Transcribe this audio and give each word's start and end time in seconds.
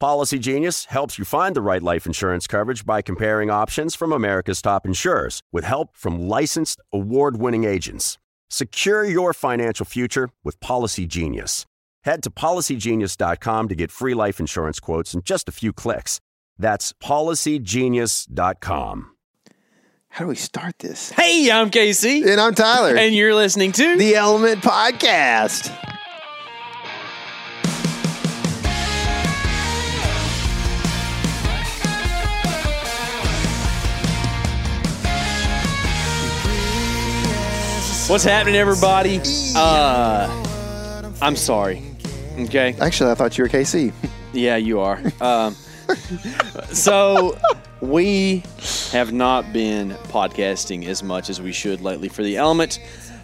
Policygenius 0.00 0.86
helps 0.86 1.18
you 1.18 1.26
find 1.26 1.54
the 1.54 1.60
right 1.60 1.82
life 1.82 2.06
insurance 2.06 2.46
coverage 2.46 2.86
by 2.86 3.02
comparing 3.02 3.50
options 3.50 3.94
from 3.94 4.12
America's 4.12 4.62
top 4.62 4.86
insurers 4.86 5.42
with 5.52 5.64
help 5.64 5.94
from 5.94 6.26
licensed 6.26 6.80
award 6.90 7.36
winning 7.36 7.64
agents. 7.64 8.16
Secure 8.48 9.04
your 9.04 9.34
financial 9.34 9.84
future 9.84 10.30
with 10.42 10.58
Policygenius. 10.60 11.66
Head 12.04 12.22
to 12.22 12.30
policygenius.com 12.30 13.68
to 13.68 13.74
get 13.74 13.90
free 13.90 14.14
life 14.14 14.40
insurance 14.40 14.80
quotes 14.80 15.12
in 15.12 15.20
just 15.22 15.50
a 15.50 15.52
few 15.52 15.74
clicks. 15.74 16.18
That's 16.58 16.94
policygenius.com. 16.94 19.10
How 20.08 20.24
do 20.24 20.28
we 20.28 20.34
start 20.34 20.78
this? 20.78 21.10
Hey, 21.10 21.50
I'm 21.50 21.68
Casey. 21.68 22.22
And 22.22 22.40
I'm 22.40 22.54
Tyler. 22.54 22.96
And 22.96 23.14
you're 23.14 23.34
listening 23.34 23.72
to 23.72 23.98
the 23.98 24.16
Element 24.16 24.62
Podcast. 24.62 25.98
What's 38.10 38.24
happening, 38.24 38.56
everybody? 38.56 39.20
Uh, 39.54 41.12
I'm 41.22 41.36
sorry. 41.36 41.80
Okay. 42.40 42.74
Actually, 42.80 43.12
I 43.12 43.14
thought 43.14 43.38
you 43.38 43.44
were 43.44 43.48
KC. 43.48 43.92
Yeah, 44.32 44.56
you 44.56 44.80
are. 44.80 45.00
Um, 45.20 45.54
so 46.72 47.38
we 47.80 48.42
have 48.90 49.12
not 49.12 49.52
been 49.52 49.90
podcasting 50.08 50.86
as 50.86 51.04
much 51.04 51.30
as 51.30 51.40
we 51.40 51.52
should 51.52 51.82
lately 51.82 52.08
for 52.08 52.24
the 52.24 52.36
element. 52.36 52.80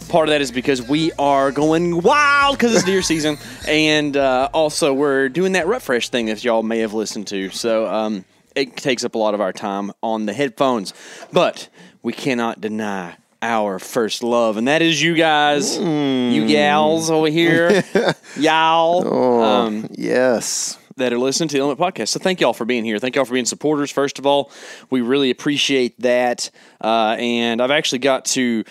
Part 0.07 0.29
of 0.29 0.31
that 0.31 0.39
is 0.39 0.53
because 0.53 0.81
we 0.81 1.11
are 1.19 1.51
going 1.51 2.01
wild 2.01 2.57
because 2.57 2.73
it's 2.73 2.85
deer 2.85 3.01
season, 3.01 3.37
and 3.67 4.15
uh, 4.15 4.47
also 4.53 4.93
we're 4.93 5.27
doing 5.27 5.51
that 5.51 5.67
rut 5.67 5.81
fresh 5.81 6.07
thing 6.07 6.27
that 6.27 6.45
y'all 6.45 6.63
may 6.63 6.79
have 6.79 6.93
listened 6.93 7.27
to. 7.27 7.49
So 7.49 7.87
um, 7.87 8.23
it 8.55 8.77
takes 8.77 9.03
up 9.03 9.15
a 9.15 9.17
lot 9.17 9.33
of 9.33 9.41
our 9.41 9.51
time 9.51 9.91
on 10.01 10.27
the 10.27 10.33
headphones, 10.33 10.93
but 11.33 11.67
we 12.03 12.13
cannot 12.13 12.61
deny 12.61 13.17
our 13.41 13.79
first 13.79 14.23
love, 14.23 14.57
and 14.57 14.67
that 14.67 14.81
is 14.81 15.01
you 15.01 15.15
guys, 15.15 15.77
you 15.77 16.47
gals 16.47 17.09
over 17.09 17.27
here, 17.29 17.83
y'all. 18.37 19.43
Um, 19.43 19.87
yes. 19.91 20.77
that 20.97 21.13
are 21.13 21.19
listening 21.19 21.47
to 21.49 21.57
the 21.57 21.61
Element 21.61 21.79
Podcast. 21.79 22.09
So 22.09 22.19
thank 22.19 22.41
y'all 22.41 22.53
for 22.53 22.65
being 22.65 22.83
here. 22.83 22.97
Thank 22.97 23.15
y'all 23.15 23.25
for 23.25 23.33
being 23.33 23.45
supporters. 23.45 23.91
First 23.91 24.17
of 24.17 24.25
all, 24.25 24.51
we 24.89 25.01
really 25.01 25.29
appreciate 25.29 25.99
that. 26.01 26.49
Uh, 26.81 27.15
and 27.19 27.61
I've 27.61 27.69
actually 27.71 27.99
got 27.99 28.25
to 28.25 28.63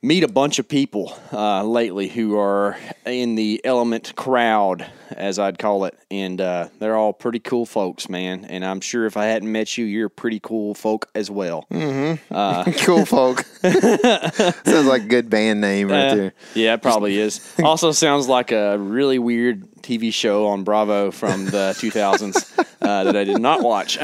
meet 0.00 0.22
a 0.22 0.28
bunch 0.28 0.58
of 0.60 0.68
people 0.68 1.12
uh, 1.32 1.62
lately 1.64 2.06
who 2.08 2.38
are 2.38 2.76
in 3.04 3.34
the 3.34 3.60
Element 3.64 4.14
crowd, 4.14 4.86
as 5.10 5.38
I'd 5.40 5.58
call 5.58 5.86
it, 5.86 5.98
and 6.10 6.40
uh, 6.40 6.68
they're 6.78 6.94
all 6.96 7.12
pretty 7.12 7.40
cool 7.40 7.66
folks, 7.66 8.08
man. 8.08 8.44
And 8.44 8.64
I'm 8.64 8.80
sure 8.80 9.06
if 9.06 9.16
I 9.16 9.24
hadn't 9.26 9.50
met 9.50 9.76
you, 9.76 9.84
you're 9.84 10.08
pretty 10.08 10.38
cool 10.40 10.74
folk 10.74 11.08
as 11.16 11.30
well. 11.30 11.66
cool 11.70 13.04
folk. 13.06 13.40
Sounds 13.62 14.86
like 14.86 15.02
a 15.02 15.06
good 15.08 15.28
band 15.30 15.60
name 15.60 15.88
right 15.90 16.10
Uh, 16.10 16.14
there. 16.14 16.32
Yeah, 16.54 16.74
it 16.74 16.82
probably 16.82 17.18
is. 17.18 17.40
Also 17.68 17.90
sounds 17.92 18.28
like 18.28 18.50
a 18.52 18.78
really 18.78 19.18
weird 19.18 19.64
TV 19.82 20.12
show 20.14 20.46
on 20.46 20.62
Bravo 20.64 21.10
from 21.10 21.46
the 21.46 21.74
2000s 21.78 22.58
uh, 22.80 23.04
that 23.04 23.16
I 23.16 23.24
did 23.24 23.40
not 23.40 23.62
watch. 23.62 23.98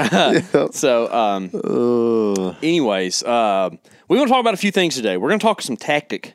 so, 0.75 1.13
um, 1.13 2.57
anyways, 2.63 3.23
uh, 4.05 4.07
we 4.09 4.17
want 4.19 4.29
to 4.29 4.33
talk 4.33 4.41
about 4.41 4.55
a 4.55 4.59
few 4.59 4.71
things 4.71 4.95
today. 4.95 5.17
We're 5.17 5.29
going 5.29 5.41
to 5.41 5.45
talk 5.45 5.63
some 5.63 5.77
tactic 5.77 6.35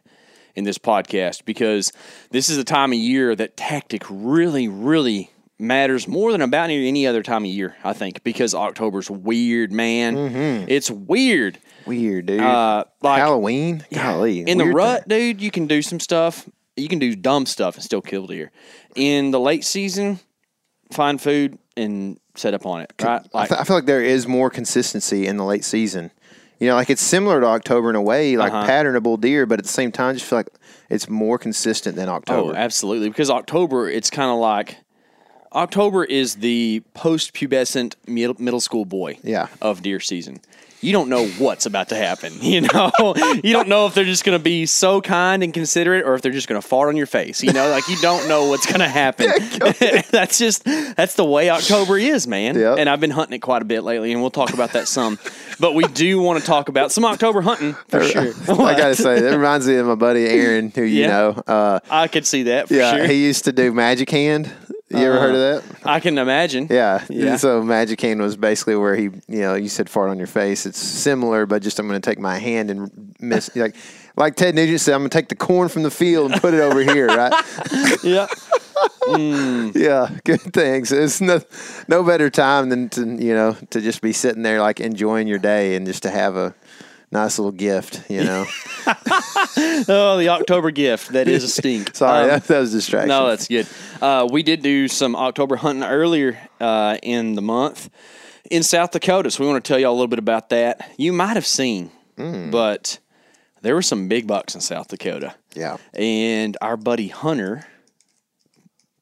in 0.56 0.64
this 0.64 0.78
podcast 0.78 1.46
because 1.46 1.92
this 2.32 2.50
is 2.50 2.58
the 2.58 2.64
time 2.64 2.92
of 2.92 2.98
year 3.00 3.36
that 3.36 3.56
tactic 3.56 4.04
really, 4.10 4.68
really 4.68 5.32
matters 5.60 6.08
more 6.08 6.32
than 6.32 6.42
about 6.42 6.70
any 6.70 7.06
other 7.06 7.22
time 7.22 7.44
of 7.44 7.50
year, 7.50 7.76
I 7.84 7.94
think, 7.94 8.24
because 8.24 8.56
October's 8.56 9.10
weird, 9.10 9.72
man. 9.72 10.16
It's 10.70 10.90
weird. 10.90 11.60
Weird, 11.86 12.28
dude. 12.28 12.40
Uh, 12.40 12.86
like, 13.02 13.20
Halloween? 13.20 13.86
Golly. 13.94 14.42
in 14.42 14.58
the 14.58 14.66
rut, 14.66 15.06
thing. 15.06 15.18
dude, 15.36 15.42
you 15.42 15.52
can 15.52 15.68
do 15.68 15.82
some 15.82 16.00
stuff. 16.00 16.48
You 16.76 16.88
can 16.88 17.00
do 17.00 17.16
dumb 17.16 17.46
stuff 17.46 17.76
and 17.76 17.84
still 17.84 18.02
kill 18.02 18.28
deer. 18.28 18.52
In 18.96 19.32
the 19.32 19.40
late 19.40 19.66
season, 19.66 20.20
find 20.92 21.22
food 21.22 21.60
and 21.76 22.20
set 22.36 22.54
up 22.54 22.66
on 22.66 22.82
it. 22.82 22.94
Right? 23.02 23.22
I, 23.34 23.38
Like, 23.38 23.52
I 23.52 23.64
feel 23.64 23.76
like 23.76 23.86
there 23.86 24.04
is 24.04 24.28
more 24.28 24.50
consistency 24.50 25.28
in 25.28 25.38
the 25.38 25.44
late 25.44 25.66
season. 25.66 26.12
You 26.60 26.68
know, 26.68 26.76
like 26.76 26.90
it's 26.90 27.02
similar 27.02 27.40
to 27.40 27.48
October 27.48 27.90
in 27.90 27.96
a 27.96 28.02
way, 28.02 28.36
like 28.36 28.52
Uh-huh. 28.52 28.68
patternable 28.70 29.20
deer, 29.20 29.46
but 29.46 29.60
at 29.60 29.66
the 29.66 29.72
same 29.72 29.92
time, 29.92 30.10
I 30.10 30.14
just 30.14 30.26
feel 30.26 30.40
like 30.40 30.50
it's 30.90 31.08
more 31.10 31.38
consistent 31.38 31.96
than 31.96 32.10
oh, 32.10 32.14
October. 32.16 32.56
absolutely. 32.56 33.10
Because 33.10 33.30
October, 33.30 33.90
it's 33.90 34.10
kind 34.10 34.30
of 34.30 34.38
like 34.40 34.78
October 35.54 36.04
is 36.04 36.36
the 36.36 36.84
post-pubescent 36.94 37.96
middle, 38.08 38.36
middle 38.40 38.60
school 38.60 38.86
boy 38.86 39.18
Yeah. 39.24 39.48
of 39.62 39.82
deer 39.82 40.00
season. 40.00 40.42
You 40.82 40.94
don't 40.94 41.10
know 41.10 41.28
what's 41.28 41.66
about 41.66 41.90
to 41.90 41.96
happen. 41.96 42.34
You 42.50 42.62
know, 42.62 42.92
you 43.44 43.54
don't 43.54 43.68
know 43.68 43.86
if 43.86 43.94
they're 43.94 44.06
just 44.06 44.24
going 44.24 44.38
to 44.38 44.44
be 44.44 44.66
so 44.66 45.02
kind 45.02 45.44
and 45.44 45.54
considerate, 45.54 46.04
or 46.06 46.16
if 46.16 46.22
they're 46.22 46.32
just 46.32 46.48
going 46.48 46.60
to 46.60 46.68
fart 46.68 46.90
on 46.90 46.98
your 46.98 47.06
face. 47.06 47.44
You 47.44 47.54
know, 47.54 47.70
like 47.70 47.88
you 47.88 47.96
don't 47.98 48.28
know 48.28 48.48
what's 48.50 48.66
going 48.66 48.80
to 48.80 48.88
happen. 48.88 49.28
that's 50.12 50.40
just 50.40 50.64
that's 50.64 51.14
the 51.16 51.26
way 51.26 51.50
October 51.50 51.98
is, 51.98 52.28
man. 52.28 52.58
Yep. 52.58 52.80
And 52.80 52.90
I've 52.90 53.00
been 53.00 53.12
hunting 53.12 53.36
it 53.36 53.40
quite 53.40 53.62
a 53.62 53.66
bit 53.66 53.82
lately, 53.84 54.12
and 54.12 54.22
we'll 54.22 54.32
talk 54.32 54.54
about 54.54 54.74
that 54.74 54.88
some. 54.88 55.20
But 55.60 55.76
we 55.76 55.84
do 55.86 56.22
want 56.22 56.40
to 56.40 56.46
talk 56.46 56.70
about 56.70 56.92
some 56.92 57.06
October 57.06 57.42
hunting 57.42 57.74
for 57.90 58.04
sure. 58.04 58.34
I 58.48 58.76
gotta 58.76 58.96
say, 58.96 59.20
that 59.20 59.36
reminds 59.36 59.68
me 59.68 59.76
of 59.76 59.86
my 59.88 59.96
buddy 59.96 60.26
Aaron, 60.26 60.72
who 60.74 60.84
you 60.84 61.02
Yeah. 61.02 61.08
know. 61.08 61.44
Uh, 61.46 61.80
I 61.90 62.08
could 62.08 62.26
see 62.26 62.44
that 62.44 62.68
for 62.70 62.74
yeah, 62.74 62.96
sure. 62.96 63.06
he 63.06 63.26
used 63.26 63.46
to 63.46 63.52
do 63.52 63.72
Magic 63.74 64.10
Hand. 64.10 64.52
You 64.90 64.98
ever 64.98 65.20
heard 65.20 65.36
of 65.36 65.64
that? 65.64 65.86
Uh, 65.86 65.92
I 65.92 66.00
can 66.00 66.18
imagine. 66.18 66.68
Yeah. 66.70 67.06
Yeah. 67.10 67.36
So 67.36 67.62
Magic 67.62 68.02
Hand 68.02 68.22
was 68.22 68.36
basically 68.36 68.76
where 68.76 68.96
he, 68.96 69.04
you 69.04 69.42
know, 69.42 69.54
you 69.54 69.70
said 69.70 69.88
fart 69.88 70.10
on 70.10 70.18
your 70.18 70.28
face. 70.28 70.66
It's 70.66 70.80
similar, 70.80 71.46
but 71.46 71.62
just 71.62 71.78
I'm 71.80 71.88
going 71.88 72.02
to 72.02 72.10
take 72.10 72.18
my 72.18 72.40
hand 72.40 72.72
and 72.72 73.14
miss, 73.20 73.52
like, 73.56 73.76
like 74.16 74.36
Ted 74.36 74.56
Nugent 74.56 74.82
said, 74.82 74.96
I'm 74.96 75.02
going 75.02 75.12
to 75.12 75.18
take 75.18 75.30
the 75.30 75.36
corn 75.36 75.70
from 75.70 75.84
the 75.84 75.92
field 75.92 76.32
and 76.32 76.42
put 76.42 76.56
it 76.56 76.62
over 76.62 76.82
here, 76.82 77.08
right? 77.08 77.34
Yeah. 78.04 78.28
Mm. 79.04 79.76
yeah. 79.76 80.10
Good 80.24 80.42
things. 80.54 80.92
It's 80.92 81.22
no, 81.22 81.42
no 81.88 82.04
better 82.04 82.30
time 82.30 82.70
than 82.70 82.90
to, 82.90 83.02
you 83.02 83.34
know, 83.34 83.58
to 83.72 83.82
just 83.82 84.02
be 84.02 84.14
sitting 84.14 84.42
there, 84.42 84.62
like, 84.62 84.80
enjoying 84.80 85.28
your 85.28 85.40
day 85.40 85.76
and 85.76 85.86
just 85.86 86.04
to 86.04 86.10
have 86.10 86.36
a 86.36 86.56
nice 87.12 87.40
little 87.40 87.52
gift, 87.52 88.04
you 88.10 88.24
know? 88.24 88.46
Oh, 89.88 90.18
the 90.18 90.30
October 90.30 90.72
gift. 90.72 91.10
That 91.14 91.28
is 91.28 91.44
a 91.44 91.48
stink. 91.48 91.92
Sorry, 91.96 92.24
Um, 92.24 92.28
that, 92.30 92.44
that 92.46 92.60
was 92.60 92.74
a 92.74 92.78
distraction. 92.78 93.10
No, 93.10 93.28
that's 93.28 93.48
good. 93.48 93.68
Uh, 94.02 94.28
we 94.32 94.44
did 94.44 94.62
do 94.62 94.88
some 94.88 95.16
October 95.16 95.56
hunting 95.56 95.84
earlier 95.84 96.38
uh, 96.60 96.98
in 97.04 97.34
the 97.36 97.42
month 97.42 97.90
in 98.50 98.64
South 98.64 98.92
Dakota, 98.92 99.30
so 99.32 99.44
we 99.44 99.50
want 99.50 99.64
to 99.64 99.68
tell 99.68 99.80
y'all 99.80 99.92
a 99.92 99.94
little 99.94 100.08
bit 100.08 100.20
about 100.20 100.50
that. 100.50 100.92
You 100.98 101.14
might 101.14 101.36
have 101.36 101.46
seen, 101.46 101.92
Hmm. 102.18 102.50
but 102.52 103.00
there 103.62 103.76
were 103.76 103.82
some 103.82 104.08
big 104.08 104.28
bucks 104.28 104.56
in 104.56 104.62
South 104.62 104.88
Dakota. 104.88 105.36
Yeah. 105.56 105.78
And 105.94 106.58
our 106.62 106.78
buddy 106.78 107.08
Hunter 107.10 107.66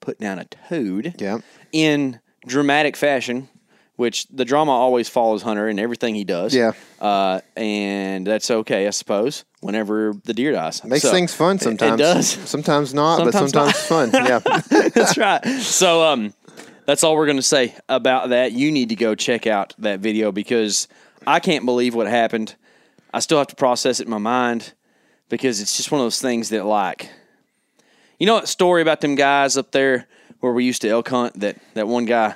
put 0.02 0.20
down 0.20 0.40
a 0.40 0.46
toad 0.46 1.16
Yeah. 1.20 1.40
in 1.72 2.20
dramatic 2.46 2.96
fashion, 2.96 3.50
which 3.98 4.28
the 4.28 4.46
drama 4.46 4.72
always 4.72 5.10
follows 5.10 5.42
Hunter 5.42 5.68
in 5.68 5.78
everything 5.80 6.16
he 6.16 6.24
does. 6.24 6.56
Yeah. 6.56 6.72
Uh, 7.02 7.42
and 7.58 8.26
that's 8.26 8.50
okay, 8.50 8.88
I 8.88 8.92
suppose, 8.92 9.44
whenever 9.60 10.14
the 10.24 10.34
deer 10.34 10.52
dies. 10.54 10.84
Makes 10.84 11.02
So, 11.04 11.12
things 11.12 11.34
fun 11.34 11.60
sometimes. 11.60 12.00
It 12.00 12.04
does. 12.04 12.28
Sometimes 12.30 12.94
not, 12.94 13.18
Sometimes 13.18 13.52
but 13.52 13.74
sometimes 13.76 14.12
fun. 14.12 14.12
Yeah. 14.26 14.40
that's 14.90 15.18
right. 15.18 15.44
So 15.62 16.04
um, 16.04 16.34
that's 16.86 17.04
all 17.04 17.16
we're 17.16 17.26
going 17.26 17.38
to 17.38 17.44
say 17.44 17.76
about 17.90 18.30
that. 18.30 18.54
You 18.54 18.72
need 18.72 18.90
to 18.90 18.96
go 18.96 19.16
check 19.16 19.46
out 19.48 19.74
that 19.80 20.00
video 20.00 20.32
because 20.32 20.88
I 21.26 21.40
can't 21.40 21.66
believe 21.66 21.94
what 21.96 22.08
happened. 22.08 22.56
I 23.14 23.20
still 23.20 23.40
have 23.40 23.48
to 23.48 23.56
process 23.56 24.00
it 24.00 24.04
in 24.06 24.12
my 24.12 24.18
mind 24.20 24.74
because 25.28 25.60
it's 25.60 25.76
just 25.76 25.92
one 25.92 26.00
of 26.02 26.06
those 26.06 26.22
things 26.22 26.50
that 26.50 26.66
like, 26.66 27.10
you 28.20 28.28
know, 28.28 28.40
that 28.40 28.48
story 28.48 28.82
about 28.84 29.02
them 29.02 29.16
guys 29.16 29.58
up 29.58 29.72
there 29.72 30.08
where 30.40 30.54
we 30.54 30.66
used 30.66 30.84
to 30.84 30.90
elk 30.90 31.10
hunt 31.10 31.40
that 31.40 31.58
that 31.74 31.88
one 31.88 32.06
guy 32.06 32.36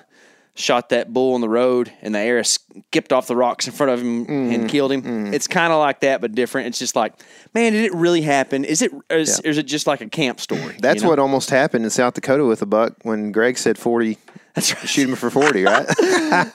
shot 0.61 0.89
that 0.89 1.11
bull 1.11 1.33
on 1.33 1.41
the 1.41 1.49
road 1.49 1.91
and 2.01 2.13
the 2.15 2.19
arrow 2.19 2.43
skipped 2.43 3.11
off 3.11 3.27
the 3.27 3.35
rocks 3.35 3.67
in 3.67 3.73
front 3.73 3.91
of 3.91 3.99
him 4.01 4.25
Mm-hmm. 4.25 4.51
and 4.53 4.69
killed 4.69 4.91
him. 4.91 5.33
It's 5.33 5.47
kind 5.47 5.73
of 5.73 5.79
like 5.79 6.01
that, 6.01 6.21
but 6.21 6.33
different. 6.33 6.67
It's 6.67 6.79
just 6.79 6.95
like, 6.95 7.13
man, 7.53 7.73
did 7.73 7.83
it 7.85 7.93
really 7.93 8.21
happen? 8.21 8.63
Is 8.63 8.81
it? 8.81 8.91
Is, 9.09 9.41
Yeah. 9.43 9.47
or 9.47 9.51
is 9.51 9.57
it 9.57 9.63
just 9.67 9.87
like 9.87 10.01
a 10.01 10.09
camp 10.09 10.39
story? 10.39 10.75
That's 10.79 10.97
you 10.97 11.03
know? 11.03 11.09
what 11.09 11.19
almost 11.19 11.49
happened 11.49 11.83
in 11.83 11.89
South 11.89 12.13
Dakota 12.13 12.45
with 12.45 12.61
a 12.61 12.65
buck 12.65 12.93
when 13.03 13.31
Greg 13.31 13.57
said 13.57 13.77
40. 13.77 14.17
That's 14.53 14.73
right. 14.75 14.87
Shoot 14.89 15.09
him 15.09 15.15
for 15.15 15.29
40, 15.29 15.63
right? 15.65 15.85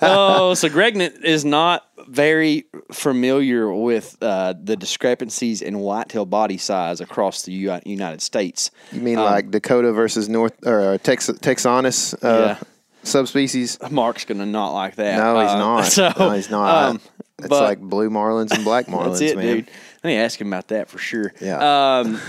oh, 0.02 0.54
so 0.54 0.68
Greg 0.68 0.96
is 1.24 1.44
not 1.44 1.86
very 2.08 2.66
familiar 2.92 3.72
with 3.72 4.16
uh, 4.20 4.54
the 4.62 4.76
discrepancies 4.76 5.62
in 5.62 5.78
whitetail 5.78 6.26
body 6.26 6.58
size 6.58 7.00
across 7.00 7.42
the 7.42 7.52
U- 7.52 7.80
United 7.86 8.20
States. 8.22 8.70
You 8.92 9.00
mean 9.00 9.16
like 9.16 9.50
Dakota 9.50 9.92
versus 9.92 10.28
North 10.28 10.52
or 10.66 10.80
uh, 10.82 10.98
Tex- 10.98 11.30
Texanus 11.40 12.14
uh, 12.22 12.56
Yeah. 12.58 12.58
Subspecies? 13.06 13.78
Mark's 13.90 14.24
gonna 14.24 14.46
not 14.46 14.72
like 14.72 14.96
that. 14.96 15.16
No, 15.18 15.40
he's 15.40 15.50
Uh, 15.50 15.58
not. 15.58 15.84
So, 15.86 16.12
no, 16.18 16.30
he's 16.32 16.50
not. 16.50 16.88
um, 16.90 17.00
it's 17.38 17.48
but- 17.48 17.62
like 17.62 17.80
blue 17.80 18.10
marlins 18.10 18.52
and 18.52 18.64
black 18.64 18.86
marlins, 18.88 19.18
That's 19.18 19.32
it, 19.32 19.36
man. 19.36 19.46
dude. 19.46 19.70
Let 20.04 20.10
me 20.10 20.16
ask 20.16 20.40
him 20.40 20.48
about 20.48 20.68
that 20.68 20.88
for 20.88 20.98
sure. 20.98 21.32
Yeah. 21.40 21.98
Um, 22.00 22.20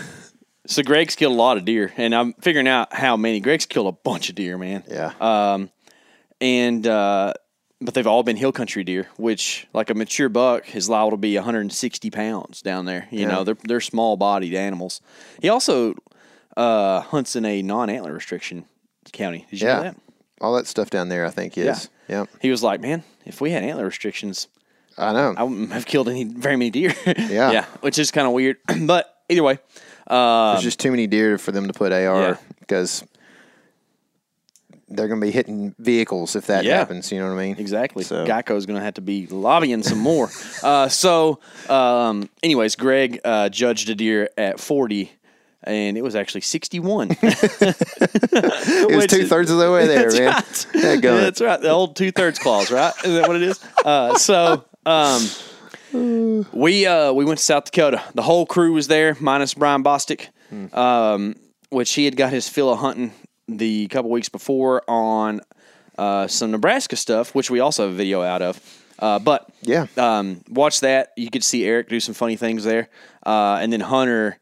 so 0.65 0.83
Greg's 0.83 1.15
killed 1.15 1.33
a 1.33 1.35
lot 1.37 1.57
of 1.57 1.65
deer, 1.65 1.93
and 1.95 2.13
I'm 2.13 2.33
figuring 2.33 2.67
out 2.67 2.93
how 2.93 3.15
many. 3.17 3.39
Greg's 3.39 3.65
killed 3.65 3.87
a 3.87 3.91
bunch 3.91 4.29
of 4.29 4.35
deer, 4.35 4.57
man. 4.57 4.83
Yeah. 4.87 5.13
Um, 5.21 5.69
and 6.41 6.85
uh, 6.85 7.33
but 7.79 7.93
they've 7.93 8.07
all 8.07 8.23
been 8.23 8.35
hill 8.35 8.51
country 8.51 8.83
deer, 8.83 9.07
which 9.17 9.67
like 9.73 9.89
a 9.89 9.93
mature 9.93 10.27
buck 10.29 10.75
is 10.75 10.89
liable 10.89 11.11
to 11.11 11.17
be 11.17 11.35
160 11.35 12.09
pounds 12.09 12.61
down 12.61 12.85
there. 12.85 13.07
You 13.11 13.21
Yeah. 13.21 13.27
know, 13.27 13.43
they're 13.43 13.57
they're 13.63 13.81
small 13.81 14.17
bodied 14.17 14.53
animals. 14.55 14.99
He 15.41 15.47
also 15.49 15.93
uh, 16.57 17.01
hunts 17.01 17.35
in 17.35 17.45
a 17.45 17.61
non 17.61 17.89
antler 17.89 18.11
restriction 18.13 18.65
county. 19.13 19.45
Did 19.49 19.61
you 19.61 19.67
know 19.67 19.83
that? 19.83 19.97
All 20.41 20.55
that 20.55 20.67
stuff 20.67 20.89
down 20.89 21.09
there, 21.09 21.25
I 21.25 21.29
think, 21.31 21.57
is. 21.57 21.89
Yeah. 22.07 22.25
He 22.41 22.51
was 22.51 22.61
like, 22.63 22.79
man, 22.79 23.03
if 23.25 23.41
we 23.41 23.51
had 23.51 23.63
antler 23.63 23.85
restrictions, 23.85 24.47
I 24.97 25.13
know. 25.13 25.33
I 25.37 25.43
wouldn't 25.43 25.71
have 25.71 25.85
killed 25.85 26.09
any 26.09 26.23
very 26.23 26.55
many 26.55 26.69
deer. 26.69 26.93
Yeah. 27.05 27.51
yeah, 27.51 27.65
which 27.81 27.99
is 27.99 28.11
kind 28.11 28.25
of 28.27 28.33
weird. 28.33 28.57
but 28.85 29.15
either 29.29 29.43
way, 29.43 29.59
uh, 30.07 30.53
There's 30.53 30.63
just 30.63 30.79
too 30.79 30.91
many 30.91 31.05
deer 31.07 31.37
for 31.37 31.51
them 31.51 31.67
to 31.67 31.73
put 31.73 31.91
AR 31.91 31.99
Yeah. 32.21 32.37
because 32.59 33.03
they're 34.89 35.07
going 35.09 35.19
to 35.19 35.25
be 35.27 35.31
hitting 35.31 35.75
vehicles 35.79 36.35
if 36.35 36.47
that 36.47 36.63
Yeah. 36.63 36.77
happens. 36.77 37.11
You 37.11 37.19
know 37.19 37.27
what 37.33 37.39
I 37.39 37.45
mean? 37.47 37.57
Exactly. 37.59 38.03
So- 38.05 38.25
Geico's 38.25 38.65
going 38.65 38.79
to 38.79 38.83
have 38.85 38.93
to 38.95 39.01
be 39.01 39.27
lobbying 39.27 39.83
some 39.83 39.99
more. 39.99 40.29
uh, 40.63 40.87
so, 40.87 41.39
um, 41.69 42.29
anyways, 42.41 42.75
Greg 42.77 43.19
uh, 43.25 43.49
judged 43.49 43.89
a 43.89 43.95
deer 43.95 44.29
at 44.37 44.59
40, 44.59 45.11
and 45.63 45.97
it 45.97 46.01
was 46.03 46.15
actually 46.15 46.41
61. 46.41 47.09
It 47.21 48.95
was 48.95 49.07
two 49.07 49.25
thirds 49.25 49.51
of 49.51 49.57
the 49.57 49.71
way 49.71 49.87
there, 49.87 50.11
That's 50.11 50.65
man. 50.73 50.83
right. 50.83 51.01
Yeah, 51.03 51.11
that's 51.19 51.41
right. 51.41 51.59
The 51.61 51.69
old 51.69 51.95
two 51.95 52.11
thirds 52.11 52.39
clause, 52.39 52.71
right? 52.71 52.93
Is 53.03 53.13
that 53.15 53.27
what 53.27 53.35
it 53.35 53.41
is? 53.43 53.59
Uh, 53.83 54.15
so, 54.17 54.63
um, 54.85 55.27
we 55.93 56.85
uh, 56.85 57.11
we 57.13 57.25
went 57.25 57.39
to 57.39 57.43
South 57.45 57.65
Dakota. 57.65 58.01
The 58.13 58.21
whole 58.21 58.45
crew 58.45 58.73
was 58.73 58.87
there, 58.87 59.15
minus 59.19 59.53
Brian 59.53 59.83
Bostic, 59.83 60.27
um, 60.75 61.35
which 61.69 61.93
he 61.93 62.05
had 62.05 62.15
got 62.15 62.31
his 62.31 62.47
fill 62.49 62.71
of 62.71 62.79
hunting 62.79 63.11
the 63.47 63.87
couple 63.87 64.11
weeks 64.11 64.29
before 64.29 64.83
on 64.87 65.41
uh, 65.97 66.27
some 66.27 66.51
Nebraska 66.51 66.95
stuff, 66.95 67.33
which 67.33 67.49
we 67.49 67.59
also 67.59 67.85
have 67.85 67.93
a 67.93 67.97
video 67.97 68.21
out 68.21 68.41
of. 68.41 68.83
Uh, 68.99 69.19
but 69.19 69.47
Yeah. 69.61 69.85
um, 69.97 70.41
watch 70.49 70.81
that. 70.81 71.13
You 71.17 71.29
could 71.29 71.43
see 71.43 71.65
Eric 71.65 71.87
do 71.89 71.99
some 71.99 72.13
funny 72.15 72.35
things 72.35 72.63
there, 72.63 72.89
uh, 73.25 73.59
and 73.61 73.71
then 73.71 73.79
Hunter 73.81 74.39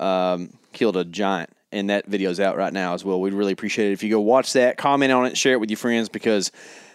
um, 0.00 0.52
killed 0.72 0.96
a 0.96 1.04
giant, 1.04 1.50
and 1.70 1.90
that 1.90 2.06
video's 2.06 2.40
out 2.40 2.56
right 2.56 2.72
now 2.72 2.94
as 2.94 3.04
well. 3.04 3.20
We'd 3.20 3.34
really 3.34 3.52
appreciate 3.52 3.90
it 3.90 3.92
if 3.92 4.02
you 4.02 4.10
go 4.10 4.20
watch 4.20 4.54
that, 4.54 4.76
comment 4.76 5.12
on 5.12 5.26
it, 5.26 5.38
share 5.38 5.52
it 5.52 5.60
with 5.60 5.70
your 5.70 5.76
friends 5.76 6.08
because, 6.08 6.50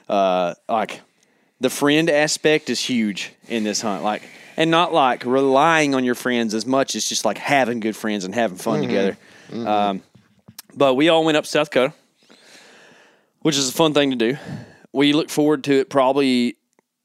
uh, 0.10 0.56
like, 0.68 1.02
the 1.62 1.70
friend 1.70 2.10
aspect 2.10 2.70
is 2.70 2.82
huge 2.82 3.32
in 3.48 3.64
this 3.64 3.82
hunt. 3.82 4.04
Like, 4.04 4.24
and 4.58 4.72
not 4.72 4.94
like 4.94 5.26
relying 5.26 5.96
on 5.96 6.04
your 6.04 6.16
friends 6.16 6.54
as 6.54 6.66
much 6.66 6.96
as 6.96 7.08
just 7.08 7.26
like 7.26 7.38
having 7.38 7.80
good 7.80 7.96
friends 7.96 8.26
and 8.26 8.34
having 8.34 8.58
fun 8.58 8.82
together. 8.82 9.18
Um, 9.54 10.02
but 10.76 10.96
we 10.96 11.10
all 11.10 11.24
went 11.24 11.38
up 11.38 11.46
South 11.46 11.70
Dakota, 11.70 11.94
which 13.42 13.58
is 13.58 13.70
a 13.70 13.74
fun 13.74 13.94
thing 13.94 14.12
to 14.12 14.16
do. 14.16 14.38
We 14.92 15.14
look 15.14 15.30
forward 15.30 15.64
to 15.66 15.74
it 15.80 15.90
probably. 15.90 16.58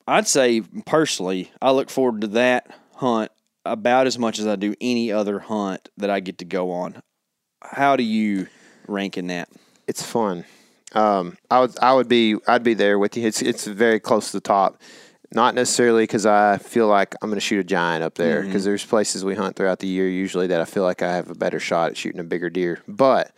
I'd 0.07 0.27
say 0.27 0.63
personally, 0.87 1.53
I 1.63 1.71
look 1.71 1.91
forward 1.91 2.23
to 2.23 2.27
that 2.29 2.69
hunt 2.95 3.31
about 3.73 4.07
as 4.07 4.19
much 4.19 4.39
as 4.39 4.47
I 4.47 4.57
do 4.57 4.75
any 4.81 5.13
other 5.13 5.39
hunt 5.39 5.89
that 5.97 6.11
I 6.11 6.21
get 6.21 6.39
to 6.39 6.45
go 6.45 6.71
on. 6.73 7.03
How 7.63 7.97
do 7.97 8.03
you 8.03 8.49
rank 8.87 9.17
in 9.17 9.29
that? 9.29 9.49
it's 9.91 10.05
fun. 10.05 10.45
Um, 10.93 11.37
I 11.51 11.61
would 11.61 11.79
I 11.83 11.93
would 11.93 12.09
be 12.09 12.37
I'd 12.47 12.63
be 12.63 12.75
there 12.75 12.99
with 12.99 13.17
you. 13.17 13.27
It's 13.27 13.43
it's 13.43 13.67
very 13.67 13.99
close 13.99 14.31
to 14.31 14.37
the 14.37 14.41
top. 14.41 14.81
Not 15.33 15.55
necessarily 15.55 16.05
because 16.05 16.27
I 16.27 16.59
feel 16.59 16.87
like 16.87 17.15
I'm 17.21 17.29
going 17.29 17.37
to 17.37 17.45
shoot 17.45 17.61
a 17.61 17.65
giant 17.65 18.03
up 18.03 18.15
there. 18.15 18.43
Because 18.43 18.65
there's 18.65 18.85
places 18.85 19.25
we 19.25 19.37
hunt 19.37 19.55
throughout 19.55 19.79
the 19.79 19.87
year 19.87 20.09
usually 20.09 20.49
that 20.49 20.61
I 20.61 20.65
feel 20.65 20.83
like 20.83 21.03
I 21.03 21.15
have 21.15 21.31
a 21.31 21.37
better 21.37 21.61
shot 21.61 21.91
at 21.91 21.97
shooting 21.97 22.21
a 22.21 22.25
bigger 22.25 22.51
deer. 22.51 22.81
But 22.89 23.33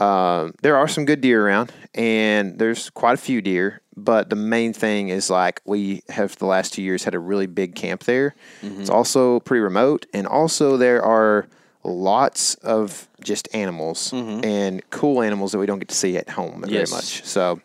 um, 0.00 0.54
there 0.62 0.76
are 0.76 0.88
some 0.88 1.04
good 1.04 1.20
deer 1.20 1.46
around, 1.46 1.72
and 1.94 2.58
there's 2.58 2.90
quite 2.90 3.14
a 3.14 3.18
few 3.18 3.40
deer. 3.40 3.82
But 3.96 4.28
the 4.28 4.36
main 4.36 4.72
thing 4.74 5.08
is 5.08 5.30
like 5.30 5.60
we 5.64 6.02
have 6.10 6.36
the 6.36 6.46
last 6.46 6.74
two 6.74 6.82
years 6.82 7.04
had 7.04 7.14
a 7.14 7.18
really 7.18 7.46
big 7.46 7.74
camp 7.74 8.04
there. 8.04 8.34
It's 8.62 8.90
also 8.90 9.40
pretty 9.40 9.60
remote, 9.62 10.04
and 10.12 10.26
also 10.26 10.76
there 10.76 11.02
are 11.02 11.46
lots 11.82 12.56
of 12.56 13.08
just 13.22 13.48
animals 13.54 14.12
and 14.12 14.82
cool 14.90 15.22
animals 15.22 15.52
that 15.52 15.58
we 15.58 15.66
don't 15.66 15.78
get 15.78 15.88
to 15.88 15.94
see 15.94 16.16
at 16.16 16.28
home 16.28 16.64
Yes. 16.68 16.90
very 16.90 16.96
much. 16.98 17.24
So 17.24 17.60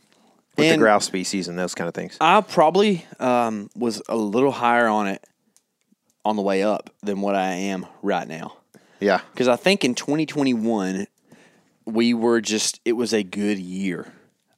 with 0.58 0.68
And- 0.68 0.74
the 0.76 0.84
grouse 0.84 1.06
species 1.06 1.48
and 1.48 1.58
those 1.60 1.74
kind 1.76 1.88
of 1.88 1.94
things. 1.94 2.18
I 2.22 2.40
probably 2.42 3.06
um, 3.20 3.70
was 3.76 4.02
a 4.08 4.16
little 4.16 4.52
higher 4.52 4.88
on 4.88 5.08
it 5.08 5.24
on 6.24 6.36
the 6.36 6.42
way 6.44 6.62
up 6.64 6.92
than 7.02 7.20
what 7.22 7.36
I 7.36 7.54
am 7.54 7.86
right 8.04 8.28
now. 8.28 8.58
Yeah, 9.00 9.22
Because 9.34 9.48
I 9.48 9.56
think 9.56 9.84
in 9.84 9.96
2021, 9.96 11.08
we 11.86 12.14
were 12.14 12.40
just, 12.42 12.80
it 12.86 12.94
was 12.94 13.12
a 13.14 13.24
good 13.24 13.58
year. 13.58 14.14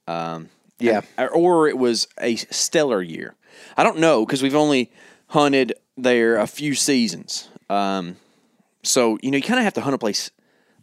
Um, 0.07 0.49
Yeah. 0.83 1.01
and- 1.17 1.29
or 1.33 1.67
it 1.67 1.77
was 1.77 2.07
a 2.19 2.35
stellar 2.35 3.01
year. 3.01 3.35
I 3.77 3.83
don't 3.83 3.99
know 3.99 4.25
because 4.25 4.41
we've 4.43 4.55
only 4.55 4.91
hunted 5.27 5.73
there 5.97 6.37
a 6.37 6.47
few 6.47 6.75
seasons. 6.75 7.49
Um, 7.69 8.17
so, 8.83 9.17
you 9.21 9.31
know, 9.31 9.37
you 9.37 9.43
kind 9.43 9.59
of 9.59 9.63
have 9.63 9.73
to 9.75 9.81
hunt 9.81 9.95
a 9.95 9.97
place 9.97 10.29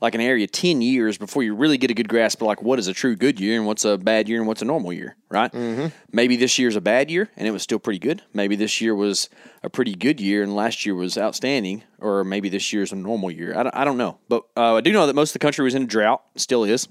like 0.01 0.15
an 0.15 0.21
area 0.23 0.47
10 0.47 0.81
years 0.81 1.19
before 1.19 1.43
you 1.43 1.55
really 1.55 1.77
get 1.77 1.91
a 1.91 1.95
good 1.95 2.09
grasp 2.09 2.41
of 2.41 2.47
like 2.47 2.63
what 2.63 2.79
is 2.79 2.89
a 2.89 2.95
true 2.95 3.15
good 3.15 3.39
year 3.39 3.57
and 3.59 3.67
what's 3.67 3.85
a 3.85 3.99
bad 3.99 4.29
year 4.31 4.39
and 4.39 4.47
what's 4.47 4.63
a 4.63 4.65
normal 4.65 4.95
year, 4.95 5.15
right? 5.29 5.53
Mm-hmm. 5.53 5.89
Maybe 6.11 6.37
this 6.37 6.59
year's 6.59 6.75
a 6.75 6.81
bad 6.81 7.11
year 7.11 7.29
and 7.37 7.47
it 7.47 7.51
was 7.51 7.63
still 7.63 7.79
pretty 7.79 7.99
good. 7.99 8.23
Maybe 8.33 8.57
this 8.57 8.81
year 8.81 8.95
was 8.95 9.29
a 9.63 9.69
pretty 9.69 9.95
good 9.95 10.19
year 10.19 10.43
and 10.43 10.57
last 10.57 10.87
year 10.87 10.95
was 10.95 11.19
outstanding, 11.19 11.83
or 11.99 12.25
maybe 12.25 12.49
this 12.49 12.73
year's 12.73 12.93
a 12.93 12.97
normal 12.97 13.31
year. 13.31 13.55
I 13.55 13.63
don't, 13.65 13.77
I 13.77 13.85
don't 13.85 13.99
know. 13.99 14.17
But 14.31 14.45
uh, 14.57 14.77
I 14.77 14.81
do 14.81 14.91
know 14.93 15.07
that 15.07 15.15
most 15.15 15.31
of 15.31 15.33
the 15.35 15.39
country 15.41 15.65
was 15.65 15.75
in 15.75 15.83
a 15.83 15.87
drought, 15.87 16.23
still 16.35 16.65
is, 16.65 16.89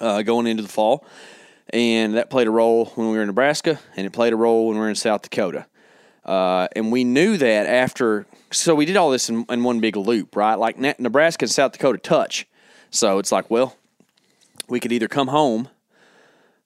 uh, 0.00 0.22
going 0.22 0.46
into 0.46 0.62
the 0.62 0.70
fall. 0.70 1.04
And 1.70 2.14
that 2.14 2.28
played 2.28 2.46
a 2.46 2.50
role 2.50 2.86
when 2.94 3.08
we 3.08 3.16
were 3.16 3.22
in 3.22 3.28
Nebraska, 3.28 3.80
and 3.96 4.06
it 4.06 4.12
played 4.12 4.32
a 4.32 4.36
role 4.36 4.68
when 4.68 4.76
we 4.76 4.80
were 4.80 4.88
in 4.88 4.94
South 4.94 5.22
Dakota. 5.22 5.66
Uh, 6.24 6.68
and 6.76 6.92
we 6.92 7.02
knew 7.02 7.36
that 7.36 7.66
after, 7.66 8.26
so 8.50 8.74
we 8.74 8.84
did 8.84 8.96
all 8.96 9.10
this 9.10 9.28
in, 9.28 9.44
in 9.48 9.64
one 9.64 9.80
big 9.80 9.96
loop, 9.96 10.36
right? 10.36 10.54
Like 10.54 10.78
Ne- 10.78 10.94
Nebraska 10.98 11.44
and 11.44 11.50
South 11.50 11.72
Dakota 11.72 11.98
touch. 11.98 12.46
So 12.90 13.18
it's 13.18 13.32
like, 13.32 13.50
well, 13.50 13.76
we 14.68 14.80
could 14.80 14.92
either 14.92 15.08
come 15.08 15.28
home 15.28 15.68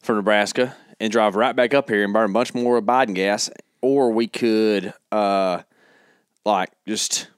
from 0.02 0.16
Nebraska 0.16 0.76
and 1.00 1.12
drive 1.12 1.36
right 1.36 1.54
back 1.54 1.72
up 1.72 1.88
here 1.88 2.04
and 2.04 2.12
burn 2.12 2.30
a 2.30 2.32
bunch 2.32 2.52
more 2.54 2.80
Biden 2.82 3.14
gas, 3.14 3.48
or 3.80 4.10
we 4.10 4.26
could, 4.26 4.92
uh, 5.12 5.62
like, 6.44 6.70
just 6.86 7.28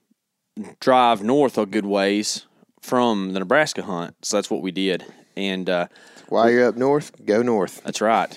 drive 0.81 1.23
north 1.23 1.59
a 1.59 1.67
good 1.67 1.87
ways 1.87 2.47
from 2.81 3.33
the 3.33 3.39
Nebraska 3.39 3.83
hunt. 3.83 4.15
So 4.23 4.37
that's 4.37 4.51
what 4.51 4.63
we 4.63 4.71
did. 4.71 5.05
And 5.37 5.69
uh, 5.69 5.87
While 6.29 6.51
you're 6.51 6.69
up 6.69 6.77
north, 6.77 7.13
go 7.25 7.43
north. 7.43 7.83
that's 7.85 8.01
right. 8.01 8.29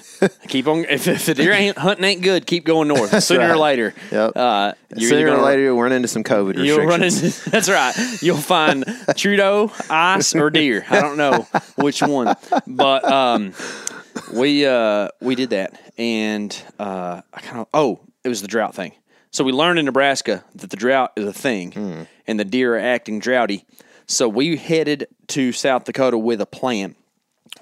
keep 0.48 0.67
on. 0.67 0.86
If, 0.89 1.07
if 1.07 1.25
the 1.25 1.33
deer 1.33 1.51
ain't 1.51 1.77
hunting 1.77 2.05
ain't 2.05 2.21
good, 2.21 2.45
keep 2.45 2.63
going 2.65 2.88
north. 2.88 3.21
Sooner 3.24 3.50
or 3.51 3.57
later, 3.57 3.93
Yep. 4.12 4.31
uh, 4.36 4.74
you're 4.95 5.10
Sooner 5.10 5.31
or 5.38 5.41
later, 5.43 5.62
you'll 5.63 5.81
run 5.81 5.91
into 5.91 6.07
some 6.07 6.24
COVID 6.24 6.55
restrictions. 6.57 6.67
You'll 6.67 6.86
run 6.88 7.03
into 7.03 7.50
that's 7.51 7.69
right. 7.69 8.21
You'll 8.21 8.38
find 8.38 8.86
Trudeau, 9.17 9.71
ice, 9.89 10.33
or 10.36 10.50
deer. 10.50 10.86
I 10.89 11.01
don't 11.01 11.17
know 11.17 11.48
which 11.75 12.01
one, 12.01 12.36
but 12.65 13.03
um, 13.03 13.53
we 14.33 14.65
uh, 14.65 15.10
we 15.19 15.36
did 15.36 15.50
that, 15.51 15.79
and 15.98 16.55
uh, 16.79 17.21
I 17.33 17.41
kind 17.41 17.60
of 17.60 17.67
oh, 17.74 18.00
it 18.24 18.29
was 18.29 18.41
the 18.41 18.48
drought 18.48 18.74
thing. 18.75 18.93
So 19.31 19.43
we 19.43 19.51
learned 19.51 19.79
in 19.79 19.86
Nebraska 19.86 20.43
that 20.55 20.69
the 20.69 20.77
drought 20.77 21.13
is 21.15 21.25
a 21.25 21.33
thing, 21.33 22.07
and 22.27 22.39
the 22.39 22.45
deer 22.45 22.75
are 22.75 22.79
acting 22.79 23.19
droughty. 23.19 23.65
So 24.07 24.27
we 24.27 24.57
headed 24.57 25.07
to 25.27 25.51
South 25.53 25.86
Dakota 25.86 26.17
with 26.17 26.41
a 26.41 26.45
plan. 26.45 26.95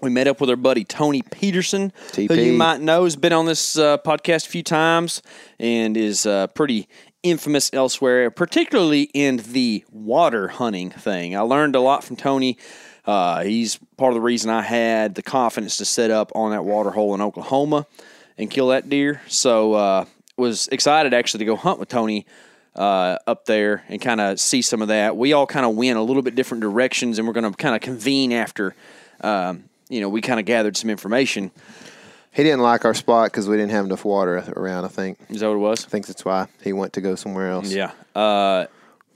We 0.01 0.10
met 0.10 0.27
up 0.27 0.39
with 0.39 0.50
our 0.50 0.56
buddy 0.56 0.84
Tony 0.84 1.22
Peterson, 1.22 1.91
who 2.15 2.34
you 2.34 2.53
might 2.53 2.82
know 2.82 3.03
has 3.03 3.15
been 3.15 3.34
on 3.34 3.46
this 3.46 3.77
uh, 3.77 3.98
podcast 3.98 4.48
a 4.48 4.50
few 4.50 4.63
times 4.63 5.22
and 5.60 5.98
is 5.98 6.25
uh, 6.25 6.48
pretty 6.48 6.88
infamous 7.22 7.70
elsewhere, 7.74 8.32
particularly 8.32 9.03
in 9.13 9.38
the 9.38 9.84
water 9.91 10.48
hunting 10.48 10.89
thing. 10.89 11.36
I 11.36 11.41
learned 11.41 11.75
a 11.75 11.82
lot 11.82 12.03
from 12.03 12.15
Tony. 12.15 12.58
Uh, 13.06 13.44
he's 13.44 13.77
part 13.98 14.12
of 14.12 14.15
the 14.15 14.22
reason 14.22 14.50
I 14.50 14.62
had 14.62 15.15
the 15.15 15.22
confidence 15.22 15.77
to 15.77 15.86
set 15.86 16.12
up 16.12 16.32
on 16.34 16.51
that 16.51 16.63
water 16.63 16.91
hole 16.91 17.13
in 17.13 17.22
Oklahoma 17.22 17.86
and 18.38 18.50
kill 18.50 18.70
that 18.70 18.89
deer. 18.89 19.22
So 19.27 19.74
uh, 19.74 20.06
was 20.38 20.68
excited 20.70 21.13
actually 21.13 21.39
to 21.39 21.46
go 21.46 21.56
hunt 21.56 21.79
with 21.79 21.89
Tony 21.89 22.25
uh, 22.75 23.18
up 23.27 23.46
there 23.46 23.84
and 23.89 24.01
kind 24.01 24.22
of 24.22 24.39
see 24.39 24.62
some 24.62 24.82
of 24.82 24.88
that. 24.88 25.18
We 25.18 25.34
all 25.34 25.46
kind 25.46 25.65
of 25.65 25.75
went 25.75 25.98
a 25.98 26.01
little 26.01 26.22
bit 26.22 26.36
different 26.36 26.62
directions, 26.62 27.20
and 27.20 27.27
we're 27.27 27.34
going 27.34 27.51
to 27.51 27.58
kind 27.58 27.75
of 27.75 27.82
convene 27.82 28.32
after. 28.32 28.75
Um, 29.22 29.68
you 29.89 30.01
know, 30.01 30.10
we 30.10 30.22
kind 30.22 30.39
of 30.39 30.46
gathered 30.46 30.77
some 30.77 30.89
information. 30.89 31.51
He 32.31 32.43
didn't 32.43 32.62
like 32.62 32.86
our 32.86 32.93
spot 32.93 33.31
because 33.31 33.50
we 33.50 33.58
didn't 33.58 33.72
have 33.72 33.86
enough 33.86 34.05
water 34.05 34.43
around. 34.55 34.86
I 34.86 34.88
think. 34.88 35.17
Is 35.29 35.41
that 35.41 35.48
what 35.48 35.55
it 35.55 35.58
was? 35.58 35.86
I 35.86 35.89
think 35.89 36.08
that's 36.08 36.24
why 36.24 36.48
he 36.63 36.74
went 36.74 36.93
to 36.93 37.01
go 37.01 37.15
somewhere 37.15 37.50
else. 37.50 37.72
Yeah. 37.72 37.91
Uh, 38.15 38.67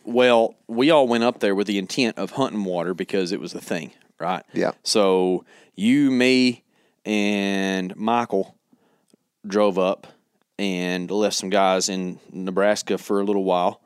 well, 0.03 0.56
we 0.68 0.92
all 0.92 1.08
went 1.08 1.24
up 1.24 1.39
there 1.39 1.56
with 1.56 1.68
the 1.68 1.77
intent 1.77 2.18
of 2.18 2.32
hunting 2.32 2.63
water 2.65 2.94
because 2.94 3.32
it 3.32 3.39
was 3.39 3.53
the 3.53 3.62
thing, 3.62 3.92
right? 4.20 4.44
Yeah. 4.51 4.72
So 4.84 5.46
you, 5.75 6.12
me, 6.12 6.63
and 7.06 7.96
Michael 7.96 8.56
drove 9.46 9.77
up 9.77 10.08
and 10.58 11.10
left 11.10 11.36
some 11.36 11.50
guys 11.50 11.89
in 11.89 12.20
Nebraska 12.32 12.98
for 12.98 13.20
a 13.20 13.24
little 13.24 13.44
while. 13.44 13.82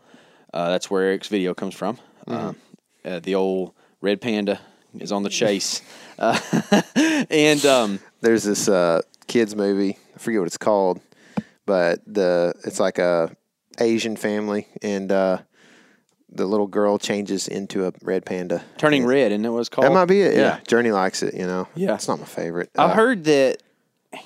Uh, 0.54 0.70
that's 0.70 0.90
where 0.90 1.04
Eric's 1.04 1.28
video 1.28 1.54
comes 1.54 1.76
from. 1.76 1.98
Uh, 2.28 2.54
uh, 3.06 3.20
the 3.20 3.36
old 3.36 3.74
red 4.02 4.22
panda 4.22 4.60
is 5.00 5.12
on 5.12 5.24
the 5.24 5.30
chase, 5.30 5.82
uh, 6.20 6.40
and 7.30 7.66
um, 7.66 8.00
There's 8.22 8.44
this 8.44 8.68
uh, 8.68 9.02
kids 9.28 9.56
movie. 9.56 9.98
I 10.16 10.20
forget 10.20 10.40
what 10.42 10.48
it's 10.48 10.58
called, 10.58 11.00
but 11.66 12.00
the 12.06 12.54
it's 12.66 12.80
like 12.80 12.98
a 13.00 13.36
Asian 13.80 14.16
family, 14.16 14.68
and 14.82 15.12
uh, 15.12 15.40
the 16.30 16.46
little 16.46 16.68
girl 16.68 16.98
changes 16.98 17.48
into 17.48 17.86
a 17.88 17.94
red 18.02 18.26
panda. 18.26 18.64
turning 18.78 19.06
red, 19.06 19.32
isn't 19.32 19.44
that 19.44 19.52
what 19.52 19.70
called? 19.72 19.86
That 19.86 19.94
might 19.94 20.06
be 20.06 20.22
it. 20.22 20.34
Yeah. 20.36 20.42
Yeah. 20.42 20.60
Journey 20.68 20.92
likes 20.92 21.22
it. 21.24 21.34
You 21.36 21.46
know. 21.46 21.68
Yeah. 21.76 21.94
It's 21.96 22.08
not 22.08 22.20
my 22.20 22.26
favorite. 22.26 22.70
I've 22.78 22.92
Uh, 22.92 22.96
heard 22.96 23.24
that, 23.26 23.62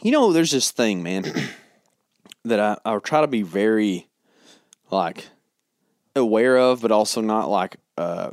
you 0.01 0.11
know, 0.11 0.31
there's 0.33 0.51
this 0.51 0.71
thing, 0.71 1.03
man, 1.03 1.23
that 2.45 2.59
I, 2.59 2.77
I 2.85 2.97
try 2.99 3.21
to 3.21 3.27
be 3.27 3.41
very, 3.41 4.07
like, 4.89 5.27
aware 6.15 6.57
of, 6.57 6.81
but 6.81 6.91
also 6.91 7.21
not 7.21 7.49
like, 7.49 7.75
uh, 7.97 8.31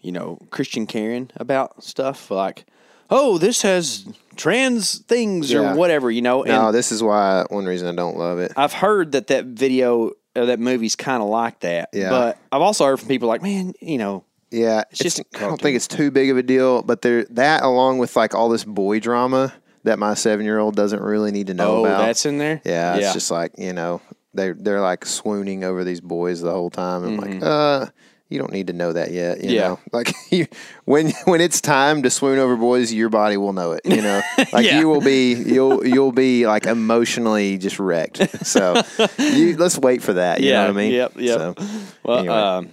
you 0.00 0.12
know, 0.12 0.38
Christian 0.50 0.86
Karen 0.86 1.30
about 1.36 1.82
stuff. 1.84 2.30
Like, 2.30 2.64
oh, 3.10 3.38
this 3.38 3.62
has 3.62 4.06
trans 4.36 4.98
things 4.98 5.50
Yeah. 5.50 5.72
or 5.72 5.76
whatever, 5.76 6.10
you 6.10 6.22
know. 6.22 6.42
And 6.42 6.52
No, 6.52 6.72
this 6.72 6.92
is 6.92 7.02
why 7.02 7.44
one 7.48 7.64
reason 7.64 7.88
I 7.88 7.94
don't 7.94 8.16
love 8.16 8.38
it. 8.38 8.52
I've 8.56 8.72
heard 8.72 9.12
that 9.12 9.28
that 9.28 9.46
video, 9.46 10.12
uh, 10.34 10.44
that 10.46 10.60
movie's 10.60 10.96
kind 10.96 11.22
of 11.22 11.28
like 11.28 11.60
that. 11.60 11.88
Yeah. 11.92 12.10
But 12.10 12.38
I've 12.52 12.60
also 12.62 12.84
heard 12.84 12.98
from 13.00 13.08
people 13.08 13.28
like, 13.28 13.42
man, 13.42 13.72
you 13.80 13.98
know, 13.98 14.24
Yeah, 14.50 14.82
it's, 14.90 14.98
just 15.00 15.18
a 15.18 15.22
I 15.34 15.38
don't 15.38 15.48
cartoon. 15.50 15.58
think 15.58 15.76
it's 15.76 15.88
too 15.88 16.10
big 16.10 16.30
of 16.30 16.36
a 16.36 16.42
deal, 16.42 16.82
but 16.82 17.02
there 17.02 17.24
that 17.30 17.62
along 17.62 17.98
with 17.98 18.14
like 18.16 18.34
all 18.34 18.48
this 18.48 18.64
boy 18.64 19.00
drama 19.00 19.52
that 19.84 19.98
my 19.98 20.14
seven 20.14 20.44
year 20.44 20.58
old 20.58 20.76
doesn't 20.76 21.00
really 21.00 21.30
need 21.30 21.46
to 21.46 21.54
know 21.54 21.76
oh, 21.78 21.84
about. 21.86 21.98
that's 22.04 22.26
in 22.26 22.38
there. 22.38 22.60
yeah, 22.64 22.96
it's 22.96 23.12
just 23.14 23.30
like 23.30 23.52
you 23.56 23.72
know 23.72 24.00
they 24.34 24.50
they're 24.52 24.80
like 24.82 25.06
swooning 25.06 25.64
over 25.64 25.82
these 25.84 26.00
boys 26.02 26.40
the 26.42 26.50
whole 26.52 26.70
time. 26.70 27.04
I'm 27.04 27.16
Mm-hmm. 27.18 27.40
like, 27.40 27.42
uh, 27.42 27.86
you 28.28 28.38
don't 28.38 28.52
need 28.52 28.66
to 28.66 28.72
know 28.72 28.92
that 28.92 29.12
yet. 29.12 29.42
You 29.42 29.50
Yeah. 29.52 29.60
know, 29.68 29.78
like 29.92 30.12
you, 30.30 30.46
when 30.84 31.10
when 31.24 31.40
it's 31.40 31.60
time 31.60 32.02
to 32.02 32.10
swoon 32.10 32.38
over 32.38 32.56
boys, 32.56 32.92
your 32.92 33.08
body 33.08 33.36
will 33.36 33.52
know 33.52 33.72
it. 33.72 33.82
You 33.84 34.02
know, 34.02 34.20
like 34.52 34.64
Yeah. 34.66 34.80
you 34.80 34.88
will 34.88 35.00
be 35.00 35.34
you'll 35.34 35.86
you'll 35.86 36.12
be 36.12 36.46
like 36.46 36.66
emotionally 36.66 37.58
just 37.58 37.78
wrecked. 37.78 38.46
So 38.46 38.82
you 39.18 39.56
let's 39.56 39.78
wait 39.78 40.02
for 40.02 40.14
that. 40.14 40.40
You 40.40 40.52
know 40.52 40.62
what 40.62 40.70
I 40.70 40.72
mean? 40.72 40.92
Yep. 40.92 41.12
Yep. 41.16 41.38
So, 41.38 41.54
well, 42.02 42.18
anyway. 42.18 42.34
um, 42.34 42.68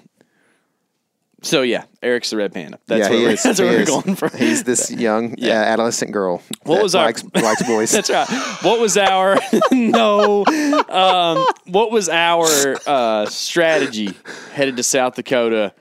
so 1.43 1.62
yeah, 1.62 1.83
Eric's 2.01 2.31
the 2.31 2.38
red 2.38 2.53
panda. 2.53 2.79
That's 2.88 3.03
yeah, 3.03 3.09
where 3.09 3.19
he 3.19 3.25
we're, 3.25 3.31
is. 3.31 3.43
that's 3.43 3.59
he 3.59 3.65
where 3.65 3.73
we're 3.73 3.81
is. 3.81 3.89
going 3.89 4.15
for. 4.15 4.29
He's 4.35 4.63
this 4.71 4.89
young 4.89 5.35
Yeah. 5.38 5.62
uh, 5.62 5.65
adolescent 5.65 6.12
girl. 6.12 6.41
What 6.63 6.81
was 6.81 6.95
our- 6.95 7.05
likes, 7.05 7.23
likes 7.35 7.63
boys? 7.63 7.91
That's 7.93 8.09
right. 8.09 8.27
What 8.63 8.79
was 8.79 8.97
our 8.97 9.38
no? 9.71 10.45
Um, 10.89 11.45
what 11.67 11.91
was 11.91 12.09
our 12.09 12.47
uh, 12.88 13.25
strategy 13.27 14.13
headed 14.53 14.77
to 14.77 14.83
South 14.83 15.15
Dakota? 15.15 15.73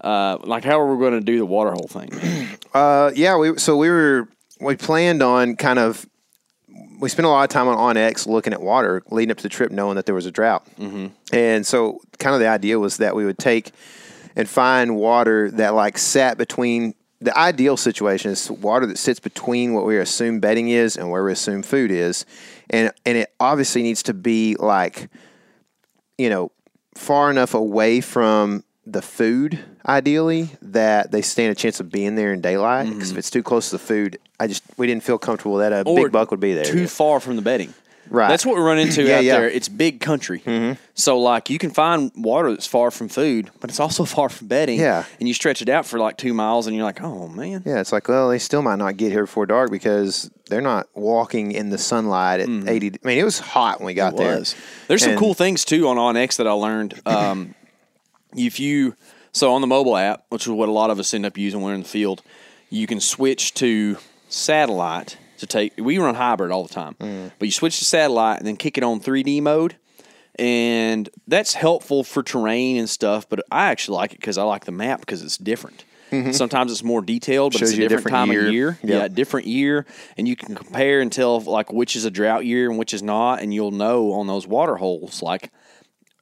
Uh, 0.00 0.36
like 0.42 0.64
how 0.64 0.78
are 0.80 0.94
we 0.94 1.00
going 1.00 1.18
to 1.18 1.24
do 1.24 1.38
the 1.38 1.46
water 1.46 1.70
hole 1.70 1.88
thing? 1.88 2.10
Uh, 2.74 3.12
yeah, 3.14 3.36
we 3.36 3.56
so 3.56 3.76
we 3.76 3.88
were 3.88 4.28
we 4.60 4.74
planned 4.74 5.22
on 5.22 5.54
kind 5.54 5.78
of 5.78 6.04
we 6.98 7.08
spent 7.08 7.24
a 7.24 7.28
lot 7.28 7.44
of 7.44 7.48
time 7.48 7.68
on 7.68 7.76
on 7.76 7.96
X 7.96 8.26
looking 8.26 8.52
at 8.52 8.60
water 8.60 9.00
leading 9.12 9.30
up 9.30 9.36
to 9.36 9.44
the 9.44 9.48
trip, 9.48 9.70
knowing 9.70 9.94
that 9.94 10.06
there 10.06 10.14
was 10.16 10.26
a 10.26 10.32
drought, 10.32 10.66
mm-hmm. 10.76 11.06
and 11.32 11.64
so 11.64 12.00
kind 12.18 12.34
of 12.34 12.40
the 12.40 12.48
idea 12.48 12.80
was 12.80 12.96
that 12.96 13.14
we 13.14 13.24
would 13.24 13.38
take 13.38 13.70
and 14.36 14.48
find 14.48 14.96
water 14.96 15.50
that 15.52 15.74
like 15.74 15.98
sat 15.98 16.38
between. 16.38 16.94
The 17.20 17.36
ideal 17.38 17.78
situation 17.78 18.32
is 18.32 18.50
water 18.50 18.84
that 18.84 18.98
sits 18.98 19.18
between 19.18 19.72
what 19.72 19.86
we 19.86 19.96
assume 19.96 20.40
bedding 20.40 20.68
is 20.68 20.98
and 20.98 21.10
where 21.10 21.24
we 21.24 21.32
assume 21.32 21.62
food 21.62 21.90
is, 21.90 22.26
and 22.68 22.92
and 23.06 23.16
it 23.16 23.32
obviously 23.40 23.82
needs 23.82 24.02
to 24.02 24.14
be 24.14 24.56
like 24.56 25.08
you 26.18 26.30
know, 26.30 26.50
far 26.94 27.30
enough 27.30 27.54
away 27.54 28.00
from 28.00 28.64
the 28.86 29.02
food, 29.02 29.58
ideally, 29.86 30.50
that 30.60 31.10
they 31.10 31.22
stand 31.22 31.50
a 31.50 31.54
chance 31.54 31.80
of 31.80 31.90
being 31.90 32.14
there 32.16 32.32
in 32.32 32.40
daylight. 32.40 32.88
Because 32.90 33.10
if 33.10 33.16
it's 33.18 33.30
too 33.30 33.42
close 33.42 33.70
to 33.70 33.76
the 33.76 33.82
food, 33.82 34.18
I 34.38 34.46
just 34.46 34.62
we 34.76 34.86
didn't 34.86 35.02
feel 35.02 35.18
comfortable 35.18 35.56
that 35.58 35.72
a 35.72 35.76
Mm-hmm. 35.76 35.88
Or 35.88 36.04
big 36.04 36.12
buck 36.12 36.30
would 36.30 36.40
be 36.40 36.54
there. 36.54 36.64
Too 36.64 36.86
far 36.86 37.20
from 37.20 37.36
the 37.36 37.42
bedding. 37.42 37.72
Right. 38.10 38.28
That's 38.28 38.44
what 38.46 38.56
we 38.56 38.62
run 38.62 38.78
into 38.78 39.02
Yeah, 39.06 39.16
out 39.18 39.24
yeah. 39.24 39.32
Mm-hmm. 39.34 39.40
there. 39.42 39.50
It's 39.50 39.68
big 39.68 40.00
country. 40.00 40.76
So 40.94 41.18
like 41.18 41.50
you 41.50 41.58
can 41.58 41.70
find 41.70 42.12
water 42.14 42.50
that's 42.50 42.66
far 42.66 42.90
from 42.90 43.08
food, 43.08 43.50
but 43.60 43.70
it's 43.70 43.80
also 43.80 44.04
far 44.16 44.28
from 44.28 44.46
bedding. 44.48 44.78
Yeah. 44.78 45.04
And 45.18 45.26
you 45.28 45.34
stretch 45.34 45.62
it 45.62 45.68
out 45.68 45.86
for 45.86 45.98
like 45.98 46.16
two 46.16 46.34
miles, 46.34 46.66
and 46.66 46.76
you're 46.76 46.84
like, 46.84 47.00
oh 47.02 47.28
man. 47.28 47.62
yeah, 47.64 47.80
it's 47.80 47.92
like 47.92 48.08
well, 48.08 48.28
they 48.28 48.38
still 48.38 48.62
might 48.62 48.76
not 48.78 48.96
get 48.96 49.10
here 49.12 49.24
before 49.24 49.46
dark 49.46 49.70
because 49.70 50.30
they're 50.50 50.60
not 50.60 50.86
walking 50.94 51.52
in 51.52 51.70
the 51.70 51.78
sunlight 51.78 52.40
at 52.40 52.48
eighty. 52.68 52.92
I 53.02 53.06
mean, 53.06 53.18
it 53.18 53.24
was 53.24 53.38
hot 53.38 53.80
when 53.80 53.86
we 53.86 53.94
got 53.94 54.14
Mm-hmm. 54.14 54.22
It 54.22 54.24
there. 54.26 54.38
was. 54.38 54.54
There's 54.88 55.02
some 55.02 55.16
cool 55.16 55.34
things 55.34 55.64
too 55.64 55.88
on 55.88 55.96
OnX 55.96 56.36
that 56.36 56.46
I 56.46 56.52
learned. 56.52 57.00
Um, 57.06 57.54
if 58.36 58.58
you 58.60 58.96
so 59.32 59.54
on 59.54 59.60
the 59.60 59.66
mobile 59.66 59.96
app, 59.96 60.24
which 60.28 60.42
is 60.46 60.50
what 60.52 60.68
a 60.68 60.72
lot 60.72 60.90
of 60.90 60.98
us 60.98 61.14
end 61.14 61.24
up 61.24 61.38
using 61.38 61.60
when 61.60 61.70
we're 61.70 61.74
in 61.76 61.82
the 61.82 61.88
field, 61.88 62.22
you 62.70 62.86
can 62.86 63.00
switch 63.00 63.54
to 63.54 63.96
satellite 64.28 65.16
to 65.46 65.52
take. 65.52 65.72
We 65.78 65.98
run 65.98 66.14
hybrid 66.14 66.50
all 66.50 66.64
the 66.64 66.72
time, 66.74 66.94
Mm. 67.00 67.32
but 67.38 67.46
you 67.46 67.52
switch 67.52 67.78
to 67.78 67.84
satellite 67.84 68.38
and 68.38 68.46
then 68.46 68.56
kick 68.56 68.76
it 68.78 68.84
on 68.84 69.00
3D 69.00 69.40
mode. 69.40 69.76
And 70.36 71.08
that's 71.28 71.54
helpful 71.54 72.02
for 72.02 72.22
terrain 72.22 72.76
and 72.76 72.90
stuff, 72.90 73.28
but 73.28 73.40
I 73.52 73.66
actually 73.70 73.96
like 73.98 74.12
it 74.14 74.20
because 74.20 74.36
I 74.36 74.42
like 74.42 74.64
the 74.64 74.72
map 74.72 75.00
because 75.00 75.22
it's 75.22 75.36
different. 75.38 75.84
Sometimes 76.30 76.70
it's 76.70 76.84
more 76.84 77.02
detailed, 77.02 77.54
but 77.54 77.56
Mm-hmm. 77.56 77.64
Shows 77.64 77.70
it's 77.70 77.78
a 77.78 77.80
different, 77.88 78.04
different 78.06 78.14
time 78.14 78.30
year. 78.32 78.46
of 78.46 78.52
year. 78.52 78.78
Yep. 78.84 78.90
Yeah, 79.02 79.08
different 79.08 79.46
year, 79.48 79.84
and 80.16 80.28
you 80.28 80.36
can 80.36 80.54
compare 80.54 81.00
and 81.00 81.10
tell 81.10 81.40
like 81.40 81.72
which 81.72 81.96
is 81.96 82.04
a 82.04 82.10
drought 82.10 82.44
year 82.44 82.70
and 82.70 82.78
which 82.78 82.94
is 82.94 83.02
not, 83.02 83.42
and 83.42 83.52
you'll 83.52 83.72
know 83.72 84.12
on 84.12 84.28
those 84.28 84.46
water 84.46 84.76
holes 84.76 85.22
like 85.22 85.50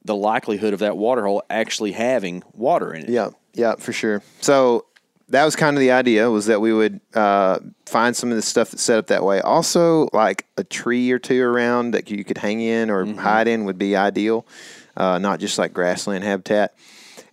the 0.03 0.15
likelihood 0.15 0.73
of 0.73 0.79
that 0.79 0.97
water 0.97 1.27
hole 1.27 1.43
actually 1.47 1.91
having 1.91 2.41
water 2.53 2.91
in 2.91 3.03
it. 3.03 3.09
Yeah, 3.09 3.29
yeah, 3.53 3.75
for 3.75 3.93
sure. 3.93 4.23
So 4.41 4.85
that 5.33 5.45
was 5.45 5.55
kind 5.55 5.75
of 5.75 5.81
the 5.81 5.89
idea 5.89 6.29
was 6.29 6.45
that 6.45 6.61
we 6.61 6.71
would 6.71 7.01
uh, 7.15 7.57
find 7.87 8.15
some 8.15 8.29
of 8.29 8.35
the 8.35 8.41
stuff 8.43 8.69
that's 8.69 8.83
set 8.83 8.99
up 8.99 9.07
that 9.07 9.23
way. 9.23 9.41
Also, 9.41 10.07
like 10.13 10.45
a 10.57 10.63
tree 10.63 11.09
or 11.09 11.17
two 11.17 11.41
around 11.41 11.91
that 11.91 12.11
you 12.11 12.23
could 12.23 12.37
hang 12.37 12.61
in 12.61 12.91
or 12.91 13.03
hide 13.15 13.47
in 13.47 13.65
would 13.65 13.79
be 13.79 13.95
ideal, 13.95 14.45
uh, 14.95 15.17
not 15.17 15.39
just 15.39 15.57
like 15.57 15.73
grassland 15.73 16.23
habitat. 16.23 16.75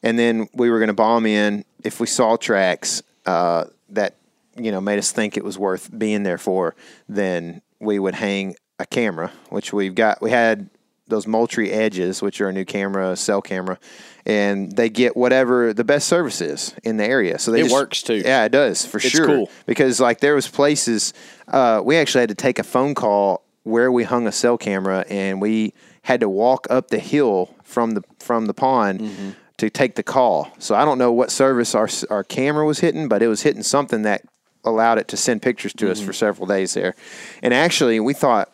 And 0.02 0.18
then 0.18 0.48
we 0.54 0.70
were 0.70 0.78
going 0.78 0.88
to 0.88 0.94
bomb 0.94 1.26
in 1.26 1.62
if 1.84 2.00
we 2.00 2.06
saw 2.06 2.36
tracks 2.36 3.02
uh, 3.26 3.66
that 3.90 4.14
you 4.56 4.72
know 4.72 4.80
made 4.80 4.98
us 4.98 5.12
think 5.12 5.36
it 5.36 5.44
was 5.44 5.58
worth 5.58 5.90
being 5.96 6.22
there 6.22 6.38
for. 6.38 6.74
Then 7.06 7.60
we 7.80 7.98
would 7.98 8.14
hang 8.14 8.56
a 8.78 8.86
camera, 8.86 9.30
which 9.50 9.74
we've 9.74 9.94
got. 9.94 10.22
We 10.22 10.30
had 10.30 10.70
those 11.10 11.26
Moultrie 11.26 11.70
Edges, 11.70 12.22
which 12.22 12.40
are 12.40 12.48
a 12.48 12.52
new 12.52 12.64
camera, 12.64 13.14
cell 13.16 13.42
camera, 13.42 13.78
and 14.26 14.72
they 14.76 14.88
get 14.88 15.16
whatever 15.16 15.72
the 15.72 15.84
best 15.84 16.08
service 16.08 16.40
is 16.40 16.74
in 16.82 16.96
the 16.96 17.04
area. 17.04 17.38
So 17.38 17.50
they 17.50 17.60
It 17.60 17.64
just- 17.64 17.74
works, 17.74 18.02
too. 18.02 18.16
Yeah, 18.24 18.44
it 18.44 18.52
does 18.52 18.84
for 18.86 18.98
It's 18.98 19.08
sure. 19.08 19.26
cool. 19.26 19.50
because 19.66 20.00
like 20.00 20.20
there 20.20 20.34
was 20.34 20.48
places 20.48 21.12
uh, 21.48 21.80
we 21.84 21.96
actually 21.96 22.20
had 22.20 22.28
to 22.28 22.34
take 22.34 22.58
a 22.58 22.62
phone 22.64 22.94
call 22.94 23.42
where 23.64 23.90
we 23.92 24.04
hung 24.04 24.26
a 24.26 24.32
cell 24.32 24.56
camera, 24.56 25.04
and 25.10 25.40
we 25.40 25.74
had 26.02 26.20
to 26.20 26.28
walk 26.28 26.66
up 26.70 26.88
the 26.88 26.98
hill 26.98 27.54
from 27.64 27.92
the 27.92 28.02
from 28.18 28.46
the 28.46 28.54
pond. 28.54 29.00
Mm-hmm. 29.00 29.30
To 29.58 29.68
take 29.68 29.94
the 29.94 30.02
call, 30.02 30.48
so 30.58 30.74
I 30.74 30.86
don't 30.86 30.96
know 30.96 31.12
what 31.12 31.30
service 31.30 31.74
our 31.74 31.86
our 32.08 32.24
camera 32.24 32.64
was 32.64 32.78
hitting, 32.80 33.08
but 33.08 33.20
it 33.22 33.28
was 33.28 33.42
hitting 33.42 33.62
something 33.62 34.00
that 34.04 34.22
allowed 34.64 34.96
it 34.96 35.06
to 35.08 35.18
send 35.18 35.42
pictures 35.42 35.74
to 35.74 35.84
Mm-hmm. 35.84 35.92
us 35.92 36.00
for 36.00 36.14
several 36.14 36.46
days 36.46 36.72
there. 36.72 36.94
And 37.42 37.52
actually, 37.52 38.00
we 38.00 38.14
thought 38.14 38.50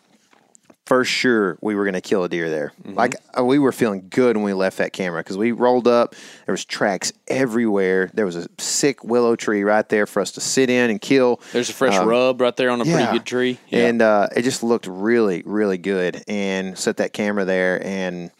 for 0.87 1.03
sure 1.03 1.57
we 1.59 1.75
were 1.75 1.83
going 1.83 1.95
to 1.95 2.01
kill 2.01 2.23
a 2.23 2.29
deer 2.29 2.49
there. 2.49 2.71
Mm-hmm. 2.81 2.93
Like 2.93 3.15
uh, 3.37 3.43
we 3.43 3.59
were 3.59 3.73
feeling 3.73 4.07
good 4.09 4.37
when 4.37 4.45
we 4.45 4.53
left 4.53 4.77
that 4.77 4.93
camera 4.93 5.19
because 5.19 5.35
we 5.35 5.51
rolled 5.51 5.85
up. 5.85 6.15
There 6.45 6.53
was 6.53 6.63
tracks 6.63 7.11
everywhere. 7.27 8.09
There 8.13 8.25
was 8.25 8.37
a 8.37 8.47
sick 8.57 9.03
willow 9.03 9.35
tree 9.35 9.63
right 9.63 9.87
there 9.89 10.05
for 10.05 10.21
us 10.21 10.31
to 10.33 10.41
sit 10.41 10.69
in 10.69 10.89
and 10.89 11.01
kill. 11.01 11.41
There's 11.51 11.69
a 11.69 11.73
fresh 11.73 11.93
Um, 11.95 12.07
rub 12.07 12.39
right 12.39 12.55
there 12.55 12.69
on 12.69 12.79
a 12.79 12.85
yeah. 12.85 12.95
pretty 12.95 13.11
good 13.19 13.25
tree. 13.25 13.59
Yeah. 13.67 13.87
And 13.87 14.01
uh, 14.01 14.29
it 14.33 14.43
just 14.43 14.63
looked 14.63 14.87
really, 14.87 15.43
really 15.45 15.77
good. 15.77 16.23
And 16.25 16.77
set 16.77 16.97
that 16.97 17.11
camera 17.11 17.43
there, 17.43 17.85
and 17.85 18.31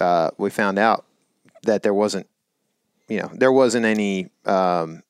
uh, 0.00 0.30
we 0.36 0.50
found 0.50 0.80
out 0.80 1.04
that 1.62 1.84
there 1.84 1.94
wasn't, 1.94 2.26
you 3.08 3.20
know, 3.20 3.30
there 3.32 3.52
wasn't 3.52 3.86
any 3.86 4.30
um, 4.46 5.04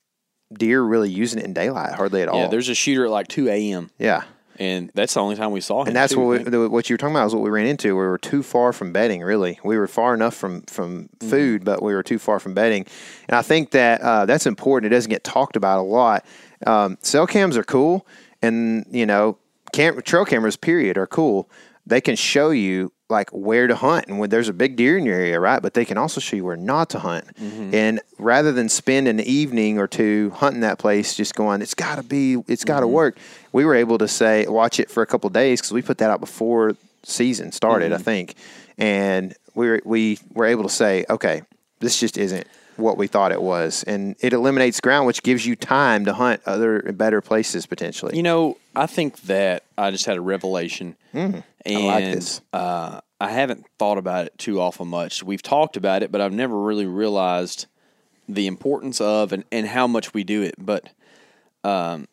deer 0.53 0.83
really 0.83 1.09
using 1.11 1.39
it 1.41 1.47
in 1.47 1.55
daylight, 1.55 1.95
hardly 1.95 2.21
at 2.21 2.29
all. 2.29 2.41
yeah, 2.41 2.49
there's 2.49 2.69
a 2.69 2.75
shooter 2.75 3.07
at 3.07 3.11
like 3.11 3.29
2 3.29 3.49
a.m. 3.49 3.91
yeah. 3.99 4.25
And 4.59 4.91
that's 4.95 5.15
the 5.15 5.21
only 5.21 5.37
time 5.37 5.51
we 5.53 5.61
saw 5.61 5.83
him. 5.83 5.89
And 5.89 5.97
that's 5.97 6.13
too, 6.13 6.21
what 6.21 6.45
we, 6.45 6.51
the, 6.51 6.69
what 6.71 6.89
you 6.89 6.95
were 6.95 6.99
talking 6.99 7.15
about 7.17 7.27
is 7.27 7.35
what 7.35 7.43
we 7.43 7.51
ran 7.51 7.67
into. 7.67 7.89
We 7.97 8.07
were 8.07 8.19
too 8.19 8.43
far 8.43 8.73
from 8.73 8.93
bedding. 8.93 9.23
Really, 9.23 9.59
we 9.65 9.77
were 9.77 9.87
far 9.87 10.15
enough 10.15 10.35
from 10.35 10.63
from 10.63 11.09
Mm-hmm. 11.19 11.31
food, 11.31 11.65
but 11.65 11.83
we 11.83 11.95
were 11.95 12.03
too 12.03 12.19
far 12.19 12.39
from 12.39 12.55
bedding. 12.55 12.87
And 13.29 13.37
I 13.37 13.43
think 13.43 13.71
that 13.71 14.01
uh, 14.01 14.27
that's 14.27 14.47
important. 14.47 14.93
It 14.93 14.97
doesn't 14.97 15.11
get 15.11 15.25
talked 15.25 15.57
about 15.57 15.79
a 15.79 15.83
lot. 15.83 16.25
Um, 16.67 16.99
cell 17.03 17.27
cams 17.27 17.57
are 17.57 17.65
cool, 17.65 18.07
and 18.43 18.85
you 18.91 19.07
know, 19.07 19.39
cam- 19.73 20.03
trail 20.03 20.25
cameras, 20.25 20.57
period, 20.57 20.99
are 20.99 21.07
cool. 21.07 21.49
They 21.87 22.01
can 22.01 22.17
show 22.17 22.51
you 22.51 22.93
like 23.11 23.29
where 23.31 23.67
to 23.67 23.77
hunt 23.77 24.07
and 24.09 24.19
when 24.19 24.31
there's 24.31 24.49
a 24.49 24.53
big 24.55 24.77
deer 24.77 24.97
in 24.97 25.05
your 25.05 25.15
area, 25.17 25.39
right? 25.39 25.61
But 25.61 25.75
they 25.75 25.85
can 25.85 25.99
also 25.99 26.21
show 26.21 26.37
you 26.37 26.45
where 26.45 26.57
not 26.57 26.89
to 26.91 26.99
hunt. 26.99 27.27
Mm-hmm. 27.37 27.75
And 27.75 28.01
rather 28.19 28.51
than 28.53 28.71
spend 28.71 29.07
an 29.09 29.21
evening 29.21 29.79
or 29.79 29.87
two 29.87 30.31
hunting 30.31 30.63
that 30.63 30.79
place, 30.79 31.15
just 31.15 31.35
going, 31.35 31.61
it's 31.61 31.75
got 31.75 31.97
to 31.97 32.03
be, 32.03 32.43
it's 32.49 32.65
got 32.65 32.81
to 32.81 32.87
Mm-hmm. 32.87 32.95
work. 32.95 33.19
We 33.53 33.67
were 33.67 33.75
able 33.75 33.99
to 33.99 34.09
say, 34.09 34.47
watch 34.47 34.81
it 34.81 34.91
for 34.91 35.03
a 35.03 35.07
couple 35.07 35.29
of 35.29 35.35
days 35.35 35.61
because 35.61 35.73
we 35.73 35.83
put 35.83 35.99
that 35.99 36.11
out 36.11 36.21
before 36.21 36.75
season 37.03 37.53
started, 37.53 37.93
Mm-hmm. 37.93 38.01
I 38.01 38.03
think, 38.03 38.35
and 38.79 39.35
we 39.55 39.69
were, 39.69 39.83
we 39.85 40.19
were 40.33 40.47
able 40.47 40.63
to 40.63 40.71
say, 40.71 41.05
okay, 41.11 41.43
this 41.81 42.01
just 42.01 42.17
isn't 42.17 42.47
what 42.77 42.97
we 42.97 43.07
thought 43.07 43.33
it 43.33 43.43
was, 43.43 43.83
and 43.85 44.17
it 44.21 44.33
eliminates 44.33 44.81
ground, 44.81 45.07
which 45.07 45.23
gives 45.23 45.47
you 45.47 45.55
time 45.57 46.05
to 46.07 46.13
hunt 46.15 46.41
other 46.47 46.81
better 46.93 47.21
places 47.21 47.67
potentially. 47.67 48.17
You 48.17 48.23
know, 48.23 48.57
I 48.75 48.87
think 48.87 49.21
that 49.23 49.65
I 49.79 49.91
just 49.91 50.07
had 50.07 50.17
a 50.17 50.21
revelation, 50.21 50.97
and 51.13 51.35
Mm. 51.35 51.43
I 51.67 51.87
like 51.87 52.15
this. 52.15 52.41
Uh, 52.53 53.01
I 53.21 53.31
haven't 53.31 53.65
thought 53.79 53.97
about 53.99 54.27
it 54.27 54.37
too 54.39 54.61
awful 54.61 54.85
much. 54.85 55.23
We've 55.23 55.41
talked 55.43 55.77
about 55.77 56.03
it, 56.03 56.13
but 56.13 56.21
I've 56.21 56.33
never 56.33 56.59
really 56.61 56.85
realized 56.87 57.67
the 58.29 58.47
importance 58.47 59.01
of 59.01 59.33
and, 59.33 59.45
and 59.53 59.67
how 59.67 59.87
much 59.87 60.13
we 60.13 60.25
do 60.25 60.43
it. 60.43 60.55
But 60.59 60.89
um, 61.63 62.07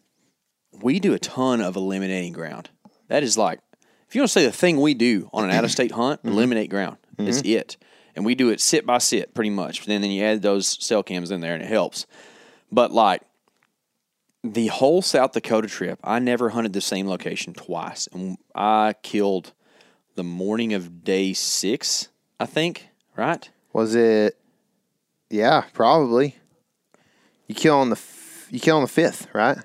we 0.82 1.00
do 1.00 1.14
a 1.14 1.20
ton 1.20 1.62
of 1.62 1.76
eliminating 1.76 2.34
ground. 2.34 2.70
That 3.08 3.24
is 3.24 3.38
like, 3.38 3.60
if 4.08 4.16
you 4.16 4.22
want 4.22 4.30
to 4.30 4.34
say 4.40 4.46
the 4.46 4.52
thing 4.52 4.80
we 4.80 4.94
do 4.94 5.30
on 5.34 5.44
an 5.44 5.52
out 5.52 5.64
of 5.64 5.72
state 5.72 5.92
hunt, 5.92 6.22
Mm-hmm. 6.24 6.32
eliminate 6.34 6.70
ground. 6.70 6.98
It's 7.18 7.42
it. 7.42 7.78
And 8.16 8.26
we 8.26 8.36
do 8.36 8.50
it 8.50 8.60
sit 8.60 8.86
by 8.86 8.98
sit 8.98 9.34
pretty 9.34 9.50
much. 9.50 9.88
And 9.88 10.04
then 10.04 10.12
you 10.12 10.24
add 10.24 10.42
those 10.42 10.84
cell 10.84 11.04
cams 11.04 11.32
in 11.32 11.42
there 11.42 11.54
and 11.54 11.64
it 11.64 11.70
helps. 11.70 12.06
But 12.72 12.92
like, 12.92 13.22
the 14.44 14.68
whole 14.68 15.02
South 15.02 15.34
Dakota 15.34 15.68
trip, 15.68 16.00
I 16.04 16.20
never 16.20 16.50
hunted 16.50 16.74
the 16.74 16.82
same 16.82 17.08
location 17.08 17.54
twice. 17.54 18.08
And 18.12 18.38
I 18.56 18.96
killed 19.04 19.54
the 20.16 20.24
morning 20.24 20.74
of 20.74 21.04
day 21.04 21.34
six, 21.34 22.10
I 22.40 22.46
think, 22.46 22.90
right? 23.16 23.48
Was 23.72 23.96
it? 23.96 24.38
Yeah, 25.30 25.66
probably. 25.74 26.38
You 27.48 27.56
kill 27.56 27.76
on 27.78 27.90
the 27.90 27.96
f- 27.96 28.48
you 28.50 28.60
kill 28.60 28.78
on 28.78 28.84
the 28.84 28.90
fifth, 28.90 29.28
right? 29.34 29.58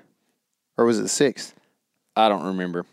Or 0.77 0.85
was 0.85 0.99
it 0.99 1.03
the 1.03 1.09
sixth? 1.09 1.53
I 2.15 2.29
don't 2.29 2.45
remember. 2.45 2.85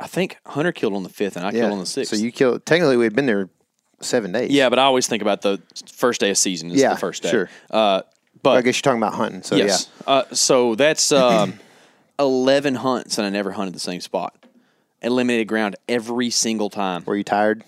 I 0.00 0.06
think 0.06 0.38
Hunter 0.46 0.72
killed 0.72 0.94
on 0.94 1.02
the 1.02 1.08
fifth 1.08 1.36
and 1.36 1.46
I 1.46 1.52
killed 1.52 1.72
on 1.72 1.78
the 1.78 1.86
sixth. 1.86 2.14
So 2.14 2.22
you 2.22 2.32
killed. 2.32 2.66
Technically, 2.66 2.96
we'd 2.96 3.14
been 3.14 3.26
there 3.26 3.48
seven 4.00 4.32
days. 4.32 4.50
yeah, 4.50 4.68
but 4.68 4.78
I 4.78 4.82
always 4.84 5.06
think 5.06 5.22
about 5.22 5.42
the 5.42 5.60
first 5.92 6.20
day 6.20 6.30
of 6.30 6.38
season 6.38 6.70
is 6.70 6.80
Yeah, 6.80 6.94
the 6.94 7.00
first 7.00 7.22
day. 7.22 7.30
sure. 7.30 7.50
Uh, 7.70 8.02
but 8.42 8.58
I 8.58 8.62
guess 8.62 8.76
you're 8.76 8.82
talking 8.82 9.02
about 9.02 9.14
hunting. 9.14 9.42
So 9.42 9.56
yes. 9.56 9.88
Uh, 10.06 10.24
so 10.32 10.74
that's 10.74 11.10
um, 11.12 11.58
11 12.18 12.76
hunts 12.76 13.18
and 13.18 13.26
I 13.26 13.30
never 13.30 13.50
hunted 13.52 13.74
the 13.74 13.80
same 13.80 14.00
spot. 14.00 14.34
Eliminated 15.02 15.46
ground 15.48 15.76
every 15.88 16.30
single 16.30 16.70
time. 16.70 17.04
Were 17.06 17.16
you 17.16 17.24
tired? 17.24 17.62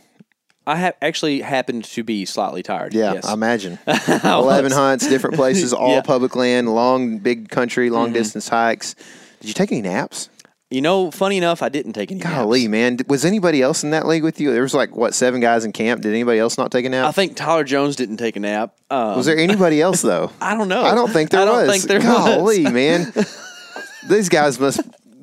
I 0.66 0.76
have 0.76 0.94
actually 1.00 1.40
happened 1.40 1.84
to 1.84 2.04
be 2.04 2.26
slightly 2.26 2.62
tired. 2.62 2.92
Yeah, 2.92 3.14
yes. 3.14 3.24
I 3.24 3.32
imagine. 3.32 3.78
Eleven 4.24 4.70
hunts, 4.72 5.06
different 5.08 5.36
places, 5.36 5.72
all 5.74 5.94
Yeah. 5.94 6.00
public 6.02 6.36
land, 6.36 6.74
long, 6.74 7.18
big 7.18 7.48
country, 7.48 7.88
long 7.90 8.12
distance 8.12 8.48
hikes. 8.48 8.94
Did 9.40 9.48
you 9.48 9.54
take 9.54 9.72
any 9.72 9.80
naps? 9.82 10.28
You 10.70 10.82
know, 10.82 11.10
funny 11.10 11.38
enough, 11.38 11.62
I 11.62 11.70
didn't 11.70 11.94
take 11.94 12.10
any 12.12 12.20
Golly, 12.20 12.68
naps. 12.68 12.70
man. 12.70 12.98
Was 13.08 13.24
anybody 13.24 13.62
else 13.62 13.82
in 13.84 13.90
that 13.90 14.06
league 14.06 14.22
with 14.22 14.38
you? 14.38 14.52
There 14.52 14.60
was 14.60 14.74
like 14.74 14.94
what 14.94 15.14
seven 15.14 15.40
guys 15.40 15.64
in 15.64 15.72
camp. 15.72 16.02
Did 16.02 16.10
anybody 16.12 16.38
else 16.38 16.58
not 16.58 16.70
take 16.70 16.84
a 16.84 16.90
nap? 16.90 17.06
I 17.06 17.12
think 17.12 17.36
Tyler 17.36 17.64
Jones 17.64 17.96
didn't 17.96 18.18
take 18.18 18.36
a 18.36 18.40
nap. 18.40 18.76
Um, 18.90 19.16
was 19.16 19.24
there 19.24 19.38
anybody 19.38 19.80
else 19.80 20.02
though? 20.02 20.30
I 20.42 20.54
don't 20.54 20.68
know. 20.68 20.82
I 20.82 20.94
don't 20.94 21.10
think 21.10 21.30
there 21.30 21.40
I 21.40 21.44
don't 21.46 21.66
was. 21.66 21.70
think 21.70 21.84
there 21.84 22.00
Golly, 22.00 22.64
was. 22.64 22.72
man. 22.74 23.12
These 24.10 24.28
guys 24.28 24.60
must 24.60 24.80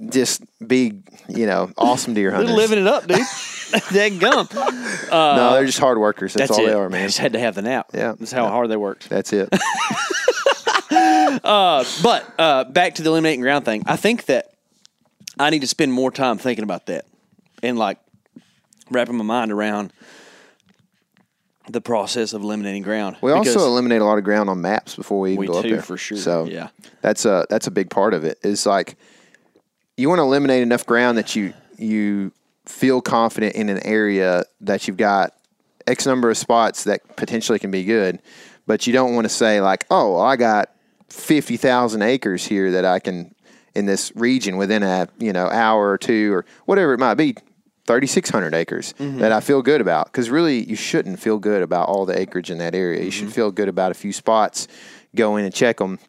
just 0.10 0.42
be, 0.68 1.04
you 1.30 1.46
know, 1.46 1.72
awesome 1.78 2.16
deer 2.16 2.32
They're 2.32 2.38
hunters. 2.40 2.56
living 2.56 2.80
it 2.80 2.88
up, 2.88 3.06
dude. 3.08 3.20
Dang 3.94 4.18
gum. 4.18 4.48
no, 5.12 5.54
they're 5.54 5.66
just 5.66 5.80
hard 5.80 6.00
workers. 6.00 6.34
That's, 6.34 6.50
That's 6.50 6.60
all 6.60 6.66
it. 6.66 6.70
they 6.70 6.74
are, 6.74 6.90
man. 6.90 7.08
just 7.08 7.20
had 7.20 7.34
to 7.34 7.40
have 7.40 7.54
the 7.56 7.62
nap. 7.62 7.92
Yeah. 7.94 8.14
That's 8.18 8.32
how 8.32 8.48
hard 8.48 8.70
they 8.70 8.78
worked. 8.78 9.10
That's 9.10 9.32
it. 9.32 9.50
But 10.90 12.34
uh, 12.40 12.64
back 12.66 12.96
to 12.96 13.04
the 13.04 13.10
eliminating 13.10 13.42
ground 13.42 13.66
thing. 13.66 13.84
I 13.86 13.96
think 13.96 14.26
that 14.26 14.55
I 15.40 15.50
need 15.50 15.62
to 15.62 15.68
spend 15.68 15.92
more 15.92 16.12
time 16.12 16.38
thinking 16.38 16.64
about 16.64 16.86
that 16.88 17.06
and 17.62 17.78
like 17.78 18.00
wrapping 18.90 19.16
my 19.16 19.24
mind 19.24 19.52
around 19.52 19.92
the 21.70 21.82
process 21.82 22.34
of 22.34 22.44
eliminating 22.44 22.84
ground. 22.84 23.18
We 23.22 23.32
also 23.32 23.66
eliminate 23.66 24.02
a 24.02 24.06
lot 24.06 24.18
of 24.18 24.24
ground 24.24 24.50
on 24.50 24.62
maps 24.62 24.96
before 24.96 25.20
we 25.20 25.32
even 25.32 25.40
We 25.40 25.48
go 25.48 25.58
up 25.58 25.64
there 25.64 25.82
for 25.82 25.98
sure. 25.98 26.18
So 26.18 26.46
Yeah. 26.46 26.70
that's 27.02 27.26
a 27.26 27.46
that's 27.50 27.68
a 27.68 27.72
big 27.72 27.90
part 27.90 28.14
of 28.14 28.24
it. 28.24 28.40
Is 28.44 28.66
like 28.66 28.98
you 29.98 30.10
want 30.10 30.20
to 30.20 30.24
eliminate 30.24 30.62
enough 30.62 30.86
ground 30.86 31.18
that 31.18 31.36
you 31.36 31.54
you 31.78 32.32
feel 32.66 33.02
confident 33.02 33.56
in 33.56 33.70
an 33.70 33.80
area 33.86 34.44
that 34.62 34.88
you've 34.88 34.98
got 34.98 35.34
X 35.88 36.06
number 36.06 36.30
of 36.30 36.38
spots 36.38 36.86
that 36.86 37.16
potentially 37.16 37.60
can 37.60 37.72
be 37.72 37.84
good, 37.84 38.22
but 38.66 38.88
you 38.88 38.94
don't 38.94 39.14
want 39.14 39.26
to 39.26 39.30
say 39.30 39.62
like, 39.62 39.86
oh, 39.92 40.18
I 40.20 40.36
got 40.36 40.72
fifty 41.10 41.58
thousand 41.58 42.02
acres 42.02 42.46
here 42.46 42.72
that 42.72 42.86
I 42.86 43.00
can 43.00 43.35
in 43.76 43.86
this 43.86 44.12
region 44.16 44.58
within 44.58 44.84
a 44.84 45.08
you 45.20 45.34
know 45.34 45.48
hour 45.48 45.90
or 45.90 45.98
two 45.98 46.34
or 46.34 46.46
whatever 46.66 46.94
it 46.94 47.00
might 47.00 47.16
be. 47.16 47.36
3,600 47.88 48.56
acres 48.56 48.96
mm-hmm. 48.98 49.20
that 49.20 49.32
I 49.32 49.40
feel 49.42 49.62
good 49.62 49.80
about. 49.80 50.08
Because 50.08 50.32
really, 50.32 50.64
you 50.64 50.76
shouldn't 50.76 51.20
feel 51.20 51.38
good 51.38 51.62
about 51.62 51.88
all 51.88 52.08
the 52.08 52.20
acreage 52.20 52.50
in 52.50 52.58
that 52.58 52.74
area. 52.74 53.04
You 53.04 53.12
should 53.12 53.26
mm-hmm. 53.26 53.34
feel 53.34 53.52
good 53.52 53.70
about 53.70 53.92
a 53.92 53.94
few 53.94 54.12
spots, 54.12 54.68
go 55.14 55.38
in 55.38 55.46
and 55.46 55.54
check 55.54 55.78
them 55.78 56.00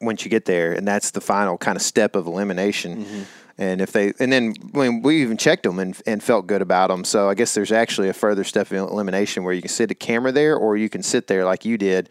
once 0.00 0.24
you 0.24 0.30
get 0.30 0.46
there. 0.46 0.72
And 0.72 0.88
that's 0.88 1.12
the 1.12 1.20
final 1.20 1.56
kind 1.58 1.76
of 1.76 1.82
step 1.82 2.16
of 2.16 2.26
elimination. 2.26 3.04
Mm-hmm. 3.04 3.22
And 3.58 3.80
if 3.82 3.92
they, 3.92 4.14
and 4.18 4.32
then 4.32 4.54
when 4.72 5.02
we 5.02 5.20
even 5.22 5.36
checked 5.36 5.64
them 5.64 5.78
and, 5.78 6.00
and 6.06 6.22
felt 6.22 6.46
good 6.46 6.62
about 6.62 6.88
them. 6.88 7.04
So 7.04 7.28
I 7.28 7.34
guess 7.34 7.54
there's 7.54 7.72
actually 7.72 8.08
a 8.08 8.14
further 8.14 8.42
step 8.42 8.72
of 8.72 8.76
elimination 8.78 9.44
where 9.44 9.52
you 9.52 9.60
can 9.60 9.68
sit 9.68 9.90
a 9.90 9.94
camera 9.94 10.32
there 10.32 10.56
or 10.56 10.76
you 10.76 10.88
can 10.88 11.02
sit 11.02 11.26
there 11.26 11.44
like 11.44 11.64
you 11.64 11.76
did 11.76 12.08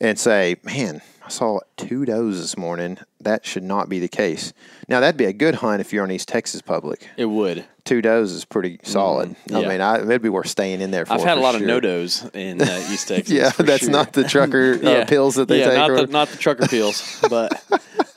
and 0.00 0.18
say, 0.18 0.56
man, 0.62 1.02
I 1.24 1.28
saw 1.28 1.60
two 1.76 2.06
does 2.06 2.40
this 2.40 2.56
morning. 2.56 2.98
That 3.20 3.44
should 3.44 3.64
not 3.64 3.88
be 3.88 3.98
the 3.98 4.08
case. 4.08 4.52
Now, 4.88 5.00
that'd 5.00 5.16
be 5.16 5.24
a 5.24 5.32
good 5.32 5.56
hunt 5.56 5.80
if 5.80 5.92
you're 5.92 6.04
on 6.04 6.10
East 6.12 6.28
Texas 6.28 6.62
public 6.62 7.08
it 7.16 7.24
would. 7.24 7.64
two 7.84 8.00
does 8.00 8.30
is 8.32 8.44
pretty 8.44 8.78
solid. 8.84 9.30
I 9.30 9.32
Mm-hmm. 9.32 9.56
yeah. 9.56 9.68
mean, 9.68 9.80
I, 9.80 9.96
it'd 10.00 10.22
be 10.22 10.28
worth 10.28 10.46
staying 10.48 10.80
in 10.80 10.90
there 10.92 11.04
for. 11.04 11.14
I've 11.14 11.22
had 11.24 11.34
for 11.34 11.40
a 11.40 11.42
lot 11.42 11.52
sure. 11.54 11.62
of 11.62 11.66
no 11.66 11.80
dos 11.80 12.30
in 12.32 12.62
uh, 12.62 12.86
East 12.90 13.08
Texas. 13.08 13.30
Yeah, 13.34 13.50
that's 13.50 13.82
sure. 13.84 13.90
not 13.90 14.12
the 14.12 14.24
trucker 14.24 14.78
uh, 14.84 15.04
pills 15.06 15.34
that 15.34 15.48
they 15.48 15.58
yeah, 15.60 15.66
take. 15.70 15.76
Not 15.78 15.96
the, 15.96 16.06
not 16.06 16.28
the 16.28 16.38
trucker 16.38 16.66
pills, 16.68 17.20
but 17.28 17.60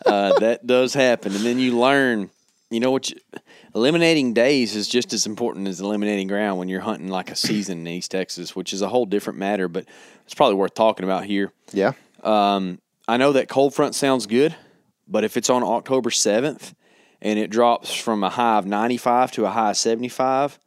uh, 0.05 0.37
that 0.39 0.67
does 0.67 0.93
happen. 0.93 1.35
And 1.35 1.43
then 1.43 1.57
you 1.57 1.77
learn, 1.79 2.29
you 2.69 2.79
know 2.79 2.91
what? 2.91 3.09
You, 3.09 3.17
eliminating 3.73 4.33
days 4.33 4.75
is 4.75 4.87
just 4.87 5.13
as 5.13 5.25
important 5.25 5.67
as 5.67 5.79
eliminating 5.79 6.27
ground 6.27 6.59
when 6.59 6.67
you're 6.67 6.81
hunting 6.81 7.07
like 7.07 7.31
a 7.31 7.35
season 7.35 7.79
in 7.79 7.87
East 7.87 8.11
Texas, 8.11 8.55
which 8.55 8.71
is 8.73 8.81
a 8.81 8.87
whole 8.89 9.05
different 9.05 9.39
matter. 9.39 9.67
But 9.67 9.85
it's 10.25 10.33
probably 10.35 10.55
worth 10.55 10.73
talking 10.75 11.05
about 11.05 11.25
here. 11.25 11.51
yeah, 11.73 11.93
I 13.07 13.17
know 13.17 13.31
that 13.33 13.49
cold 13.49 13.73
front 13.73 13.95
sounds 13.95 14.25
good, 14.27 14.55
but 15.11 15.23
if 15.23 15.37
it's 15.37 15.49
on 15.49 15.63
October 15.63 16.09
7th 16.09 16.73
and 17.21 17.37
it 17.37 17.49
drops 17.49 17.93
from 17.93 18.23
a 18.23 18.29
high 18.29 18.57
of 18.57 18.65
95 18.65 19.33
to 19.33 19.45
a 19.45 19.49
high 19.49 19.71
of 19.71 19.77
75, 19.77 20.57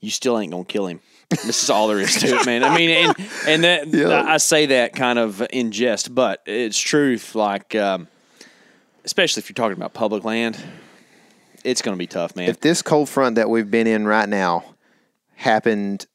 you 0.00 0.10
still 0.10 0.38
ain't 0.38 0.50
gonna 0.50 0.64
kill 0.64 0.86
him. 0.86 1.00
This 1.28 1.62
is 1.62 1.70
all 1.70 1.86
there 1.86 2.00
is 2.00 2.16
to 2.20 2.26
it, 2.26 2.46
man. 2.46 2.64
I 2.64 2.76
mean, 2.76 2.90
and 2.90 3.14
and 3.46 3.64
that 3.64 4.12
I 4.28 4.38
say 4.38 4.66
that 4.66 4.94
kind 4.94 5.18
of 5.18 5.46
in 5.52 5.70
jest, 5.70 6.12
but 6.12 6.42
it's 6.44 6.78
truth. 6.78 7.36
Like, 7.36 7.76
um, 7.76 8.08
especially 9.04 9.40
if 9.40 9.48
you're 9.48 9.54
talking 9.54 9.76
about 9.76 9.92
public 9.92 10.24
land, 10.24 10.60
it's 11.62 11.82
gonna 11.82 11.96
be 11.96 12.08
tough, 12.08 12.34
man. 12.34 12.48
If 12.48 12.60
this 12.60 12.82
cold 12.82 13.08
front 13.08 13.36
that 13.36 13.48
we've 13.48 13.70
been 13.70 13.86
in 13.86 14.06
right 14.06 14.28
now 14.28 14.64
happened, 15.36 16.06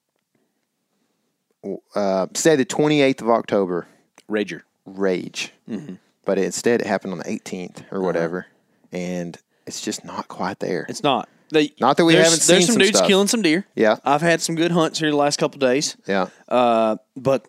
uh, 1.96 2.28
say 2.34 2.58
the 2.58 2.66
28th 2.66 3.22
of 3.22 3.30
October, 3.30 3.88
Rager. 4.30 4.64
rage. 4.86 5.54
Mm-hmm. 5.70 5.96
But 6.26 6.38
instead, 6.40 6.82
it 6.82 6.88
happened 6.88 7.14
on 7.14 7.20
the 7.20 7.26
18th 7.26 7.78
Uh-huh. 7.82 7.96
or 7.98 8.02
whatever, 8.02 8.48
and 8.92 9.38
it's 9.68 9.82
just 9.82 10.04
not 10.04 10.28
quite 10.28 10.60
there. 10.60 10.86
It's 10.90 11.04
not. 11.04 11.30
They, 11.52 11.72
Not 11.80 11.98
that 11.98 12.06
we 12.06 12.16
haven't 12.16 12.32
There's 12.32 12.44
seen 12.44 12.62
some 12.62 12.74
some 12.74 12.80
dudes 12.82 12.98
stuff. 12.98 13.08
killing 13.08 13.28
some 13.28 13.44
deer. 13.44 13.68
Yeah. 13.76 13.98
I've 14.04 14.22
had 14.24 14.42
some 14.42 14.56
good 14.56 14.72
hunts 14.72 14.98
here 15.00 15.12
the 15.12 15.16
last 15.16 15.38
couple 15.38 15.60
days. 15.60 15.96
yeah, 16.08 16.30
Uh, 16.50 16.98
but 17.16 17.48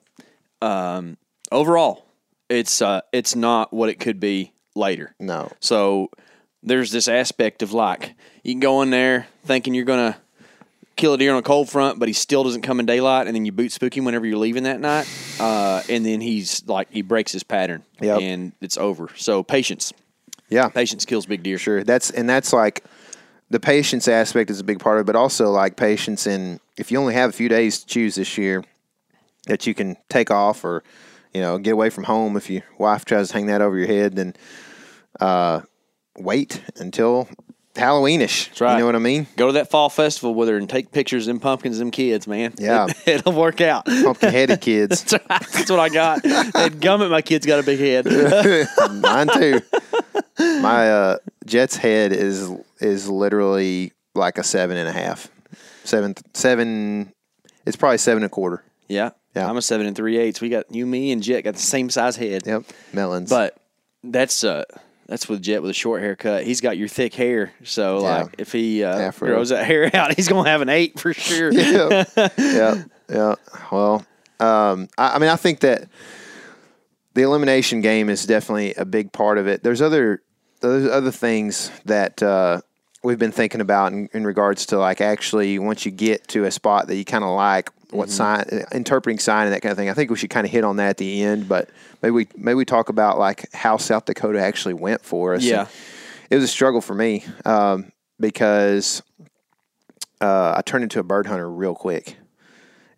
um, 0.61 1.17
overall, 1.51 2.05
it's 2.51 2.83
uh, 2.83 3.01
it's 3.13 3.35
not 3.35 3.73
what 3.73 3.89
it 3.89 3.99
could 3.99 4.21
be 4.21 4.53
later. 4.75 5.15
no, 5.19 5.51
So 5.61 6.11
there's 6.63 6.91
this 6.91 7.09
aspect 7.09 7.63
of 7.63 7.73
like 7.73 8.15
you 8.43 8.53
can 8.53 8.61
go 8.61 8.83
in 8.83 8.91
there 8.91 9.29
thinking 9.45 9.73
you're 9.75 9.85
gonna 9.87 10.19
kill 10.97 11.13
a 11.15 11.19
deer 11.19 11.33
on 11.33 11.39
a 11.39 11.43
cold 11.43 11.69
front, 11.69 11.99
but 11.99 12.09
he 12.09 12.15
still 12.15 12.43
doesn't 12.43 12.63
come 12.63 12.81
in 12.81 12.87
daylight, 12.87 13.27
and 13.27 13.37
then 13.37 13.45
you 13.45 13.53
boot 13.53 13.71
spook 13.71 13.97
him 13.97 14.05
whenever 14.05 14.27
you're 14.27 14.39
leaving 14.39 14.63
that 14.65 14.81
night, 14.81 15.07
uh, 15.39 15.83
and 15.89 16.05
then 16.05 16.21
he's 16.21 16.67
like 16.67 16.91
he 16.91 17.03
breaks 17.03 17.33
his 17.33 17.43
pattern, 17.43 17.83
Yep. 18.01 18.21
and 18.21 18.53
it's 18.61 18.77
over. 18.79 19.09
So 19.17 19.43
patience, 19.43 19.93
yeah, 20.49 20.69
patience 20.69 21.05
kills 21.05 21.27
big 21.27 21.43
deer. 21.43 21.59
sure. 21.59 21.85
That's 21.85 22.11
and 22.11 22.29
that's 22.29 22.53
like 22.53 22.83
the 23.51 23.61
patience 23.61 24.09
aspect 24.09 24.51
is 24.51 24.59
a 24.59 24.65
big 24.65 24.81
part 24.81 24.97
of 24.99 25.03
it, 25.03 25.07
but 25.07 25.17
also 25.17 25.51
like 25.51 25.77
patience 25.77 26.27
in 26.27 26.61
if 26.77 26.91
you 26.91 26.99
only 26.99 27.15
have 27.15 27.31
a 27.31 27.33
few 27.33 27.49
days 27.49 27.81
to 27.81 27.87
choose 27.87 28.15
this 28.17 28.37
year 28.39 28.65
that 29.47 29.67
you 29.67 29.75
can 29.75 29.97
take 30.09 30.31
off 30.31 30.65
or 30.65 30.83
you 31.33 31.41
know 31.41 31.59
get 31.59 31.73
away 31.73 31.91
from 31.91 32.05
home 32.05 32.37
if 32.37 32.49
your 32.51 32.63
wife 32.79 33.05
tries 33.05 33.29
to 33.29 33.35
hang 33.35 33.47
that 33.47 33.61
over 33.61 33.77
your 33.79 33.87
head, 33.87 34.17
then 34.17 34.35
uh, 35.21 35.61
wait 36.19 36.63
until 36.77 37.29
Halloweenish. 37.77 38.49
That's 38.49 38.61
right. 38.61 38.73
You 38.75 38.81
know 38.81 38.87
what 38.87 38.97
I 38.97 39.01
mean? 39.01 39.27
Go 39.37 39.47
to 39.49 39.53
that 39.55 39.71
fall 39.71 39.89
festival 39.89 40.35
with 40.35 40.49
her 40.49 40.57
and 40.57 40.69
take 40.69 40.91
pictures 40.93 41.27
of 41.27 41.35
them 41.35 41.41
pumpkins, 41.41 41.79
them 41.79 41.91
kids, 41.91 42.27
man. 42.27 42.55
Yeah. 42.59 42.87
it, 43.07 43.25
will 43.25 43.33
work 43.33 43.61
out. 43.61 43.87
Pumpkin 43.87 44.31
headed 44.33 44.61
kids. 44.63 45.03
That's 45.05 45.71
what 45.71 45.79
I 45.79 45.89
got. 45.89 46.25
and 46.25 46.81
gummit, 46.81 47.11
my 47.11 47.23
kid's 47.23 47.47
got 47.47 47.61
a 47.61 47.63
big 47.63 47.79
head. 47.79 48.07
Mine 49.03 49.29
too. 49.29 49.61
My 50.39 50.91
uh, 50.91 51.17
Jet's 51.45 51.77
head 51.77 52.13
is 52.13 52.51
is 52.81 53.09
literally 53.09 53.93
like 54.15 54.39
a 54.39 54.43
seven 54.45 54.77
and 54.77 54.89
a 54.89 54.93
half, 54.93 55.29
seven 55.85 56.15
seven. 56.35 57.13
It's 57.65 57.77
probably 57.77 57.99
seven 57.99 58.23
and 58.23 58.31
a 58.31 58.35
quarter. 58.35 58.63
yeah, 58.89 59.11
Yeah. 59.35 59.49
I'm 59.49 59.57
a 59.57 59.63
seven 59.63 59.87
and 59.87 59.97
three 59.97 60.19
eighths. 60.19 60.41
We 60.41 60.49
got 60.49 60.73
you, 60.75 60.87
me, 60.87 61.11
and 61.13 61.23
Jet 61.23 61.43
got 61.43 61.55
the 61.55 61.61
same 61.61 61.91
size 61.91 62.17
head. 62.17 62.43
Yep, 62.47 62.65
melons. 62.93 63.31
But 63.31 63.57
that's 64.05 64.45
uh 64.45 64.65
that's 65.07 65.29
with 65.29 65.43
Jet 65.43 65.63
with 65.63 65.71
a 65.71 65.75
short 65.75 66.03
haircut. 66.03 66.45
He's 66.45 66.61
got 66.61 66.77
your 66.77 66.89
thick 66.89 67.15
hair, 67.15 67.53
so 67.65 68.03
Yeah. 68.03 68.23
like 68.23 68.35
if 68.39 68.53
he 68.53 68.83
uh, 68.85 69.11
grows 69.13 69.49
that 69.51 69.65
hair 69.67 69.91
out, 69.95 70.15
he's 70.17 70.29
gonna 70.29 70.49
have 70.49 70.61
an 70.63 70.69
eight 70.69 70.99
for 70.99 71.13
sure. 71.15 71.53
yeah, 71.53 72.05
yeah, 72.39 72.83
yeah. 73.09 73.35
Well, 73.71 74.05
um, 74.41 74.89
I, 74.99 75.15
I 75.15 75.19
mean, 75.19 75.31
I 75.31 75.37
think 75.37 75.61
that 75.61 75.89
the 77.15 77.23
elimination 77.23 77.81
game 77.81 78.11
is 78.11 78.27
definitely 78.27 78.75
a 78.75 78.85
big 78.85 79.13
part 79.13 79.39
of 79.39 79.47
it. 79.47 79.63
There's 79.63 79.81
other 79.81 80.23
there's 80.61 80.89
other 80.91 81.11
things 81.11 81.71
that 81.85 82.23
uh, 82.23 82.61
we've 83.03 83.19
been 83.19 83.33
thinking 83.33 83.61
about 83.61 83.93
in, 83.93 84.09
in 84.13 84.27
regards 84.27 84.67
to 84.67 84.79
like 84.79 85.01
actually 85.01 85.59
once 85.59 85.85
you 85.87 85.93
get 85.93 86.27
to 86.29 86.45
a 86.45 86.51
spot 86.51 86.89
that 86.89 86.97
you 86.97 87.05
kind 87.05 87.25
of 87.25 87.31
like 87.31 87.71
what 87.97 88.11
sign 88.11 88.45
interpreting 88.73 89.19
sign 89.19 89.47
and 89.47 89.55
that 89.55 89.63
kind 89.63 89.73
of 89.73 89.79
thing. 89.79 89.89
I 89.89 89.95
think 89.95 90.11
we 90.11 90.17
should 90.17 90.31
kind 90.31 90.47
of 90.47 90.53
hit 90.53 90.65
on 90.65 90.77
that 90.77 90.91
at 90.91 90.97
the 90.97 91.23
end, 91.23 91.49
but 91.49 91.71
maybe 92.03 92.13
we 92.13 92.29
maybe 92.37 92.55
we 92.55 92.65
talk 92.65 92.89
about 92.89 93.19
like 93.19 93.53
how 93.53 93.77
South 93.77 94.05
Dakota 94.05 94.41
actually 94.41 94.75
went 94.75 95.05
for 95.05 95.35
us. 95.35 95.45
Yeah. 95.45 95.61
And 95.61 95.69
it 96.31 96.35
was 96.37 96.45
a 96.45 96.49
struggle 96.49 96.81
for 96.81 96.95
me 96.95 97.25
um, 97.45 97.93
because 98.19 99.03
uh, 100.21 100.55
I 100.57 100.63
turned 100.63 100.85
into 100.85 101.01
a 101.01 101.05
bird 101.05 101.27
hunter 101.27 101.51
real 101.51 101.75
quick, 101.75 102.17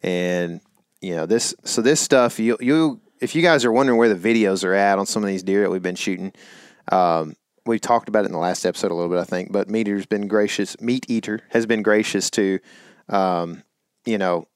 and 0.02 0.60
you 1.00 1.16
know 1.16 1.26
this. 1.26 1.54
So 1.64 1.82
this 1.82 2.00
stuff, 2.00 2.38
you 2.38 2.56
you 2.60 3.00
if 3.20 3.34
you 3.34 3.42
guys 3.42 3.64
are 3.64 3.72
wondering 3.72 3.98
where 3.98 4.12
the 4.12 4.34
videos 4.34 4.64
are 4.64 4.74
at 4.74 4.98
on 4.98 5.06
some 5.06 5.22
of 5.22 5.28
these 5.28 5.42
deer 5.42 5.62
that 5.62 5.70
we've 5.70 5.82
been 5.82 5.96
shooting, 5.96 6.32
um, 6.90 7.36
we 7.66 7.78
talked 7.78 8.08
about 8.08 8.24
it 8.24 8.26
in 8.26 8.32
the 8.32 8.38
last 8.38 8.64
episode 8.64 8.90
a 8.90 8.94
little 8.94 9.10
bit, 9.10 9.18
I 9.18 9.24
think. 9.24 9.52
But 9.52 9.68
MeatEater's 9.68 10.06
been 10.06 10.28
gracious. 10.28 10.80
Meat 10.80 11.06
Eater 11.08 11.40
has 11.50 11.66
been 11.66 11.82
gracious 11.82 12.30
to, 12.30 12.60
um, 13.08 13.62
you 14.06 14.18
know, 14.18 14.48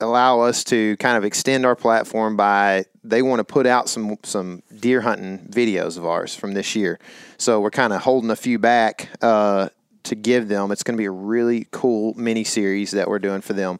allow 0.00 0.40
us 0.40 0.64
to 0.64 0.96
kind 0.96 1.16
of 1.16 1.24
extend 1.24 1.64
our 1.64 1.76
platform 1.76 2.36
by 2.36 2.84
they 3.02 3.22
want 3.22 3.40
to 3.40 3.44
put 3.44 3.66
out 3.66 3.88
some 3.88 4.16
some 4.22 4.62
deer 4.78 5.00
hunting 5.00 5.38
videos 5.50 5.96
of 5.96 6.04
ours 6.04 6.34
from 6.34 6.52
this 6.52 6.74
year. 6.74 6.98
So 7.38 7.60
we're 7.60 7.70
kind 7.70 7.92
of 7.92 8.02
holding 8.02 8.30
a 8.30 8.36
few 8.36 8.58
back 8.58 9.08
uh, 9.22 9.68
to 10.04 10.14
give 10.14 10.48
them. 10.48 10.70
It's 10.72 10.82
going 10.82 10.96
to 10.96 11.00
be 11.00 11.06
a 11.06 11.10
really 11.10 11.66
cool 11.70 12.14
mini 12.14 12.44
series 12.44 12.92
that 12.92 13.08
we're 13.08 13.18
doing 13.18 13.40
for 13.40 13.52
them, 13.52 13.78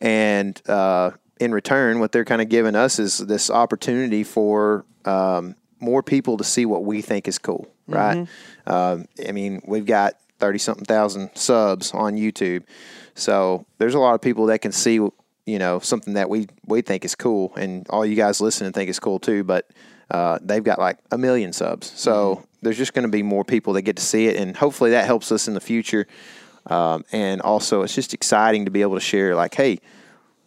and 0.00 0.60
uh, 0.68 1.12
in 1.38 1.52
return, 1.52 2.00
what 2.00 2.12
they're 2.12 2.24
kind 2.24 2.42
of 2.42 2.48
giving 2.48 2.74
us 2.76 2.98
is 2.98 3.18
this 3.18 3.50
opportunity 3.50 4.24
for 4.24 4.84
um, 5.04 5.56
more 5.80 6.02
people 6.02 6.36
to 6.36 6.44
see 6.44 6.66
what 6.66 6.84
we 6.84 7.00
think 7.02 7.26
is 7.26 7.38
cool, 7.38 7.66
right? 7.86 8.28
Um, 8.66 9.06
I 9.26 9.32
mean, 9.32 9.62
we've 9.66 9.86
got 9.86 10.14
thirty 10.38 10.58
something 10.58 10.84
thousand 10.84 11.30
subs 11.34 11.92
on 11.92 12.16
YouTube, 12.16 12.64
so 13.14 13.66
there's 13.78 13.94
a 13.94 13.98
lot 13.98 14.14
of 14.14 14.20
people 14.20 14.46
that 14.46 14.60
can 14.60 14.72
see 14.72 15.00
you 15.46 15.58
know 15.58 15.78
something 15.80 16.14
that 16.14 16.28
we 16.28 16.48
we 16.66 16.82
think 16.82 17.04
is 17.04 17.14
cool, 17.14 17.52
and 17.56 17.86
all 17.90 18.04
you 18.04 18.16
guys 18.16 18.40
listening 18.40 18.72
think 18.72 18.88
is 18.90 18.98
cool 19.00 19.18
too. 19.18 19.44
But 19.44 19.68
uh, 20.10 20.38
they've 20.42 20.64
got 20.64 20.78
like 20.78 20.98
a 21.10 21.18
million 21.18 21.52
subs, 21.52 21.92
so 21.94 22.44
there's 22.62 22.76
just 22.78 22.92
going 22.94 23.04
to 23.04 23.10
be 23.10 23.22
more 23.22 23.44
people 23.44 23.72
that 23.74 23.82
get 23.82 23.96
to 23.96 24.02
see 24.02 24.26
it, 24.26 24.36
and 24.36 24.56
hopefully 24.56 24.90
that 24.90 25.06
helps 25.06 25.30
us 25.32 25.48
in 25.48 25.54
the 25.54 25.60
future. 25.60 26.06
Um, 26.66 27.04
and 27.10 27.40
also, 27.40 27.82
it's 27.82 27.94
just 27.94 28.12
exciting 28.14 28.66
to 28.66 28.70
be 28.70 28.82
able 28.82 28.94
to 28.94 29.00
share, 29.00 29.34
like, 29.34 29.54
hey, 29.54 29.78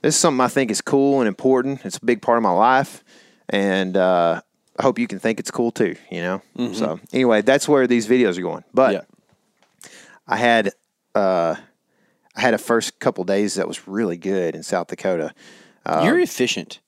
this 0.02 0.14
is 0.16 0.22
something 0.22 0.42
I 0.42 0.48
think 0.48 0.70
is 0.70 0.80
cool 0.82 1.22
and 1.22 1.28
important. 1.28 1.84
It's 1.86 1.98
a 1.98 2.06
big 2.06 2.22
part 2.22 2.38
of 2.38 2.44
my 2.44 2.52
life, 2.52 3.04
and 3.50 3.98
uh, 3.98 4.42
I 4.78 4.84
hope 4.84 5.00
you 5.00 5.08
can 5.08 5.20
think 5.20 5.40
it's 5.40 5.52
cool 5.52 5.72
too. 5.72 5.96
You 6.12 6.22
know. 6.22 6.42
So 6.76 7.00
anyway, 7.12 7.42
that's 7.42 7.68
where 7.68 7.88
these 7.88 8.08
videos 8.08 8.38
are 8.38 8.42
going. 8.42 8.64
But 8.74 8.94
Yeah. 8.94 9.02
I 10.28 10.38
had 10.38 10.72
uh, 11.16 11.56
had 12.44 12.54
a 12.54 12.58
first 12.58 13.00
couple 13.00 13.24
days 13.24 13.56
that 13.56 13.70
was 13.70 13.88
really 13.88 14.18
good 14.18 14.54
in 14.54 14.64
South 14.64 14.88
Dakota. 14.88 15.34
You're 15.88 16.20
efficient. 16.20 16.82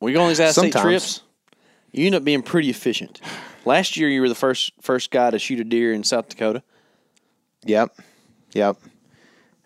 We 0.00 0.12
go 0.12 0.22
on 0.22 0.28
these 0.28 0.40
out 0.40 0.52
state 0.52 0.72
trips. 0.72 1.22
You 1.92 2.06
end 2.06 2.16
up 2.16 2.24
being 2.24 2.42
pretty 2.42 2.70
efficient. 2.70 3.20
Last 3.64 3.96
year, 3.96 4.08
you 4.08 4.20
were 4.20 4.28
the 4.28 4.34
first 4.34 4.72
first 4.80 5.12
guy 5.12 5.30
to 5.30 5.38
shoot 5.38 5.60
a 5.60 5.64
deer 5.64 5.92
in 5.92 6.02
South 6.02 6.28
Dakota. 6.28 6.62
Yep, 7.64 7.96
yep. 8.52 8.76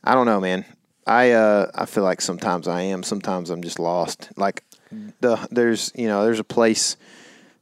I 0.05 0.14
don't 0.14 0.26
know, 0.26 0.40
man. 0.40 0.64
I 1.07 1.33
uh, 1.33 1.70
I 1.74 1.87
feel 1.87 2.05
like 2.05 2.20
sometimes 2.20 2.68
I 2.68 2.83
am. 2.83 3.03
Sometimes 3.03 3.48
I'm 3.48 3.62
just 3.62 3.79
lost. 3.79 4.31
Like 4.37 4.62
the 5.20 5.48
there's 5.50 5.90
you 5.94 6.07
know 6.07 6.24
there's 6.24 6.38
a 6.38 6.44
place 6.44 6.96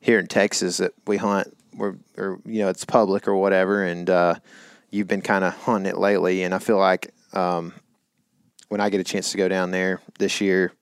here 0.00 0.18
in 0.18 0.26
Texas 0.26 0.78
that 0.78 0.94
we 1.06 1.16
hunt 1.16 1.56
where 1.76 1.96
or 2.16 2.40
you 2.44 2.60
know 2.60 2.68
it's 2.68 2.84
public 2.84 3.28
or 3.28 3.36
whatever, 3.36 3.84
and 3.84 4.10
uh, 4.10 4.34
you've 4.90 5.08
been 5.08 5.22
kind 5.22 5.44
of 5.44 5.54
hunting 5.54 5.90
it 5.90 5.98
lately, 5.98 6.42
and 6.42 6.54
I 6.54 6.58
feel 6.58 6.78
like 6.78 7.14
um, 7.32 7.74
when 8.68 8.80
I 8.80 8.90
get 8.90 9.00
a 9.00 9.04
chance 9.04 9.32
to 9.32 9.36
go 9.36 9.48
down 9.48 9.70
there 9.70 10.00
this 10.18 10.40
year, 10.40 10.72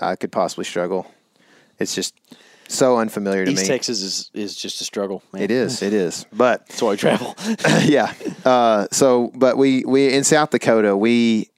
I 0.00 0.16
could 0.16 0.32
possibly 0.32 0.64
struggle. 0.64 1.10
It's 1.78 1.94
just 1.94 2.14
so 2.68 2.98
unfamiliar 2.98 3.44
to 3.44 3.50
East 3.50 3.62
me. 3.62 3.68
Texas 3.68 4.02
is, 4.02 4.30
is 4.34 4.56
just 4.56 4.80
a 4.80 4.84
struggle. 4.84 5.22
Man. 5.32 5.42
It 5.42 5.50
is. 5.50 5.82
It 5.82 5.92
is. 5.92 6.26
But 6.32 6.66
That's 6.66 6.82
why 6.82 6.92
I 6.92 6.96
travel. 6.96 7.34
yeah. 7.84 8.12
Uh, 8.44 8.86
so, 8.90 9.30
but 9.34 9.56
we 9.56 9.84
we 9.84 10.12
in 10.12 10.24
South 10.24 10.50
Dakota 10.50 10.96
we 10.96 11.50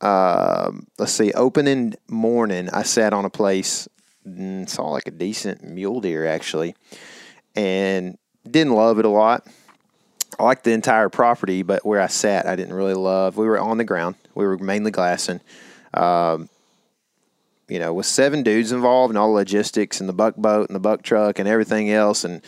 um 0.00 0.86
let's 0.98 1.12
see 1.12 1.32
opening 1.32 1.94
morning 2.08 2.68
I 2.70 2.82
sat 2.82 3.12
on 3.12 3.24
a 3.24 3.30
place 3.30 3.88
and 4.24 4.68
saw 4.68 4.90
like 4.90 5.06
a 5.06 5.10
decent 5.10 5.62
mule 5.62 6.00
deer 6.00 6.26
actually, 6.26 6.74
and 7.54 8.16
didn't 8.48 8.74
love 8.74 8.98
it 8.98 9.04
a 9.04 9.10
lot. 9.10 9.46
I 10.38 10.44
liked 10.44 10.64
the 10.64 10.72
entire 10.72 11.08
property, 11.08 11.62
but 11.62 11.84
where 11.84 12.00
I 12.00 12.06
sat, 12.06 12.46
I 12.46 12.56
didn't 12.56 12.74
really 12.74 12.94
love. 12.94 13.36
We 13.36 13.46
were 13.46 13.58
on 13.58 13.78
the 13.78 13.84
ground. 13.84 14.16
We 14.34 14.46
were 14.46 14.58
mainly 14.58 14.90
glassing. 14.90 15.40
Um, 15.94 16.48
you 17.68 17.78
know, 17.78 17.94
with 17.94 18.06
seven 18.06 18.42
dudes 18.42 18.72
involved 18.72 19.10
and 19.10 19.18
all 19.18 19.28
the 19.28 19.34
logistics 19.34 20.00
and 20.00 20.08
the 20.08 20.12
buck 20.12 20.36
boat 20.36 20.68
and 20.68 20.74
the 20.74 20.80
buck 20.80 21.02
truck 21.02 21.38
and 21.38 21.48
everything 21.48 21.90
else 21.90 22.24
and 22.24 22.42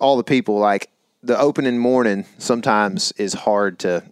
all 0.00 0.16
the 0.16 0.24
people, 0.24 0.58
like 0.58 0.90
the 1.22 1.38
opening 1.38 1.78
morning 1.78 2.26
sometimes 2.38 3.12
is 3.12 3.32
hard 3.32 3.78
to 3.80 4.02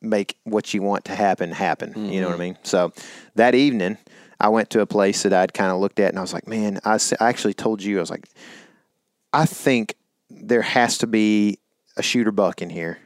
make 0.00 0.36
what 0.44 0.74
you 0.74 0.82
want 0.82 1.04
to 1.06 1.14
happen 1.14 1.52
happen. 1.52 2.10
You 2.10 2.20
know 2.20 2.28
what 2.28 2.36
I 2.36 2.38
mean? 2.38 2.58
So 2.62 2.92
that 3.34 3.54
evening, 3.54 3.98
I 4.40 4.48
went 4.48 4.70
to 4.70 4.80
a 4.80 4.86
place 4.86 5.22
that 5.22 5.32
I'd 5.32 5.54
kind 5.54 5.70
of 5.70 5.78
looked 5.78 6.00
at 6.00 6.08
and 6.08 6.18
I 6.18 6.22
was 6.22 6.32
like, 6.32 6.48
man, 6.48 6.80
I 6.84 6.98
actually 7.20 7.54
told 7.54 7.82
you, 7.82 7.98
I 7.98 8.00
was 8.00 8.10
like, 8.10 8.28
I 9.32 9.46
think 9.46 9.94
there 10.28 10.62
has 10.62 10.98
to 10.98 11.06
be 11.06 11.58
a 11.96 12.02
shooter 12.02 12.32
buck 12.32 12.62
in 12.62 12.70
here. 12.70 12.98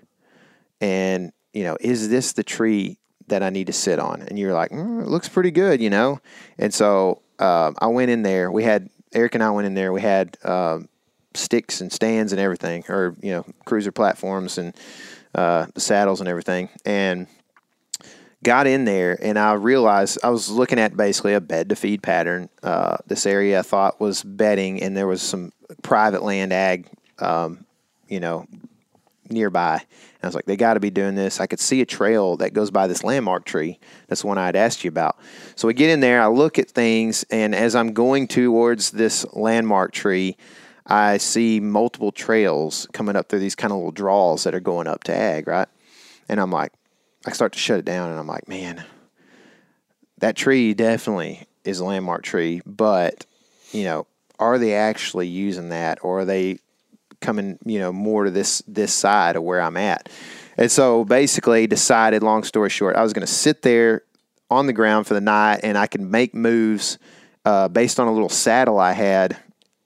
And, 0.81 1.33
you 1.53 1.65
know, 1.65 1.77
is 1.81 2.09
this 2.09 2.33
the 2.33 2.45
tree 2.45 2.99
that 3.29 3.43
I 3.43 3.51
need 3.51 3.67
to 3.67 3.73
sit 3.73 3.99
on. 3.99 4.23
And 4.23 4.39
you're 4.39 4.53
like, 4.53 4.71
mm, 4.71 5.03
it 5.03 5.09
looks 5.09 5.29
pretty 5.29 5.51
good, 5.51 5.81
you 5.81 5.91
know? 5.91 6.21
And 6.59 6.73
so 6.73 7.23
um, 7.39 7.75
I 7.79 7.89
went 7.89 8.11
in 8.11 8.23
there. 8.23 8.51
We 8.51 8.63
had, 8.63 8.89
Eric 9.13 9.35
and 9.35 9.43
I 9.43 9.51
went 9.51 9.67
in 9.67 9.75
there. 9.75 9.93
We 9.93 10.01
had 10.01 10.37
um, 10.45 10.89
sticks 11.35 11.81
and 11.81 11.93
stands 11.93 12.33
and 12.33 12.41
everything, 12.41 12.85
or, 12.89 13.17
you 13.21 13.33
know, 13.33 13.45
CRUZR 13.67 13.95
platforms 13.95 14.59
and 14.59 14.75
uh, 15.35 15.67
saddles 15.77 16.21
and 16.21 16.29
everything. 16.29 16.69
And 16.85 17.27
got 18.45 18.67
in 18.67 18.85
there 18.85 19.19
and 19.21 19.39
I 19.39 19.55
realized 19.55 20.19
I 20.23 20.31
was 20.31 20.49
looking 20.49 20.79
at 20.79 20.97
basically 20.97 21.35
a 21.35 21.41
bed 21.41 21.71
to 21.71 21.77
feed 21.77 22.03
pattern. 22.03 22.49
Uh, 22.63 22.99
this 23.07 23.27
area 23.27 23.59
I 23.59 23.63
thought 23.63 24.01
was 24.01 24.23
bedding, 24.23 24.83
and 24.83 24.97
there 24.97 25.07
was 25.07 25.21
some 25.23 25.53
private 25.83 26.23
land 26.23 26.53
ag, 26.53 26.87
um, 27.19 27.65
you 28.09 28.21
know, 28.21 28.47
nearby. 29.31 29.75
And 29.75 30.25
I 30.25 30.27
was 30.27 30.35
like, 30.35 30.47
they 30.47 30.57
got 30.57 30.75
to 30.75 30.81
be 30.81 30.91
doing 30.91 31.15
this. 31.15 31.41
I 31.41 31.47
could 31.47 31.61
see 31.61 31.81
a 31.81 31.87
trail 31.87 32.37
that 32.39 32.53
goes 32.53 32.71
by 32.71 32.87
this 32.87 33.05
landmark 33.05 33.45
tree. 33.45 33.79
That's 34.09 34.23
the 34.23 34.27
one 34.27 34.39
I 34.39 34.47
had 34.47 34.57
asked 34.57 34.85
you 34.85 34.89
about. 34.89 35.19
So 35.55 35.69
we 35.69 35.75
get 35.75 35.91
in 35.91 36.01
there, 36.01 36.23
I 36.23 36.27
look 36.27 36.59
at 36.59 36.71
things, 36.71 37.25
and 37.31 37.55
as 37.55 37.75
I'm 37.75 37.93
going 37.93 38.29
towards 38.29 38.91
this 38.91 39.25
landmark 39.33 39.93
tree, 39.93 40.37
I 40.87 41.17
see 41.19 41.61
multiple 41.61 42.13
trails 42.13 42.87
coming 42.93 43.17
up 43.17 43.29
through 43.29 43.41
these 43.41 43.57
kind 43.57 43.73
of 43.73 43.79
little 43.79 43.93
draws 43.93 44.45
that 44.45 44.55
are 44.55 44.61
going 44.61 44.87
up 44.87 45.05
to 45.05 45.15
ag, 45.15 45.49
right? 45.49 45.69
And 46.29 46.41
I'm 46.41 46.51
like, 46.51 46.73
I 47.27 47.33
start 47.33 47.53
to 47.55 47.59
shut 47.59 47.79
it 47.79 47.85
down, 47.85 48.11
and 48.11 48.19
I'm 48.19 48.27
like, 48.29 48.49
man, 48.49 48.85
that 50.19 50.37
tree 50.37 50.75
definitely 50.75 51.47
is 51.65 51.81
a 51.81 51.85
landmark 51.85 52.23
tree, 52.23 52.63
but 52.65 53.27
you 53.73 53.85
know, 53.85 54.07
are 54.39 54.59
they 54.59 54.75
actually 54.75 55.27
using 55.27 55.71
that, 55.71 55.99
or 56.03 56.21
are 56.21 56.25
they 56.25 56.59
coming, 57.21 57.59
you 57.65 57.79
know, 57.79 57.93
more 57.93 58.25
to 58.25 58.31
this 58.31 58.63
this 58.67 58.93
side 58.93 59.37
of 59.37 59.43
where 59.43 59.61
I'm 59.61 59.77
at? 59.77 60.09
And 60.57 60.71
so 60.71 61.05
basically, 61.05 61.67
decided. 61.67 62.23
Long 62.23 62.45
story 62.45 62.71
short, 62.71 62.97
I 62.97 63.03
was 63.03 63.13
going 63.13 63.27
to 63.27 63.33
sit 63.33 63.63
there 63.63 64.03
on 64.51 64.67
the 64.67 64.73
ground 64.73 65.07
for 65.07 65.15
the 65.15 65.21
night, 65.21 65.61
and 65.63 65.77
I 65.77 65.87
could 65.87 66.01
make 66.01 66.35
moves 66.35 66.99
uh, 67.45 67.69
based 67.69 68.01
on 68.01 68.09
a 68.09 68.13
little 68.13 68.29
saddle 68.29 68.79
I 68.79 68.93
had 68.93 69.37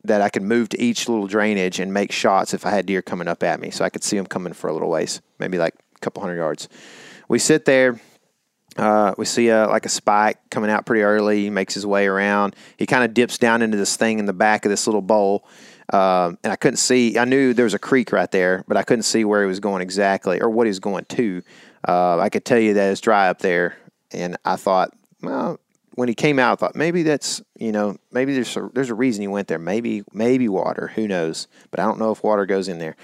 that 0.04 0.22
I 0.22 0.28
could 0.28 0.42
move 0.42 0.68
to 0.70 0.80
each 0.80 1.08
little 1.08 1.26
drainage 1.26 1.78
and 1.78 1.92
make 1.92 2.12
shots 2.12 2.54
if 2.54 2.64
I 2.64 2.70
had 2.70 2.86
deer 2.86 3.02
coming 3.02 3.28
up 3.28 3.42
at 3.42 3.60
me, 3.60 3.70
so 3.70 3.84
I 3.84 3.90
could 3.90 4.02
see 4.02 4.16
them 4.16 4.26
coming 4.26 4.52
for 4.52 4.68
a 4.68 4.72
little 4.72 4.88
ways, 4.88 5.20
maybe 5.38 5.58
like 5.58 5.74
a 5.94 5.98
couple 5.98 6.22
hundred 6.22 6.36
yards. 6.36 6.68
We 7.28 7.38
sit 7.38 7.64
there. 7.64 8.00
Uh, 8.76 9.14
we 9.18 9.24
see 9.24 9.48
a, 9.48 9.66
like 9.66 9.84
a 9.84 9.90
spike 9.90 10.38
coming 10.48 10.70
out 10.70 10.86
pretty 10.86 11.02
early. 11.02 11.42
He 11.42 11.50
makes 11.50 11.74
his 11.74 11.84
way 11.84 12.06
around. 12.06 12.54
He 12.76 12.86
kind 12.86 13.04
of 13.04 13.12
dips 13.12 13.36
down 13.36 13.62
into 13.62 13.76
this 13.76 13.96
thing 13.96 14.20
in 14.20 14.26
the 14.26 14.32
back 14.32 14.64
of 14.64 14.70
this 14.70 14.86
little 14.86 15.02
bowl. 15.02 15.44
Um, 15.92 16.38
and 16.44 16.53
I 16.53 16.57
couldn't 16.57 16.76
see. 16.76 17.18
I 17.18 17.24
knew 17.24 17.53
there 17.53 17.64
was 17.64 17.74
a 17.74 17.79
creek 17.79 18.12
right 18.12 18.31
there, 18.31 18.64
but 18.68 18.76
I 18.76 18.83
couldn't 18.83 19.03
see 19.03 19.24
where 19.24 19.42
he 19.42 19.48
was 19.48 19.61
going 19.61 19.83
exactly 19.83 20.40
or 20.40 20.48
what 20.48 20.66
he 20.66 20.68
was 20.68 20.81
going 20.81 21.05
to. 21.07 21.42
Uh, 21.87 22.18
I 22.18 22.29
could 22.29 22.44
tell 22.44 22.59
you 22.59 22.74
that 22.74 22.92
it's 22.92 23.00
dry 23.00 23.29
up 23.29 23.40
there, 23.40 23.76
and 24.12 24.37
I 24.44 24.57
thought, 24.57 24.90
well, 25.22 25.59
when 25.94 26.09
he 26.09 26.14
came 26.14 26.38
out, 26.38 26.53
I 26.53 26.57
thought 26.57 26.76
maybe 26.76 27.03
that's 27.03 27.42
you 27.59 27.72
know 27.72 27.96
maybe 28.12 28.35
there's 28.35 28.57
a, 28.57 28.70
there's 28.72 28.90
a 28.90 28.94
reason 28.94 29.22
he 29.22 29.29
went 29.29 29.48
there. 29.48 29.59
Maybe 29.59 30.05
maybe 30.12 30.48
water. 30.48 30.92
Who 30.94 31.09
knows? 31.09 31.48
But 31.70 31.81
I 31.81 31.85
don't 31.85 31.98
know 31.98 32.12
if 32.12 32.22
water 32.22 32.46
goes 32.46 32.68
in 32.68 32.79
there. 32.79 32.96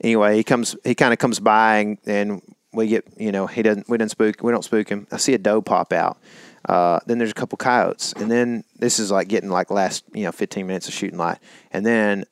Anyway, 0.00 0.36
he 0.36 0.44
comes. 0.44 0.76
He 0.84 0.94
kind 0.94 1.12
of 1.12 1.18
comes 1.18 1.40
by, 1.40 1.78
and, 1.78 1.98
and 2.06 2.42
we 2.72 2.88
get 2.88 3.04
you 3.18 3.32
know 3.32 3.46
he 3.46 3.62
doesn't 3.62 3.88
we 3.88 3.98
don't 3.98 4.08
spook 4.08 4.42
we 4.42 4.52
don't 4.52 4.64
spook 4.64 4.88
him. 4.88 5.06
I 5.12 5.18
see 5.18 5.34
a 5.34 5.38
doe 5.38 5.62
pop 5.62 5.92
out. 5.92 6.18
Uh, 6.68 7.00
then 7.06 7.18
there's 7.18 7.30
a 7.30 7.34
couple 7.34 7.56
coyotes, 7.56 8.12
and 8.14 8.30
then 8.30 8.64
this 8.78 8.98
is 8.98 9.10
like 9.10 9.28
getting 9.28 9.50
like 9.50 9.70
last 9.70 10.04
you 10.14 10.24
know 10.24 10.32
15 10.32 10.66
minutes 10.66 10.88
of 10.88 10.94
shooting 10.94 11.18
light, 11.18 11.38
and 11.70 11.84
then 11.84 12.24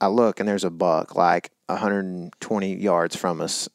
I 0.00 0.08
look 0.08 0.40
and 0.40 0.48
there's 0.48 0.64
a 0.64 0.70
buck 0.70 1.16
like 1.16 1.50
120 1.66 2.74
yards 2.74 3.16
from 3.16 3.40
us, 3.40 3.68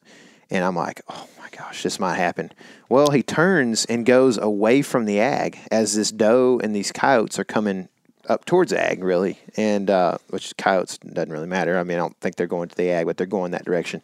and 0.50 0.64
I'm 0.64 0.76
like, 0.76 1.02
oh 1.10 1.28
my 1.40 1.50
gosh, 1.58 1.84
this 1.84 2.00
might 2.00 2.16
happen. 2.16 2.52
Well, 2.90 3.12
he 3.12 3.24
turns 3.24 3.86
and 3.86 4.06
goes 4.06 4.38
away 4.38 4.82
from 4.82 5.06
the 5.06 5.20
ag 5.20 5.58
as 5.72 5.96
this 5.96 6.12
doe 6.12 6.60
and 6.64 6.76
these 6.76 6.92
coyotes 6.92 7.40
are 7.40 7.44
coming 7.44 7.90
up 8.30 8.46
towards 8.46 8.72
ag, 8.72 9.04
really, 9.04 9.38
and 9.58 9.90
uh, 9.90 10.18
which 10.30 10.56
coyotes 10.58 10.98
doesn't 10.98 11.32
really 11.32 11.48
matter. 11.48 11.78
I 11.78 11.84
mean, 11.84 11.98
I 11.98 12.02
don't 12.02 12.18
think 12.20 12.36
they're 12.36 12.48
going 12.48 12.70
to 12.70 12.76
the 12.76 12.90
ag, 12.90 13.06
but 13.06 13.18
they're 13.18 13.28
going 13.28 13.52
that 13.52 13.66
direction. 13.66 14.02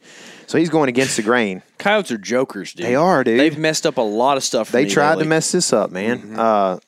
So 0.47 0.57
he's 0.57 0.69
going 0.69 0.89
against 0.89 1.15
the 1.17 1.23
grain. 1.23 1.61
Coyotes 1.77 2.11
are 2.11 2.17
jokers, 2.17 2.73
dude. 2.73 2.85
They 2.85 2.95
are, 2.95 3.23
dude. 3.23 3.39
They've 3.39 3.57
messed 3.57 3.85
up 3.85 3.97
a 3.97 4.01
lot 4.01 4.37
of 4.37 4.43
stuff. 4.43 4.67
For 4.67 4.73
They 4.73 4.85
tried 4.85 5.11
lately. 5.11 5.23
to 5.23 5.29
mess 5.29 5.51
this 5.51 5.71
up, 5.71 5.91
man. 5.91 6.37
Uh, 6.37 6.79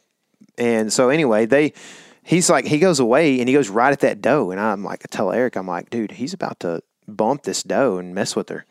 and 0.57 0.91
so 0.91 1.09
anyway, 1.09 1.45
they 1.45 1.73
he's 2.23 2.49
like 2.49 2.65
he 2.65 2.79
goes 2.79 2.99
away 2.99 3.39
and 3.39 3.47
he 3.47 3.53
goes 3.53 3.69
right 3.69 3.91
at 3.91 4.01
that 4.01 4.21
doe, 4.21 4.51
and 4.51 4.59
I'm 4.59 4.83
like, 4.83 5.01
I 5.03 5.07
tell 5.09 5.31
Eric, 5.31 5.55
I'm 5.55 5.67
like, 5.67 5.89
dude, 5.89 6.11
he's 6.11 6.33
about 6.33 6.59
to 6.61 6.81
bump 7.07 7.43
this 7.43 7.63
doe 7.63 7.97
and 7.97 8.13
mess 8.13 8.35
with 8.35 8.49
her, 8.49 8.65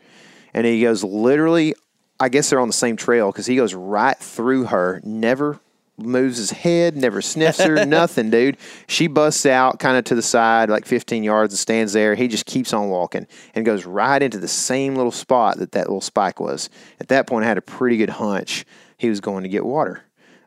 and 0.55 0.67
he 0.67 0.83
goes 0.83 1.03
literally. 1.03 1.75
I 2.23 2.29
guess 2.29 2.51
they're 2.51 2.61
on 2.61 2.69
the 2.69 2.75
same 2.75 2.97
trail 2.97 3.33
because 3.33 3.47
he 3.47 3.57
goes 3.57 3.73
right 3.73 4.19
through 4.19 4.65
her, 4.67 5.01
never 5.03 5.59
moves 6.05 6.39
his 6.39 6.51
head, 6.51 6.97
never 6.97 7.23
sniffs 7.23 7.61
her, 7.61 7.85
nothing, 7.87 8.31
dude. 8.31 8.57
She 8.89 9.07
busts 9.07 9.47
out 9.47 9.79
kind 9.79 9.97
of 9.97 10.05
to 10.05 10.15
the 10.15 10.23
side, 10.23 10.71
like 10.71 10.87
15 10.87 11.23
yards, 11.23 11.53
and 11.53 11.59
stands 11.59 11.93
there. 11.93 12.15
He 12.15 12.29
just 12.29 12.47
keeps 12.47 12.73
on 12.73 12.89
walking 12.89 13.27
and 13.55 13.65
goes 13.65 13.87
right 13.87 14.23
into 14.23 14.39
the 14.39 14.49
same 14.49 14.95
little 14.95 15.13
spot 15.13 15.59
that 15.59 15.73
that 15.73 15.87
little 15.87 16.01
spike 16.01 16.41
was. 16.41 16.71
At 17.01 17.09
that 17.09 17.27
point, 17.27 17.45
I 17.45 17.49
had 17.49 17.59
a 17.59 17.63
pretty 17.63 17.97
good 17.97 18.11
hunch 18.11 18.65
he 18.99 19.09
was 19.09 19.21
going 19.21 19.43
to 19.45 19.49
get 19.49 19.65
water. 19.65 20.03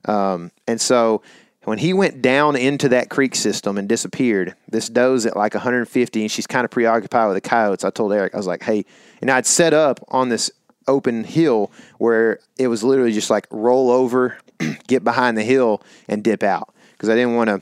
Um, 0.06 0.52
and 0.68 0.80
so 0.80 1.22
when 1.64 1.78
he 1.78 1.94
went 1.94 2.22
down 2.22 2.56
into 2.56 2.90
that 2.90 3.10
creek 3.10 3.36
system 3.36 3.78
and 3.78 3.88
disappeared, 3.88 4.56
this 4.70 4.90
doe's 4.90 5.26
at 5.26 5.36
like 5.36 5.54
150 5.54 6.22
and 6.22 6.32
she's 6.32 6.48
kind 6.48 6.66
of 6.66 6.72
preoccupied 6.72 7.28
with 7.28 7.36
the 7.36 7.50
coyotes. 7.50 7.84
I 7.84 7.90
told 7.90 8.14
Eric, 8.14 8.34
I 8.34 8.38
was 8.38 8.48
like, 8.48 8.64
hey, 8.64 8.86
and 9.22 9.32
I'd 9.32 9.46
set 9.46 9.74
up 9.74 10.00
on 10.10 10.30
this 10.30 10.52
open 10.88 11.24
hill 11.24 11.72
where 11.98 12.40
it 12.58 12.68
was 12.68 12.84
literally 12.84 13.14
just 13.14 13.30
like 13.30 13.48
roll 13.50 13.90
over, 13.90 14.38
get 14.88 15.04
behind 15.04 15.38
the 15.38 15.44
hill 15.44 15.82
and 16.08 16.24
dip 16.24 16.44
out 16.44 16.74
because 16.94 17.10
I 17.10 17.16
didn't 17.16 17.36
want 17.36 17.50
to, 17.50 17.62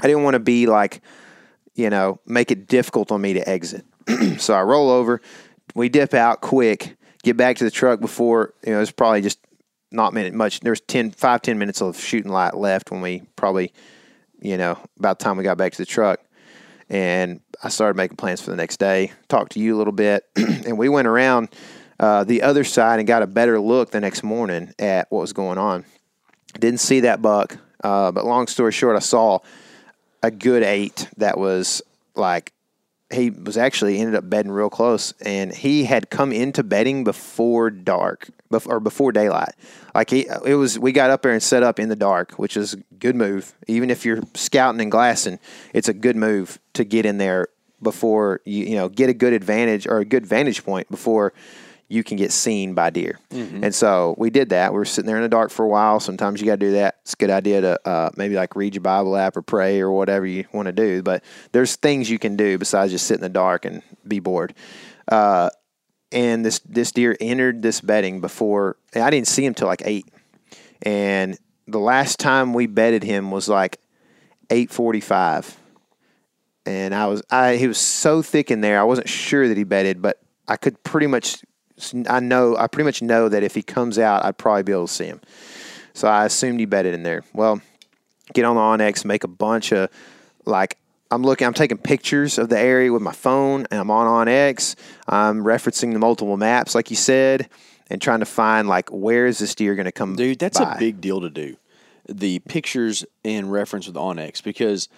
I 0.00 0.06
didn't 0.06 0.22
want 0.22 0.34
to 0.34 0.40
be 0.40 0.66
like, 0.66 1.02
you 1.74 1.90
know, 1.90 2.20
make 2.26 2.50
it 2.50 2.66
difficult 2.66 3.12
on 3.12 3.20
me 3.20 3.34
to 3.34 3.48
exit. 3.48 3.84
so 4.38 4.54
I 4.54 4.62
roll 4.62 4.90
over, 4.90 5.20
we 5.74 5.88
dip 5.88 6.14
out 6.14 6.40
quick, 6.40 6.96
get 7.22 7.36
back 7.36 7.56
to 7.56 7.64
the 7.64 7.70
truck 7.70 8.00
before, 8.00 8.54
you 8.64 8.72
know, 8.72 8.80
it's 8.80 8.90
probably 8.90 9.22
just 9.22 9.38
not 9.90 10.12
minute 10.12 10.34
much. 10.34 10.60
There's 10.60 10.80
10, 10.82 11.12
5, 11.12 11.42
10 11.42 11.58
minutes 11.58 11.80
of 11.80 11.98
shooting 11.98 12.30
light 12.30 12.56
left 12.56 12.90
when 12.90 13.00
we 13.00 13.22
probably, 13.36 13.72
you 14.40 14.56
know, 14.56 14.78
about 14.98 15.18
the 15.18 15.24
time 15.24 15.36
we 15.36 15.44
got 15.44 15.56
back 15.56 15.72
to 15.72 15.78
the 15.78 15.86
truck. 15.86 16.20
And 16.90 17.40
I 17.62 17.68
started 17.68 17.96
making 17.96 18.16
plans 18.16 18.40
for 18.40 18.50
the 18.50 18.56
next 18.56 18.78
day. 18.78 19.12
Talked 19.28 19.52
to 19.52 19.60
you 19.60 19.76
a 19.76 19.78
little 19.78 19.92
bit, 19.92 20.24
and 20.36 20.78
we 20.78 20.88
went 20.88 21.06
around 21.08 21.48
uh, 22.00 22.24
the 22.24 22.42
other 22.42 22.64
side 22.64 22.98
and 22.98 23.08
got 23.08 23.22
a 23.22 23.26
better 23.26 23.60
look 23.60 23.90
the 23.90 24.00
next 24.00 24.22
morning 24.22 24.72
at 24.78 25.10
what 25.10 25.20
was 25.20 25.32
going 25.32 25.58
on. 25.58 25.84
Didn't 26.54 26.80
see 26.80 27.00
that 27.00 27.20
buck, 27.20 27.58
uh, 27.84 28.10
but 28.12 28.24
long 28.24 28.46
story 28.46 28.72
short, 28.72 28.96
I 28.96 29.00
saw 29.00 29.40
a 30.22 30.30
good 30.30 30.62
eight 30.62 31.08
that 31.16 31.38
was 31.38 31.82
like 32.14 32.52
he 33.10 33.30
was 33.30 33.56
actually 33.56 33.98
ended 33.98 34.14
up 34.14 34.28
bedding 34.28 34.52
real 34.52 34.68
close, 34.68 35.14
and 35.20 35.52
he 35.54 35.84
had 35.84 36.10
come 36.10 36.32
into 36.32 36.62
bedding 36.62 37.04
before 37.04 37.70
dark, 37.70 38.28
bef- 38.50 38.68
or 38.68 38.80
before 38.80 39.12
daylight. 39.12 39.54
Like 39.94 40.10
he, 40.10 40.26
it 40.44 40.54
was. 40.54 40.78
We 40.78 40.92
got 40.92 41.10
up 41.10 41.22
there 41.22 41.32
and 41.32 41.42
set 41.42 41.62
up 41.62 41.78
in 41.78 41.88
the 41.88 41.96
dark, 41.96 42.32
which 42.32 42.56
is 42.56 42.74
a 42.74 42.76
good 42.98 43.16
move. 43.16 43.54
Even 43.66 43.90
if 43.90 44.04
you're 44.04 44.20
scouting 44.34 44.80
and 44.80 44.90
glassing, 44.90 45.38
it's 45.72 45.88
a 45.88 45.94
good 45.94 46.16
move 46.16 46.58
to 46.74 46.84
get 46.84 47.06
in 47.06 47.18
there 47.18 47.48
before 47.80 48.40
you, 48.44 48.64
you 48.64 48.76
know, 48.76 48.88
get 48.88 49.08
a 49.08 49.14
good 49.14 49.32
advantage 49.32 49.86
or 49.86 49.98
a 49.98 50.04
good 50.04 50.26
vantage 50.26 50.64
point 50.64 50.90
before 50.90 51.32
you 51.88 52.04
can 52.04 52.16
get 52.16 52.32
seen 52.32 52.74
by 52.74 52.90
deer. 52.90 53.18
And 53.64 53.74
so 53.74 54.14
we 54.18 54.30
did 54.30 54.50
that. 54.50 54.72
We 54.72 54.78
were 54.78 54.84
sitting 54.84 55.06
there 55.06 55.16
in 55.16 55.22
the 55.22 55.28
dark 55.28 55.50
for 55.50 55.64
a 55.64 55.68
while. 55.68 56.00
Sometimes 56.00 56.40
you 56.40 56.46
got 56.46 56.60
to 56.60 56.66
do 56.66 56.72
that. 56.72 56.98
It's 57.02 57.14
a 57.14 57.16
good 57.16 57.30
idea 57.30 57.60
to 57.62 57.88
uh, 57.88 58.10
maybe 58.16 58.34
like 58.34 58.54
read 58.56 58.74
your 58.74 58.82
Bible 58.82 59.16
app 59.16 59.36
or 59.36 59.42
pray 59.42 59.80
or 59.80 59.90
whatever 59.90 60.26
you 60.26 60.44
want 60.52 60.66
to 60.66 60.72
do. 60.72 61.02
But 61.02 61.24
there's 61.52 61.76
things 61.76 62.10
you 62.10 62.18
can 62.18 62.36
do 62.36 62.58
besides 62.58 62.92
just 62.92 63.06
sit 63.06 63.14
in 63.14 63.22
the 63.22 63.28
dark 63.28 63.64
and 63.64 63.82
be 64.06 64.20
bored. 64.20 64.54
Uh, 65.10 65.48
and 66.12 66.44
this 66.44 66.60
this 66.60 66.92
deer 66.92 67.16
entered 67.20 67.62
this 67.62 67.80
bedding 67.80 68.20
before 68.20 68.76
I 68.94 69.10
didn't 69.10 69.28
see 69.28 69.44
him 69.44 69.54
till 69.54 69.66
like 69.66 69.82
eight. 69.84 70.06
And 70.82 71.38
the 71.66 71.80
last 71.80 72.18
time 72.18 72.54
we 72.54 72.66
bedded 72.66 73.02
him 73.02 73.30
was 73.30 73.48
like 73.48 73.78
eight 74.50 74.70
forty 74.70 75.00
five 75.00 75.54
and 76.68 76.94
I 76.94 77.06
was 77.06 77.22
I 77.30 77.56
he 77.56 77.66
was 77.66 77.78
so 77.78 78.22
thick 78.22 78.50
in 78.50 78.60
there 78.60 78.78
I 78.80 78.84
wasn't 78.84 79.08
sure 79.08 79.48
that 79.48 79.56
he 79.56 79.64
bedded, 79.64 80.02
but 80.02 80.20
I 80.46 80.56
could 80.56 80.82
pretty 80.82 81.06
much 81.06 81.42
I 82.08 82.20
know 82.20 82.56
I 82.56 82.66
pretty 82.66 82.84
much 82.84 83.02
know 83.02 83.28
that 83.28 83.42
if 83.42 83.54
he 83.54 83.62
comes 83.62 83.98
out, 83.98 84.24
I'd 84.24 84.38
probably 84.38 84.62
be 84.62 84.72
able 84.72 84.86
to 84.86 84.92
see 84.92 85.06
him. 85.06 85.20
So 85.94 86.08
I 86.08 86.24
assumed 86.24 86.60
he 86.60 86.66
bedded 86.66 86.94
in 86.94 87.02
there. 87.02 87.24
Well, 87.32 87.60
get 88.32 88.44
on 88.44 88.56
the 88.56 88.84
OnX, 88.84 89.04
make 89.04 89.24
a 89.24 89.28
bunch 89.28 89.72
of 89.72 89.90
like 90.44 90.78
I'm 91.10 91.22
looking, 91.22 91.46
I'm 91.46 91.54
taking 91.54 91.78
pictures 91.78 92.38
of 92.38 92.48
the 92.48 92.58
area 92.58 92.92
with 92.92 93.02
my 93.02 93.12
phone, 93.12 93.66
and 93.70 93.80
I'm 93.80 93.90
on 93.90 94.26
OnX. 94.26 94.74
I'm 95.06 95.42
referencing 95.42 95.92
the 95.92 95.98
multiple 95.98 96.36
maps, 96.36 96.74
like 96.74 96.90
you 96.90 96.96
said, 96.96 97.48
and 97.88 98.02
trying 98.02 98.20
to 98.20 98.26
find 98.26 98.68
like 98.68 98.90
where 98.90 99.26
is 99.26 99.38
this 99.38 99.54
deer 99.54 99.74
going 99.74 99.86
to 99.86 99.92
come. 99.92 100.16
Dude, 100.16 100.38
that's 100.38 100.58
by. 100.58 100.74
a 100.74 100.78
big 100.78 101.00
deal 101.00 101.20
to 101.20 101.30
do. 101.30 101.56
The 102.08 102.40
pictures 102.40 103.04
in 103.24 103.50
reference 103.50 103.86
with 103.86 103.96
OnX 103.96 104.42
because 104.42 104.88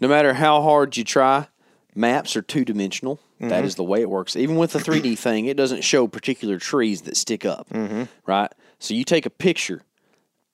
no 0.00 0.08
matter 0.08 0.34
how 0.34 0.62
hard 0.62 0.96
you 0.96 1.04
try, 1.04 1.48
maps 1.94 2.36
are 2.36 2.42
two 2.42 2.64
dimensional. 2.64 3.18
Mm-hmm. 3.36 3.48
That 3.48 3.64
is 3.64 3.74
the 3.74 3.84
way 3.84 4.00
it 4.00 4.08
works. 4.10 4.34
Even 4.36 4.56
with 4.56 4.72
the 4.72 4.78
3D 4.78 5.18
thing, 5.18 5.46
it 5.46 5.56
doesn't 5.56 5.84
show 5.84 6.06
particular 6.06 6.58
trees 6.58 7.02
that 7.02 7.16
stick 7.16 7.44
up, 7.44 7.68
Mm-hmm. 7.70 8.04
right? 8.26 8.50
So 8.78 8.94
you 8.94 9.04
take 9.04 9.26
a 9.26 9.30
picture, 9.30 9.82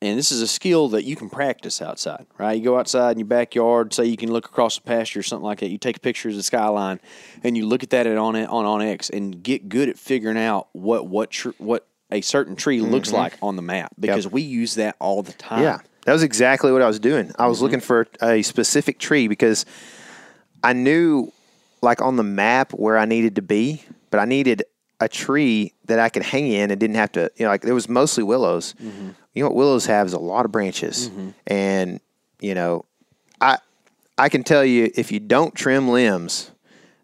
and 0.00 0.18
this 0.18 0.32
is 0.32 0.42
a 0.42 0.48
skill 0.48 0.88
that 0.88 1.04
you 1.04 1.14
can 1.14 1.30
practice 1.30 1.80
outside, 1.80 2.26
right? 2.38 2.52
You 2.58 2.64
go 2.64 2.78
outside 2.78 3.12
in 3.12 3.18
your 3.18 3.26
backyard, 3.28 3.94
say 3.94 4.06
you 4.06 4.16
can 4.16 4.32
look 4.32 4.46
across 4.46 4.76
the 4.76 4.82
pasture 4.82 5.20
or 5.20 5.22
something 5.22 5.44
like 5.44 5.60
that. 5.60 5.68
You 5.70 5.78
take 5.78 5.96
a 5.96 6.00
picture 6.00 6.28
of 6.28 6.34
the 6.34 6.42
skyline, 6.42 6.98
and 7.44 7.56
you 7.56 7.66
look 7.66 7.82
at 7.84 7.90
that 7.90 8.06
at 8.08 8.16
on 8.16 8.34
on 8.36 8.64
on 8.64 8.82
X, 8.82 9.10
and 9.10 9.42
get 9.42 9.68
good 9.68 9.88
at 9.88 9.96
figuring 9.98 10.38
out 10.38 10.68
what 10.72 11.06
what 11.06 11.30
tr- 11.30 11.50
what 11.58 11.86
a 12.10 12.20
certain 12.20 12.56
tree 12.56 12.80
looks 12.80 13.10
like 13.12 13.38
on 13.42 13.56
the 13.56 13.62
map 13.62 13.92
because 13.98 14.26
we 14.28 14.42
use 14.42 14.74
that 14.74 14.96
all 14.98 15.22
the 15.22 15.32
time. 15.32 15.58
Mm-hmm. 15.58 15.64
Yeah, 15.64 15.78
that 16.04 16.12
was 16.12 16.22
exactly 16.24 16.70
what 16.72 16.82
I 16.82 16.86
was 16.88 16.98
doing. 17.00 17.32
I 17.38 17.46
was 17.46 17.62
looking 17.62 17.80
for 17.80 18.06
a 18.20 18.42
specific 18.42 18.98
tree 18.98 19.28
because 19.28 19.64
I 20.62 20.72
knew, 20.74 21.32
like 21.82 22.00
on 22.00 22.16
the 22.16 22.22
map, 22.22 22.72
where 22.72 22.96
I 22.96 23.04
needed 23.04 23.36
to 23.36 23.42
be, 23.42 23.82
but 24.10 24.20
I 24.20 24.24
needed 24.24 24.62
a 25.00 25.08
tree 25.08 25.74
that 25.86 25.98
I 25.98 26.08
could 26.08 26.22
hang 26.22 26.46
in 26.46 26.70
and 26.70 26.78
didn't 26.78 26.96
have 26.96 27.12
to. 27.12 27.30
You 27.36 27.44
know, 27.44 27.50
like 27.50 27.62
there 27.62 27.74
was 27.74 27.88
mostly 27.88 28.22
willows. 28.22 28.74
You 29.34 29.42
know 29.42 29.48
what 29.48 29.56
willows 29.56 29.86
have 29.86 30.06
is 30.06 30.12
a 30.12 30.18
lot 30.18 30.44
of 30.44 30.52
branches, 30.52 31.10
and 31.46 32.00
you 32.40 32.54
know, 32.54 32.84
I 33.40 33.58
I 34.16 34.28
can 34.28 34.44
tell 34.44 34.64
you 34.64 34.90
if 34.94 35.10
you 35.10 35.20
don't 35.20 35.54
trim 35.54 35.88
limbs, 35.88 36.50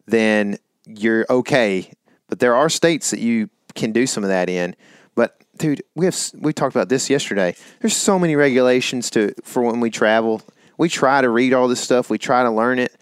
then 0.06 0.58
you're 0.86 1.26
okay. 1.28 1.92
But 2.28 2.38
there 2.38 2.54
are 2.54 2.68
states 2.68 3.10
that 3.10 3.20
you 3.20 3.48
can 3.74 3.92
do 3.92 4.06
some 4.06 4.22
of 4.22 4.28
that 4.28 4.48
in. 4.50 4.76
But 5.14 5.40
dude, 5.56 5.82
we 5.94 6.04
have 6.04 6.16
we 6.38 6.52
talked 6.52 6.76
about 6.76 6.88
this 6.88 7.08
yesterday. 7.08 7.56
There's 7.80 7.96
so 7.96 8.18
many 8.18 8.36
regulations 8.36 9.10
to 9.10 9.34
for 9.42 9.62
when 9.62 9.80
we 9.80 9.90
travel. 9.90 10.42
We 10.76 10.88
try 10.88 11.22
to 11.22 11.28
read 11.28 11.54
all 11.54 11.66
this 11.66 11.80
stuff. 11.80 12.10
We 12.10 12.18
try 12.18 12.44
to 12.44 12.50
learn 12.50 12.78
it. 12.78 12.94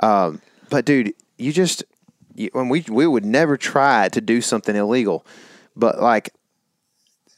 Um, 0.00 0.40
but 0.70 0.84
dude, 0.84 1.14
you 1.38 1.52
just 1.52 1.84
you, 2.34 2.50
when 2.52 2.68
we 2.68 2.84
we 2.88 3.06
would 3.06 3.24
never 3.24 3.56
try 3.56 4.08
to 4.10 4.20
do 4.20 4.40
something 4.40 4.74
illegal. 4.74 5.24
But 5.76 6.00
like 6.00 6.30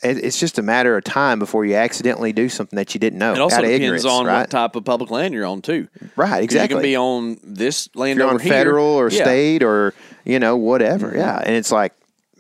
it, 0.03 0.19
it's 0.19 0.39
just 0.39 0.59
a 0.59 0.63
matter 0.63 0.97
of 0.97 1.05
time 1.05 1.39
before 1.39 1.65
you 1.65 1.75
accidentally 1.75 2.33
do 2.33 2.49
something 2.49 2.77
that 2.77 2.95
you 2.95 3.01
didn't 3.01 3.19
know. 3.19 3.33
It 3.33 3.41
also 3.41 3.63
depends 3.63 4.05
on 4.05 4.27
right? 4.27 4.41
what 4.41 4.51
type 4.51 4.77
of 4.77 4.85
public 4.85 5.11
land 5.11 5.33
you're 5.33 5.47
on 5.47 5.63
too. 5.63 5.89
Right, 6.17 6.43
exactly. 6.45 6.75
You 6.75 6.81
can 6.81 6.83
be 6.83 6.97
on 6.97 7.39
this 7.43 7.89
land 7.95 8.21
over 8.21 8.35
on 8.35 8.41
here, 8.41 8.53
federal 8.53 8.85
or 8.87 9.11
Yeah. 9.11 9.19
Mm-hmm. 9.19 9.25
state 9.25 9.63
or 9.63 9.95
you 10.25 10.39
know 10.39 10.57
whatever 10.57 11.13
yeah 11.17 11.39
and 11.45 11.55
it's 11.55 11.71
like 11.73 11.93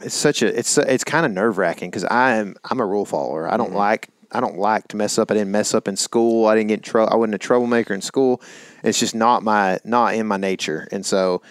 it's 0.03 0.14
such 0.14 0.42
a 0.42 0.59
it's 0.59 0.77
it's 0.77 1.05
kind 1.05 1.25
of 1.25 1.31
nerve-wracking 1.33 1.88
because 1.88 2.05
i 2.05 2.35
am 2.35 2.57
i'm 2.69 2.81
a 2.81 2.85
rule 2.85 3.05
follower 3.07 3.49
i 3.51 3.57
don't 3.57 3.69
Mm-hmm. 3.69 3.77
like 3.77 4.09
i 4.32 4.40
don't 4.40 4.58
like 4.58 4.86
to 4.88 4.96
mess 4.96 5.18
up 5.18 5.30
i 5.30 5.34
didn't 5.34 5.50
mess 5.50 5.74
up 5.74 5.88
in 5.88 5.96
school 5.96 6.46
i 6.46 6.54
didn't 6.54 6.68
get 6.68 6.78
in 6.78 6.82
trouble 6.82 7.12
i 7.12 7.16
wasn't 7.16 7.34
a 7.34 7.38
troublemaker 7.38 7.94
in 7.94 8.00
school 8.00 8.40
it's 8.82 8.98
just 8.98 9.14
not 9.14 9.42
my 9.42 9.78
not 9.84 10.14
in 10.14 10.26
my 10.26 10.36
nature 10.36 10.88
and 10.92 11.04
so 11.04 11.42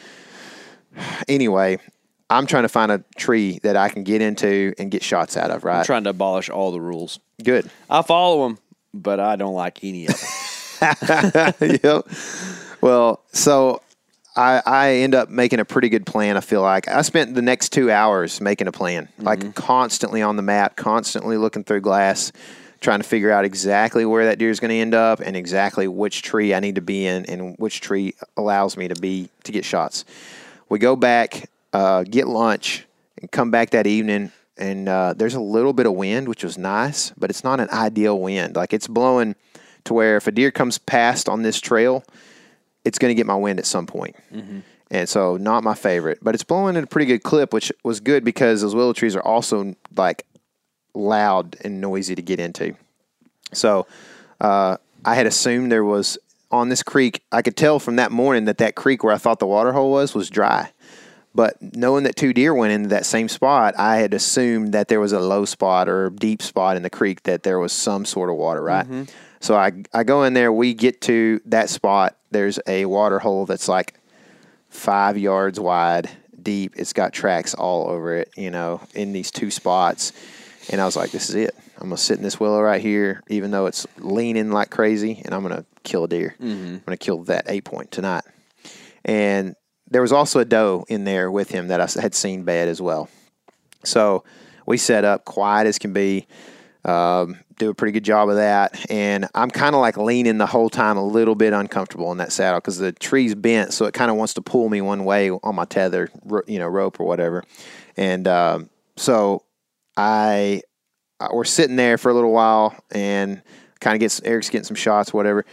anyway 1.27 1.77
i'm 2.29 2.45
trying 2.45 2.63
to 2.63 2.69
find 2.69 2.91
a 2.91 3.03
tree 3.17 3.59
that 3.63 3.75
i 3.75 3.89
can 3.89 4.03
get 4.03 4.21
into 4.21 4.73
and 4.77 4.91
get 4.91 5.03
shots 5.03 5.37
out 5.37 5.51
of 5.51 5.63
Right? 5.63 5.79
I'm 5.79 5.85
trying 5.85 6.03
to 6.05 6.11
abolish 6.11 6.49
all 6.49 6.71
the 6.71 6.81
rules. 6.81 7.19
good 7.43 7.69
I 7.89 8.01
follow 8.01 8.47
them, 8.47 8.59
but 8.93 9.19
I 9.19 9.35
don't 9.35 9.55
like 9.55 9.83
any 9.83 10.07
of 10.07 10.19
them. 10.19 10.29
yep. 11.61 12.07
Well, 12.81 13.23
so 13.31 13.81
I 14.35 14.61
I 14.65 14.89
end 14.95 15.15
up 15.15 15.29
making 15.29 15.59
a 15.59 15.65
pretty 15.65 15.89
good 15.89 16.05
plan. 16.05 16.37
I 16.37 16.41
feel 16.41 16.61
like 16.61 16.87
I 16.87 17.01
spent 17.01 17.35
the 17.35 17.41
next 17.41 17.69
two 17.69 17.91
hours 17.91 18.41
making 18.41 18.67
a 18.67 18.71
plan, 18.71 19.07
like 19.19 19.39
mm-hmm. 19.39 19.51
constantly 19.51 20.21
on 20.21 20.35
the 20.35 20.41
map, 20.41 20.75
constantly 20.75 21.37
looking 21.37 21.63
through 21.63 21.81
glass, 21.81 22.31
trying 22.85 23.01
to 23.01 23.07
figure 23.07 23.31
out 23.31 23.43
exactly 23.43 24.05
where 24.05 24.25
that 24.25 24.37
deer 24.37 24.51
is 24.51 24.59
going 24.59 24.69
to 24.69 24.77
end 24.77 24.93
up 24.93 25.19
and 25.19 25.35
exactly 25.35 25.87
which 25.87 26.21
tree 26.21 26.53
I 26.53 26.59
need 26.59 26.75
to 26.75 26.81
be 26.81 27.07
in 27.07 27.25
and 27.25 27.57
which 27.57 27.81
tree 27.81 28.13
allows 28.37 28.77
me 28.77 28.87
to 28.87 28.95
be 28.95 29.29
to 29.43 29.51
get 29.51 29.65
shots. 29.65 30.05
We 30.69 30.77
go 30.77 30.95
back, 30.95 31.49
uh, 31.73 32.03
get 32.03 32.27
lunch, 32.27 32.85
and 33.19 33.29
come 33.31 33.49
back 33.49 33.71
that 33.71 33.87
evening. 33.87 34.31
And 34.57 34.87
uh, 34.87 35.15
there's 35.17 35.33
a 35.33 35.41
little 35.41 35.73
bit 35.73 35.87
of 35.87 35.93
wind, 35.93 36.29
which 36.29 36.43
was 36.43 36.59
nice, 36.59 37.09
but 37.17 37.31
it's 37.31 37.43
not 37.43 37.59
an 37.59 37.69
ideal 37.71 38.19
wind. 38.19 38.55
Like 38.55 38.71
it's 38.71 38.87
blowing 38.87 39.35
to 39.85 39.93
where 39.93 40.15
if 40.15 40.27
a 40.27 40.31
deer 40.31 40.51
comes 40.51 40.77
past 40.77 41.27
on 41.27 41.41
this 41.41 41.59
trail, 41.59 42.03
it's 42.85 42.99
going 42.99 43.09
to 43.09 43.15
get 43.15 43.25
my 43.25 43.35
wind 43.35 43.57
at 43.57 43.65
some 43.65 43.87
point. 43.87 44.15
And 44.91 45.09
so, 45.09 45.37
not 45.37 45.63
my 45.63 45.73
favorite, 45.73 46.19
but 46.21 46.35
it's 46.35 46.43
blowing 46.43 46.77
at 46.77 46.83
a 46.83 46.87
pretty 46.87 47.07
good 47.07 47.23
clip, 47.23 47.51
which 47.51 47.71
was 47.83 47.99
good 47.99 48.23
because 48.23 48.61
those 48.61 48.75
willow 48.75 48.93
trees 48.93 49.15
are 49.15 49.23
also 49.23 49.73
like 49.97 50.23
loud 50.95 51.57
and 51.61 51.81
noisy 51.81 52.15
to 52.15 52.21
get 52.21 52.39
into. 52.39 52.75
So, 53.53 53.87
uh, 54.41 54.77
I 55.03 55.15
had 55.15 55.27
assumed 55.27 55.71
there 55.71 55.83
was 55.83 56.17
on 56.51 56.69
this 56.69 56.83
creek. 56.83 57.23
I 57.31 57.41
could 57.41 57.55
tell 57.55 57.79
from 57.79 57.97
that 57.97 58.11
morning 58.11 58.45
that 58.45 58.57
that 58.57 58.75
creek 58.75 59.03
where 59.03 59.13
I 59.13 59.17
thought 59.17 59.39
the 59.39 59.47
water 59.47 59.73
hole 59.73 59.91
was 59.91 60.15
was 60.15 60.29
dry. 60.29 60.71
But 61.35 61.57
knowing 61.75 62.05
that 62.05 62.15
two 62.15 62.31
deer 62.33 62.53
went 62.53 62.71
into 62.71 62.89
that 62.89 63.05
same 63.05 63.27
spot, 63.27 63.75
I 63.77 63.97
had 63.97 64.13
assumed 64.13 64.71
that 64.73 64.87
there 64.87 65.01
was 65.01 65.11
a 65.11 65.19
low 65.19 65.43
spot 65.43 65.89
or 65.89 66.09
deep 66.09 66.41
spot 66.41 66.77
in 66.77 66.83
the 66.83 66.89
creek 66.89 67.23
that 67.23 67.43
there 67.43 67.59
was 67.59 67.73
some 67.73 68.05
sort 68.05 68.29
of 68.29 68.37
water, 68.37 68.61
right? 68.61 68.87
So 69.41 69.55
I 69.55 69.73
I 69.93 70.03
go 70.03 70.23
in 70.23 70.33
there. 70.33 70.51
We 70.51 70.73
get 70.73 71.01
to 71.01 71.41
that 71.45 71.69
spot. 71.69 72.15
There's 72.31 72.57
a 72.67 72.85
water 72.85 73.19
hole 73.19 73.45
that's 73.45 73.67
like 73.67 73.95
five 74.69 75.17
yards 75.17 75.59
wide, 75.59 76.09
deep. 76.41 76.73
It's 76.77 76.93
got 76.93 77.11
tracks 77.13 77.53
all 77.53 77.89
over 77.89 78.15
it, 78.15 78.29
you 78.37 78.49
know, 78.49 78.81
in 78.93 79.11
these 79.11 79.29
two 79.29 79.51
spots. 79.51 80.13
And 80.71 80.81
I 80.81 80.85
was 80.85 80.95
like, 80.95 81.11
this 81.11 81.29
is 81.29 81.35
it. 81.35 81.55
I'm 81.77 81.89
gonna 81.89 81.97
sit 81.97 82.17
in 82.17 82.23
this 82.23 82.39
willow 82.39 82.61
right 82.61 82.81
here, 82.81 83.21
even 83.27 83.51
though 83.51 83.67
it's 83.67 83.85
leaning 83.97 84.51
like 84.51 84.69
crazy, 84.69 85.21
and 85.23 85.33
I'm 85.33 85.41
gonna 85.41 85.65
kill 85.83 86.05
a 86.05 86.07
deer. 86.07 86.35
I'm 86.75 86.79
gonna 86.85 86.97
kill 86.97 87.23
that 87.23 87.45
eight 87.47 87.65
point 87.65 87.91
tonight. 87.91 88.23
And 89.03 89.55
there 89.89 90.01
was 90.01 90.11
also 90.11 90.39
a 90.39 90.45
doe 90.45 90.85
in 90.89 91.03
there 91.03 91.29
with 91.29 91.49
him 91.49 91.67
that 91.67 91.79
I 91.79 92.01
had 92.01 92.15
seen 92.15 92.43
bed 92.43 92.67
as 92.67 92.81
well. 92.81 93.07
So 93.83 94.23
we 94.65 94.77
set 94.77 95.05
up 95.05 95.25
quiet 95.25 95.67
as 95.67 95.77
can 95.77 95.93
be, 95.93 96.27
um, 96.83 97.37
do 97.57 97.69
a 97.69 97.73
pretty 97.75 97.91
good 97.91 98.03
job 98.03 98.29
of 98.29 98.35
that. 98.35 98.89
And 98.89 99.29
I'm 99.35 99.51
kind 99.51 99.75
of 99.75 99.81
like 99.81 99.95
leaning 99.95 100.39
the 100.39 100.47
whole 100.47 100.69
time, 100.69 100.97
a 100.97 101.05
little 101.05 101.35
bit 101.35 101.53
uncomfortable 101.53 102.11
in 102.11 102.17
that 102.17 102.31
saddle 102.31 102.59
because 102.59 102.79
the 102.79 102.91
tree's 102.91 103.35
bent, 103.35 103.73
so 103.73 103.85
it 103.85 103.93
kind 103.93 104.09
of 104.09 104.17
wants 104.17 104.33
to 104.33 104.41
pull 104.41 104.67
me 104.69 104.81
one 104.81 105.05
way 105.05 105.29
on 105.29 105.55
my 105.55 105.65
tether, 105.65 106.09
you 106.47 106.57
know, 106.57 106.67
rope 106.67 106.99
or 106.99 107.05
whatever. 107.05 107.43
And 107.95 108.27
um, 108.27 108.69
so 108.97 109.43
I, 109.97 110.61
I 111.19 111.33
we're 111.33 111.45
sitting 111.45 111.75
there 111.75 111.97
for 111.97 112.09
a 112.09 112.13
little 112.13 112.31
while 112.31 112.75
and 112.91 113.41
kind 113.79 113.95
of 113.95 113.99
gets 113.99 114.21
Eric's 114.23 114.49
getting 114.49 114.65
some 114.65 114.75
shots, 114.75 115.13
whatever. 115.13 115.45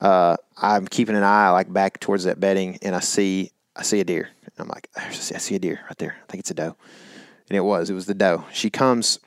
Uh, 0.00 0.36
I'm 0.56 0.86
keeping 0.86 1.16
an 1.16 1.22
eye 1.22 1.50
like 1.50 1.72
back 1.72 2.00
towards 2.00 2.24
that 2.24 2.40
bedding, 2.40 2.78
and 2.82 2.94
I 2.94 3.00
see 3.00 3.52
I 3.74 3.82
see 3.82 4.00
a 4.00 4.04
deer. 4.04 4.30
And 4.44 4.52
I'm 4.58 4.68
like, 4.68 4.88
I 4.96 5.10
see 5.10 5.54
a 5.54 5.58
deer 5.58 5.80
right 5.84 5.98
there. 5.98 6.16
I 6.22 6.30
think 6.30 6.40
it's 6.40 6.50
a 6.50 6.54
doe, 6.54 6.76
and 7.48 7.56
it 7.56 7.62
was. 7.62 7.90
It 7.90 7.94
was 7.94 8.06
the 8.06 8.14
doe. 8.14 8.44
She 8.52 8.70
comes 8.70 9.20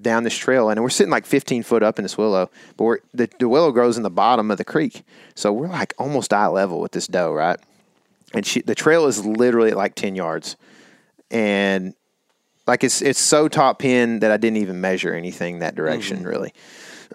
down 0.00 0.24
this 0.24 0.36
trail, 0.36 0.70
and 0.70 0.82
we're 0.82 0.90
sitting 0.90 1.10
like 1.10 1.26
15 1.26 1.62
foot 1.62 1.82
up 1.82 1.98
in 1.98 2.02
this 2.02 2.16
willow, 2.16 2.50
but 2.76 3.00
the, 3.12 3.28
the 3.38 3.48
willow 3.48 3.70
grows 3.70 3.96
in 3.96 4.02
the 4.02 4.10
bottom 4.10 4.50
of 4.50 4.58
the 4.58 4.64
creek, 4.64 5.04
so 5.34 5.52
we're 5.52 5.68
like 5.68 5.94
almost 5.98 6.32
eye 6.32 6.46
level 6.46 6.80
with 6.80 6.92
this 6.92 7.06
doe, 7.06 7.32
right? 7.32 7.58
And 8.32 8.44
she, 8.44 8.62
the 8.62 8.74
trail 8.74 9.06
is 9.06 9.24
literally 9.24 9.72
like 9.72 9.94
10 9.94 10.16
yards, 10.16 10.56
and 11.30 11.94
like 12.66 12.84
it's 12.84 13.02
it's 13.02 13.20
so 13.20 13.48
top 13.48 13.78
pin 13.78 14.20
that 14.20 14.30
I 14.30 14.36
didn't 14.36 14.58
even 14.58 14.80
measure 14.80 15.14
anything 15.14 15.58
that 15.58 15.74
direction 15.74 16.24
really. 16.24 16.52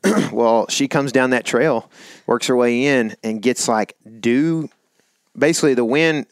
well, 0.32 0.68
she 0.70 0.88
comes 0.88 1.12
down 1.12 1.32
that 1.32 1.46
trail, 1.46 1.90
works 2.26 2.48
her 2.48 2.56
way 2.56 2.86
in, 2.86 3.16
and 3.24 3.42
gets 3.42 3.68
like 3.68 3.96
due. 4.20 4.70
Basically, 5.38 5.74
the 5.74 5.86
wind 5.86 6.26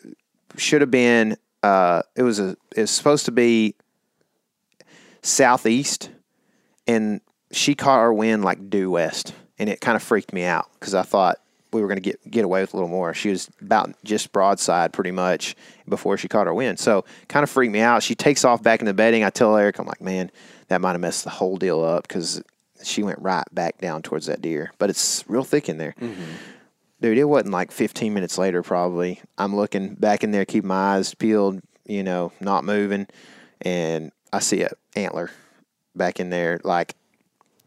should 0.57 0.81
have 0.81 0.91
been. 0.91 1.37
Uh, 1.63 2.03
it 2.15 2.23
was 2.23 2.39
a. 2.39 2.55
It 2.75 2.81
was 2.81 2.91
supposed 2.91 3.25
to 3.25 3.31
be 3.31 3.75
southeast, 5.21 6.09
and 6.87 7.21
she 7.51 7.75
caught 7.75 7.99
our 7.99 8.13
wind 8.13 8.45
like 8.45 8.69
due 8.69 8.91
west, 8.91 9.33
and 9.57 9.69
it 9.69 9.81
kind 9.81 9.95
of 9.95 10.03
freaked 10.03 10.33
me 10.33 10.43
out 10.43 10.69
because 10.79 10.93
I 10.93 11.03
thought 11.03 11.39
we 11.71 11.81
were 11.81 11.87
going 11.87 12.01
to 12.01 12.09
get 12.09 12.29
get 12.29 12.45
away 12.45 12.61
with 12.61 12.73
a 12.73 12.77
little 12.77 12.89
more. 12.89 13.13
She 13.13 13.29
was 13.29 13.49
about 13.61 13.93
just 14.03 14.31
broadside 14.31 14.93
pretty 14.93 15.11
much 15.11 15.55
before 15.87 16.17
she 16.17 16.27
caught 16.27 16.47
her 16.47 16.53
wind, 16.53 16.79
so 16.79 17.05
kind 17.27 17.43
of 17.43 17.49
freaked 17.49 17.73
me 17.73 17.79
out. 17.79 18.03
She 18.03 18.15
takes 18.15 18.45
off 18.45 18.63
back 18.63 18.79
in 18.79 18.85
the 18.85 18.93
bedding. 18.93 19.23
I 19.23 19.29
tell 19.29 19.55
Eric, 19.55 19.79
I'm 19.79 19.85
like, 19.85 20.01
man, 20.01 20.31
that 20.67 20.81
might 20.81 20.91
have 20.93 21.01
messed 21.01 21.23
the 21.23 21.29
whole 21.29 21.57
deal 21.57 21.83
up 21.83 22.07
because 22.07 22.41
she 22.83 23.03
went 23.03 23.19
right 23.19 23.45
back 23.51 23.79
down 23.79 24.01
towards 24.01 24.27
that 24.27 24.41
deer, 24.41 24.71
but 24.77 24.89
it's 24.89 25.23
real 25.27 25.43
thick 25.43 25.69
in 25.69 25.77
there. 25.77 25.95
Mm-hmm. 25.99 26.23
Dude, 26.99 27.17
it 27.17 27.25
wasn't 27.25 27.51
like 27.51 27.71
15 27.71 28.13
minutes 28.13 28.37
later, 28.37 28.63
probably. 28.63 29.21
I'm 29.37 29.55
looking 29.55 29.93
back 29.95 30.23
in 30.23 30.31
there, 30.31 30.45
keep 30.45 30.63
my 30.63 30.95
eyes 30.95 31.13
peeled, 31.13 31.61
you 31.85 32.03
know, 32.03 32.31
not 32.39 32.63
moving, 32.63 33.07
and 33.61 34.11
I 34.33 34.39
see 34.39 34.63
a 34.63 34.71
antler 34.95 35.31
back 35.95 36.19
in 36.19 36.29
there, 36.29 36.59
like 36.63 36.95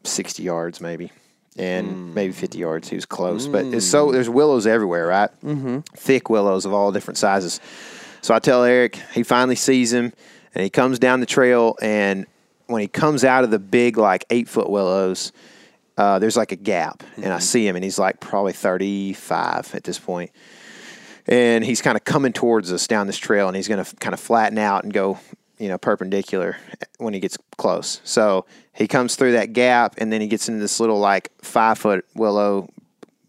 60 0.04 0.42
yards 0.42 0.80
maybe, 0.80 1.12
and 1.56 2.14
maybe 2.14 2.32
50 2.32 2.58
yards. 2.58 2.88
He 2.88 2.96
was 2.96 3.06
close, 3.06 3.46
but 3.46 3.64
it's 3.66 3.86
so 3.86 4.12
there's 4.12 4.28
willows 4.28 4.66
everywhere, 4.66 5.06
right? 5.06 5.30
Mm-hmm. 5.42 5.80
Thick 5.96 6.30
willows 6.30 6.64
of 6.64 6.72
all 6.72 6.92
different 6.92 7.18
sizes. 7.18 7.60
So 8.22 8.34
I 8.34 8.38
tell 8.38 8.64
Eric, 8.64 8.96
he 9.14 9.22
finally 9.22 9.56
sees 9.56 9.92
him, 9.92 10.12
and 10.54 10.62
he 10.62 10.70
comes 10.70 10.98
down 10.98 11.20
the 11.20 11.26
trail, 11.26 11.76
and 11.80 12.26
when 12.66 12.82
he 12.82 12.88
comes 12.88 13.24
out 13.24 13.44
of 13.44 13.50
the 13.50 13.58
big 13.58 13.96
like 13.98 14.24
eight 14.30 14.48
foot 14.48 14.70
willows, 14.70 15.32
uh, 15.96 16.18
there's 16.18 16.36
like 16.36 16.52
a 16.52 16.56
gap, 16.56 17.02
and 17.16 17.32
I 17.32 17.38
see 17.38 17.66
him, 17.66 17.76
and 17.76 17.84
he's 17.84 17.98
like 17.98 18.20
probably 18.20 18.52
35 18.52 19.74
at 19.74 19.84
this 19.84 19.98
point, 19.98 20.30
and 21.26 21.64
he's 21.64 21.82
kind 21.82 21.96
of 21.96 22.04
coming 22.04 22.32
towards 22.32 22.72
us 22.72 22.86
down 22.86 23.06
this 23.06 23.18
trail, 23.18 23.48
and 23.48 23.56
he's 23.56 23.68
going 23.68 23.84
to 23.84 23.96
kind 23.96 24.14
of 24.14 24.20
flatten 24.20 24.58
out 24.58 24.84
and 24.84 24.92
go, 24.92 25.18
you 25.60 25.68
know, 25.68 25.78
perpendicular 25.78 26.56
eh, 26.80 26.86
when 26.98 27.14
he 27.14 27.20
gets 27.20 27.36
close. 27.58 28.00
So 28.02 28.46
he 28.72 28.88
comes 28.88 29.14
through 29.14 29.32
that 29.32 29.52
gap, 29.52 29.94
and 29.98 30.12
then 30.12 30.20
he 30.20 30.26
gets 30.26 30.48
into 30.48 30.60
this 30.60 30.80
little 30.80 30.98
like 30.98 31.30
five 31.42 31.78
foot 31.78 32.04
willow 32.14 32.68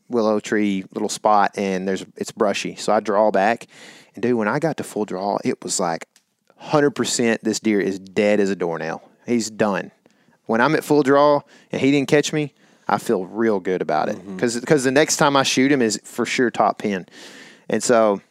willow 0.10 0.40
tree 0.40 0.86
little 0.94 1.10
spot, 1.10 1.52
and 1.58 1.88
there's 1.88 2.06
it's 2.16 2.32
brushy. 2.32 2.76
So 2.76 2.94
I 2.94 3.02
draw 3.02 3.30
back, 3.30 3.68
and 4.16 4.24
dude, 4.24 4.36
when 4.36 4.48
I 4.48 4.58
got 4.58 4.78
to 4.78 4.84
full 4.84 5.06
draw, 5.06 5.38
it 5.44 5.62
was 5.64 5.80
like 5.80 6.08
hundred 6.56 6.92
percent. 6.92 7.44
This 7.44 7.60
deer 7.60 7.82
is 7.82 8.00
dead 8.00 8.40
as 8.40 8.50
a 8.50 8.56
doornail. 8.56 9.04
He's 9.28 9.52
done. 9.52 9.92
When 10.46 10.62
I'm 10.62 10.74
at 10.76 10.84
full 10.84 11.04
draw 11.04 11.42
and 11.72 11.82
he 11.82 11.92
didn't 11.92 12.10
catch 12.10 12.34
me, 12.34 12.54
I 12.88 12.98
feel 12.98 13.26
real 13.26 13.60
good 13.60 13.82
about 13.82 14.10
it 14.10 14.18
mm-hmm. 14.18 14.38
because 14.38 14.84
the 14.84 14.92
next 14.92 15.18
time 15.18 15.38
I 15.38 15.44
shoot 15.44 15.72
him 15.72 15.82
is 15.82 16.00
for 16.04 16.26
sure 16.26 16.50
top 16.50 16.78
pin, 16.78 17.08
and 17.70 17.84
so 17.84 18.22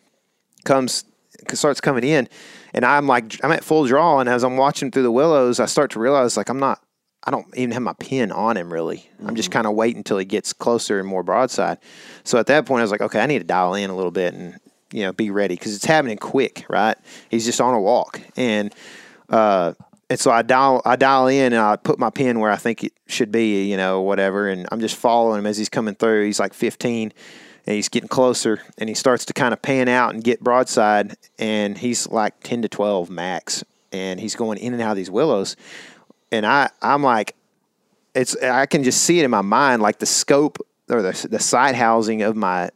comes 0.64 1.05
starts 1.53 1.80
coming 1.80 2.05
in, 2.05 2.28
and 2.74 2.84
I'm 2.84 3.07
like 3.07 3.43
I'm 3.45 3.53
at 3.53 3.64
full 3.64 3.86
draw, 3.86 4.20
and 4.20 4.28
as 4.28 4.45
I'm 4.45 4.57
watching 4.57 4.91
through 4.91 5.05
the 5.05 5.11
willows, 5.11 5.61
I 5.61 5.66
start 5.66 5.91
to 5.93 6.01
realize 6.01 6.36
like 6.36 6.49
I'm 6.49 6.61
not. 6.61 6.82
I 7.22 7.30
don't 7.30 7.47
even 7.55 7.72
have 7.72 7.82
my 7.82 7.93
pin 7.93 8.32
on 8.32 8.57
him 8.57 8.72
really. 8.72 9.09
I'm 9.26 9.36
just 9.36 9.51
kind 9.51 9.66
of 9.66 9.74
waiting 9.74 9.99
until 9.99 10.16
he 10.16 10.24
gets 10.24 10.55
closer 10.55 10.99
and 10.99 11.07
more 11.07 11.22
broadside. 11.22 11.76
So 12.24 12.38
at 12.38 12.47
that 12.47 12.64
point, 12.64 12.80
I 12.80 12.84
was 12.84 12.91
like, 12.91 13.03
okay, 13.03 13.20
I 13.20 13.26
need 13.26 13.41
to 13.41 13.45
dial 13.45 13.74
in 13.74 13.91
a 13.91 13.95
little 13.95 14.11
bit 14.11 14.32
and 14.32 14.59
you 14.93 15.03
know 15.03 15.12
be 15.12 15.30
ready 15.30 15.55
because 15.55 15.74
it's 15.74 15.84
happening 15.84 16.16
quick, 16.16 16.64
right? 16.68 16.97
He's 17.30 17.45
just 17.45 17.61
on 17.61 17.74
a 17.74 17.80
walk, 17.80 18.20
and 18.36 18.74
uh, 19.28 19.74
and 20.11 20.18
so 20.18 20.32
I 20.32 20.43
dial 20.43 20.82
I 20.84 20.97
dial 20.97 21.28
in 21.28 21.53
and 21.53 21.62
I 21.62 21.76
put 21.76 21.99
my 21.99 22.11
pin 22.11 22.41
where 22.41 22.51
I 22.51 22.57
think 22.57 22.82
it 22.82 22.93
should 23.07 23.30
be, 23.30 23.70
you 23.70 23.76
know, 23.76 24.03
whatever. 24.03 24.49
And 24.49 24.66
I'm 24.72 24.80
just 24.80 24.97
following 24.97 25.38
him 25.38 25.47
as 25.47 25.57
he's 25.57 25.68
coming 25.68 25.95
through. 25.95 26.26
He's 26.26 26.41
like 26.41 26.53
15, 26.53 27.12
and 27.66 27.76
he's 27.76 27.88
getting 27.88 28.08
closer, 28.08 28.61
and 28.78 28.88
he 28.88 28.94
starts 28.94 29.24
to 29.26 29.32
kind 29.32 29.52
of 29.52 29.62
pan 29.62 29.88
out 29.88 30.14
and 30.14 30.24
get 30.24 30.40
broadside, 30.40 31.16
and 31.38 31.78
he's 31.78 32.08
like 32.08 32.40
10 32.42 32.62
to 32.62 32.68
12 32.68 33.11
max, 33.11 33.64
and 33.92 34.20
he's 34.20 34.34
going 34.34 34.58
in 34.58 34.72
and 34.72 34.82
out 34.82 34.92
of 34.92 34.96
these 34.96 35.11
willows, 35.11 35.56
and 36.32 36.46
I 36.46 36.70
I'm 36.82 37.02
like, 37.02 37.34
it's 38.14 38.36
I 38.36 38.66
can 38.66 38.82
just 38.82 39.02
see 39.02 39.18
it 39.20 39.24
in 39.24 39.30
my 39.30 39.42
mind, 39.42 39.82
like 39.82 39.98
the 39.98 40.06
scope 40.06 40.58
or 40.88 41.02
the 41.02 41.28
the 41.30 41.38
sight 41.38 41.74
housing 41.74 42.22
of 42.22 42.36
my 42.36 42.70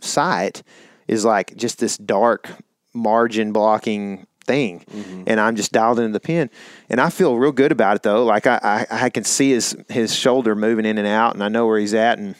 sight 0.00 0.62
is 1.08 1.24
like 1.24 1.56
just 1.56 1.78
this 1.78 1.96
dark 1.98 2.48
margin 2.92 3.52
blocking 3.52 4.26
thing, 4.44 4.84
and 5.26 5.40
I'm 5.40 5.54
just 5.56 5.72
dialed 5.72 5.98
into 6.00 6.12
the 6.12 6.20
pin, 6.20 6.50
and 6.88 7.00
I 7.00 7.10
feel 7.10 7.36
real 7.36 7.52
good 7.52 7.72
about 7.72 7.96
it 7.96 8.02
though. 8.02 8.24
Like 8.24 8.46
I, 8.46 8.58
I 8.90 9.04
I 9.06 9.10
can 9.10 9.24
see 9.24 9.50
his 9.50 9.76
his 9.88 10.14
shoulder 10.14 10.54
moving 10.54 10.86
in 10.86 10.98
and 10.98 11.06
out, 11.06 11.34
and 11.34 11.42
I 11.42 11.48
know 11.48 11.66
where 11.66 11.78
he's 11.78 11.94
at, 11.94 12.18
and 12.18 12.34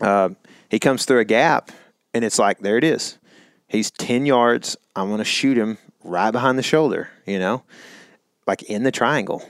uh, 0.00 0.30
he 0.68 0.78
comes 0.78 1.04
through 1.04 1.20
a 1.20 1.24
gap, 1.24 1.70
and 2.14 2.24
it's 2.24 2.38
like 2.38 2.60
there 2.60 2.76
it 2.76 2.84
is. 2.84 3.18
He's 3.66 3.90
ten 3.90 4.26
yards. 4.26 4.76
I'm 4.96 5.10
gonna 5.10 5.24
shoot 5.24 5.56
him 5.56 5.78
right 6.04 6.30
behind 6.30 6.58
the 6.58 6.62
shoulder, 6.62 7.08
you 7.26 7.38
know, 7.38 7.62
like 8.46 8.62
in 8.64 8.82
the 8.82 8.90
triangle, 8.90 9.42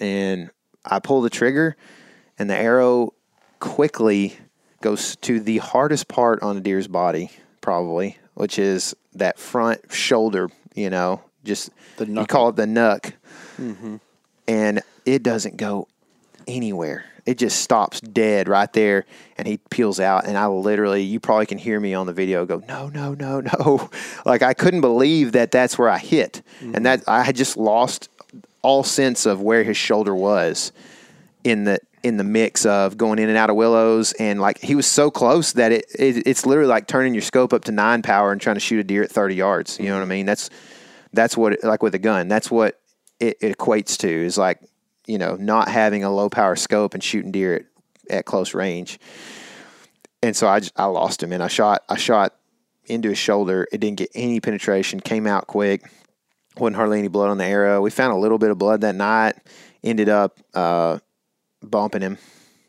and 0.00 0.50
I 0.84 0.98
pull 0.98 1.20
the 1.22 1.30
trigger, 1.30 1.76
and 2.38 2.48
the 2.48 2.56
arrow 2.56 3.14
quickly 3.60 4.38
goes 4.80 5.16
to 5.16 5.40
the 5.40 5.58
hardest 5.58 6.08
part 6.08 6.42
on 6.42 6.56
a 6.56 6.60
deer's 6.60 6.88
body, 6.88 7.30
probably, 7.60 8.18
which 8.34 8.58
is 8.58 8.94
that 9.14 9.38
front 9.38 9.92
shoulder. 9.92 10.48
You 10.74 10.90
know, 10.90 11.22
just 11.44 11.70
The 11.96 12.06
you 12.06 12.26
call 12.26 12.50
it 12.50 12.56
the 12.56 12.66
nuck, 12.66 13.12
mm-hmm. 13.58 13.96
and 14.46 14.82
it 15.04 15.22
doesn't 15.22 15.56
go 15.56 15.88
anywhere. 16.46 17.04
It 17.26 17.38
just 17.38 17.60
stops 17.60 18.00
dead 18.00 18.48
right 18.48 18.72
there, 18.72 19.04
and 19.36 19.46
he 19.48 19.58
peels 19.70 19.98
out. 20.00 20.26
And 20.26 20.38
I 20.38 20.46
literally, 20.46 21.02
you 21.02 21.20
probably 21.20 21.46
can 21.46 21.58
hear 21.58 21.78
me 21.78 21.92
on 21.92 22.06
the 22.06 22.12
video 22.12 22.46
go, 22.46 22.62
no, 22.68 22.88
no, 22.88 23.14
no, 23.14 23.40
no. 23.58 23.90
Like 24.24 24.42
I 24.42 24.54
couldn't 24.54 24.80
believe 24.80 25.32
that 25.32 25.50
that's 25.50 25.76
where 25.76 25.88
I 25.88 25.98
hit, 25.98 26.42
and 26.60 26.86
that 26.86 27.00
mm-hmm. 27.00 27.10
I 27.10 27.22
had 27.22 27.36
just 27.36 27.56
lost 27.56 28.08
all 28.62 28.82
sense 28.82 29.26
of 29.26 29.40
where 29.40 29.62
his 29.62 29.76
shoulder 29.76 30.14
was 30.14 30.72
in 31.44 31.64
the 31.64 31.78
in 32.02 32.16
the 32.16 32.24
mix 32.24 32.66
of 32.66 32.96
going 32.96 33.18
in 33.18 33.28
and 33.28 33.38
out 33.38 33.50
of 33.50 33.56
willows 33.56 34.12
and 34.14 34.40
like 34.40 34.58
he 34.58 34.74
was 34.74 34.86
so 34.86 35.10
close 35.10 35.52
that 35.52 35.72
it, 35.72 35.84
it 35.98 36.26
it's 36.26 36.46
literally 36.46 36.68
like 36.68 36.86
turning 36.86 37.14
your 37.14 37.22
scope 37.22 37.52
up 37.52 37.64
to 37.64 37.72
nine 37.72 38.02
power 38.02 38.32
and 38.32 38.40
trying 38.40 38.54
to 38.54 38.60
shoot 38.60 38.78
a 38.78 38.84
deer 38.84 39.02
at 39.02 39.10
30 39.10 39.34
yards 39.34 39.78
you 39.78 39.86
know 39.86 39.94
what 39.94 39.98
i 39.98 40.02
mm-hmm. 40.02 40.10
mean 40.10 40.26
that's 40.26 40.50
that's 41.12 41.36
what 41.36 41.54
it, 41.54 41.64
like 41.64 41.82
with 41.82 41.94
a 41.94 41.98
gun 41.98 42.28
that's 42.28 42.50
what 42.50 42.80
it, 43.18 43.36
it 43.40 43.56
equates 43.56 43.96
to 43.96 44.08
is 44.08 44.36
like 44.36 44.60
you 45.06 45.18
know 45.18 45.36
not 45.36 45.68
having 45.68 46.04
a 46.04 46.10
low 46.10 46.28
power 46.28 46.56
scope 46.56 46.94
and 46.94 47.02
shooting 47.02 47.32
deer 47.32 47.54
at, 47.56 47.64
at 48.18 48.24
close 48.24 48.54
range 48.54 48.98
and 50.22 50.34
so 50.34 50.48
I, 50.48 50.60
just, 50.60 50.72
I 50.76 50.84
lost 50.86 51.22
him 51.22 51.32
and 51.32 51.42
i 51.42 51.48
shot 51.48 51.82
i 51.88 51.96
shot 51.96 52.34
into 52.84 53.08
his 53.08 53.18
shoulder 53.18 53.66
it 53.72 53.78
didn't 53.78 53.98
get 53.98 54.10
any 54.14 54.40
penetration 54.40 55.00
came 55.00 55.26
out 55.26 55.46
quick 55.46 55.82
wasn't 56.56 56.76
hardly 56.76 56.98
any 56.98 57.08
blood 57.08 57.30
on 57.30 57.38
the 57.38 57.44
arrow 57.44 57.80
we 57.80 57.90
found 57.90 58.12
a 58.12 58.16
little 58.16 58.38
bit 58.38 58.50
of 58.50 58.58
blood 58.58 58.80
that 58.80 58.94
night 58.94 59.36
ended 59.86 60.08
up 60.08 60.38
uh, 60.54 60.98
bumping 61.62 62.02
him. 62.02 62.18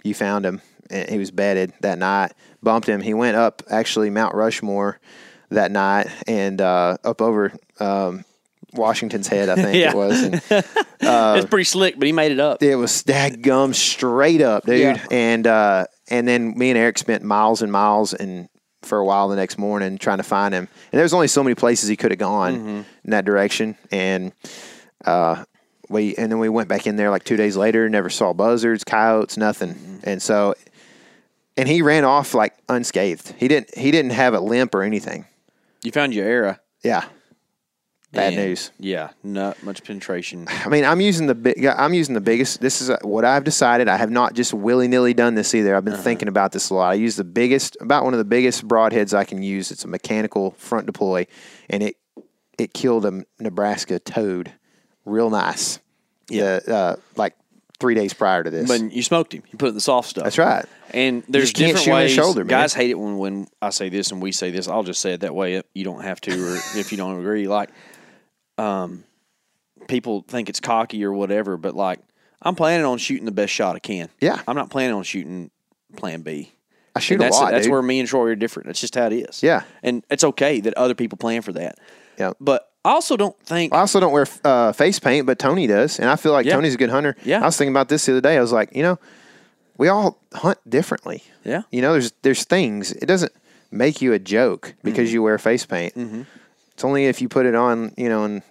You 0.04 0.14
found 0.14 0.46
him. 0.46 0.62
And 0.90 1.10
he 1.10 1.18
was 1.18 1.32
bedded 1.32 1.74
that 1.82 1.98
night. 1.98 2.34
Bumped 2.64 2.88
him. 2.88 3.02
He 3.02 3.14
went 3.14 3.36
up 3.36 3.62
actually 3.70 4.10
Mount 4.10 4.36
Rushmore 4.36 5.00
that 5.50 5.72
night 5.72 6.08
and 6.28 6.62
uh, 6.62 6.98
up 7.04 7.22
over 7.22 7.54
um, 7.80 8.24
Washington's 8.78 9.28
head, 9.28 9.50
I 9.50 9.56
think 9.62 9.76
Yeah. 9.78 9.92
it 9.92 9.96
was. 9.96 10.22
And 10.24 10.36
it's 11.02 11.46
pretty 11.50 11.64
slick, 11.66 11.98
but 11.98 12.06
he 12.06 12.12
made 12.12 12.32
it 12.32 12.40
up. 12.40 12.62
it 12.64 12.76
was 12.76 12.92
stag 12.92 13.42
gum 13.42 13.74
straight 13.74 14.42
up, 14.42 14.66
dude. 14.66 14.80
Yeah. 14.80 15.06
And 15.12 15.46
uh, 15.48 15.86
and 16.10 16.28
then 16.28 16.58
me 16.58 16.70
and 16.70 16.78
Eric 16.78 16.98
spent 16.98 17.24
miles 17.24 17.62
and 17.62 17.72
miles 17.72 18.14
and 18.14 18.50
for 18.84 19.00
a 19.00 19.06
while 19.06 19.28
the 19.28 19.36
next 19.36 19.58
morning 19.58 19.98
trying 19.98 20.18
to 20.18 20.24
find 20.24 20.54
him. 20.54 20.68
And 20.92 20.98
there 20.98 21.04
was 21.04 21.14
only 21.14 21.28
so 21.28 21.44
many 21.44 21.56
places 21.56 21.90
he 21.90 21.96
could 21.98 22.12
have 22.12 22.20
gone 22.20 22.56
Mm-hmm. 22.56 22.68
in 23.06 23.10
that 23.12 23.26
direction. 23.26 23.76
And 23.92 24.32
uh, 25.06 25.44
we 25.90 26.16
and 26.16 26.32
then 26.32 26.40
we 26.40 26.50
went 26.50 26.70
back 26.70 26.88
in 26.88 26.96
there 26.96 27.10
like 27.10 27.24
two 27.24 27.38
days 27.38 27.58
later, 27.58 27.90
never 27.90 28.10
saw 28.10 28.34
buzzards, 28.34 28.84
coyotes, 28.84 29.38
nothing. 29.38 29.74
Mm-hmm. 29.74 29.98
And 30.04 30.22
so 30.22 30.54
and 31.58 31.68
he 31.68 31.82
ran 31.82 32.06
off 32.06 32.34
like 32.34 32.54
unscathed. 32.70 33.34
He 33.38 33.48
didn't 33.48 33.76
he 33.78 33.92
didn't 33.92 34.12
have 34.12 34.34
a 34.34 34.40
limp 34.40 34.74
or 34.76 34.84
anything. 34.84 35.26
You 35.84 35.92
found 35.92 36.14
your 36.14 36.28
era. 36.28 36.60
Yeah. 36.84 37.06
Bad 38.14 38.34
and, 38.34 38.42
news. 38.44 38.72
Yeah, 38.80 39.10
not 39.22 39.62
much 39.64 39.84
penetration. 39.84 40.48
I 40.66 40.70
mean, 40.70 40.86
I'm 40.86 41.02
using 41.02 41.28
the 41.28 41.36
big. 41.36 41.66
I'm 41.66 41.94
using 41.94 42.14
the 42.16 42.22
biggest. 42.22 42.62
This 42.62 42.82
is 42.82 42.90
what 43.02 43.26
I've 43.26 43.44
decided. 43.44 43.88
I 43.90 43.98
have 43.98 44.10
not 44.12 44.34
just 44.34 44.54
willy 44.54 44.88
nilly 44.88 45.14
done 45.14 45.36
this 45.36 45.54
either. 45.54 45.76
I've 45.76 45.84
been 45.84 45.94
Uh-huh. 45.96 46.04
thinking 46.04 46.28
about 46.30 46.54
this 46.54 46.70
a 46.70 46.74
lot. 46.76 46.92
I 46.92 46.94
use 46.94 47.18
the 47.18 47.26
biggest, 47.26 47.76
about 47.82 48.06
one 48.06 48.14
of 48.14 48.18
the 48.18 48.24
biggest 48.26 48.66
broadheads 48.68 49.14
I 49.14 49.26
can 49.26 49.44
use. 49.44 49.72
It's 49.72 49.84
a 49.84 49.90
mechanical 49.90 50.52
front 50.52 50.86
deploy, 50.86 51.28
and 51.70 51.84
it 51.84 51.98
it 52.58 52.74
killed 52.74 53.06
a 53.06 53.24
Nebraska 53.40 54.00
toad, 54.00 54.54
real 55.06 55.30
nice. 55.30 55.80
Yeah, 56.30 56.60
uh, 56.68 56.96
like 57.18 57.36
three 57.80 57.94
days 57.94 58.14
prior 58.14 58.44
to 58.44 58.50
this. 58.50 58.68
But 58.68 58.92
you 58.92 59.04
smoked 59.04 59.34
him. 59.34 59.44
You 59.52 59.58
put 59.58 59.74
the 59.74 59.82
soft 59.82 60.10
stuff. 60.10 60.24
That's 60.24 60.38
right. 60.38 60.66
And 60.92 61.24
there's 61.30 61.54
different 61.54 61.86
ways. 61.88 62.12
shoulder, 62.12 62.44
man. 62.44 62.48
Guys 62.50 62.74
hate 62.74 62.90
it 62.90 62.98
when, 62.98 63.18
when 63.18 63.48
I 63.62 63.70
say 63.70 63.90
this 63.90 64.12
and 64.12 64.22
we 64.22 64.32
say 64.32 64.50
this. 64.50 64.68
I'll 64.68 64.84
just 64.84 65.00
say 65.02 65.14
it 65.14 65.20
that 65.22 65.36
way. 65.36 65.62
You 65.76 65.84
don't 65.84 66.02
have 66.02 66.20
to, 66.22 66.32
or 66.32 66.56
if 66.76 66.92
you 66.92 66.98
don't 66.98 67.20
agree. 67.20 67.48
Like, 67.48 67.70
um, 68.58 69.04
people 69.88 70.24
think 70.28 70.50
it's 70.50 70.60
cocky 70.60 71.04
or 71.06 71.14
whatever, 71.14 71.58
but 71.58 71.76
like, 71.76 72.00
I'm 72.42 72.56
planning 72.56 72.86
on 72.86 72.98
shooting 72.98 73.26
the 73.26 73.32
best 73.32 73.52
shot 73.54 73.76
I 73.76 73.80
can. 73.80 74.10
Yeah. 74.22 74.42
I'm 74.48 74.56
not 74.56 74.70
planning 74.70 74.96
on 74.96 75.04
shooting 75.04 75.50
Plan 75.96 76.22
B. 76.22 76.52
I 76.96 77.00
shoot 77.00 77.16
And 77.16 77.24
a 77.24 77.26
that's 77.26 77.38
lot. 77.38 77.52
That's 77.52 77.66
dude. 77.66 77.72
where 77.72 77.82
me 77.82 78.00
and 78.00 78.08
Troy 78.10 78.28
are 78.30 78.36
different. 78.36 78.68
That's 78.68 78.80
just 78.82 78.96
how 78.96 79.08
it 79.08 79.14
is. 79.14 79.42
Yeah. 79.44 79.64
and 79.84 80.04
it's 80.10 80.24
okay 80.24 80.60
that 80.62 80.74
other 80.76 80.96
people 80.96 81.18
plan 81.18 81.42
for 81.42 81.54
that. 81.54 81.78
Yeah. 82.20 82.34
But 82.40 82.70
I 82.84 82.92
also 82.92 83.18
don't 83.18 83.38
think 83.44 83.74
I 83.74 83.80
also 83.80 84.00
don't 84.00 84.12
wear 84.14 84.26
uh, 84.44 84.72
face 84.72 84.98
paint, 85.00 85.26
but 85.28 85.38
Tony 85.40 85.68
does, 85.68 86.00
and 86.00 86.10
I 86.10 86.16
feel 86.16 86.32
like 86.32 86.46
Yeah. 86.46 86.54
Tony's 86.56 86.76
a 86.76 86.78
good 86.78 86.90
hunter. 86.90 87.16
Yeah. 87.24 87.42
I 87.42 87.46
was 87.46 87.58
thinking 87.58 87.74
about 87.74 87.90
this 87.90 88.06
the 88.06 88.14
other 88.14 88.22
day. 88.22 88.38
I 88.38 88.42
was 88.42 88.52
like, 88.52 88.76
you 88.76 88.82
know, 88.82 88.98
we 89.78 89.88
all 89.90 90.18
hunt 90.34 90.58
differently. 90.70 91.24
Yeah. 91.44 91.64
You 91.72 91.82
know, 91.82 91.92
there's 91.94 92.14
there's 92.24 92.44
things. 92.46 92.92
It 92.94 93.06
doesn't 93.06 93.32
make 93.72 94.02
you 94.02 94.14
a 94.14 94.20
joke 94.20 94.68
Mm-hmm. 94.70 94.80
because 94.90 95.12
you 95.14 95.22
wear 95.22 95.38
face 95.38 95.66
paint. 95.66 95.94
It's 96.78 96.86
only 96.86 97.06
if 97.08 97.22
you 97.24 97.28
put 97.28 97.48
it 97.48 97.56
on, 97.56 97.92
you 97.98 98.08
know, 98.08 98.24
and 98.24 98.44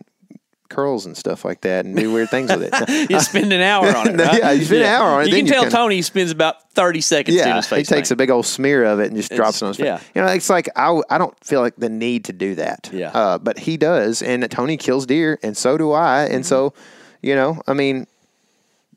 curls 0.69 1.07
and 1.07 1.17
stuff 1.17 1.45
like 1.45 1.61
that, 1.61 1.85
and 1.85 1.97
do 1.97 2.13
weird 2.13 2.29
things 2.29 2.51
with 2.51 2.69
it. 2.73 3.11
you 3.11 3.21
spend 3.21 3.53
an 3.53 3.61
hour 3.61 3.87
on 3.97 4.09
it. 4.09 4.17
Right? 4.21 4.39
Yeah, 4.41 4.51
you 4.51 4.65
spend 4.65 4.81
an 4.83 4.89
hour 4.89 5.09
on 5.13 5.23
it, 5.23 5.27
You 5.29 5.37
can 5.37 5.47
you 5.47 5.53
tell 5.53 5.63
can- 5.63 5.71
Tony 5.71 6.03
spends 6.03 6.33
about 6.33 6.73
thirty 6.73 7.01
seconds 7.01 7.37
yeah, 7.37 7.63
he 7.63 7.85
takes 7.85 8.11
a 8.11 8.17
big 8.17 8.29
old 8.31 8.45
smear 8.45 8.85
of 8.85 8.99
it 8.99 9.07
and 9.07 9.17
just 9.17 9.31
drops 9.31 9.63
it 9.63 9.65
on 9.65 9.69
his 9.69 9.77
face. 9.77 9.85
yeah. 9.87 10.01
You 10.17 10.23
know, 10.23 10.33
it's 10.33 10.51
like 10.51 10.69
I, 10.75 11.01
I 11.09 11.19
don't 11.19 11.39
feel 11.45 11.61
like 11.61 11.77
the 11.77 11.89
need 11.89 12.25
to 12.25 12.33
do 12.33 12.57
that. 12.57 12.91
Yeah. 12.93 13.11
Uh, 13.13 13.39
but 13.39 13.61
he 13.61 13.77
does, 13.77 14.23
and 14.23 14.51
Tony 14.51 14.77
kills 14.77 15.07
deer, 15.07 15.39
and 15.45 15.57
so 15.57 15.79
do 15.79 15.93
I, 15.93 16.25
and 16.25 16.45
so, 16.45 16.71
Mm-hmm. 16.71 17.27
you 17.29 17.35
know, 17.37 17.63
I 17.69 17.73
mean, 17.75 18.09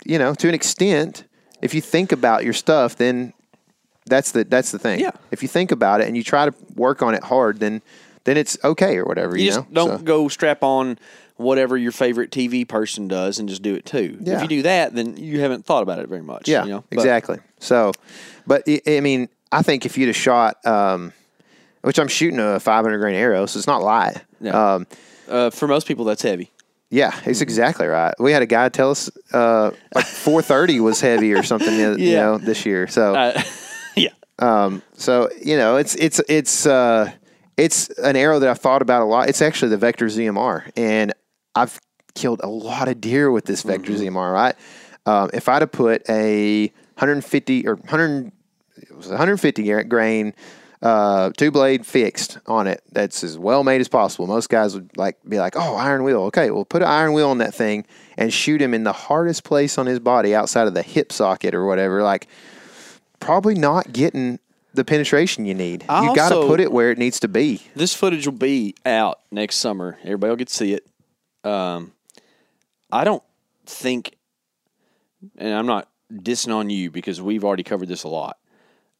you 0.05 0.17
know, 0.17 0.33
to 0.33 0.47
an 0.47 0.55
extent, 0.55 1.23
if 1.61 1.75
you 1.75 1.81
think 1.81 2.11
about 2.11 2.43
your 2.43 2.53
stuff, 2.53 2.95
then 2.95 3.33
that's 4.07 4.31
the 4.31 4.43
that's 4.43 4.71
the 4.71 4.79
thing. 4.79 4.99
Yeah. 5.01 5.11
If 5.29 5.43
you 5.43 5.47
think 5.47 5.71
about 5.71 6.01
it 6.01 6.07
and 6.07 6.17
you 6.17 6.23
try 6.23 6.49
to 6.49 6.55
work 6.75 7.03
on 7.03 7.13
it 7.13 7.23
hard, 7.23 7.59
then 7.59 7.83
then 8.25 8.37
it's 8.37 8.57
okay 8.63 8.97
or 8.97 9.05
whatever. 9.05 9.37
You, 9.37 9.45
You 9.45 9.51
just 9.51 9.69
know? 9.71 9.87
don't 9.87 9.99
So- 9.99 10.03
go 10.03 10.27
strap 10.27 10.63
on 10.63 10.97
whatever 11.37 11.77
your 11.77 11.91
favorite 11.93 12.31
TV 12.31 12.67
person 12.67 13.07
does 13.07 13.39
and 13.39 13.47
just 13.47 13.61
do 13.61 13.73
it 13.75 13.85
too. 13.85 14.17
If 14.25 14.41
you 14.41 14.47
do 14.47 14.61
that, 14.63 14.93
then 14.93 15.15
you 15.17 15.39
haven't 15.39 15.65
thought 15.65 15.83
about 15.83 15.99
it 15.99 16.09
very 16.09 16.21
much. 16.21 16.47
Yeah, 16.49 16.63
you 16.65 16.69
know? 16.71 16.83
But- 16.89 16.99
exactly. 16.99 17.37
So, 17.59 17.93
but 18.45 18.63
I 18.87 18.99
mean, 18.99 19.29
I 19.51 19.61
think 19.61 19.85
if 19.85 19.97
you'd 19.97 20.07
have 20.07 20.15
shot, 20.17 20.65
um, 20.67 21.13
which 21.81 21.97
I'm 21.97 22.09
shooting 22.09 22.39
a 22.39 22.59
500 22.59 22.97
grain 22.99 23.15
arrow, 23.15 23.45
so 23.45 23.57
it's 23.57 23.67
not 23.67 23.81
light. 23.81 24.17
Yeah. 24.41 24.73
Um, 24.75 24.87
Uh, 25.29 25.49
for 25.51 25.67
most 25.67 25.87
people, 25.87 26.03
that's 26.05 26.23
heavy. 26.23 26.51
Yeah, 26.89 27.13
it's 27.25 27.39
exactly 27.41 27.85
right. 27.87 28.13
We 28.19 28.31
had 28.31 28.41
a 28.41 28.47
guy 28.47 28.67
tell 28.69 28.89
us 28.91 29.09
uh, 29.31 29.69
like 29.95 30.05
430 30.25 30.79
was 30.81 30.99
heavy 30.99 31.33
or 31.33 31.43
something, 31.43 31.73
you 31.77 31.95
Yeah. 31.97 32.21
know, 32.21 32.37
this 32.39 32.65
year. 32.65 32.87
So, 32.87 33.13
Uh, 33.15 33.41
yeah. 33.95 34.09
so 34.97 35.29
you 35.41 35.55
know, 35.55 35.77
it's 35.77 35.95
it's 35.95 36.19
it's 36.27 36.65
uh, 36.65 37.11
it's 37.59 37.89
an 37.89 38.15
arrow 38.15 38.39
that 38.39 38.49
I've 38.49 38.59
thought 38.59 38.81
about 38.81 39.01
a 39.01 39.05
lot. 39.05 39.29
It's 39.29 39.41
actually 39.41 39.69
the 39.69 39.77
Vector 39.77 40.05
ZMR, 40.05 40.71
and 40.75 41.13
I've 41.55 41.79
killed 42.15 42.41
a 42.43 42.49
lot 42.49 42.87
of 42.87 42.99
deer 43.01 43.31
with 43.31 43.45
this 43.45 43.63
Vector 43.63 43.93
ZMR. 43.93 44.33
Right? 44.33 44.55
Um, 45.05 45.29
if 45.33 45.49
I'd 45.49 45.61
have 45.61 45.71
put 45.71 46.07
a 46.09 46.67
150 46.95 47.67
or 47.67 47.75
100, 47.75 48.31
it 48.77 48.95
was 48.95 49.07
150 49.07 49.83
grain 49.83 50.33
uh, 50.81 51.31
two 51.35 51.51
blade 51.51 51.85
fixed 51.85 52.39
on 52.45 52.67
it, 52.67 52.81
that's 52.91 53.23
as 53.23 53.37
well 53.37 53.63
made 53.63 53.81
as 53.81 53.89
possible. 53.89 54.27
Most 54.27 54.49
guys 54.49 54.75
would 54.75 54.95
like 54.97 55.17
be 55.27 55.37
like, 55.37 55.55
"Oh, 55.57 55.75
Iron 55.75 56.03
Will. 56.03 56.23
Okay, 56.25 56.51
well, 56.51 56.63
put 56.63 56.81
an 56.81 56.87
Iron 56.87 57.13
Will 57.13 57.29
on 57.29 57.39
that 57.39 57.53
thing 57.53 57.85
and 58.17 58.33
shoot 58.33 58.61
him 58.61 58.73
in 58.73 58.83
the 58.83 58.93
hardest 58.93 59.43
place 59.43 59.77
on 59.77 59.87
his 59.87 59.99
body, 59.99 60.33
outside 60.33 60.67
of 60.67 60.73
the 60.73 60.81
hip 60.81 61.11
socket 61.11 61.53
or 61.53 61.65
whatever." 61.65 62.01
Like 62.01 62.27
probably 63.19 63.55
not 63.55 63.91
getting 63.91 64.39
the 64.73 64.85
penetration 64.85 65.45
you 65.45 65.53
need. 65.53 65.85
I 65.89 66.05
you 66.05 66.15
got 66.15 66.29
to 66.29 66.35
also- 66.35 66.47
put 66.47 66.59
it 66.59 66.71
where 66.71 66.91
it 66.91 66.97
needs 66.97 67.19
to 67.21 67.27
be. 67.27 67.61
This 67.75 67.93
footage 67.93 68.25
will 68.27 68.33
be 68.37 68.75
out 68.85 69.19
next 69.31 69.57
summer. 69.57 69.97
Everybody 70.03 70.29
will 70.29 70.37
get 70.37 70.47
to 70.49 70.53
see 70.53 70.73
it. 70.73 70.85
Um, 71.43 71.93
I 72.91 73.03
don't 73.03 73.23
think, 73.65 74.15
and 75.37 75.53
I'm 75.53 75.65
not 75.65 75.87
dissing 76.11 76.53
on 76.53 76.69
you 76.69 76.91
because 76.91 77.21
we've 77.21 77.43
already 77.43 77.63
covered 77.63 77.87
this 77.87 78.03
a 78.03 78.07
lot. 78.07 78.37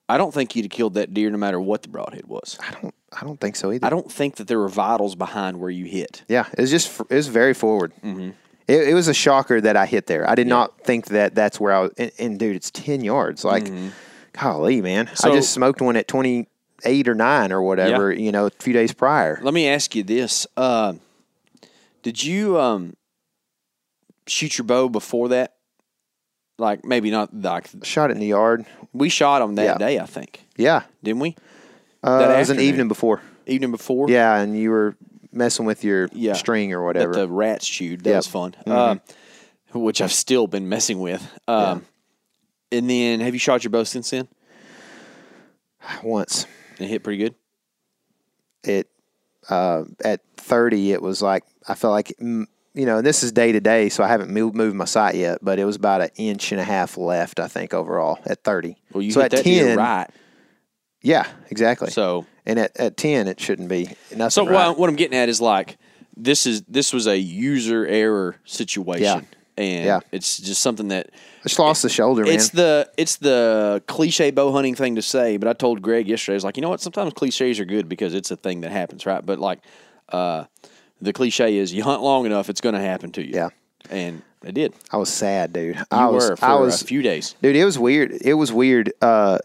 I 0.07 0.17
don't 0.17 0.33
think 0.33 0.55
you'd 0.55 0.65
have 0.65 0.71
killed 0.71 0.95
that 0.95 1.13
deer 1.13 1.29
no 1.29 1.37
matter 1.37 1.59
what 1.59 1.83
the 1.83 1.89
broadhead 1.89 2.25
was. 2.25 2.57
I 2.59 2.71
don't. 2.81 2.95
I 3.11 3.23
don't 3.23 3.39
think 3.39 3.55
so 3.55 3.71
either. 3.71 3.85
I 3.85 3.89
don't 3.89 4.11
think 4.11 4.35
that 4.35 4.47
there 4.47 4.59
were 4.59 4.69
vitals 4.69 5.15
behind 5.15 5.59
where 5.59 5.71
you 5.71 5.85
hit. 5.85 6.23
Yeah, 6.27 6.45
it 6.55 6.61
was 6.61 6.69
just 6.69 6.99
it 7.01 7.15
was 7.15 7.27
very 7.27 7.53
forward. 7.55 7.91
Mm-hmm. 8.03 8.31
It, 8.67 8.89
it 8.89 8.93
was 8.93 9.07
a 9.07 9.15
shocker 9.15 9.59
that 9.61 9.75
I 9.75 9.87
hit 9.87 10.05
there. 10.05 10.29
I 10.29 10.35
did 10.35 10.45
not 10.45 10.79
think 10.81 11.07
that 11.07 11.33
that's 11.33 11.59
where 11.59 11.73
I 11.73 11.79
was. 11.81 11.91
And, 11.97 12.11
and 12.19 12.39
dude, 12.39 12.55
it's 12.55 12.69
ten 12.69 13.03
yards. 13.03 13.43
Like, 13.43 13.67
golly, 14.39 14.81
man, 14.81 15.07
I 15.07 15.11
Mm-hmm. 15.11 15.33
Just 15.35 15.51
smoked 15.53 15.81
one 15.81 15.95
at 15.95 16.07
twenty 16.07 16.47
eight 16.85 17.07
or 17.07 17.15
nine 17.15 17.51
or 17.51 17.61
whatever. 17.61 18.11
You 18.11 18.31
know, 18.31 18.45
a 18.47 18.49
few 18.51 18.73
days 18.73 18.93
prior. 18.93 19.39
Let 19.41 19.53
me 19.53 19.67
ask 19.67 19.95
you 19.95 20.03
this: 20.03 20.47
uh, 20.57 20.93
Did 22.03 22.23
you 22.23 22.59
um, 22.59 22.95
shoot 24.27 24.57
your 24.57 24.65
bow 24.65 24.89
before 24.89 25.29
that? 25.29 25.55
Like 26.57 26.83
maybe 26.85 27.09
not. 27.11 27.33
Like 27.33 27.69
Shot 27.83 28.09
it 28.09 28.13
in 28.13 28.19
the 28.19 28.27
yard. 28.27 28.65
we 28.93 29.09
shot 29.09 29.39
them 29.39 29.55
that 29.55 29.63
Yeah. 29.63 29.77
day, 29.77 29.99
I 29.99 30.05
think, 30.05 30.43
Yeah, 30.57 30.83
didn't 31.03 31.19
we? 31.21 31.35
uh, 32.03 32.19
That 32.19 32.31
it 32.31 32.39
was 32.39 32.49
an 32.49 32.59
evening 32.59 32.87
before. 32.87 33.21
Evening 33.45 33.71
before. 33.71 34.09
Yeah, 34.09 34.35
and 34.37 34.57
you 34.57 34.69
were 34.71 34.95
messing 35.31 35.65
with 35.65 35.83
your 35.83 36.09
Yeah. 36.11 36.33
string 36.33 36.73
or 36.73 36.79
that 36.79 36.85
whatever. 36.85 37.13
the 37.13 37.27
rats 37.27 37.67
chewed. 37.67 38.03
That 38.03 38.09
Yep. 38.09 38.17
was 38.17 38.27
fun. 38.27 38.55
Um, 38.67 39.01
which 39.73 40.01
I've 40.01 40.11
still 40.11 40.47
been 40.47 40.67
messing 40.67 40.99
with. 40.99 41.25
Um, 41.47 41.85
And 42.71 42.89
then, 42.89 43.19
have 43.19 43.33
you 43.33 43.39
shot 43.39 43.63
your 43.63 43.71
bow 43.71 43.83
since 43.83 44.11
then? 44.11 44.27
Once 46.03 46.45
it 46.79 46.87
hit 46.87 47.03
pretty 47.03 47.17
good. 47.17 47.35
it 48.63 48.89
uh, 49.49 49.83
at 50.03 50.21
thirty, 50.37 50.91
it 50.91 51.01
was 51.01 51.21
like 51.21 51.43
I 51.67 51.75
felt 51.75 51.93
like 51.93 52.13
mm, 52.21 52.45
you 52.73 52.85
know, 52.85 52.97
and 52.97 53.05
this 53.05 53.23
is 53.23 53.31
day 53.31 53.51
to 53.51 53.59
day, 53.59 53.89
so 53.89 54.03
I 54.03 54.07
haven't 54.07 54.29
moved, 54.29 54.55
moved 54.55 54.75
my 54.75 54.85
sight 54.85 55.15
yet, 55.15 55.39
but 55.41 55.57
it 55.57 55.65
was 55.65 55.75
about 55.75 56.01
an 56.01 56.09
inch 56.15 56.51
and 56.51 56.61
a 56.61 56.63
half 56.63 56.97
left, 56.97 57.39
I 57.39 57.47
think, 57.47 57.73
overall 57.73 58.19
at 58.25 58.43
thirty. 58.43 58.77
Well, 58.93 59.01
you 59.01 59.11
so 59.11 59.21
hit 59.21 59.33
at 59.33 59.43
ten, 59.43 59.77
right. 59.77 60.07
yeah, 61.01 61.27
exactly. 61.49 61.89
So, 61.89 62.25
and 62.45 62.59
at, 62.59 62.77
at 62.77 62.97
ten, 62.97 63.27
it 63.27 63.39
shouldn't 63.39 63.69
be 63.69 63.89
so 64.29 64.45
right. 64.45 64.67
what, 64.67 64.77
what 64.77 64.89
I'm 64.89 64.95
getting 64.95 65.17
at 65.17 65.29
is 65.29 65.41
like 65.41 65.77
this 66.15 66.45
is 66.45 66.61
this 66.63 66.93
was 66.93 67.07
a 67.07 67.17
user 67.17 67.85
error 67.85 68.35
situation, 68.43 69.03
Yeah. 69.03 69.21
And 69.59 69.85
Yeah. 69.85 69.99
it's 70.11 70.37
just 70.37 70.61
something 70.61 70.87
that 70.89 71.09
I 71.11 71.43
just 71.43 71.59
lost 71.59 71.81
the 71.83 71.89
shoulder, 71.89 72.23
man. 72.23 72.33
It's 72.33 72.49
the 72.49 72.89
it's 72.97 73.17
the 73.17 73.83
cliche 73.87 74.31
bow 74.31 74.51
hunting 74.51 74.75
thing 74.75 74.95
to 74.95 75.01
say, 75.01 75.37
but 75.37 75.47
I 75.47 75.53
told 75.53 75.81
Greg 75.81 76.07
yesterday, 76.07 76.33
I 76.33 76.37
was 76.37 76.43
like, 76.43 76.57
you 76.57 76.61
know 76.61 76.69
what? 76.69 76.81
Sometimes 76.81 77.13
cliches 77.13 77.59
are 77.59 77.65
good 77.65 77.87
because 77.89 78.13
it's 78.13 78.31
a 78.31 78.35
thing 78.35 78.61
that 78.61 78.71
happens, 78.71 79.05
right? 79.05 79.25
But 79.25 79.39
like, 79.39 79.59
uh, 80.09 80.45
the 81.01 81.13
cliche 81.13 81.57
is 81.57 81.73
you 81.73 81.83
hunt 81.83 82.01
long 82.01 82.25
enough, 82.25 82.49
it's 82.49 82.61
going 82.61 82.75
to 82.75 82.81
happen 82.81 83.11
to 83.13 83.25
you. 83.25 83.33
Yeah. 83.35 83.49
and 83.89 84.21
it 84.43 84.53
did. 84.53 84.73
I 84.91 84.97
was 84.97 85.09
sad, 85.09 85.51
dude. 85.53 85.75
You 85.75 85.83
I 85.91 86.07
was, 86.07 86.29
were 86.29 86.35
for 86.37 86.45
I 86.45 86.55
was, 86.55 86.81
a 86.81 86.85
few 86.85 87.01
days. 87.01 87.35
dude. 87.41 87.55
It 87.55 87.65
was 87.65 87.77
weird. 87.77 88.11
It 88.21 88.35
was 88.35 88.51
weird. 88.53 88.91
Uh, 89.01 89.39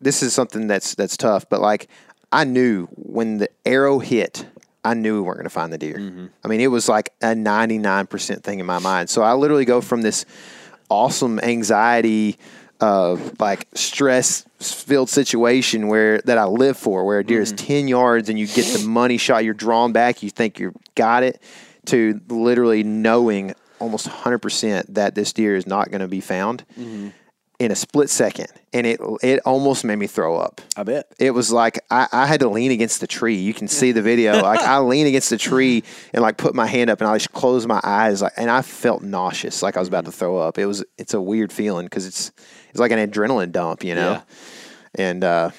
this 0.00 0.22
is 0.22 0.34
something 0.34 0.66
that's 0.66 0.94
that's 0.96 1.16
tough, 1.16 1.48
but 1.48 1.60
like 1.60 1.88
I 2.32 2.44
knew 2.44 2.86
when 2.96 3.38
the 3.38 3.48
arrow 3.64 4.00
hit, 4.00 4.46
I 4.84 4.94
knew 4.94 5.14
we 5.14 5.20
weren't 5.22 5.38
going 5.38 5.44
to 5.44 5.50
find 5.50 5.72
the 5.72 5.78
deer. 5.78 5.96
Mm-hmm. 5.96 6.26
I 6.44 6.48
mean, 6.48 6.60
it 6.60 6.66
was 6.68 6.88
like 6.88 7.12
a 7.22 7.34
ninety 7.34 7.78
nine 7.78 8.06
percent 8.06 8.44
thing 8.44 8.60
in 8.60 8.66
my 8.66 8.78
mind. 8.78 9.08
So 9.10 9.22
I 9.22 9.32
literally 9.34 9.64
go 9.64 9.80
from 9.80 10.02
this 10.02 10.24
awesome 10.90 11.40
anxiety. 11.40 12.38
Uh, 12.80 13.16
like 13.38 13.66
stress 13.74 14.44
filled 14.58 15.08
situation 15.08 15.86
where 15.86 16.18
that 16.22 16.36
I 16.38 16.44
live 16.44 16.76
for, 16.76 17.04
where 17.06 17.20
a 17.20 17.24
deer 17.24 17.40
is 17.40 17.52
Mm-hmm. 17.52 17.66
ten 17.66 17.88
yards 17.88 18.28
and 18.28 18.38
you 18.38 18.46
get 18.48 18.66
the 18.76 18.84
money 18.86 19.16
shot, 19.16 19.44
you're 19.44 19.54
drawn 19.54 19.92
back, 19.92 20.22
you 20.24 20.28
think 20.28 20.58
you've 20.58 20.74
got 20.96 21.22
it, 21.22 21.40
to 21.86 22.20
literally 22.28 22.82
knowing 22.82 23.54
almost 23.78 24.08
100% 24.08 24.86
that 24.94 25.14
this 25.14 25.32
deer 25.32 25.56
is 25.56 25.66
not 25.66 25.90
going 25.90 26.00
to 26.00 26.08
be 26.08 26.20
found 26.20 26.64
Mm-hmm. 26.78 27.08
In 27.60 27.70
a 27.70 27.76
split 27.76 28.10
second. 28.10 28.48
And 28.72 28.86
it 28.86 29.00
it 29.22 29.40
almost 29.44 29.84
made 29.84 29.96
me 29.96 30.06
throw 30.08 30.36
up. 30.36 30.60
I 30.76 30.82
bet. 30.82 31.06
It 31.20 31.30
was 31.30 31.52
like 31.52 31.78
I, 31.90 32.08
I 32.12 32.26
had 32.26 32.40
to 32.40 32.48
lean 32.48 32.72
against 32.72 33.00
the 33.00 33.06
tree. 33.06 33.36
You 33.36 33.54
can 33.54 33.68
see 33.68 33.92
the 33.92 34.02
video. 34.02 34.32
like 34.42 34.60
I 34.60 34.78
lean 34.80 35.06
against 35.06 35.30
the 35.30 35.38
tree 35.38 35.84
and 36.12 36.22
like 36.22 36.36
put 36.36 36.54
my 36.54 36.66
hand 36.66 36.90
up 36.90 37.00
and 37.00 37.08
I 37.08 37.16
just 37.16 37.32
closed 37.32 37.68
my 37.68 37.80
eyes 37.84 38.22
like 38.22 38.32
and 38.36 38.50
I 38.50 38.62
felt 38.62 39.02
nauseous, 39.02 39.62
like 39.62 39.76
I 39.76 39.78
was 39.80 39.88
about 39.88 40.04
to 40.06 40.12
throw 40.12 40.38
up. 40.38 40.58
It 40.58 40.66
was 40.66 40.84
it's 40.98 41.14
a 41.14 41.20
weird 41.20 41.52
feeling 41.52 41.86
because 41.86 42.06
it's 42.06 42.32
it's 42.70 42.80
like 42.80 42.90
an 42.90 42.98
adrenaline 42.98 43.52
dump, 43.52 43.84
you 43.84 43.94
know. 43.94 44.12
Yeah. 44.12 44.22
And 44.96 45.22
uh, 45.24 45.50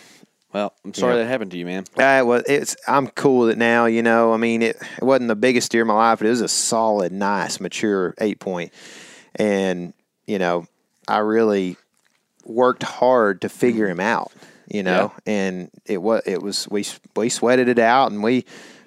Well, 0.53 0.73
I'm 0.83 0.93
sorry 0.93 1.13
Yeah. 1.15 1.23
that 1.23 1.27
happened 1.29 1.51
to 1.51 1.57
you, 1.57 1.65
man. 1.65 1.85
uh, 1.95 2.23
well, 2.25 2.43
it's 2.45 2.75
I'm 2.87 3.07
cool 3.07 3.39
with 3.39 3.51
it 3.51 3.57
now. 3.57 3.85
You 3.85 4.03
know, 4.03 4.33
I 4.33 4.37
mean, 4.37 4.61
it, 4.61 4.75
it 4.97 5.03
wasn't 5.03 5.29
the 5.29 5.35
biggest 5.37 5.71
deer 5.71 5.83
in 5.83 5.87
my 5.87 5.93
life, 5.93 6.19
but 6.19 6.27
it 6.27 6.31
was 6.31 6.41
a 6.41 6.49
solid, 6.49 7.13
nice, 7.13 7.61
mature 7.61 8.13
eight 8.19 8.39
point, 8.41 8.73
and 9.35 9.93
you 10.27 10.39
know, 10.39 10.67
I 11.07 11.19
really 11.19 11.77
worked 12.45 12.83
hard 12.83 13.41
to 13.41 13.49
figure 13.49 13.87
him 13.87 13.99
out. 13.99 14.31
You 14.67 14.81
know, 14.81 15.13
and 15.27 15.69
it 15.85 16.01
was 16.01 16.23
it 16.25 16.41
was 16.41 16.67
we 16.69 16.85
we 17.15 17.29
sweated 17.29 17.67
it 17.67 17.77
out, 17.77 18.11
and 18.11 18.23
we 18.23 18.45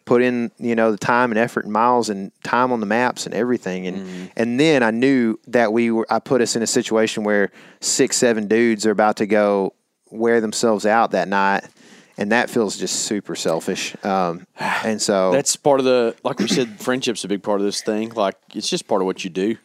put 0.09 0.23
in 0.23 0.51
you 0.59 0.75
know 0.75 0.91
the 0.91 0.99
time 0.99 1.31
and 1.31 1.39
effort 1.39 1.65
and 1.65 1.73
miles 1.73 2.09
and 2.09 2.33
time 2.43 2.73
on 2.73 2.81
the 2.81 2.87
maps 2.87 3.27
and 3.27 3.35
everything 3.35 3.87
and 3.87 4.31
and 4.37 4.59
then 4.59 4.83
I 4.83 4.91
knew 4.91 5.39
that 5.49 5.71
we 5.71 5.91
were 5.91 6.07
I 6.09 6.19
put 6.19 6.41
us 6.41 6.57
in 6.57 6.63
a 6.63 6.67
situation 6.67 7.25
where 7.25 7.51
six 7.81 8.17
seven 8.17 8.49
dudes 8.49 8.87
are 8.87 8.91
about 8.91 9.19
to 9.19 9.27
go 9.27 9.75
wear 10.11 10.41
themselves 10.41 10.87
out 10.87 11.11
that 11.11 11.29
night 11.29 11.65
and 12.17 12.33
that 12.33 12.49
feels 12.49 12.79
just 12.79 13.05
super 13.05 13.37
selfish 13.37 13.95
um, 14.03 14.47
and 14.59 15.01
so 15.01 15.31
That's 15.31 15.57
part 15.57 15.79
of 15.79 15.85
the 15.85 16.17
like 16.25 16.39
we 16.39 16.49
said, 16.49 16.81
friendship's 16.81 17.25
a 17.25 17.29
big 17.29 17.43
part 17.43 17.61
of 17.61 17.67
this 17.67 17.83
thing. 17.83 18.09
Like 18.11 18.37
it's 18.55 18.69
just 18.69 18.89
part 18.89 19.03
of 19.03 19.07
what 19.07 19.25
you 19.25 19.31
do. 19.31 19.57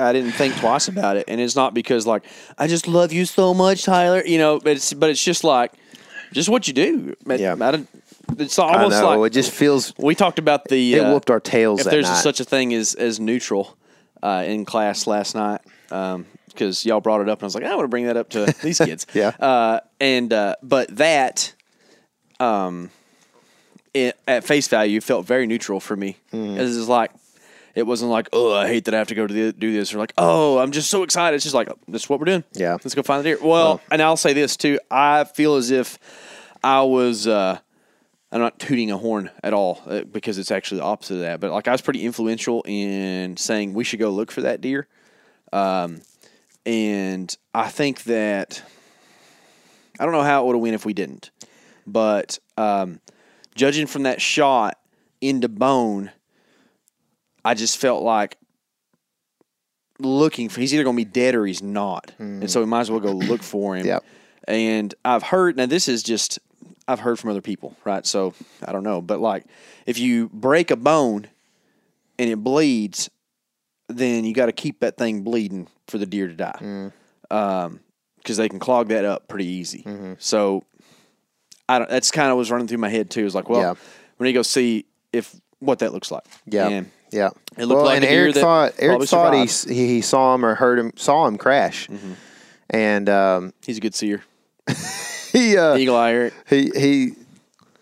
I 0.00 0.12
didn't 0.12 0.32
think 0.32 0.56
twice 0.56 0.88
about 0.88 1.16
it, 1.16 1.24
and 1.28 1.40
it's 1.40 1.56
not 1.56 1.74
because 1.74 2.06
like 2.06 2.24
I 2.58 2.66
just 2.66 2.88
love 2.88 3.12
you 3.12 3.24
so 3.24 3.54
much, 3.54 3.84
Tyler. 3.84 4.22
You 4.24 4.38
know, 4.38 4.58
but 4.58 4.72
it's 4.76 4.92
but 4.92 5.10
it's 5.10 5.22
just 5.22 5.44
like 5.44 5.72
just 6.32 6.48
what 6.48 6.66
you 6.68 6.74
do. 6.74 7.14
Yeah. 7.26 7.56
I 7.60 7.84
it's 8.38 8.58
I 8.58 8.74
almost 8.74 9.00
know 9.00 9.18
like 9.18 9.30
it 9.30 9.34
just 9.34 9.50
feels 9.50 9.92
we 9.98 10.14
talked 10.14 10.38
about 10.38 10.64
the 10.66 10.94
it 10.94 11.00
uh, 11.00 11.12
whooped 11.12 11.30
our 11.30 11.40
tails 11.40 11.80
if 11.80 11.84
that 11.84 11.90
there's 11.90 12.06
night. 12.08 12.14
such 12.22 12.40
a 12.40 12.44
thing 12.44 12.72
as 12.74 12.94
as 12.94 13.18
neutral 13.18 13.76
uh, 14.22 14.44
in 14.46 14.64
class 14.64 15.06
last 15.06 15.34
night 15.34 15.60
because 16.46 16.84
y'all 16.86 17.00
brought 17.00 17.20
it 17.20 17.28
up 17.28 17.38
and 17.38 17.44
I 17.44 17.46
was 17.46 17.54
like 17.56 17.64
I 17.64 17.74
want 17.74 17.84
to 17.84 17.88
bring 17.88 18.06
that 18.06 18.16
up 18.16 18.28
to 18.30 18.46
these 18.62 18.78
kids 18.78 19.06
Yeah. 19.14 19.28
uh, 19.40 19.80
and 20.00 20.32
uh, 20.32 20.54
but 20.62 20.96
that 20.98 21.54
um 22.38 22.90
it, 23.94 24.16
at 24.28 24.44
face 24.44 24.68
value 24.68 25.00
felt 25.00 25.26
very 25.26 25.46
neutral 25.46 25.80
for 25.80 25.96
me 25.96 26.16
Mm. 26.32 26.56
It 26.56 26.60
was 26.62 26.88
like 26.88 27.10
it 27.74 27.84
wasn't 27.84 28.10
like 28.10 28.28
oh 28.32 28.52
I 28.54 28.66
hate 28.68 28.84
that 28.86 28.94
I 28.94 28.98
have 28.98 29.08
to 29.08 29.14
go 29.14 29.26
to 29.26 29.32
the, 29.32 29.52
do 29.52 29.72
this 29.72 29.94
or 29.94 29.98
like 29.98 30.12
oh 30.18 30.58
I'm 30.58 30.70
just 30.72 30.90
so 30.90 31.02
excited 31.02 31.34
it's 31.36 31.44
just 31.44 31.54
like 31.54 31.68
this 31.88 32.02
is 32.04 32.08
what 32.08 32.18
we're 32.20 32.26
doing 32.26 32.44
Yeah. 32.52 32.72
let's 32.74 32.94
go 32.94 33.02
find 33.02 33.20
the 33.24 33.30
deer 33.30 33.38
well 33.42 33.80
and 33.90 34.00
I'll 34.02 34.16
say 34.16 34.32
this 34.32 34.56
too 34.56 34.78
I 34.90 35.24
feel 35.24 35.56
as 35.56 35.70
if 35.70 35.98
I 36.62 36.82
was 36.82 37.26
uh, 37.26 37.58
I'm 38.32 38.40
not 38.40 38.58
tooting 38.58 38.90
a 38.90 38.96
horn 38.98 39.30
at 39.42 39.52
all 39.54 39.82
uh, 39.86 40.02
because 40.04 40.38
it's 40.38 40.50
actually 40.50 40.78
the 40.78 40.84
opposite 40.84 41.14
of 41.14 41.20
that. 41.22 41.40
But 41.40 41.50
like 41.50 41.66
I 41.66 41.72
was 41.72 41.80
pretty 41.80 42.04
influential 42.04 42.62
in 42.66 43.36
saying 43.36 43.74
we 43.74 43.82
should 43.82 43.98
go 43.98 44.10
look 44.10 44.30
for 44.30 44.42
that 44.42 44.60
deer. 44.60 44.86
Um, 45.52 46.02
and 46.66 47.34
I 47.54 47.68
think 47.68 48.04
that 48.04 48.62
I 49.98 50.04
don't 50.04 50.12
know 50.12 50.22
how 50.22 50.42
it 50.42 50.46
would 50.46 50.54
have 50.56 50.62
went 50.62 50.74
if 50.74 50.84
we 50.84 50.92
didn't, 50.92 51.30
but 51.86 52.38
um, 52.56 53.00
judging 53.54 53.86
from 53.86 54.04
that 54.04 54.20
shot 54.20 54.78
into 55.20 55.48
bone, 55.48 56.10
I 57.44 57.54
just 57.54 57.78
felt 57.78 58.02
like 58.02 58.36
looking 59.98 60.48
for 60.48 60.60
he's 60.60 60.72
either 60.72 60.84
going 60.84 60.96
to 60.96 61.04
be 61.04 61.10
dead 61.10 61.34
or 61.34 61.44
he's 61.46 61.62
not, 61.62 62.12
and 62.18 62.50
so 62.50 62.60
we 62.60 62.66
might 62.66 62.80
as 62.80 62.90
well 62.90 63.00
go 63.00 63.12
look 63.12 63.42
for 63.42 63.76
him. 63.76 63.86
Yep. 63.86 64.04
And 64.48 64.94
I've 65.04 65.22
heard 65.22 65.56
now 65.56 65.66
this 65.66 65.88
is 65.88 66.02
just 66.02 66.38
I've 66.88 67.00
heard 67.00 67.18
from 67.18 67.30
other 67.30 67.42
people, 67.42 67.76
right? 67.84 68.04
So 68.06 68.34
I 68.64 68.72
don't 68.72 68.82
know, 68.84 69.00
but 69.02 69.20
like 69.20 69.44
if 69.86 69.98
you 69.98 70.28
break 70.32 70.70
a 70.70 70.76
bone 70.76 71.26
and 72.18 72.30
it 72.30 72.36
bleeds, 72.42 73.10
then 73.88 74.24
you 74.24 74.32
got 74.34 74.46
to 74.46 74.52
keep 74.52 74.80
that 74.80 74.96
thing 74.96 75.22
bleeding 75.22 75.68
for 75.86 75.98
the 75.98 76.06
deer 76.06 76.28
to 76.28 76.34
die, 76.34 76.58
Mm. 77.30 77.78
because 78.18 78.36
they 78.36 78.48
can 78.48 78.58
clog 78.58 78.88
that 78.88 79.04
up 79.04 79.28
pretty 79.28 79.46
easy. 79.46 79.82
Mm-hmm. 79.82 80.14
So, 80.18 80.64
I 81.68 81.78
don't. 81.78 81.90
That's 81.90 82.10
kind 82.10 82.30
of 82.30 82.36
was 82.38 82.50
running 82.50 82.68
through 82.68 82.78
my 82.78 82.88
head 82.88 83.10
too. 83.10 83.20
It 83.20 83.24
was 83.24 83.34
like, 83.34 83.48
well, 83.48 83.60
Yeah. 83.60 83.74
we 84.18 84.24
need 84.26 84.32
to 84.32 84.38
go 84.38 84.42
see 84.42 84.86
if 85.12 85.34
what 85.60 85.80
that 85.80 85.92
looks 85.92 86.10
like. 86.10 86.24
Yeah, 86.46 86.68
And 86.68 86.90
yeah. 87.10 87.30
It 87.58 87.66
looked 87.66 87.82
like 87.84 87.96
and 87.96 88.04
Eric 88.04 88.34
thought 88.36 88.74
Eric 88.78 89.02
thought 89.08 89.34
he, 89.34 89.46
he 89.74 89.86
he 89.88 90.00
saw 90.00 90.34
him 90.34 90.44
or 90.44 90.54
heard 90.54 90.78
him 90.78 90.92
saw 90.96 91.26
him 91.26 91.36
crash, 91.38 91.88
Mm-hmm. 91.88 92.12
and 92.70 93.08
um, 93.08 93.52
he's 93.64 93.78
a 93.78 93.80
good 93.80 93.94
seer. 93.94 94.22
he 95.32 95.56
uh, 95.56 95.76
Eagle 95.76 95.96
eye 95.96 96.12
Eric. 96.12 96.34
he 96.48 96.70
he 96.76 97.12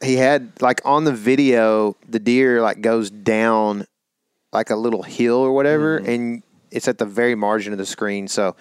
he 0.02 0.16
had 0.16 0.50
like 0.60 0.80
on 0.84 1.04
the 1.04 1.12
video 1.12 1.96
the 2.08 2.18
deer 2.18 2.62
like 2.62 2.80
goes 2.80 3.10
down 3.10 3.86
like 4.52 4.70
a 4.70 4.76
little 4.76 5.02
hill 5.02 5.36
or 5.36 5.52
whatever, 5.52 6.00
Mm-hmm. 6.00 6.10
and 6.10 6.42
it's 6.70 6.88
at 6.88 6.98
the 6.98 7.06
very 7.06 7.34
margin 7.34 7.72
of 7.72 7.78
the 7.78 7.86
screen, 7.86 8.28
so 8.28 8.54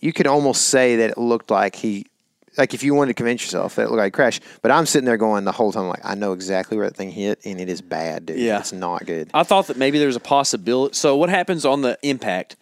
you 0.00 0.12
could 0.12 0.26
almost 0.26 0.68
say 0.68 0.96
that 0.96 1.10
it 1.10 1.18
looked 1.18 1.50
like 1.50 1.76
he. 1.76 2.06
Like 2.56 2.72
if 2.74 2.82
you 2.82 2.94
wanted 2.94 3.08
to 3.10 3.14
convince 3.14 3.42
yourself 3.42 3.74
that 3.76 3.82
it 3.82 3.84
looked 3.86 3.98
like 3.98 4.12
a 4.12 4.16
crash, 4.16 4.40
but 4.62 4.70
I'm 4.70 4.86
sitting 4.86 5.06
there 5.06 5.16
going 5.16 5.44
the 5.44 5.52
whole 5.52 5.72
time 5.72 5.88
like 5.88 6.04
I 6.04 6.14
know 6.14 6.32
exactly 6.32 6.76
where 6.76 6.88
that 6.88 6.96
thing 6.96 7.10
hit 7.10 7.40
and 7.44 7.60
it 7.60 7.68
is 7.68 7.80
bad, 7.82 8.26
dude. 8.26 8.38
Yeah. 8.38 8.58
it's 8.60 8.72
not 8.72 9.04
good. 9.06 9.30
I 9.34 9.42
thought 9.42 9.66
that 9.68 9.76
maybe 9.76 9.98
there's 9.98 10.16
a 10.16 10.20
possibility. 10.20 10.94
So 10.94 11.16
what 11.16 11.30
happens 11.30 11.64
on 11.64 11.82
the 11.82 11.98
impact 12.02 12.56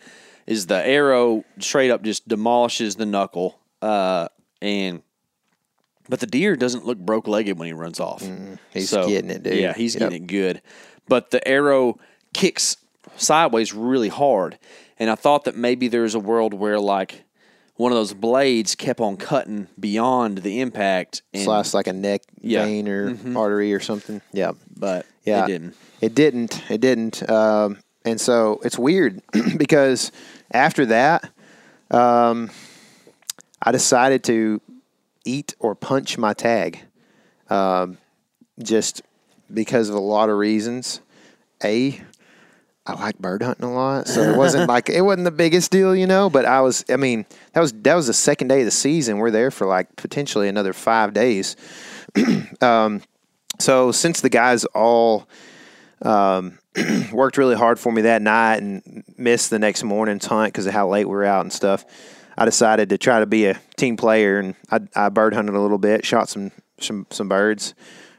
is 0.46 0.66
the 0.66 0.86
arrow 0.86 1.44
straight 1.58 1.90
up 1.90 2.02
just 2.02 2.26
demolishes 2.26 2.96
the 2.96 3.06
knuckle, 3.06 3.58
uh, 3.82 4.28
and 4.60 5.02
but 6.08 6.18
the 6.20 6.26
deer 6.26 6.56
doesn't 6.56 6.84
look 6.84 6.98
broke 6.98 7.28
legged 7.28 7.58
when 7.58 7.66
he 7.66 7.72
runs 7.72 8.00
off. 8.00 8.22
Mm, 8.22 8.58
he's 8.72 8.90
getting 8.90 9.30
it, 9.30 9.42
dude. 9.44 9.54
Yeah, 9.54 9.72
he's 9.72 9.94
Yep. 9.94 10.00
getting 10.00 10.22
it 10.24 10.26
good. 10.26 10.62
But 11.08 11.30
the 11.30 11.46
arrow 11.46 11.98
kicks 12.34 12.76
sideways 13.16 13.72
really 13.72 14.08
hard, 14.08 14.58
and 14.98 15.10
I 15.10 15.14
thought 15.14 15.44
that 15.44 15.56
maybe 15.56 15.86
there's 15.88 16.14
a 16.14 16.20
world 16.20 16.54
where 16.54 16.80
like 16.80 17.22
one 17.82 17.90
of 17.90 17.96
those 17.98 18.14
blades 18.14 18.76
kept 18.76 19.00
on 19.00 19.16
cutting 19.16 19.66
beyond 19.78 20.38
the 20.38 20.60
impact, 20.60 21.22
and, 21.34 21.42
Slice 21.42 21.74
like 21.74 21.88
a 21.88 21.92
neck 21.92 22.22
Yeah. 22.40 22.64
vein 22.64 22.86
or 22.86 23.16
artery 23.36 23.74
or 23.74 23.80
something. 23.80 24.22
Yeah, 24.32 24.52
but 24.76 25.04
yeah, 25.24 25.42
it 25.44 25.46
didn't. 25.48 25.74
It 26.00 26.14
didn't. 26.14 26.70
It 26.70 26.80
didn't. 26.80 27.28
Um, 27.28 27.78
and 28.04 28.20
so 28.20 28.60
it's 28.64 28.78
weird 28.78 29.20
because 29.56 30.12
after 30.52 30.86
that, 30.86 31.28
um, 31.90 32.50
I 33.60 33.72
decided 33.72 34.22
to 34.24 34.60
eat 35.24 35.56
or 35.58 35.74
punch 35.74 36.16
my 36.16 36.34
tag, 36.34 36.78
um, 37.50 37.98
just 38.62 39.02
because 39.52 39.88
of 39.88 39.96
a 39.96 40.00
lot 40.00 40.28
of 40.28 40.36
reasons. 40.36 41.00
A, 41.64 42.00
I 42.84 42.94
like 42.94 43.18
bird 43.18 43.42
hunting 43.42 43.64
a 43.64 43.72
lot, 43.72 44.08
so 44.08 44.22
it 44.22 44.36
wasn't 44.38 44.68
like 44.68 44.88
it 44.88 45.02
wasn't 45.02 45.24
the 45.24 45.30
biggest 45.30 45.70
deal, 45.70 45.94
you 45.94 46.06
know. 46.06 46.28
But 46.28 46.44
I 46.44 46.60
was, 46.60 46.84
I 46.88 46.96
mean, 46.96 47.26
that 47.52 47.60
was 47.60 47.72
that 47.72 47.94
was 47.94 48.08
the 48.08 48.14
second 48.14 48.48
day 48.48 48.60
of 48.60 48.64
the 48.64 48.72
season. 48.72 49.18
We're 49.18 49.30
there 49.30 49.50
for 49.50 49.66
like 49.66 49.94
potentially 49.96 50.48
another 50.48 50.72
five 50.72 51.12
days. 51.12 51.56
um, 52.60 53.02
so 53.60 53.92
since 53.92 54.20
the 54.20 54.28
guys 54.28 54.64
all 54.64 55.28
um, 56.02 56.58
worked 57.12 57.38
really 57.38 57.54
hard 57.54 57.78
for 57.78 57.92
me 57.92 58.02
that 58.02 58.20
night 58.20 58.56
and 58.56 59.04
missed 59.16 59.50
the 59.50 59.58
next 59.58 59.84
morning's 59.84 60.26
hunt 60.26 60.52
because 60.52 60.66
of 60.66 60.72
how 60.72 60.88
late 60.88 61.04
we 61.04 61.12
were 61.12 61.24
out 61.24 61.42
and 61.42 61.52
stuff, 61.52 61.84
I 62.36 62.44
decided 62.44 62.88
to 62.88 62.98
try 62.98 63.20
to 63.20 63.26
be 63.26 63.46
a 63.46 63.60
team 63.76 63.96
player 63.96 64.40
and 64.40 64.56
I, 64.70 64.80
I 64.96 65.08
bird 65.08 65.34
hunted 65.34 65.54
a 65.54 65.60
little 65.60 65.78
bit, 65.78 66.04
shot 66.04 66.28
some 66.28 66.50
some 66.80 67.06
some 67.10 67.28
birds. 67.28 67.74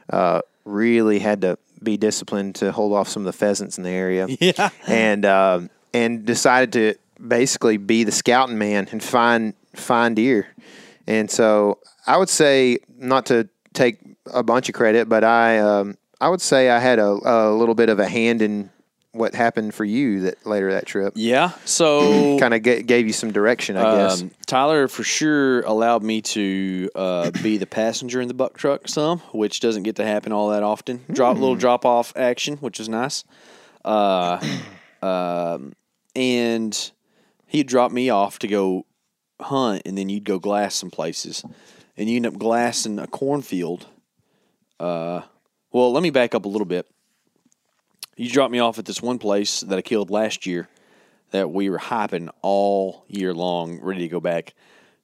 Uh, 0.08 0.40
really 0.64 1.18
had 1.18 1.42
to 1.42 1.58
be 1.84 1.96
disciplined 1.96 2.56
to 2.56 2.72
hold 2.72 2.92
off 2.92 3.08
some 3.08 3.22
of 3.22 3.26
the 3.26 3.32
pheasants 3.32 3.78
in 3.78 3.84
the 3.84 3.90
area. 3.90 4.26
Yeah. 4.40 4.70
and 4.86 5.24
um, 5.24 5.70
and 5.92 6.24
decided 6.24 6.72
to 6.72 6.94
basically 7.26 7.76
be 7.76 8.04
the 8.04 8.12
scouting 8.12 8.58
man 8.58 8.88
and 8.90 9.02
find 9.02 9.54
find 9.74 10.16
deer. 10.16 10.48
And 11.06 11.30
so 11.30 11.78
I 12.06 12.16
would 12.16 12.28
say 12.28 12.78
not 12.98 13.26
to 13.26 13.48
take 13.72 13.98
a 14.32 14.42
bunch 14.42 14.68
of 14.68 14.74
credit, 14.74 15.08
but 15.08 15.24
I 15.24 15.58
um, 15.58 15.96
I 16.20 16.28
would 16.28 16.40
say 16.40 16.70
I 16.70 16.78
had 16.78 16.98
a, 16.98 17.08
a 17.24 17.54
little 17.54 17.74
bit 17.74 17.88
of 17.88 17.98
a 17.98 18.08
hand 18.08 18.42
in 18.42 18.70
what 19.14 19.34
happened 19.34 19.74
for 19.74 19.84
you 19.84 20.20
that 20.20 20.44
later 20.46 20.72
that 20.72 20.86
trip. 20.86 21.14
Yeah. 21.16 21.52
So 21.64 22.38
Kind 22.40 22.54
of 22.54 22.62
gave 22.62 23.06
you 23.06 23.12
some 23.12 23.32
direction, 23.32 23.76
I 23.76 23.96
guess. 23.96 24.22
Um, 24.22 24.30
Tyler 24.46 24.88
for 24.88 25.04
sure 25.04 25.62
allowed 25.62 26.02
me 26.02 26.20
to 26.22 26.90
uh, 26.94 27.30
be 27.42 27.56
the 27.56 27.66
passenger 27.66 28.20
in 28.20 28.28
the 28.28 28.34
buck 28.34 28.56
truck 28.56 28.88
some, 28.88 29.20
which 29.32 29.60
doesn't 29.60 29.84
get 29.84 29.96
to 29.96 30.04
happen 30.04 30.32
all 30.32 30.50
that 30.50 30.62
often. 30.62 31.04
Drop 31.10 31.36
little 31.38 31.56
drop 31.56 31.84
off 31.84 32.12
action, 32.16 32.56
which 32.58 32.80
is 32.80 32.88
nice. 32.88 33.24
Uh, 33.84 34.38
um, 35.02 35.74
and 36.16 36.90
he'd 37.46 37.66
drop 37.66 37.92
me 37.92 38.10
off 38.10 38.38
to 38.40 38.48
go 38.48 38.86
hunt, 39.40 39.82
and 39.86 39.96
then 39.96 40.08
you'd 40.08 40.24
go 40.24 40.38
glass 40.38 40.74
some 40.74 40.90
places, 40.90 41.44
and 41.96 42.08
you 42.08 42.16
end 42.16 42.26
up 42.26 42.38
glassing 42.38 42.98
a 42.98 43.06
cornfield. 43.06 43.86
Uh, 44.80 45.22
well, 45.72 45.92
let 45.92 46.02
me 46.02 46.10
back 46.10 46.34
up 46.34 46.44
a 46.44 46.48
little 46.48 46.66
bit. 46.66 46.86
You 48.16 48.30
dropped 48.30 48.52
me 48.52 48.58
off 48.58 48.78
at 48.78 48.84
this 48.84 49.02
one 49.02 49.18
place 49.18 49.60
that 49.60 49.78
I 49.78 49.82
killed 49.82 50.10
last 50.10 50.46
year 50.46 50.68
that 51.30 51.50
we 51.50 51.68
were 51.68 51.78
hyping 51.78 52.28
all 52.42 53.04
year 53.08 53.34
long, 53.34 53.80
ready 53.80 54.00
to 54.00 54.08
go 54.08 54.20
back. 54.20 54.54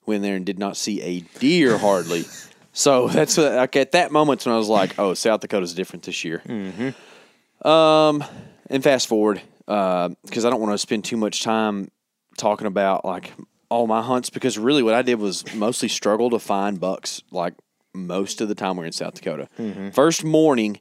Went 0.07 0.23
there 0.23 0.37
and 0.37 0.47
did 0.47 0.59
not 0.59 0.77
see 0.77 1.03
a 1.03 1.21
deer 1.39 1.79
hardly. 1.79 2.25
So 2.73 3.09
that's 3.09 3.37
what, 3.37 3.53
like 3.53 3.75
at 3.75 3.93
that 3.93 4.13
moment 4.13 4.47
when 4.47 4.55
I 4.55 4.57
was 4.57 4.69
like, 4.69 4.97
"Oh, 4.97 5.13
South 5.15 5.41
Dakota's 5.41 5.75
different 5.75 6.05
this 6.05 6.25
year." 6.25 6.41
Mm-hmm. 6.47 7.67
Um, 7.67 8.25
and 8.69 8.83
fast 8.83 9.09
forward 9.09 9.43
uh, 9.67 10.11
because 10.25 10.45
I 10.45 10.51
don't 10.51 10.61
want 10.61 10.73
to 10.73 10.79
spend 10.79 11.05
too 11.05 11.17
much 11.17 11.43
time 11.43 11.91
talking 12.39 12.67
about 12.67 13.05
like 13.05 13.33
all 13.69 13.87
my 13.87 14.03
hunts 14.03 14.31
because 14.31 14.59
really 14.59 14.83
what 14.83 14.95
I 14.95 15.03
did 15.03 15.17
was 15.17 15.45
mostly 15.55 15.89
struggle 15.89 16.31
to 16.31 16.39
find 16.39 16.81
bucks 16.81 17.23
like 17.31 17.55
most 17.93 18.41
of 18.41 18.49
the 18.49 18.55
time 18.55 18.77
we 18.77 18.85
are 18.85 18.87
in 18.87 18.93
South 18.93 19.15
Dakota. 19.15 19.49
Mm-hmm. 19.59 19.91
First 19.91 20.25
morning, 20.25 20.81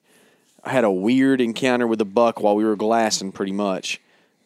I 0.64 0.72
had 0.72 0.84
a 0.84 0.92
weird 0.92 1.42
encounter 1.42 1.88
with 1.88 2.02
a 2.02 2.06
buck 2.06 2.42
while 2.42 2.56
we 2.56 2.64
were 2.64 2.76
glassing 2.76 3.32
pretty 3.32 3.52
much 3.52 4.02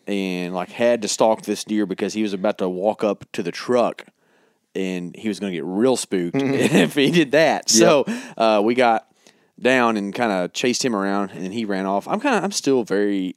and 0.05 0.53
like 0.53 0.69
had 0.69 1.01
to 1.01 1.07
stalk 1.07 1.43
this 1.43 1.63
deer 1.63 1.85
because 1.85 2.13
he 2.13 2.21
was 2.21 2.33
about 2.33 2.57
to 2.57 2.69
walk 2.69 3.03
up 3.03 3.25
to 3.31 3.41
the 3.43 3.51
truck 3.51 4.05
and 4.75 5.15
he 5.15 5.27
was 5.27 5.39
going 5.39 5.51
to 5.51 5.57
get 5.57 5.65
real 5.65 5.95
spooked 5.95 6.35
if 6.39 6.95
he 6.95 7.11
did 7.11 7.31
that. 7.31 7.69
So 7.69 8.05
uh, 8.37 8.61
we 8.63 8.75
got 8.75 9.07
down 9.59 9.97
and 9.97 10.13
kind 10.13 10.31
of 10.31 10.53
chased 10.53 10.83
him 10.83 10.95
around 10.95 11.31
and 11.31 11.53
he 11.53 11.65
ran 11.65 11.85
off. 11.85 12.07
I'm 12.07 12.19
kind 12.19 12.35
of 12.35 12.43
I'm 12.43 12.51
still 12.51 12.83
very 12.83 13.35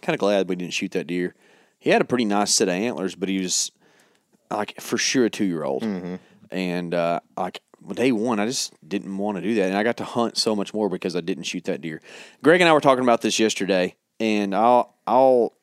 kind 0.00 0.14
of 0.14 0.20
glad 0.20 0.48
we 0.48 0.56
didn't 0.56 0.74
shoot 0.74 0.92
that 0.92 1.06
deer. 1.06 1.34
He 1.78 1.90
had 1.90 2.00
a 2.00 2.04
pretty 2.04 2.24
nice 2.24 2.54
set 2.54 2.68
of 2.68 2.74
antlers, 2.74 3.14
but 3.14 3.28
he 3.28 3.38
was 3.38 3.70
like 4.50 4.80
for 4.80 4.96
sure 4.96 5.26
a 5.26 5.30
two 5.30 5.44
year 5.44 5.64
old. 5.64 5.82
And 6.50 6.94
uh, 6.94 7.20
like 7.36 7.60
day 7.94 8.12
one, 8.12 8.40
I 8.40 8.46
just 8.46 8.72
didn't 8.86 9.16
want 9.16 9.36
to 9.36 9.42
do 9.42 9.54
that, 9.56 9.68
and 9.68 9.76
I 9.76 9.82
got 9.82 9.96
to 9.98 10.04
hunt 10.04 10.36
so 10.36 10.54
much 10.54 10.72
more 10.74 10.88
because 10.88 11.16
I 11.16 11.20
didn't 11.20 11.44
shoot 11.44 11.64
that 11.64 11.80
deer. 11.80 12.00
Greg 12.42 12.60
and 12.60 12.68
I 12.68 12.72
were 12.72 12.80
talking 12.80 13.04
about 13.04 13.20
this 13.20 13.38
yesterday, 13.38 13.96
and 14.20 14.54
I'll 14.54 14.94
I'll 15.06 15.54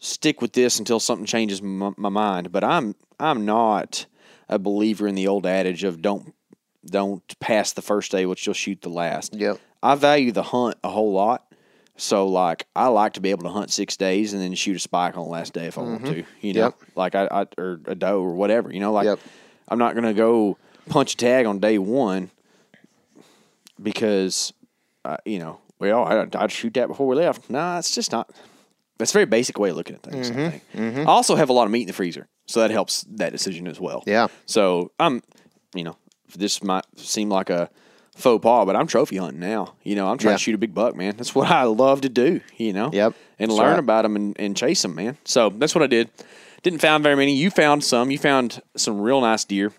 stick 0.00 0.42
with 0.42 0.52
this 0.52 0.78
until 0.78 1.00
something 1.00 1.26
changes 1.26 1.62
my, 1.62 1.92
my 1.96 2.08
mind. 2.08 2.52
But 2.52 2.64
I'm 2.64 2.94
I'm 3.18 3.44
not 3.44 4.06
a 4.48 4.58
believer 4.58 5.06
in 5.06 5.14
the 5.14 5.28
old 5.28 5.46
adage 5.46 5.84
of 5.84 6.02
don't 6.02 6.34
don't 6.84 7.22
pass 7.40 7.72
the 7.72 7.82
first 7.82 8.10
day, 8.10 8.26
which 8.26 8.46
you'll 8.46 8.54
shoot 8.54 8.82
the 8.82 8.88
last. 8.88 9.34
Yep. 9.34 9.58
I 9.82 9.94
value 9.94 10.32
the 10.32 10.42
hunt 10.42 10.76
a 10.82 10.90
whole 10.90 11.12
lot. 11.12 11.46
So 11.96 12.26
like 12.26 12.66
I 12.74 12.88
like 12.88 13.14
to 13.14 13.20
be 13.20 13.30
able 13.30 13.44
to 13.44 13.50
hunt 13.50 13.70
six 13.70 13.96
days 13.96 14.32
and 14.32 14.42
then 14.42 14.54
shoot 14.54 14.76
a 14.76 14.80
spike 14.80 15.16
on 15.16 15.24
the 15.24 15.30
last 15.30 15.52
day 15.52 15.66
if 15.66 15.78
I 15.78 15.82
want 15.82 16.02
mm-hmm. 16.02 16.14
to. 16.14 16.24
You 16.40 16.54
know, 16.54 16.60
Yep. 16.60 16.74
like 16.96 17.14
I, 17.14 17.28
I 17.30 17.46
or 17.58 17.80
a 17.86 17.94
doe 17.94 18.20
or 18.20 18.34
whatever. 18.34 18.72
You 18.72 18.80
know, 18.80 18.92
like 18.92 19.04
Yep. 19.04 19.20
I'm 19.68 19.78
not 19.78 19.94
gonna 19.94 20.14
go 20.14 20.58
punch 20.88 21.14
a 21.14 21.16
tag 21.16 21.46
on 21.46 21.58
day 21.58 21.78
one 21.78 22.30
because 23.80 24.52
uh, 25.04 25.16
you 25.24 25.38
know 25.38 25.58
well 25.78 26.04
I, 26.04 26.26
I'd 26.42 26.52
shoot 26.52 26.74
that 26.74 26.88
before 26.88 27.06
we 27.06 27.16
left. 27.16 27.50
Nah, 27.50 27.78
it's 27.78 27.94
just 27.94 28.12
not. 28.12 28.30
That's 28.98 29.10
a 29.12 29.14
very 29.14 29.26
basic 29.26 29.58
way 29.58 29.70
of 29.70 29.76
looking 29.76 29.96
at 29.96 30.02
things. 30.02 30.30
I 30.30 30.60
think. 30.74 30.98
I 30.98 31.04
also 31.04 31.34
have 31.34 31.48
a 31.48 31.52
lot 31.52 31.64
of 31.64 31.70
meat 31.72 31.82
in 31.82 31.86
the 31.88 31.92
freezer, 31.92 32.28
so 32.46 32.60
that 32.60 32.70
helps 32.70 33.02
that 33.16 33.32
decision 33.32 33.66
as 33.66 33.80
well. 33.80 34.04
Yeah. 34.06 34.28
So 34.46 34.92
I'm, 35.00 35.22
you 35.74 35.82
know, 35.82 35.96
this 36.36 36.62
might 36.62 36.84
seem 36.96 37.28
like 37.28 37.50
a 37.50 37.68
faux 38.14 38.40
pas, 38.42 38.64
but 38.64 38.76
I'm 38.76 38.86
trophy 38.86 39.16
hunting 39.16 39.40
now. 39.40 39.74
You 39.82 39.96
know, 39.96 40.06
I'm 40.08 40.18
trying 40.18 40.32
Yeah. 40.32 40.36
to 40.36 40.42
shoot 40.42 40.54
a 40.54 40.58
big 40.58 40.74
buck, 40.74 40.94
man. 40.94 41.16
That's 41.16 41.34
what 41.34 41.50
I 41.50 41.64
love 41.64 42.02
to 42.02 42.08
do. 42.08 42.40
You 42.58 42.72
know. 42.74 42.90
Yep. 42.92 43.14
And 43.40 43.50
That's 43.50 43.58
learn 43.58 43.70
right. 43.70 43.78
about 43.80 44.02
them 44.02 44.14
and, 44.14 44.36
and 44.38 44.56
chase 44.56 44.82
them, 44.82 44.94
man. 44.94 45.16
So 45.24 45.48
that's 45.48 45.74
what 45.74 45.82
I 45.82 45.88
did. 45.88 46.08
Didn't 46.62 46.78
found 46.78 47.02
very 47.02 47.16
many. 47.16 47.34
You 47.34 47.50
found 47.50 47.82
some. 47.82 48.12
You 48.12 48.18
found 48.18 48.60
some 48.76 49.00
real 49.00 49.20
nice 49.20 49.44
deer 49.44 49.72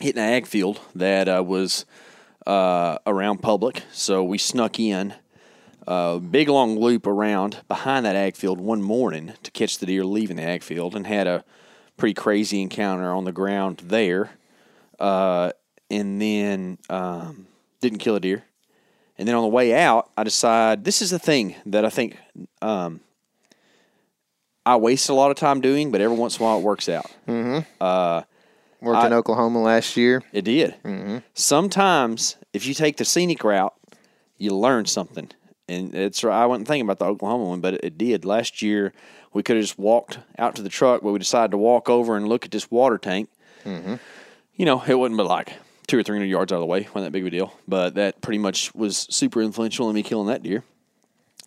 hitting 0.00 0.22
an 0.22 0.28
ag 0.30 0.46
field 0.46 0.80
that 0.94 1.28
uh, 1.28 1.42
was 1.46 1.84
uh, 2.46 2.98
around 3.06 3.42
public. 3.42 3.82
So 3.92 4.24
we 4.24 4.38
snuck 4.38 4.80
in 4.80 5.14
a 5.86 6.18
big 6.18 6.48
long 6.48 6.78
loop 6.78 7.06
around 7.06 7.58
behind 7.68 8.06
that 8.06 8.16
ag 8.16 8.36
field 8.36 8.60
one 8.60 8.82
morning 8.82 9.34
to 9.42 9.50
catch 9.50 9.78
the 9.78 9.86
deer 9.86 10.04
leaving 10.04 10.36
the 10.36 10.42
ag 10.42 10.62
field 10.62 10.94
and 10.94 11.06
had 11.06 11.26
a 11.26 11.44
pretty 11.96 12.14
crazy 12.14 12.62
encounter 12.62 13.12
on 13.12 13.24
the 13.24 13.32
ground 13.32 13.82
there. 13.86 14.30
Uh, 14.98 15.50
and 15.90 16.20
then 16.20 16.78
um, 16.88 17.46
didn't 17.80 17.98
kill 17.98 18.16
a 18.16 18.20
deer. 18.20 18.44
And 19.18 19.28
then 19.28 19.34
on 19.34 19.42
the 19.42 19.48
way 19.48 19.74
out, 19.74 20.10
I 20.16 20.24
decide 20.24 20.84
this 20.84 21.02
is 21.02 21.10
the 21.10 21.18
thing 21.18 21.56
that 21.66 21.84
I 21.84 21.90
think 21.90 22.16
um, 22.62 23.00
I 24.64 24.76
waste 24.76 25.08
a 25.08 25.14
lot 25.14 25.30
of 25.30 25.36
time 25.36 25.60
doing, 25.60 25.90
but 25.90 26.00
every 26.00 26.16
once 26.16 26.38
in 26.38 26.42
a 26.42 26.46
while 26.46 26.58
it 26.58 26.62
works 26.62 26.88
out. 26.88 27.10
Worked 28.80 29.06
in 29.06 29.12
Oklahoma 29.12 29.60
last 29.60 29.96
year. 29.96 30.22
It 30.32 30.42
did. 30.42 30.74
Mm-hmm. 30.84 31.18
Sometimes, 31.34 32.36
if 32.52 32.66
you 32.66 32.74
take 32.74 32.96
the 32.96 33.04
scenic 33.04 33.44
route, 33.44 33.74
you 34.38 34.54
learn 34.54 34.86
something. 34.86 35.30
And 35.68 35.94
it's 35.94 36.24
I 36.24 36.46
wasn't 36.46 36.66
thinking 36.66 36.86
about 36.86 36.98
the 36.98 37.04
Oklahoma 37.04 37.44
one, 37.44 37.60
but 37.60 37.74
it 37.84 37.98
did. 37.98 38.24
Last 38.24 38.62
year, 38.62 38.92
we 39.32 39.42
could 39.42 39.56
have 39.56 39.64
just 39.64 39.78
walked 39.78 40.18
out 40.38 40.56
to 40.56 40.62
the 40.62 40.68
truck, 40.68 41.02
but 41.02 41.12
we 41.12 41.18
decided 41.18 41.52
to 41.52 41.58
walk 41.58 41.88
over 41.88 42.16
and 42.16 42.28
look 42.28 42.44
at 42.44 42.50
this 42.50 42.70
water 42.70 42.98
tank. 42.98 43.28
Mm-hmm. 43.64 43.96
You 44.56 44.64
know, 44.64 44.82
it 44.86 44.94
wasn't 44.94 45.18
but 45.18 45.26
like 45.26 45.52
two 45.86 45.98
or 45.98 46.02
three 46.02 46.16
hundred 46.16 46.26
yards 46.26 46.52
out 46.52 46.56
of 46.56 46.60
the 46.60 46.66
way. 46.66 46.80
wasn't 46.94 47.04
that 47.04 47.12
big 47.12 47.22
of 47.22 47.28
a 47.28 47.30
deal, 47.30 47.52
but 47.68 47.94
that 47.94 48.20
pretty 48.20 48.38
much 48.38 48.74
was 48.74 49.06
super 49.10 49.42
influential 49.42 49.88
in 49.88 49.94
me 49.94 50.02
killing 50.02 50.28
that 50.28 50.42
deer. 50.42 50.64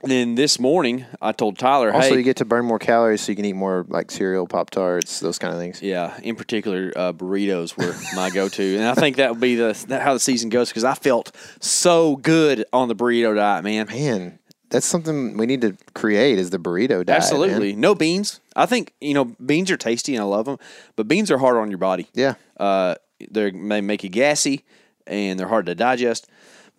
And 0.03 0.11
then 0.11 0.35
this 0.35 0.59
morning, 0.59 1.05
I 1.21 1.31
told 1.31 1.57
Tyler, 1.57 1.91
Also, 1.93 2.09
"Hey, 2.09 2.17
you 2.17 2.23
get 2.23 2.35
to 2.37 2.45
burn 2.45 2.65
more 2.65 2.77
calories, 2.77 3.21
so 3.21 3.31
you 3.31 3.37
can 3.37 3.45
eat 3.45 3.53
more 3.53 3.85
like 3.87 4.11
cereal, 4.11 4.45
pop 4.45 4.69
tarts, 4.69 5.21
those 5.21 5.39
kind 5.39 5.53
of 5.53 5.59
things. 5.61 5.81
Yeah, 5.81 6.19
in 6.21 6.35
particular, 6.35 6.91
uh, 6.95 7.13
burritos 7.13 7.77
were 7.77 7.95
my 8.15 8.29
go-to, 8.29 8.75
and 8.77 8.85
I 8.85 8.95
think 8.95 9.15
that 9.15 9.31
would 9.31 9.39
be 9.39 9.55
the 9.55 9.81
that 9.87 10.01
how 10.01 10.13
the 10.13 10.19
season 10.19 10.49
goes 10.49 10.67
because 10.69 10.83
I 10.83 10.93
felt 10.93 11.31
so 11.61 12.17
good 12.17 12.65
on 12.73 12.89
the 12.89 12.95
burrito 12.95 13.33
diet, 13.33 13.63
man. 13.63 13.87
Man, 13.87 14.39
that's 14.69 14.85
something 14.85 15.37
we 15.37 15.45
need 15.45 15.61
to 15.61 15.77
create 15.93 16.37
is 16.37 16.49
the 16.49 16.59
burrito 16.59 16.89
diet. 16.89 17.07
man. 17.07 17.15
Absolutely, 17.15 17.73
no 17.73 17.95
beans. 17.95 18.41
I 18.57 18.65
think 18.65 18.93
you 18.99 19.13
know 19.13 19.23
beans 19.45 19.71
are 19.71 19.77
tasty 19.77 20.15
and 20.15 20.21
I 20.21 20.25
love 20.25 20.45
them, 20.45 20.57
but 20.97 21.07
beans 21.07 21.31
are 21.31 21.37
hard 21.37 21.55
on 21.55 21.69
your 21.71 21.77
body. 21.79 22.07
Yeah. 22.13 22.33
uh, 22.59 22.95
they 23.31 23.51
may 23.51 23.79
make 23.79 24.03
you 24.03 24.09
gassy 24.09 24.65
and 25.07 25.39
they're 25.39 25.47
hard 25.47 25.65
to 25.67 25.75
digest. 25.75 26.27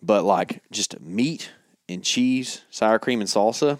But 0.03 0.23
like 0.23 0.61
just 0.69 0.99
meat 1.01 1.49
and 1.89 2.03
cheese, 2.03 2.61
sour 2.69 2.99
cream 2.99 3.21
and 3.21 3.29
salsa, 3.29 3.79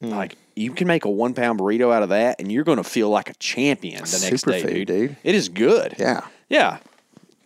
Hmm. 0.00 0.10
like 0.10 0.36
you 0.56 0.72
can 0.72 0.86
make 0.86 1.04
a 1.04 1.10
one 1.10 1.34
pound 1.34 1.58
burrito 1.60 1.92
out 1.94 2.02
of 2.02 2.08
that, 2.10 2.40
and 2.40 2.50
you're 2.50 2.64
going 2.64 2.78
to 2.78 2.84
feel 2.84 3.08
like 3.10 3.28
a 3.30 3.34
champion 3.34 3.96
the 4.04 4.18
next 4.30 4.42
day, 4.44 4.62
Superfood, 4.62 4.72
dude. 4.74 4.88
dude. 4.88 5.16
It 5.22 5.34
is 5.34 5.48
good. 5.48 5.94
Yeah. 5.98 6.26
yeah. 6.48 6.78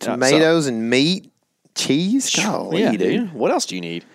so- 0.01 0.11
Tomatoes 0.11 0.67
and 0.67 0.89
meat, 0.89 1.31
cheese. 1.75 2.35
yeah, 2.37 2.43
Golly, 2.45 2.83
dude. 2.91 2.99
dude. 2.99 3.33
What 3.33 3.51
else 3.51 3.65
do 3.65 3.75
you 3.75 3.81
need? 3.81 4.05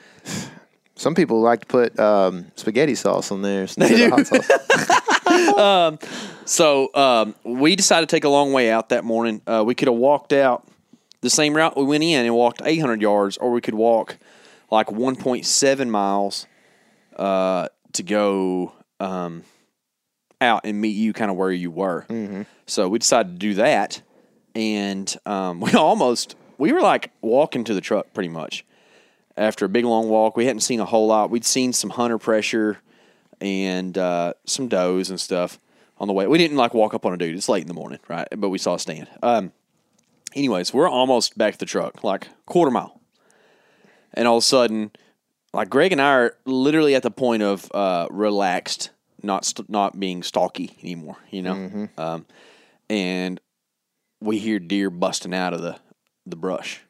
Some 0.97 1.15
people 1.15 1.41
like 1.41 1.61
to 1.61 1.67
put 1.67 1.99
um, 1.99 2.51
spaghetti 2.57 2.95
sauce 2.95 3.31
on 3.31 3.41
there 3.43 3.63
instead 3.63 3.91
of 3.91 4.11
hot 4.11 4.27
sauce. 4.27 5.97
So 6.45 6.93
um, 6.95 7.35
we 7.45 7.77
decided 7.77 8.09
to 8.09 8.17
take 8.17 8.25
a 8.25 8.29
long 8.29 8.53
way 8.53 8.71
out 8.73 8.89
that 8.89 9.05
morning. 9.05 9.41
Uh, 9.47 9.63
we 9.65 9.75
could 9.77 9.87
have 9.87 9.97
walked 9.97 10.33
out 10.33 10.67
the 11.21 11.31
same 11.31 11.55
route 11.55 11.77
we 11.77 11.85
went 11.85 12.03
in 12.03 12.25
and 12.27 12.35
walked 12.35 12.61
800 12.65 13.01
yards, 13.01 13.37
or 13.37 13.53
we 13.53 13.61
could 13.61 13.75
walk 13.75 14.17
like 14.71 14.87
1.7 14.89 15.89
miles 15.89 16.47
uh, 17.17 17.69
to 17.93 18.03
go 18.03 18.73
um, 18.99 19.43
out 20.41 20.63
and 20.65 20.81
meet 20.81 20.97
you 20.97 21.13
kind 21.13 21.31
of 21.31 21.37
where 21.37 21.53
you 21.53 21.71
were. 21.71 22.07
So 22.67 22.89
we 22.89 22.99
decided 22.99 23.33
to 23.33 23.39
do 23.39 23.55
that, 23.55 24.03
and 24.55 25.15
um, 25.27 25.61
we 25.61 25.73
almost 25.73 26.37
we 26.59 26.73
were 26.73 26.81
like 26.81 27.11
walking 27.21 27.65
to 27.65 27.75
the 27.75 27.81
truck 27.81 28.13
pretty 28.13 28.29
much 28.29 28.65
after 29.37 29.65
a 29.65 29.69
big 29.69 29.85
long 29.85 30.09
walk. 30.09 30.37
We 30.37 30.47
hadn't 30.47 30.61
seen 30.61 30.81
a 30.81 30.85
whole 30.85 31.07
lot. 31.07 31.31
We'd 31.31 31.45
seen 31.45 31.73
some 31.73 31.91
hunter 31.91 32.19
pressure 32.19 32.79
and 33.41 33.97
uh, 33.97 34.35
some 34.45 34.69
does 34.69 35.11
and 35.11 35.19
stuff 35.19 35.59
on 35.99 36.07
the 36.07 36.13
way. 36.13 36.27
We 36.27 36.39
didn't 36.39 36.59
like 36.59 36.75
walk 36.75 36.95
up 36.95 37.07
on 37.07 37.15
a 37.15 37.17
dude. 37.17 37.35
It's 37.35 37.49
late 37.49 37.63
in 37.63 37.69
the 37.69 37.75
morning, 37.75 37.99
right? 38.09 38.29
But 38.37 38.51
we 38.51 38.59
saw 38.59 38.75
a 38.75 38.79
stand. 38.79 39.09
Um, 39.23 39.53
anyways, 40.35 40.75
we're 40.75 40.89
almost 40.89 41.39
back 41.39 41.55
to 41.55 41.59
the 41.59 41.67
truck, 41.67 42.05
like 42.05 42.29
quarter 42.45 42.71
mile, 42.71 43.00
and 44.15 44.27
all 44.29 44.37
of 44.39 44.43
a 44.43 44.47
sudden, 44.47 44.91
like 45.53 45.69
Greg 45.71 45.93
and 45.93 46.01
I 46.01 46.13
are 46.13 46.37
literally 46.45 46.95
at 46.95 47.03
the 47.03 47.11
point 47.11 47.43
of 47.43 47.71
uh, 47.75 48.07
relaxed, 48.11 48.91
not 49.23 49.45
st- 49.45 49.69
not 49.69 49.99
being 49.99 50.23
stalky 50.23 50.77
anymore. 50.83 51.17
You 51.31 51.43
know, 51.43 51.89
um, 51.99 52.27
and 52.89 53.41
we 54.21 54.39
hear 54.39 54.59
deer 54.59 54.91
busting 54.91 55.35
out 55.35 55.55
of 55.55 55.61
the 55.63 55.79
the 56.27 56.37
brush, 56.37 56.81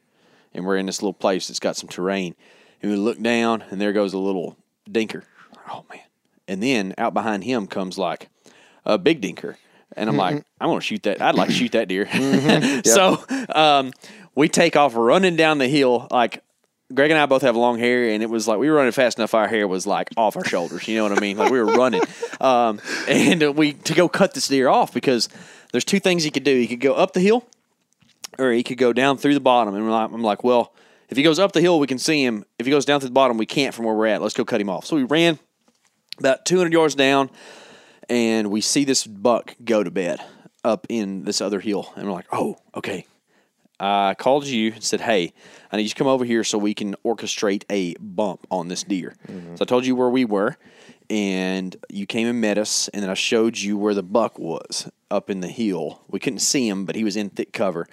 and 0.55 0.66
we're 0.66 0.77
in 0.77 0.87
this 0.87 1.03
little 1.03 1.12
place 1.14 1.49
that's 1.49 1.61
got 1.61 1.77
some 1.77 1.89
terrain, 1.89 2.35
and 2.83 2.91
we 2.91 2.97
look 2.97 3.21
down, 3.23 3.62
and 3.71 3.81
there 3.81 3.93
goes 3.93 4.12
a 4.12 4.18
little 4.18 4.57
dinker. 4.91 5.23
Oh 5.68 5.85
man! 5.91 6.03
And 6.49 6.62
then 6.62 6.95
out 6.99 7.14
behind 7.14 7.45
him 7.45 7.66
comes 7.66 7.97
like 7.97 8.29
a 8.85 8.99
big 8.99 9.21
dinker, 9.23 9.57
and 9.97 10.09
I'm 10.11 10.16
like, 10.16 10.45
I'm 10.61 10.68
gonna 10.68 10.81
shoot 10.81 11.03
that. 11.05 11.23
I'd 11.23 11.35
like 11.35 11.49
to 11.49 11.55
shoot 11.55 11.73
that 11.73 11.89
deer. 11.89 12.07
So 12.85 13.25
um, 13.55 13.93
we 14.35 14.49
take 14.49 14.77
off 14.77 14.95
running 14.97 15.37
down 15.37 15.59
the 15.59 15.68
hill 15.68 16.09
like. 16.11 16.43
Greg 16.93 17.11
and 17.11 17.20
I 17.20 17.26
both 17.26 17.43
have 17.43 17.57
long 17.57 17.78
hair, 17.78 18.09
and 18.11 18.22
it 18.22 18.28
was 18.28 18.49
like 18.49 18.59
we 18.59 18.68
were 18.68 18.76
running 18.76 18.93
fast 18.93 19.18
enough. 19.18 19.34
Our 19.34 19.47
hair 19.47 19.68
was 19.68 19.86
like 19.86 20.11
off 20.16 20.36
our 20.36 20.45
shoulders. 20.45 20.88
You 20.88 20.97
know 20.97 21.05
what 21.05 21.16
I 21.16 21.20
mean? 21.20 21.36
Like 21.36 21.53
we 21.53 21.59
were 21.61 21.66
running, 21.66 22.03
um, 22.41 22.80
and 23.09 23.57
we 23.57 23.74
to 23.74 23.95
go 23.95 24.09
cut 24.09 24.34
this 24.34 24.49
deer 24.49 24.68
off 24.68 24.93
because 24.93 25.28
there's 25.72 25.84
two 25.84 26.01
things 26.01 26.24
he 26.24 26.30
could 26.30 26.45
do. 26.45 26.57
He 26.57 26.66
could 26.66 26.80
go 26.80 26.95
up 26.95 27.12
the 27.12 27.20
hill, 27.20 27.47
or 28.38 28.53
he 28.53 28.62
could 28.62 28.78
go 28.78 28.93
down 28.93 29.18
through 29.18 29.34
the 29.34 29.41
bottom. 29.41 29.74
And 29.74 29.84
we're 29.84 29.93
like, 29.93 30.11
I'm 30.11 30.22
like, 30.22 30.43
well, 30.43 30.74
if 31.09 31.16
he 31.16 31.22
goes 31.22 31.38
up 31.38 31.53
the 31.53 31.61
hill, 31.61 31.78
we 31.78 31.86
can 31.86 31.99
see 31.99 32.24
him. 32.24 32.45
If 32.59 32.66
he 32.66 32.72
goes 32.72 32.84
down 32.84 33.01
through 33.01 33.11
the 33.11 33.14
bottom, 33.14 33.38
we 33.38 33.47
can't 33.47 33.74
from 33.74 33.84
where 33.84 33.95
we're 33.95 34.07
at. 34.07 34.22
Let's 34.22 34.34
go 34.34 34.45
cut 34.45 34.61
him 34.61 34.70
off. 34.70 34.86
So 34.86 34.97
we 34.97 35.05
ran 35.05 35.38
about 36.18 36.45
200 36.45 36.72
yards 36.72 36.95
down, 36.95 37.30
and 38.09 38.51
we 38.51 38.61
see 38.61 38.84
this 38.84 39.07
buck 39.07 39.55
go 39.64 39.82
to 39.82 39.91
bed 39.91 40.20
up 40.64 40.86
in 40.88 41.24
this 41.24 41.41
other 41.41 41.61
hill. 41.61 41.93
And 41.97 42.07
we're 42.07 42.12
like, 42.12 42.26
oh, 42.32 42.57
okay. 42.74 43.07
I 43.81 44.14
called 44.14 44.47
you 44.47 44.72
and 44.72 44.85
said, 44.85 45.01
hey, 45.01 45.33
I 45.72 45.76
need 45.78 45.85
you 45.85 45.89
to 45.89 45.95
come 45.95 46.07
over 46.07 46.24
here 46.24 46.45
so 46.45 46.59
we 46.59 46.74
can 46.74 46.95
orchestrate 47.05 47.64
a 47.70 47.95
bump 47.95 48.47
on 48.51 48.68
this 48.68 48.85
deer. 48.85 49.14
So 49.57 49.62
I 49.62 49.64
told 49.64 49.87
you 49.87 49.97
where 49.97 50.11
we 50.11 50.26
were, 50.26 50.57
and 51.09 51.74
you 51.89 52.05
came 52.07 52.26
and 52.28 52.41
met 52.41 52.59
us, 52.59 52.89
and 52.89 53.03
then 53.03 53.09
I 53.09 53.14
showed 53.14 53.59
you 53.59 53.78
where 53.78 53.95
the 53.95 54.03
buck 54.03 54.39
was 54.39 54.91
up 55.11 55.31
in 55.31 55.41
the 55.41 55.49
hill. 55.49 56.03
We 56.09 56.20
couldn't 56.20 56.41
see 56.41 56.68
him, 56.68 56.85
but 56.85 56.95
he 56.95 57.05
was 57.05 57.16
in 57.16 57.31
thick 57.31 57.55
cover. 57.55 57.89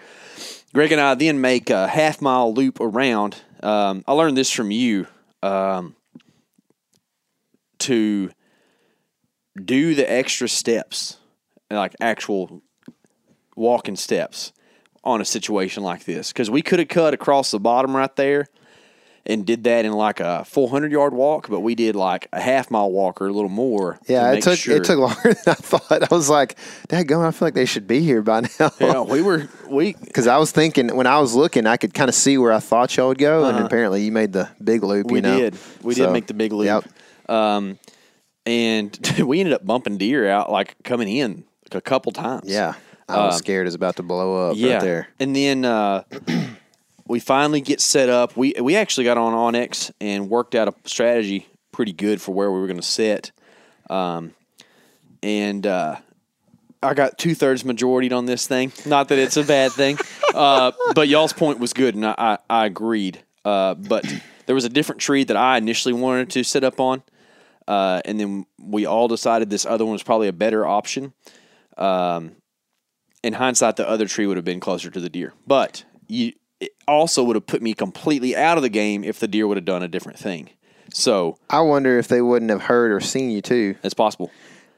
Greg 0.74 0.92
and 0.92 1.00
I 1.00 1.16
then 1.16 1.40
make 1.40 1.70
a 1.70 1.88
half 1.88 2.22
mile 2.22 2.54
loop 2.54 2.80
around. 2.82 3.38
Um, 3.64 4.04
I 4.06 4.12
learned 4.12 4.36
this 4.36 4.52
from 4.52 4.72
you 4.72 5.08
um, 5.42 5.96
to 7.80 8.30
do 9.64 9.96
the 9.96 10.12
extra 10.12 10.50
steps, 10.50 11.18
like 11.72 11.96
actual 12.02 12.62
walking 13.56 13.96
steps 13.96 14.52
on 15.08 15.22
a 15.22 15.26
situation 15.26 15.84
like 15.84 16.04
this. 16.06 16.32
Because 16.32 16.50
we 16.50 16.62
could 16.62 16.80
have 16.80 16.88
cut 16.90 17.14
across 17.14 17.52
the 17.52 17.60
bottom 17.60 17.96
right 17.96 18.16
there 18.16 18.48
and 19.26 19.46
did 19.46 19.66
that 19.66 19.84
in 19.84 19.92
like 19.92 20.20
a 20.22 20.46
400 20.46 20.90
yard 20.92 21.14
walk, 21.14 21.50
but 21.50 21.60
we 21.60 21.76
did 21.76 21.96
like 21.98 22.28
a 22.32 22.40
half 22.40 22.72
mile 22.72 22.90
walk 22.90 23.20
or 23.22 23.28
a 23.28 23.32
little 23.34 23.50
more. 23.50 24.00
to 24.06 24.14
Yeah, 24.14 24.32
it 24.32 24.42
took 24.44 24.58
sure- 24.58 24.78
it 24.78 24.86
took 24.86 24.98
longer 25.00 25.22
than 25.34 25.38
I 25.48 25.54
thought. 25.54 26.12
I 26.12 26.16
was 26.16 26.30
like, 26.30 26.58
"Dad, 26.88 27.08
going, 27.10 27.26
I 27.28 27.32
feel 27.32 27.48
like 27.48 27.54
they 27.54 27.66
should 27.66 27.88
be 27.88 28.00
here 28.00 28.22
by 28.22 28.42
now." 28.60 28.72
Yeah, 28.80 29.02
we 29.02 29.22
were 29.22 29.50
we 29.70 29.94
Because 30.04 30.28
I 30.28 30.38
was 30.38 30.52
thinking 30.52 30.96
when 30.96 31.08
I 31.08 31.20
was 31.20 31.34
looking, 31.36 31.68
I 31.68 31.76
could 31.78 31.94
kind 31.94 32.08
of 32.08 32.16
see 32.16 32.38
where 32.38 32.54
I 32.54 32.60
thought 32.60 32.96
y'all 32.96 33.10
would 33.10 33.18
go, 33.18 33.46
and 33.46 33.58
apparently 33.60 34.04
you 34.04 34.12
made 34.14 34.32
the 34.32 34.50
big 34.64 34.82
loop. 34.84 35.08
Uh-huh. 35.08 35.14
We 35.14 35.18
you 35.20 35.22
know? 35.24 35.38
did. 35.40 35.56
We 35.84 35.94
So, 35.96 36.06
did 36.06 36.14
make 36.14 36.28
the 36.28 36.34
big 36.34 36.54
loop. 36.54 36.68
Yep. 36.68 36.86
Um, 37.30 37.80
and 38.46 38.98
we 39.26 39.42
ended 39.42 39.54
up 39.54 39.66
bumping 39.66 39.98
deer 39.98 40.30
out 40.30 40.50
like 40.50 40.76
coming 40.86 41.10
in 41.10 41.44
a 41.74 41.82
couple 41.82 42.14
times. 42.14 42.50
Yeah, 42.50 42.76
I 43.10 43.26
was 43.26 43.38
scared 43.38 43.66
it 43.66 43.70
was 43.70 43.76
about 43.76 43.96
to 43.98 44.04
blow 44.04 44.48
up 44.50 44.54
Um, 44.54 44.58
yeah. 44.60 44.74
right 44.74 44.82
there. 44.82 45.08
And 45.20 45.36
then 45.36 45.64
uh, 45.66 46.04
we 47.08 47.20
finally 47.20 47.62
get 47.62 47.80
set 47.82 48.10
up. 48.10 48.36
We 48.36 48.54
we 48.60 48.76
actually 48.76 49.06
got 49.06 49.18
on 49.18 49.34
OnX 49.34 49.92
and 50.02 50.30
worked 50.30 50.56
out 50.56 50.68
a 50.68 50.74
strategy 50.86 51.48
pretty 51.72 51.94
good 51.94 52.22
for 52.22 52.34
where 52.34 52.52
we 52.52 52.60
were 52.60 52.68
going 52.68 52.80
to 52.80 52.86
sit. 52.86 53.32
Um, 53.90 54.34
and 55.24 55.66
uh, 55.66 55.98
I 56.84 56.94
got 56.94 57.18
two 57.18 57.34
thirds 57.36 57.64
majority 57.64 58.12
on 58.12 58.26
this 58.26 58.48
thing. 58.48 58.72
Not 58.86 59.10
that 59.10 59.18
it's 59.20 59.38
a 59.38 59.44
bad 59.44 59.72
thing, 59.72 59.98
uh, 60.36 60.72
but 60.94 61.08
y'all's 61.08 61.34
point 61.34 61.60
was 61.60 61.74
good, 61.74 61.96
and 61.96 62.06
I 62.06 62.14
I, 62.18 62.38
I 62.50 62.66
agreed. 62.66 63.24
Uh, 63.46 63.76
but 63.76 64.06
there 64.46 64.56
was 64.56 64.66
a 64.66 64.70
different 64.70 65.00
tree 65.02 65.24
that 65.24 65.38
I 65.38 65.58
initially 65.58 65.94
wanted 65.94 66.30
to 66.32 66.44
sit 66.44 66.64
up 66.66 66.80
on, 66.82 67.02
uh, 67.68 68.02
and 68.04 68.20
then 68.20 68.46
we 68.62 68.86
all 68.86 69.08
decided 69.08 69.50
this 69.50 69.66
other 69.66 69.86
one 69.86 69.94
was 69.94 70.04
probably 70.04 70.28
a 70.28 70.34
better 70.34 70.66
option. 70.66 71.14
Um, 71.78 72.34
in 73.24 73.34
hindsight, 73.34 73.76
the 73.76 73.88
other 73.88 74.08
tree 74.08 74.28
would 74.28 74.38
have 74.38 74.46
been 74.46 74.60
closer 74.60 74.90
to 74.90 75.00
the 75.00 75.10
deer, 75.10 75.34
but 75.46 75.84
you 76.08 76.34
it 76.60 76.72
also 76.88 77.24
would 77.24 77.36
have 77.36 77.46
put 77.46 77.62
me 77.62 77.74
completely 77.74 78.36
out 78.36 78.58
of 78.58 78.64
the 78.64 78.70
game 78.70 79.04
if 79.04 79.20
the 79.20 79.28
deer 79.28 79.46
would 79.48 79.58
have 79.58 79.66
done 79.66 79.84
a 79.84 79.88
different 79.88 80.18
thing. 80.18 80.50
So 80.94 81.38
I 81.50 81.62
wonder 81.62 82.00
if 82.00 82.08
they 82.08 82.22
wouldn't 82.22 82.50
have 82.50 82.64
heard 82.64 82.92
or 82.92 83.00
seen 83.00 83.30
you 83.30 83.42
too, 83.42 83.76
it's 83.84 83.94
possible. 83.94 84.32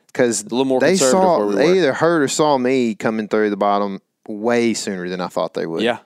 because 0.08 0.42
a 0.42 0.46
little 0.46 0.66
more 0.66 0.80
they 0.80 0.96
saw 0.96 1.46
we 1.46 1.56
they 1.56 1.78
either 1.78 1.94
heard 1.94 2.22
or 2.24 2.28
saw 2.28 2.58
me 2.58 2.96
coming 2.96 3.28
through 3.28 3.50
the 3.50 3.58
bottom 3.58 4.02
way 4.28 4.74
sooner 4.74 5.08
than 5.08 5.22
I 5.22 5.28
thought 5.28 5.54
they 5.54 5.66
would. 5.66 5.84
Yeah, 5.84 6.00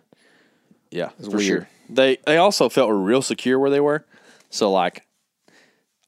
yeah, 0.92 1.10
for 1.24 1.32
weird. 1.32 1.44
sure. 1.44 1.70
They 1.90 2.18
they 2.26 2.38
also 2.38 2.70
felt 2.70 2.92
real 2.92 3.22
secure 3.22 3.58
where 3.60 3.70
they 3.70 3.80
were. 3.80 4.06
So 4.50 4.72
like, 4.72 5.06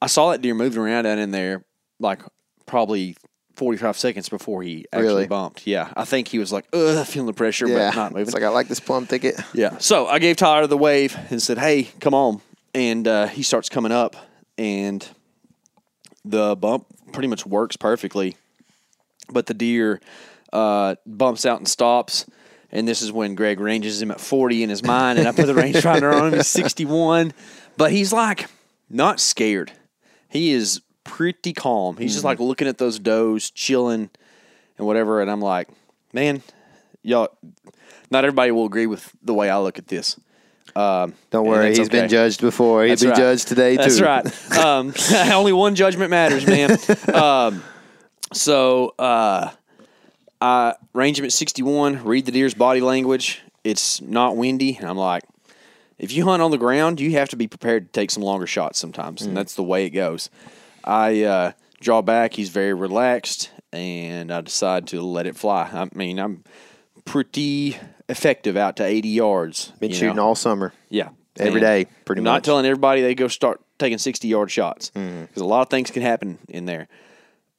I 0.00 0.06
saw 0.06 0.30
that 0.30 0.42
deer 0.42 0.54
moving 0.54 0.80
around 0.80 1.04
down 1.04 1.18
in 1.18 1.30
there, 1.30 1.64
like 1.98 2.20
probably 2.66 3.16
forty 3.56 3.78
five 3.78 3.96
seconds 3.98 4.28
before 4.28 4.62
he 4.62 4.86
actually 4.92 5.06
Really? 5.08 5.26
bumped. 5.26 5.66
Yeah, 5.66 5.92
I 5.96 6.04
think 6.04 6.28
he 6.28 6.38
was 6.38 6.52
like, 6.52 6.66
ugh, 6.72 7.06
feeling 7.06 7.26
the 7.26 7.32
pressure, 7.32 7.66
yeah. 7.66 7.90
but 7.90 7.96
not 7.96 8.12
moving. 8.12 8.22
It's 8.22 8.34
like 8.34 8.42
I 8.42 8.48
like 8.48 8.68
this 8.68 8.80
plum 8.80 9.06
ticket. 9.06 9.40
Yeah. 9.54 9.78
So 9.78 10.06
I 10.06 10.18
gave 10.18 10.36
Tyler 10.36 10.66
the 10.66 10.76
wave 10.76 11.16
and 11.30 11.42
said, 11.42 11.58
"Hey, 11.58 11.84
come 12.00 12.14
on." 12.14 12.40
and 12.74 13.08
uh, 13.08 13.26
he 13.26 13.42
starts 13.42 13.70
coming 13.70 13.90
up, 13.90 14.16
and 14.58 15.08
the 16.26 16.54
bump 16.56 16.84
pretty 17.12 17.26
much 17.28 17.46
works 17.46 17.74
perfectly, 17.76 18.36
but 19.30 19.46
the 19.46 19.54
deer 19.54 19.98
uh, 20.52 20.94
bumps 21.06 21.46
out 21.46 21.58
and 21.58 21.66
stops. 21.68 22.26
And 22.70 22.86
this 22.86 23.00
is 23.00 23.10
when 23.12 23.34
Greg 23.34 23.60
ranges 23.60 24.02
him 24.02 24.10
at 24.10 24.20
40 24.20 24.64
in 24.64 24.68
his 24.68 24.82
mind, 24.82 25.18
and 25.18 25.26
I 25.26 25.32
put 25.32 25.46
the 25.46 25.54
rangefinder 25.54 26.12
on 26.12 26.32
him 26.32 26.38
at 26.40 26.44
61. 26.44 27.32
But 27.78 27.92
he's 27.92 28.12
like 28.12 28.46
not 28.90 29.20
scared. 29.20 29.72
He 30.28 30.52
is 30.52 30.82
pretty 31.06 31.52
calm. 31.52 31.96
He's 31.96 32.12
just 32.12 32.24
like 32.24 32.40
looking 32.40 32.68
at 32.68 32.78
those 32.78 32.98
does, 32.98 33.50
chilling 33.50 34.10
and 34.76 34.86
whatever. 34.86 35.22
And 35.22 35.30
I'm 35.30 35.40
like, 35.40 35.68
man, 36.12 36.42
y'all, 37.02 37.28
not 38.10 38.24
everybody 38.24 38.50
will 38.50 38.66
agree 38.66 38.86
with 38.86 39.10
the 39.22 39.32
way 39.32 39.48
I 39.48 39.58
look 39.58 39.78
at 39.78 39.88
this. 39.88 40.18
Um, 40.74 41.14
Don't 41.30 41.46
worry, 41.46 41.74
he's 41.74 41.88
been 41.88 42.08
judged 42.08 42.42
before. 42.42 42.82
He'll 42.82 42.90
That's 42.90 43.02
be 43.02 43.08
right. 43.08 43.16
judged 43.16 43.48
today 43.48 43.76
That's 43.76 43.96
too. 43.96 44.04
That's 44.04 44.50
right. 44.50 44.58
Um, 44.58 44.92
only 45.32 45.52
one 45.52 45.74
judgment 45.74 46.10
matters, 46.10 46.46
man. 46.46 46.76
um, 47.14 47.62
so 48.34 48.94
uh, 48.98 49.52
I 50.40 50.74
range 50.92 51.18
him 51.18 51.24
at 51.24 51.32
61. 51.32 52.04
Read 52.04 52.26
the 52.26 52.32
deer's 52.32 52.52
body 52.52 52.82
language. 52.82 53.42
It's 53.64 54.02
not 54.02 54.36
windy, 54.36 54.76
and 54.76 54.86
I'm 54.86 54.98
like, 54.98 55.24
if 55.98 56.12
you 56.12 56.24
hunt 56.24 56.42
on 56.42 56.50
the 56.50 56.58
ground, 56.58 57.00
you 57.00 57.12
have 57.12 57.30
to 57.30 57.36
be 57.36 57.46
prepared 57.46 57.86
to 57.86 57.92
take 57.92 58.10
some 58.10 58.22
longer 58.22 58.46
shots 58.46 58.78
sometimes, 58.78 59.22
and 59.22 59.34
that's 59.36 59.54
the 59.54 59.62
way 59.62 59.86
it 59.86 59.90
goes. 59.90 60.28
I 60.86 61.22
uh, 61.22 61.52
draw 61.80 62.02
back. 62.02 62.34
He's 62.34 62.50
very 62.50 62.74
relaxed, 62.74 63.50
and 63.72 64.32
I 64.32 64.40
decide 64.40 64.86
to 64.88 65.02
let 65.02 65.26
it 65.26 65.36
fly. 65.36 65.68
I 65.72 65.88
mean, 65.96 66.18
I'm 66.18 66.44
pretty 67.04 67.76
effective 68.08 68.56
out 68.56 68.76
to 68.76 68.84
80 68.84 69.08
yards. 69.08 69.72
Been 69.80 69.92
shooting 69.92 70.16
know? 70.16 70.28
all 70.28 70.34
summer. 70.34 70.72
Yeah. 70.88 71.10
Every 71.38 71.60
And 71.60 71.60
day, 71.60 71.86
pretty 72.04 72.22
not 72.22 72.30
much. 72.30 72.36
Not 72.38 72.44
telling 72.44 72.66
everybody 72.66 73.02
they 73.02 73.14
go 73.14 73.28
start 73.28 73.60
taking 73.78 73.98
60 73.98 74.26
yard 74.26 74.50
shots 74.50 74.90
because 74.90 75.42
a 75.42 75.44
lot 75.44 75.62
of 75.62 75.68
things 75.68 75.90
can 75.90 76.00
happen 76.00 76.38
in 76.48 76.64
there, 76.64 76.88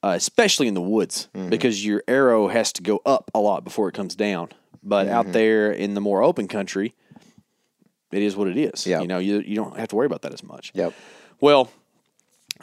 uh, 0.03 0.13
especially 0.15 0.67
in 0.67 0.73
the 0.73 0.81
woods 0.81 1.29
because 1.49 1.85
your 1.85 2.03
arrow 2.07 2.47
has 2.47 2.73
to 2.73 2.81
go 2.81 3.01
up 3.05 3.29
a 3.35 3.39
lot 3.39 3.63
before 3.63 3.87
it 3.87 3.93
comes 3.93 4.15
down. 4.15 4.49
But 4.81 5.07
out 5.09 5.31
there 5.31 5.71
in 5.71 5.93
the 5.93 6.01
more 6.01 6.23
open 6.23 6.47
country, 6.47 6.95
it 8.11 8.23
is 8.23 8.35
what 8.35 8.47
it 8.47 8.57
is. 8.57 8.87
Yep. 8.87 9.01
You 9.01 9.07
know, 9.07 9.19
you, 9.19 9.41
you 9.41 9.55
don't 9.55 9.77
have 9.77 9.89
to 9.89 9.95
worry 9.95 10.05
about 10.05 10.23
that 10.23 10.33
as 10.33 10.43
much. 10.43 10.71
Yep. 10.73 10.93
Well, 11.39 11.69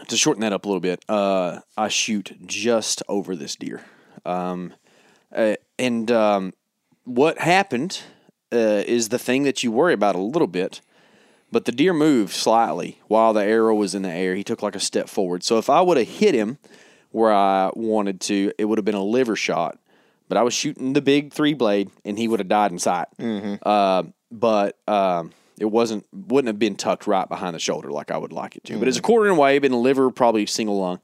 to 0.08 0.16
shorten 0.16 0.40
that 0.42 0.52
up 0.52 0.64
a 0.64 0.68
little 0.68 0.80
bit, 0.80 1.04
uh, 1.08 1.60
I 1.76 1.88
shoot 1.88 2.36
just 2.46 3.02
over 3.08 3.36
this 3.36 3.56
deer. 3.56 3.82
Um, 4.24 4.74
uh, 5.34 5.54
and 5.78 6.10
um, 6.10 6.52
what 7.04 7.38
happened 7.38 8.02
uh, 8.52 8.82
is 8.86 9.08
the 9.08 9.18
thing 9.18 9.42
that 9.44 9.62
you 9.62 9.72
worry 9.72 9.94
about 9.94 10.14
a 10.14 10.20
little 10.20 10.48
bit. 10.48 10.80
But 11.50 11.66
the 11.66 11.72
deer 11.72 11.92
moved 11.92 12.32
slightly 12.32 13.00
while 13.06 13.32
the 13.32 13.44
arrow 13.44 13.74
was 13.74 13.94
in 13.94 14.02
the 14.02 14.10
air. 14.10 14.34
He 14.34 14.42
took 14.42 14.62
like 14.62 14.74
a 14.74 14.80
step 14.80 15.08
forward. 15.08 15.44
So 15.44 15.58
if 15.58 15.70
I 15.70 15.80
would 15.82 15.96
have 15.96 16.08
hit 16.08 16.34
him 16.34 16.58
where 17.12 17.32
I 17.32 17.70
wanted 17.74 18.20
to, 18.22 18.50
it 18.58 18.64
would 18.64 18.78
have 18.78 18.84
been 18.84 18.96
a 18.96 19.04
liver 19.04 19.36
shot. 19.36 19.78
But 20.28 20.36
I 20.36 20.42
was 20.42 20.52
shooting 20.54 20.94
the 20.94 21.02
big 21.02 21.32
three 21.32 21.54
blade, 21.54 21.90
and 22.04 22.18
he 22.18 22.26
would 22.26 22.40
have 22.40 22.48
died 22.48 22.72
in 22.72 22.78
sight. 22.80 23.06
Uh, 23.62 24.04
but 24.32 24.76
um, 24.88 25.32
it 25.58 25.66
wasn't 25.66 26.06
wouldn't 26.12 26.48
have 26.48 26.58
been 26.58 26.76
tucked 26.76 27.06
right 27.06 27.28
behind 27.28 27.54
the 27.54 27.60
shoulder 27.60 27.90
like 27.90 28.10
I 28.10 28.18
would 28.18 28.32
like 28.32 28.56
it 28.56 28.64
to. 28.64 28.78
But 28.78 28.88
it's 28.88 28.98
a 28.98 29.02
quarter 29.02 29.30
away, 29.30 29.58
been 29.58 29.72
liver, 29.72 30.10
probably 30.10 30.46
single 30.46 30.80
lung. 30.80 31.00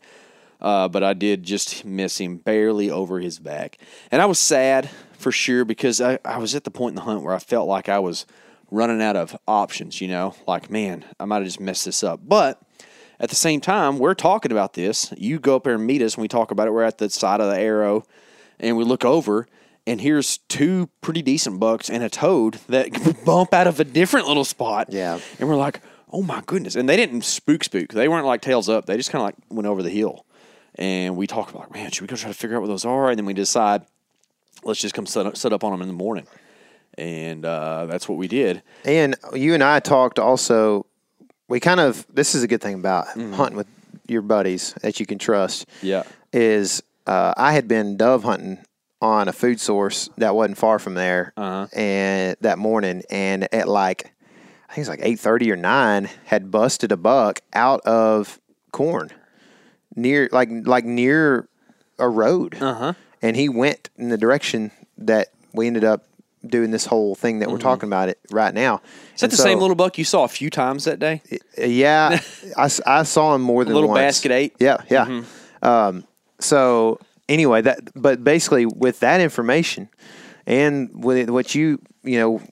Uh, 0.61 0.89
but 0.89 1.03
I 1.03 1.15
did 1.15 1.43
just 1.43 1.85
miss 1.85 2.19
him 2.19 2.37
barely 2.37 2.91
over 2.91 3.19
his 3.19 3.39
back. 3.39 3.79
And 4.11 4.21
I 4.21 4.27
was 4.27 4.39
sad 4.39 4.91
for 5.13 5.33
sure 5.33 5.65
because 5.65 6.01
I, 6.01 6.19
I 6.25 6.39
was 6.39 6.55
at 6.55 6.65
the 6.65 6.71
point 6.71 6.93
in 6.93 6.97
the 6.97 7.03
hunt 7.03 7.23
where 7.23 7.35
I 7.35 7.39
felt 7.39 7.67
like 7.67 7.89
I 7.89 7.99
was 7.99 8.27
running 8.71 9.01
out 9.01 9.17
of 9.17 9.37
options, 9.49 10.01
you 10.01 10.09
know, 10.09 10.35
like, 10.47 10.71
man, 10.71 11.05
I 11.19 11.25
might 11.25 11.37
have 11.37 11.47
just 11.47 11.61
messed 11.61 11.87
this 11.87 12.05
up. 12.05 12.21
But 12.23 12.61
at 13.19 13.31
the 13.31 13.37
same 13.37 13.61
time, 13.61 13.99
we're 13.99 14.15
talking 14.15 14.53
about 14.53 14.75
this. 14.75 15.13
You 15.17 15.39
go 15.39 15.57
up 15.57 15.65
there 15.65 15.75
and 15.75 15.87
meet 15.87 16.03
us 16.03 16.15
and 16.15 16.23
we 16.23 16.29
talk 16.29 16.51
about 16.51 16.69
it. 16.69 16.73
We're 16.73 16.83
at 16.83 16.99
the 16.99 17.09
side 17.09 17.41
of 17.41 17.51
the 17.51 17.59
arrow 17.59 18.05
and 18.59 18.77
we 18.77 18.85
look 18.85 19.05
over 19.05 19.47
and 19.87 20.01
here's 20.01 20.39
two 20.49 20.89
pretty 21.01 21.23
decent 21.23 21.59
bucks 21.61 21.89
and 21.91 22.03
a 22.03 22.09
toad 22.11 22.55
that 22.69 22.91
bump 23.25 23.53
out 23.55 23.67
of 23.67 23.81
a 23.81 23.85
different 23.85 24.27
little 24.29 24.45
spot. 24.45 24.89
Yeah. 24.91 25.19
And 25.39 25.49
we're 25.49 25.57
like, 25.57 25.81
oh 26.13 26.23
my 26.23 26.43
goodness. 26.47 26.77
And 26.77 26.89
they 26.89 26.97
didn't 26.97 27.23
spook 27.25 27.65
spook. 27.65 27.89
They 27.89 28.09
weren't 28.09 28.27
like 28.27 28.41
tails 28.43 28.69
up. 28.69 28.87
They 28.87 28.97
just 28.97 29.11
kind 29.11 29.21
of 29.23 29.27
like 29.27 29.37
went 29.49 29.67
over 29.67 29.83
the 29.83 29.91
hill. 29.91 30.25
And 30.77 31.17
we 31.17 31.27
talk 31.27 31.51
about, 31.51 31.73
man, 31.73 31.91
should 31.91 32.03
we 32.03 32.07
go 32.07 32.17
try 32.17 32.31
to 32.31 32.37
figure 32.37 32.57
out 32.57 32.61
what 32.63 32.69
those 32.69 32.85
are? 32.85 33.11
And 33.11 33.19
then 33.19 33.27
we 33.27 33.35
decide, 33.35 33.83
let's 34.65 34.81
just 34.81 34.95
come 34.95 35.07
set 35.07 35.27
up, 35.27 35.37
set 35.37 35.53
up 35.53 35.65
on 35.65 35.73
them 35.73 35.83
in 35.83 35.89
the 35.89 35.95
morning. 35.95 36.27
And 36.97 37.45
uh, 37.45 37.87
that's 37.87 38.09
what 38.09 38.19
we 38.19 38.29
did. 38.29 38.63
And 38.85 39.17
you 39.35 39.55
and 39.55 39.63
I 39.63 39.81
talked 39.81 40.19
also. 40.19 40.87
We 41.49 41.59
kind 41.59 41.81
of 41.81 42.07
this 42.13 42.35
is 42.37 42.43
a 42.45 42.47
good 42.49 42.61
thing 42.61 42.75
about 42.75 43.07
Mm-hmm. 43.09 43.33
hunting 43.33 43.57
with 43.57 43.67
your 44.07 44.23
buddies 44.23 44.75
that 44.83 45.01
you 45.01 45.07
can 45.07 45.19
trust. 45.19 45.67
Yeah. 45.83 46.05
Is 46.33 46.83
uh, 47.07 47.35
I 47.37 47.53
had 47.53 47.67
been 47.67 47.97
dove 47.97 48.23
hunting 48.23 48.59
on 49.03 49.29
a 49.29 49.33
food 49.33 49.61
source 49.61 50.09
that 50.19 50.35
wasn't 50.35 50.59
far 50.59 50.79
from 50.79 50.95
there, 50.95 51.33
Uh-huh. 51.37 51.67
and 51.73 52.37
that 52.41 52.59
morning, 52.59 53.03
and 53.11 53.53
at 53.55 53.67
like 53.69 54.13
I 54.69 54.75
think 54.75 54.79
it's 54.83 54.89
like 54.89 55.01
eight 55.03 55.19
thirty 55.19 55.51
or 55.51 55.57
nine, 55.57 56.09
had 56.27 56.51
busted 56.51 56.93
a 56.93 56.97
buck 56.97 57.41
out 57.53 57.81
of 57.83 58.39
corn 58.73 59.11
near 59.97 60.29
like 60.33 60.49
like 60.51 60.85
near 60.85 61.49
a 61.99 62.09
road, 62.09 62.57
uh-huh. 62.61 62.93
and 63.23 63.37
he 63.37 63.49
went 63.49 63.91
in 63.97 64.09
the 64.11 64.19
direction 64.19 64.71
that 64.99 65.29
we 65.53 65.67
ended 65.67 65.85
up 65.85 66.05
doing 66.47 66.71
this 66.71 66.87
whole 66.87 67.15
thing 67.15 67.41
that 67.41 67.51
we're 67.51 67.59
talking 67.59 67.87
about 67.89 68.09
it 68.09 68.19
right 68.31 68.55
now. 68.55 68.77
Mm-hmm. 68.77 69.15
Is 69.17 69.21
that 69.21 69.31
the 69.31 69.37
same 69.37 69.59
little 69.59 69.77
buck 69.77 69.99
you 69.99 70.05
saw 70.05 70.25
a 70.25 70.29
few 70.29 70.49
times 70.49 70.85
that 70.85 70.99
day? 70.99 71.21
Yeah, 71.59 72.19
I, 72.57 72.71
I 72.87 73.03
saw 73.03 73.35
him 73.35 73.43
more 73.43 73.65
than 73.65 73.73
a 73.73 73.75
little 73.75 73.91
once. 73.91 73.99
basket 74.01 74.33
eight? 74.33 74.59
Mm-hmm. 74.59 74.93
Yeah, 74.95 75.23
yeah. 75.63 75.87
Um, 75.89 76.05
so 76.39 76.99
anyway, 77.31 77.63
that 77.63 77.79
but 77.95 78.23
basically 78.23 78.67
with 78.67 79.01
that 79.01 79.21
information 79.23 79.89
and 80.47 80.91
with 81.05 81.31
what 81.31 81.55
you 81.55 81.81
you 82.03 82.19
know 82.19 82.43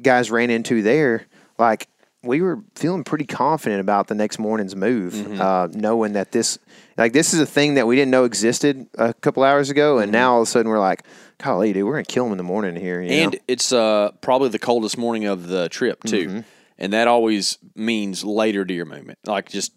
guys 0.00 0.30
ran 0.30 0.50
into 0.50 0.82
there, 0.82 1.26
like 1.58 1.88
we 2.22 2.42
were 2.42 2.62
feeling 2.74 3.04
pretty 3.04 3.24
confident 3.24 3.80
about 3.80 4.08
the 4.08 4.14
next 4.14 4.38
morning's 4.38 4.74
move, 4.76 5.12
Mm-hmm. 5.14 5.40
uh, 5.40 5.66
knowing 5.72 6.12
that 6.14 6.32
this 6.32 6.58
like 6.96 7.12
this 7.12 7.32
is 7.34 7.40
a 7.40 7.46
thing 7.46 7.74
that 7.74 7.86
we 7.86 7.96
didn't 7.96 8.10
know 8.10 8.24
existed 8.24 8.86
a 8.96 9.14
couple 9.14 9.42
hours 9.42 9.70
ago, 9.70 9.94
Mm-hmm. 9.94 10.02
and 10.04 10.12
now 10.12 10.34
all 10.34 10.42
of 10.42 10.48
a 10.48 10.50
sudden 10.50 10.68
we're 10.70 10.78
like, 10.80 11.04
golly, 11.42 11.72
dude, 11.72 11.84
we're 11.84 11.92
gonna 11.94 12.04
kill 12.04 12.26
him 12.26 12.32
in 12.32 12.38
the 12.38 12.44
morning 12.44 12.76
here. 12.76 13.00
you 13.00 13.10
And 13.10 13.32
know? 13.32 13.38
it's 13.48 13.72
uh, 13.72 14.10
probably 14.20 14.48
the 14.50 14.58
coldest 14.58 14.98
morning 14.98 15.24
of 15.26 15.46
the 15.48 15.68
trip 15.68 16.02
too, 16.04 16.26
Mm-hmm. 16.28 16.40
and 16.78 16.92
that 16.92 17.06
always 17.08 17.58
means 17.76 18.24
later 18.24 18.64
deer 18.64 18.84
movement. 18.84 19.18
Like 19.26 19.48
just 19.48 19.72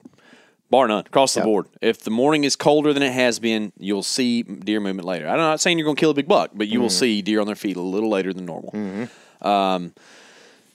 bar 0.72 0.88
none 0.88 1.06
across 1.06 1.34
the 1.36 1.42
board. 1.42 1.68
If 1.82 2.02
the 2.02 2.10
morning 2.12 2.44
is 2.46 2.56
colder 2.56 2.94
than 2.94 3.04
it 3.04 3.12
has 3.14 3.38
been, 3.40 3.72
you'll 3.78 4.02
see 4.04 4.42
deer 4.42 4.80
movement 4.80 5.06
later. 5.08 5.28
I'm 5.28 5.38
not 5.38 5.60
saying 5.60 5.78
you're 5.78 5.86
going 5.86 5.98
to 5.98 6.00
kill 6.00 6.12
a 6.12 6.16
big 6.16 6.28
buck, 6.28 6.52
but 6.54 6.68
you 6.68 6.80
will 6.80 6.88
Mm-hmm. 6.88 7.00
see 7.00 7.22
deer 7.22 7.42
on 7.42 7.46
their 7.46 7.56
feet 7.56 7.76
a 7.78 7.82
little 7.82 8.10
later 8.10 8.34
than 8.34 8.46
normal. 8.46 8.74
Um, 9.42 9.94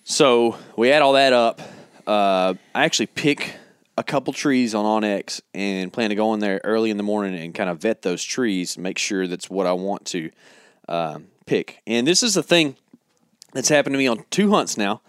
so 0.04 0.56
we 0.76 0.92
add 0.92 1.02
all 1.02 1.14
that 1.14 1.32
up. 1.32 1.60
Uh, 2.06 2.54
I 2.74 2.84
actually 2.84 3.06
pick 3.06 3.56
a 3.98 4.04
couple 4.04 4.32
trees 4.32 4.74
on 4.74 4.84
OnX 5.02 5.40
and 5.54 5.92
plan 5.92 6.10
to 6.10 6.14
go 6.14 6.34
in 6.34 6.40
there 6.40 6.60
early 6.62 6.90
in 6.90 6.98
the 6.98 7.02
morning 7.02 7.34
and 7.34 7.54
kind 7.54 7.70
of 7.70 7.78
vet 7.78 8.02
those 8.02 8.22
trees, 8.22 8.76
make 8.78 8.98
sure 8.98 9.26
that's 9.26 9.48
what 9.50 9.66
I 9.66 9.72
want 9.72 10.04
to 10.06 10.30
um, 10.88 11.28
pick. 11.46 11.80
And 11.86 12.06
this 12.06 12.22
is 12.22 12.34
the 12.34 12.42
thing 12.42 12.76
that's 13.54 13.70
happened 13.70 13.94
to 13.94 13.98
me 13.98 14.06
on 14.06 14.24
two 14.30 14.50
hunts 14.50 14.76
now. 14.76 15.00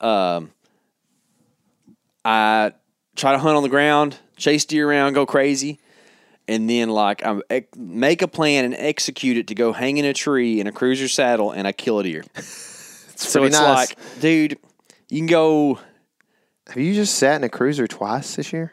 Um, 0.00 0.52
I 2.24 2.72
try 3.16 3.32
to 3.32 3.38
hunt 3.38 3.56
on 3.56 3.62
the 3.62 3.68
ground, 3.68 4.18
chase 4.36 4.64
deer 4.64 4.88
around, 4.88 5.12
go 5.14 5.26
crazy, 5.26 5.78
and 6.48 6.68
then 6.68 6.88
like 6.90 7.22
I 7.24 7.64
make 7.76 8.22
a 8.22 8.28
plan 8.28 8.64
and 8.64 8.74
execute 8.74 9.36
it 9.36 9.46
to 9.48 9.54
go 9.54 9.72
hang 9.72 9.98
in 9.98 10.04
a 10.04 10.12
tree 10.12 10.60
in 10.60 10.66
a 10.66 10.72
CRUZR 10.72 11.08
saddle, 11.10 11.50
and 11.52 11.66
I 11.66 11.72
kill 11.72 11.98
a 12.00 12.02
deer. 12.02 12.24
so 12.34 13.44
it's 13.44 13.58
nice. 13.58 13.90
like, 13.90 14.20
dude, 14.20 14.58
you 15.08 15.18
can 15.18 15.26
go. 15.26 15.78
Have 16.68 16.76
you 16.78 16.94
just 16.94 17.16
sat 17.16 17.36
in 17.36 17.44
a 17.44 17.48
CRUZR 17.48 17.88
twice 17.88 18.36
this 18.36 18.52
year? 18.52 18.72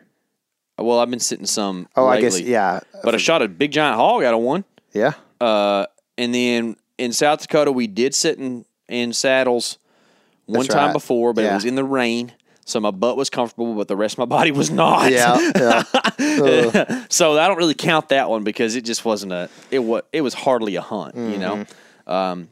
Well, 0.78 1.00
I've 1.00 1.10
been 1.10 1.20
sitting 1.20 1.48
some. 1.48 1.88
Oh, 1.96 2.06
I 2.08 2.22
guess 2.22 2.40
yeah, 2.40 2.82
But 3.04 3.16
I 3.16 3.18
shot 3.18 3.42
a 3.42 3.48
big 3.48 3.72
giant 3.72 3.96
hog 3.96 4.24
out 4.24 4.34
of 4.36 4.42
one. 4.42 4.64
yeah. 4.94 5.14
Uh, 5.42 5.86
and 6.20 6.34
then 6.34 6.76
in 6.98 7.14
South 7.14 7.42
Dakota, 7.42 7.72
we 7.72 7.86
did 7.88 8.16
sit 8.16 8.40
in, 8.40 8.66
in 8.88 9.14
saddles 9.14 9.78
one 10.46 10.62
That's 10.62 10.74
time 10.74 10.88
right. 10.88 10.94
before, 10.94 11.34
but 11.34 11.44
it 11.44 11.54
was 11.54 11.66
in 11.66 11.76
the 11.76 11.84
rain. 11.84 12.32
So 12.68 12.82
my 12.82 12.92
butt 12.92 13.16
was 13.16 13.30
comfortable, 13.30 13.74
but 13.76 13.88
the 13.88 13.96
rest 13.96 14.16
of 14.16 14.20
my 14.20 14.26
body 14.26 14.52
was 14.52 14.70
not. 14.70 15.10
Yeah, 15.10 15.52
yeah. 16.20 17.06
So 17.10 17.40
I 17.40 17.48
don't 17.48 17.58
really 17.58 17.74
count 17.74 18.10
that 18.10 18.30
one 18.30 18.44
because 18.44 18.76
it 18.76 18.84
just 18.84 19.06
wasn't 19.06 19.32
a 19.32 19.50
it 19.72 19.80
was 19.80 20.04
it 20.12 20.20
was 20.20 20.34
hardly 20.34 20.76
a 20.76 20.82
hunt, 20.82 21.16
you 21.16 21.38
know. 21.38 21.56
Mm-hmm. 21.56 22.12
Um, 22.12 22.50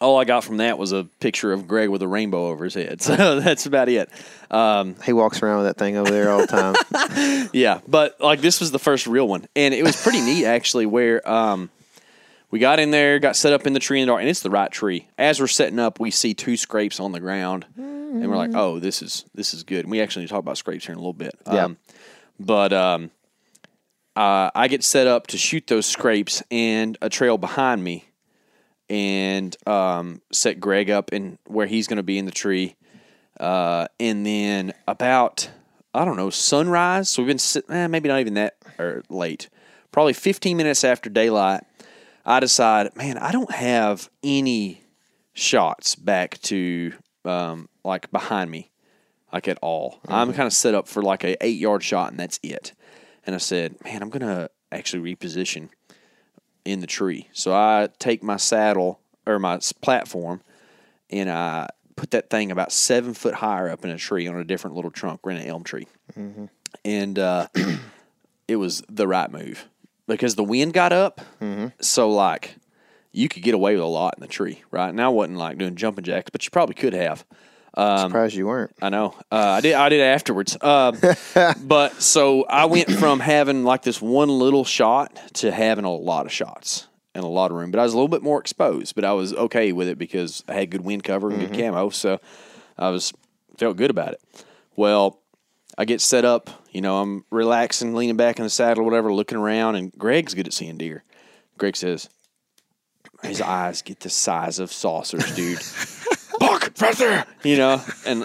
all 0.00 0.18
I 0.18 0.24
got 0.24 0.42
from 0.42 0.58
that 0.58 0.78
was 0.78 0.92
a 0.92 1.04
picture 1.20 1.52
of 1.52 1.68
Greg 1.68 1.90
with 1.90 2.00
a 2.02 2.08
rainbow 2.08 2.46
over 2.46 2.64
his 2.64 2.74
head. 2.74 3.02
So 3.06 3.40
that's 3.40 3.66
about 3.66 3.88
it. 3.88 4.10
Um, 4.50 4.96
he 5.04 5.12
walks 5.12 5.42
around 5.42 5.58
with 5.58 5.66
that 5.66 5.76
thing 5.76 5.96
over 5.96 6.10
there 6.10 6.30
all 6.30 6.40
the 6.40 6.46
time. 6.46 7.48
yeah, 7.52 7.80
but 7.86 8.18
like 8.20 8.40
this 8.40 8.60
was 8.60 8.70
the 8.70 8.78
first 8.78 9.06
real 9.06 9.28
one, 9.28 9.46
and 9.54 9.74
it 9.74 9.82
was 9.82 10.00
pretty 10.02 10.22
neat 10.22 10.46
actually. 10.46 10.86
Where 10.86 11.28
um, 11.28 11.70
we 12.50 12.58
got 12.58 12.78
in 12.78 12.90
there, 12.90 13.18
got 13.18 13.36
set 13.36 13.52
up 13.52 13.66
in 13.66 13.72
the 13.72 13.80
tree 13.80 14.00
in 14.00 14.06
the 14.06 14.12
dark, 14.12 14.20
and 14.20 14.28
it's 14.28 14.40
the 14.40 14.50
right 14.50 14.70
tree. 14.70 15.08
As 15.18 15.40
we're 15.40 15.46
setting 15.46 15.78
up, 15.78 15.98
we 15.98 16.10
see 16.10 16.34
two 16.34 16.56
scrapes 16.56 17.00
on 17.00 17.12
the 17.12 17.20
ground, 17.20 17.66
and 17.76 18.28
we're 18.30 18.36
like, 18.36 18.52
"Oh, 18.54 18.78
this 18.78 19.02
is 19.02 19.24
this 19.34 19.52
is 19.52 19.62
good." 19.62 19.80
And 19.80 19.90
we 19.90 20.00
actually 20.00 20.22
need 20.22 20.28
to 20.28 20.32
talk 20.34 20.40
about 20.40 20.58
scrapes 20.58 20.86
here 20.86 20.92
in 20.92 20.98
a 20.98 21.00
little 21.00 21.12
bit. 21.12 21.34
Yeah. 21.46 21.64
Um, 21.64 21.78
but 22.38 22.72
um, 22.72 23.10
uh, 24.14 24.50
I 24.54 24.68
get 24.68 24.84
set 24.84 25.06
up 25.06 25.26
to 25.28 25.38
shoot 25.38 25.66
those 25.66 25.86
scrapes, 25.86 26.42
and 26.50 26.96
a 27.02 27.08
trail 27.08 27.36
behind 27.38 27.82
me, 27.82 28.04
and 28.88 29.56
um, 29.66 30.22
set 30.32 30.60
Greg 30.60 30.90
up 30.90 31.12
in 31.12 31.38
where 31.46 31.66
he's 31.66 31.86
going 31.86 31.96
to 31.98 32.02
be 32.02 32.18
in 32.18 32.24
the 32.26 32.32
tree. 32.32 32.76
Uh, 33.38 33.86
and 34.00 34.24
then 34.24 34.72
about 34.88 35.50
I 35.92 36.04
don't 36.04 36.16
know 36.16 36.30
sunrise. 36.30 37.10
So 37.10 37.22
we've 37.22 37.28
been 37.28 37.38
sit- 37.38 37.68
eh, 37.70 37.86
maybe 37.86 38.08
not 38.08 38.20
even 38.20 38.34
that 38.34 38.56
or 38.78 39.02
late. 39.08 39.48
Probably 39.92 40.12
15 40.12 40.56
minutes 40.56 40.84
after 40.84 41.08
daylight, 41.08 41.64
I 42.26 42.40
decide, 42.40 42.94
man, 42.96 43.16
I 43.18 43.30
don't 43.30 43.52
have 43.52 44.10
any 44.22 44.82
shots 45.32 45.94
back 45.94 46.40
to 46.42 46.92
um, 47.24 47.68
like 47.84 48.10
behind 48.10 48.50
me, 48.50 48.72
like 49.32 49.46
at 49.48 49.58
all. 49.62 50.00
I'm 50.08 50.32
kind 50.32 50.46
of 50.46 50.52
set 50.52 50.74
up 50.74 50.88
for 50.88 51.02
like 51.02 51.22
a 51.24 51.42
eight 51.44 51.58
yard 51.58 51.82
shot, 51.84 52.10
and 52.10 52.18
that's 52.18 52.40
it. 52.42 52.72
And 53.24 53.34
I 53.34 53.38
said, 53.38 53.76
man, 53.84 54.02
I'm 54.02 54.10
gonna 54.10 54.50
actually 54.72 55.14
reposition 55.14 55.68
in 56.64 56.80
the 56.80 56.86
tree. 56.86 57.28
So 57.32 57.54
I 57.54 57.88
take 58.00 58.22
my 58.22 58.36
saddle 58.36 59.00
or 59.24 59.38
my 59.38 59.60
platform 59.80 60.40
and 61.10 61.30
I 61.30 61.68
put 61.94 62.10
that 62.10 62.28
thing 62.28 62.50
about 62.50 62.72
seven 62.72 63.14
foot 63.14 63.34
higher 63.34 63.70
up 63.70 63.84
in 63.84 63.90
a 63.90 63.96
tree 63.96 64.26
on 64.26 64.36
a 64.36 64.44
different 64.44 64.74
little 64.74 64.90
trunk. 64.90 65.20
We're 65.24 65.32
in 65.32 65.38
an 65.38 65.46
elm 65.46 65.62
tree. 65.62 65.86
And 66.84 67.18
uh, 67.18 67.46
it 68.48 68.56
was 68.56 68.82
the 68.88 69.06
right 69.06 69.30
move 69.30 69.68
because 70.06 70.34
the 70.34 70.44
wind 70.44 70.72
got 70.72 70.92
up. 70.92 71.20
So, 71.80 72.10
like, 72.10 72.56
you 73.12 73.28
could 73.28 73.42
get 73.42 73.54
away 73.54 73.74
with 73.74 73.82
a 73.82 73.86
lot 73.86 74.14
in 74.16 74.20
the 74.20 74.28
tree, 74.28 74.62
right? 74.70 74.88
And 74.88 75.00
I 75.00 75.08
wasn't 75.08 75.38
like 75.38 75.58
doing 75.58 75.74
jumping 75.76 76.04
jacks, 76.04 76.30
but 76.30 76.44
you 76.44 76.50
probably 76.50 76.74
could 76.74 76.92
have. 76.92 77.24
Surprised 78.00 78.34
you 78.34 78.46
weren't. 78.46 78.74
I 78.80 78.88
know. 78.88 79.14
Uh, 79.30 79.36
I 79.36 79.60
did. 79.60 79.74
I 79.74 79.88
did 79.90 80.00
afterwards. 80.00 80.56
Um, 80.62 80.98
but 81.62 82.00
so 82.00 82.44
I 82.44 82.64
went 82.66 82.90
from 82.90 83.20
having 83.20 83.64
like 83.64 83.82
this 83.82 84.00
one 84.00 84.28
little 84.30 84.64
shot 84.64 85.14
to 85.34 85.52
having 85.52 85.84
a 85.84 85.92
lot 85.92 86.24
of 86.26 86.32
shots 86.32 86.88
and 87.14 87.22
a 87.22 87.28
lot 87.28 87.50
of 87.50 87.56
room. 87.58 87.70
But 87.70 87.80
I 87.80 87.82
was 87.82 87.92
a 87.92 87.96
little 87.96 88.08
bit 88.08 88.22
more 88.22 88.40
exposed. 88.40 88.94
But 88.94 89.04
I 89.04 89.12
was 89.12 89.34
okay 89.34 89.72
with 89.72 89.88
it 89.88 89.98
because 89.98 90.42
I 90.48 90.54
had 90.54 90.70
good 90.70 90.82
wind 90.82 91.04
cover 91.04 91.30
and 91.30 91.38
good 91.38 91.58
camo. 91.58 91.90
So 91.90 92.18
I 92.78 92.88
was 92.88 93.12
felt 93.58 93.76
good 93.76 93.90
about 93.90 94.12
it. 94.14 94.20
Well, 94.74 95.20
I 95.78 95.84
get 95.84 96.00
set 96.00 96.24
up. 96.24 96.50
You 96.70 96.80
know, 96.80 97.00
I'm 97.00 97.24
relaxing, 97.30 97.94
leaning 97.94 98.16
back 98.16 98.38
in 98.38 98.44
the 98.44 98.50
saddle, 98.50 98.84
whatever, 98.84 99.12
looking 99.12 99.38
around. 99.38 99.76
And 99.76 99.92
Greg's 99.92 100.34
good 100.34 100.46
at 100.46 100.52
seeing 100.52 100.78
deer. 100.78 101.04
Greg 101.58 101.76
says, 101.76 102.08
his 103.22 103.40
eyes 103.40 103.82
get 103.82 104.00
the 104.00 104.10
size 104.10 104.58
of 104.58 104.72
saucers, 104.72 105.34
dude. 105.34 105.58
Buck 106.38 106.72
right 106.80 106.96
there, 106.96 107.24
you 107.42 107.56
know, 107.56 107.82
and 108.04 108.24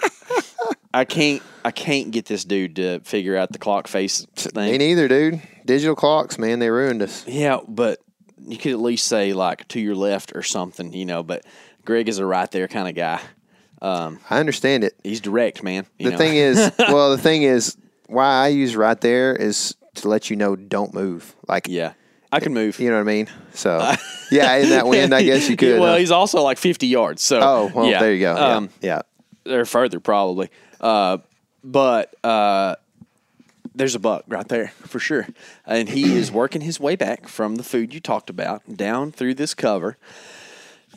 I 0.92 1.06
can't, 1.06 1.42
I 1.64 1.70
can't 1.70 2.10
get 2.10 2.26
this 2.26 2.44
dude 2.44 2.76
to 2.76 3.00
figure 3.00 3.36
out 3.36 3.52
the 3.52 3.58
clock 3.58 3.88
face 3.88 4.26
thing. 4.36 4.70
Me 4.70 4.78
neither, 4.78 5.08
dude. 5.08 5.40
Digital 5.64 5.96
clocks, 5.96 6.38
man, 6.38 6.58
they 6.58 6.68
ruined 6.68 7.00
us. 7.00 7.26
Yeah, 7.26 7.60
but 7.66 8.00
you 8.38 8.58
could 8.58 8.72
at 8.72 8.80
least 8.80 9.06
say 9.06 9.32
like 9.32 9.66
to 9.68 9.80
your 9.80 9.94
left 9.94 10.32
or 10.34 10.42
something, 10.42 10.92
you 10.92 11.06
know. 11.06 11.22
But 11.22 11.46
Greg 11.84 12.08
is 12.08 12.18
a 12.18 12.26
right 12.26 12.50
there 12.50 12.68
kind 12.68 12.88
of 12.88 12.94
guy. 12.94 13.20
I 13.82 14.38
understand 14.38 14.84
it. 14.84 14.94
He's 15.02 15.20
direct, 15.20 15.62
man. 15.62 15.86
The 15.98 16.10
know. 16.10 16.16
thing 16.16 16.36
is, 16.36 16.72
well, 16.78 17.10
the 17.10 17.18
thing 17.18 17.42
is, 17.42 17.76
why 18.06 18.26
I 18.26 18.48
use 18.48 18.76
right 18.76 19.00
there 19.00 19.34
is 19.34 19.74
to 19.96 20.08
let 20.08 20.30
you 20.30 20.36
know 20.36 20.56
don't 20.56 20.94
move. 20.94 21.34
Like, 21.48 21.66
yeah, 21.68 21.94
I 22.30 22.40
can 22.40 22.54
move. 22.54 22.78
you 22.78 22.88
know 22.90 22.96
what 22.96 23.02
I 23.02 23.04
mean? 23.04 23.28
So, 23.54 23.78
yeah, 24.30 24.56
in 24.56 24.70
that 24.70 24.86
wind, 24.86 25.14
I 25.14 25.22
guess 25.22 25.48
you 25.48 25.56
could. 25.58 25.80
well, 25.80 25.92
huh? 25.92 25.98
he's 25.98 26.10
also 26.10 26.42
like 26.42 26.58
50 26.58 26.86
yards. 26.86 27.22
So 27.22 27.40
oh, 27.42 27.72
well, 27.74 27.86
yeah. 27.86 28.00
there 28.00 28.12
you 28.12 28.20
go. 28.20 28.34
Yeah, 28.34 28.56
Um, 28.56 28.70
yeah. 28.80 29.02
or 29.46 29.64
further 29.64 30.00
probably. 30.00 30.50
Uh, 30.80 31.18
but 31.64 32.14
uh, 32.24 32.76
there's 33.74 33.94
a 33.94 33.98
buck 34.00 34.24
right 34.28 34.46
there 34.48 34.68
for 34.68 34.98
sure, 34.98 35.26
and 35.66 35.88
he 35.88 36.16
is 36.16 36.30
working 36.30 36.60
his 36.60 36.78
way 36.80 36.96
back 36.96 37.28
from 37.28 37.56
the 37.56 37.62
food 37.62 37.94
you 37.94 38.00
talked 38.00 38.30
about 38.30 38.62
down 38.76 39.12
through 39.12 39.34
this 39.34 39.54
cover, 39.54 39.96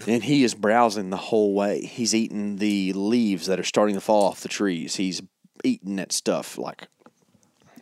and 0.07 0.23
he 0.23 0.43
is 0.43 0.53
browsing 0.53 1.09
the 1.09 1.17
whole 1.17 1.53
way. 1.53 1.81
He's 1.85 2.13
eating 2.13 2.57
the 2.57 2.93
leaves 2.93 3.47
that 3.47 3.59
are 3.59 3.63
starting 3.63 3.95
to 3.95 4.01
fall 4.01 4.25
off 4.25 4.41
the 4.41 4.49
trees. 4.49 4.95
He's 4.95 5.21
eating 5.63 5.95
that 5.97 6.11
stuff 6.11 6.57
like 6.57 6.87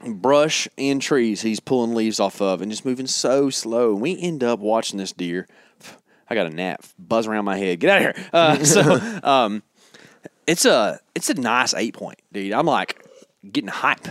brush 0.05 0.67
and 0.77 1.01
trees. 1.01 1.41
He's 1.41 1.59
pulling 1.59 1.93
leaves 1.93 2.19
off 2.19 2.41
of 2.41 2.61
and 2.61 2.71
just 2.71 2.85
moving 2.85 3.07
so 3.07 3.49
slow. 3.49 3.93
We 3.93 4.19
end 4.19 4.43
up 4.43 4.59
watching 4.59 4.99
this 4.99 5.11
deer. 5.11 5.47
I 6.29 6.35
got 6.35 6.47
a 6.47 6.49
gnat 6.49 6.81
buzz 6.97 7.27
around 7.27 7.45
my 7.45 7.57
head. 7.57 7.79
Get 7.79 7.89
out 7.89 7.97
of 7.97 8.15
here. 8.15 8.29
Uh, 8.33 8.63
so, 8.63 9.19
um, 9.23 9.63
it's 10.47 10.65
a 10.65 10.99
it's 11.15 11.29
a 11.29 11.35
nice 11.35 11.73
eight 11.73 11.93
point, 11.93 12.19
dude. 12.31 12.53
I'm 12.53 12.65
like 12.65 13.05
getting 13.49 13.69
hype, 13.69 14.07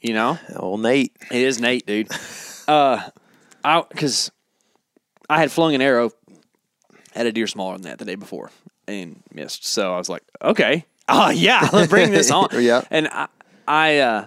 you 0.00 0.14
know. 0.14 0.38
Old 0.56 0.80
Nate. 0.80 1.16
It 1.30 1.42
is 1.42 1.60
Nate, 1.60 1.86
dude. 1.86 2.08
Uh, 2.68 3.08
I 3.62 3.82
because 3.90 4.30
I 5.28 5.40
had 5.40 5.50
flung 5.50 5.74
an 5.74 5.82
arrow 5.82 6.10
at 7.14 7.26
a 7.26 7.32
deer 7.32 7.46
smaller 7.46 7.74
than 7.74 7.82
that 7.82 7.98
the 7.98 8.04
day 8.04 8.14
before 8.14 8.50
and 8.86 9.22
missed. 9.32 9.66
So 9.66 9.94
I 9.94 9.98
was 9.98 10.08
like, 10.08 10.22
okay, 10.42 10.84
oh 11.08 11.30
yeah, 11.34 11.68
let's 11.72 11.88
bring 11.88 12.10
this 12.10 12.30
on. 12.30 12.48
Yeah. 12.52 12.82
And 12.90 13.08
I, 13.08 13.28
I 13.66 13.98
uh, 13.98 14.26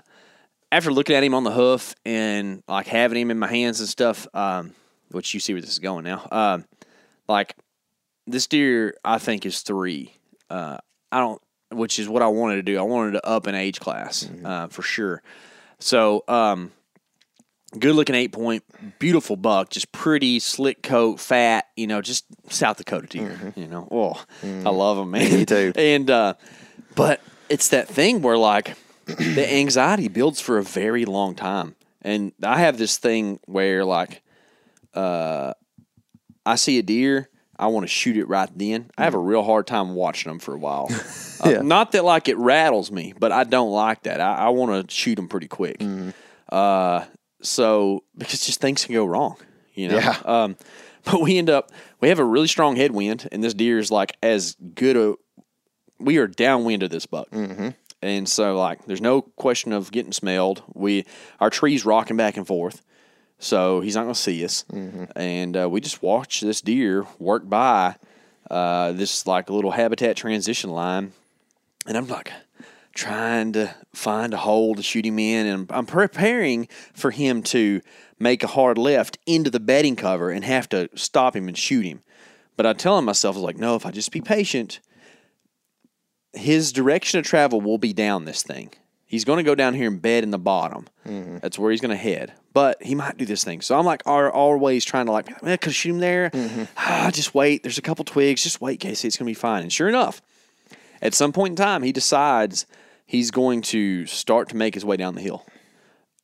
after 0.71 0.91
looking 0.91 1.15
at 1.15 1.23
him 1.23 1.33
on 1.33 1.43
the 1.43 1.51
hoof 1.51 1.95
and 2.05 2.63
like 2.67 2.87
having 2.87 3.21
him 3.21 3.31
in 3.31 3.39
my 3.39 3.47
hands 3.47 3.79
and 3.79 3.89
stuff, 3.89 4.27
um, 4.33 4.73
which 5.11 5.33
you 5.33 5.39
see 5.39 5.53
where 5.53 5.61
this 5.61 5.71
is 5.71 5.79
going 5.79 6.03
now, 6.03 6.27
um, 6.31 6.65
like 7.27 7.55
this 8.25 8.47
deer 8.47 8.95
I 9.03 9.17
think 9.17 9.45
is 9.45 9.61
three. 9.61 10.13
Uh, 10.49 10.77
I 11.11 11.19
don't, 11.19 11.41
which 11.71 11.99
is 11.99 12.07
what 12.09 12.21
I 12.21 12.27
wanted 12.27 12.55
to 12.55 12.63
do. 12.63 12.77
I 12.79 12.83
wanted 12.83 13.11
to 13.11 13.25
up 13.25 13.47
an 13.47 13.55
age 13.55 13.79
class 13.79 14.29
uh, 14.43 14.67
for 14.67 14.81
sure. 14.81 15.21
So, 15.79 16.23
um, 16.27 16.71
good 17.77 17.95
looking 17.95 18.15
eight 18.15 18.31
point, 18.31 18.63
beautiful 18.99 19.35
buck, 19.35 19.69
just 19.69 19.91
pretty 19.91 20.39
slick 20.39 20.81
coat, 20.83 21.19
fat, 21.19 21.67
you 21.75 21.87
know, 21.87 22.01
just 22.01 22.25
South 22.49 22.77
Dakota 22.77 23.07
deer. 23.07 23.53
You 23.55 23.67
know, 23.67 23.87
oh, 23.91 24.23
I 24.43 24.69
love 24.69 24.97
them, 24.97 25.11
man. 25.11 25.31
Me 25.31 25.45
too. 25.45 25.73
And 25.77 26.09
uh, 26.09 26.33
but 26.95 27.21
it's 27.49 27.69
that 27.69 27.87
thing 27.87 28.21
where 28.21 28.37
like 28.37 28.75
the 29.05 29.47
anxiety 29.53 30.07
builds 30.07 30.39
for 30.41 30.57
a 30.57 30.63
very 30.63 31.05
long 31.05 31.35
time, 31.35 31.75
and 32.01 32.31
I 32.43 32.59
have 32.59 32.77
this 32.77 32.97
thing 32.97 33.39
where 33.45 33.85
like, 33.85 34.21
uh, 34.93 35.53
I 36.45 36.55
see 36.55 36.77
a 36.79 36.83
deer. 36.83 37.29
I 37.59 37.67
want 37.67 37.85
to 37.85 37.87
shoot 37.87 38.17
it 38.17 38.25
right 38.27 38.49
then. 38.55 38.91
I 38.99 39.03
have 39.05 39.15
a 39.15 39.19
real 39.19 39.41
hard 39.43 39.65
time 39.65 39.95
watching 39.95 40.29
them 40.31 40.39
for 40.39 40.53
a 40.53 40.57
while. 40.59 40.89
Uh, 41.39 41.49
Yeah. 41.51 41.61
Not 41.61 41.91
that 41.91 42.03
like 42.03 42.29
it 42.29 42.37
rattles 42.37 42.91
me, 42.91 43.13
but 43.19 43.31
I 43.31 43.43
don't 43.43 43.69
like 43.71 44.03
that. 44.03 44.19
I, 44.19 44.33
I 44.47 44.49
want 44.49 44.89
to 44.89 44.91
shoot 44.95 45.15
them 45.17 45.27
pretty 45.27 45.47
quick. 45.47 45.79
Uh, 46.49 47.05
so 47.41 48.03
because 48.17 48.45
just 48.45 48.59
things 48.61 48.85
can 48.85 48.93
go 48.93 49.05
wrong, 49.05 49.37
you 49.73 49.87
know. 49.89 49.97
Yeah. 49.97 50.17
Um, 50.25 50.57
but 51.03 51.21
we 51.21 51.37
end 51.37 51.49
up 51.49 51.71
we 52.01 52.09
have 52.09 52.19
a 52.19 52.25
really 52.25 52.47
strong 52.47 52.75
headwind, 52.75 53.27
and 53.31 53.43
this 53.43 53.53
deer 53.53 53.79
is 53.79 53.91
like 53.91 54.17
as 54.21 54.55
good 54.75 54.97
a. 54.97 55.15
We 55.99 56.17
are 56.17 56.27
downwind 56.27 56.83
of 56.83 56.91
this 56.91 57.05
buck, 57.07 57.27
and 58.01 58.29
so 58.29 58.55
like 58.57 58.85
there's 58.85 59.01
no 59.01 59.21
question 59.21 59.73
of 59.73 59.91
getting 59.91 60.11
smelled. 60.11 60.61
We 60.73 61.05
our 61.39 61.49
trees 61.49 61.85
rocking 61.85 62.17
back 62.17 62.37
and 62.37 62.45
forth, 62.45 62.83
so 63.39 63.81
he's 63.81 63.95
not 63.95 64.03
going 64.03 64.13
to 64.13 64.19
see 64.19 64.43
us, 64.45 64.63
and 65.15 65.57
uh, 65.57 65.69
we 65.69 65.81
just 65.81 66.03
watch 66.03 66.41
this 66.41 66.61
deer 66.61 67.05
work 67.17 67.49
by 67.49 67.95
uh, 68.51 68.91
this 68.91 69.25
like 69.25 69.49
a 69.49 69.53
little 69.53 69.71
habitat 69.71 70.17
transition 70.17 70.69
line, 70.69 71.13
and 71.87 71.97
I'm 71.97 72.07
like 72.07 72.31
trying 72.97 73.53
to 73.53 73.73
find 73.93 74.33
a 74.33 74.37
hole 74.37 74.75
to 74.75 74.83
shoot 74.83 75.05
him 75.05 75.19
in, 75.19 75.45
and 75.45 75.71
I'm 75.71 75.85
preparing 75.85 76.67
for 76.93 77.11
him 77.11 77.43
to 77.43 77.81
make 78.19 78.43
a 78.43 78.47
hard 78.47 78.77
left 78.77 79.17
into 79.25 79.49
the 79.49 79.59
bedding 79.59 79.95
cover 79.95 80.31
and 80.31 80.43
have 80.43 80.67
to 80.69 80.89
stop 80.95 81.35
him 81.35 81.47
and 81.47 81.57
shoot 81.57 81.85
him. 81.85 82.01
But 82.57 82.65
I 82.65 82.73
telling 82.73 83.05
myself, 83.05 83.35
I 83.35 83.39
was 83.39 83.43
like, 83.43 83.57
no, 83.57 83.75
if 83.75 83.85
I 83.85 83.91
just 83.91 84.11
be 84.11 84.19
patient, 84.19 84.79
his 86.33 86.73
direction 86.73 87.19
of 87.19 87.25
travel 87.25 87.61
will 87.61 87.77
be 87.77 87.93
down 87.93 88.25
this 88.25 88.41
thing. 88.41 88.71
He's 89.05 89.23
going 89.23 89.37
to 89.37 89.43
go 89.43 89.55
down 89.55 89.73
here 89.73 89.87
and 89.87 90.01
bed 90.01 90.23
in 90.23 90.31
the 90.31 90.39
bottom. 90.39 90.87
Mm-hmm. 91.07 91.37
That's 91.37 91.57
where 91.57 91.71
he's 91.71 91.79
going 91.79 91.91
to 91.91 91.95
head. 91.95 92.33
But 92.51 92.83
he 92.83 92.93
might 92.93 93.17
do 93.17 93.25
this 93.25 93.43
thing. 93.43 93.61
So 93.61 93.77
I'm 93.77 93.85
like, 93.85 94.01
are 94.05 94.29
always 94.29 94.83
trying 94.83 95.05
to 95.05 95.13
like, 95.13 95.31
eh, 95.31 95.35
man, 95.43 95.57
could 95.59 95.73
shoot 95.73 95.91
him 95.91 95.99
there? 95.99 96.29
Mm-hmm. 96.31 96.63
Ah, 96.77 97.11
just 97.13 97.33
wait. 97.33 97.63
There's 97.63 97.77
a 97.77 97.83
couple 97.83 98.03
twigs. 98.03 98.43
Just 98.43 98.59
wait, 98.59 98.79
Casey. 98.81 99.07
It's 99.07 99.15
going 99.15 99.27
to 99.27 99.29
be 99.29 99.39
fine. 99.39 99.61
And 99.61 99.71
sure 99.71 99.87
enough, 99.87 100.21
at 101.01 101.13
some 101.13 101.31
point 101.31 101.51
in 101.51 101.55
time, 101.55 101.83
he 101.83 101.91
decides 101.93 102.65
he's 103.07 103.31
going 103.31 103.61
to 103.63 104.05
start 104.05 104.49
to 104.49 104.55
make 104.55 104.75
his 104.75 104.85
way 104.85 104.97
down 104.97 105.15
the 105.15 105.21
hill. 105.21 105.43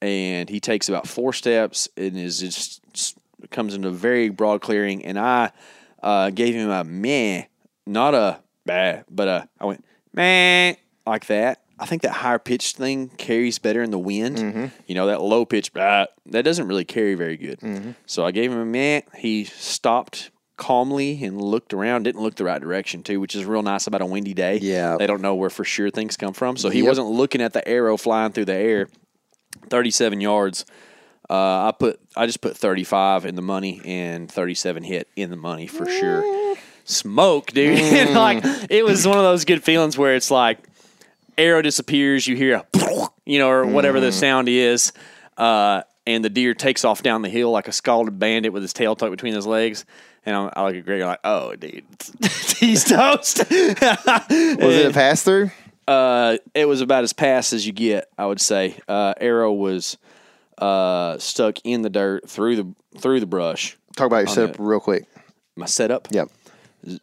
And 0.02 0.50
he 0.50 0.60
takes 0.60 0.90
about 0.90 1.08
four 1.08 1.34
steps 1.34 1.88
and 1.98 2.18
is 2.18 2.40
just 2.40 3.18
comes 3.50 3.74
into 3.74 3.88
a 3.88 3.92
very 3.92 4.30
broad 4.30 4.62
clearing. 4.62 5.04
And 5.04 5.18
I 5.18 5.52
uh, 6.04 6.30
gave 6.30 6.54
him 6.54 6.70
a 6.70 6.84
meh, 6.84 7.46
not 7.88 8.14
a 8.14 8.40
bah, 8.66 9.04
but 9.10 9.28
a, 9.28 9.50
I 9.60 9.66
went 9.66 9.84
meh 10.14 10.76
like 11.08 11.26
that. 11.28 11.62
I 11.80 11.86
think 11.86 12.04
that 12.04 12.12
higher 12.12 12.38
pitched 12.38 12.78
thing 12.78 13.10
carries 13.10 13.60
better 13.60 13.82
in 13.82 13.92
the 13.92 14.00
wind. 14.00 14.38
Mm-hmm. 14.38 14.66
You 14.86 14.96
know, 14.96 15.08
that 15.08 15.22
low 15.22 15.46
pitch, 15.46 15.74
bah, 15.74 16.06
that 16.28 16.44
doesn't 16.44 16.68
really 16.68 16.86
carry 16.86 17.16
very 17.16 17.36
good. 17.36 17.60
Mm-hmm. 17.62 17.92
So 18.06 18.26
I 18.26 18.32
gave 18.32 18.52
him 18.52 18.60
a 18.60 18.66
minute. 18.66 19.08
He 19.16 19.46
stopped 19.46 20.32
calmly 20.58 21.24
and 21.24 21.42
looked 21.42 21.74
around, 21.74 22.04
didn't 22.04 22.22
look 22.22 22.36
the 22.36 22.44
right 22.44 22.62
direction 22.62 23.04
too, 23.04 23.20
which 23.20 23.36
is 23.36 23.46
real 23.46 23.64
nice 23.64 23.88
about 23.88 24.02
a 24.02 24.06
windy 24.06 24.34
day. 24.34 24.58
Yeah. 24.62 24.98
They 24.98 25.08
don't 25.08 25.22
know 25.22 25.36
where 25.36 25.50
for 25.50 25.64
sure 25.64 25.90
things 25.90 26.16
come 26.18 26.34
from. 26.34 26.58
So 26.58 26.70
he 26.70 26.80
Yep. 26.80 26.88
wasn't 26.88 27.08
looking 27.08 27.42
at 27.42 27.54
the 27.54 27.68
arrow 27.68 27.98
flying 27.98 28.32
through 28.32 28.46
the 28.46 28.54
air. 28.56 28.88
37 29.70 30.22
yards. 30.22 30.66
Uh, 31.30 31.68
I 31.68 31.74
put 31.78 32.00
I 32.16 32.26
just 32.26 32.42
put 32.42 32.58
35 32.58 33.26
in 33.26 33.36
the 33.36 33.42
money 33.42 33.82
and 33.86 34.30
37 34.32 34.84
hit 34.84 35.08
in 35.16 35.30
the 35.30 35.38
money 35.38 35.68
for 35.68 35.86
sure. 35.90 36.56
Smoke, 36.84 37.52
dude. 37.52 37.80
And, 37.80 38.14
like 38.14 38.44
it 38.70 38.84
was 38.84 39.08
one 39.08 39.18
of 39.18 39.24
those 39.24 39.46
good 39.46 39.64
feelings 39.64 39.98
where 39.98 40.16
it's 40.16 40.30
like 40.30 40.60
arrow 41.38 41.62
disappears, 41.62 42.28
you 42.28 42.36
hear 42.36 42.56
a 42.56 42.66
you 43.26 43.40
know 43.40 43.50
or 43.50 43.66
whatever 43.66 44.00
the 44.00 44.12
sound 44.12 44.50
is, 44.50 44.92
uh, 45.38 45.82
and 46.06 46.24
the 46.24 46.30
deer 46.30 46.54
takes 46.54 46.84
off 46.86 47.02
down 47.04 47.22
the 47.22 47.30
hill 47.30 47.52
like 47.52 47.68
a 47.68 47.72
scalded 47.72 48.20
bandit 48.20 48.54
with 48.54 48.62
his 48.62 48.74
tail 48.74 48.96
tucked 48.96 49.12
between 49.12 49.34
his 49.34 49.46
legs. 49.48 49.86
And 50.26 50.36
I'm, 50.36 50.50
I 50.56 50.66
look 50.66 50.76
at 50.76 50.86
Greg 50.86 51.02
like, 51.02 51.20
oh, 51.24 51.56
dude, 51.56 51.84
he's 52.58 52.86
toast. 52.86 53.40
Was 53.40 53.48
it 53.50 54.86
a 54.90 54.94
pass 54.94 55.24
through? 55.24 55.52
Uh, 55.88 56.38
it 56.54 56.66
was 56.66 56.80
about 56.82 57.04
as 57.04 57.12
fast 57.12 57.52
as 57.52 57.68
you 57.68 57.74
get, 57.74 58.10
I 58.18 58.26
would 58.26 58.40
say. 58.40 58.78
Uh, 58.88 59.14
arrow 59.20 59.52
was 59.52 59.98
uh, 60.58 61.18
stuck 61.18 61.58
in 61.66 61.82
the 61.82 61.90
dirt 61.90 62.30
through 62.30 62.56
the 62.56 62.74
through 63.00 63.20
the 63.20 63.26
brush. 63.26 63.78
Talk 63.98 64.08
about 64.08 64.20
your 64.20 64.28
setup 64.28 64.56
real 64.60 64.80
quick. 64.80 65.06
My 65.56 65.66
setup, 65.66 66.08
Yep. 66.12 66.30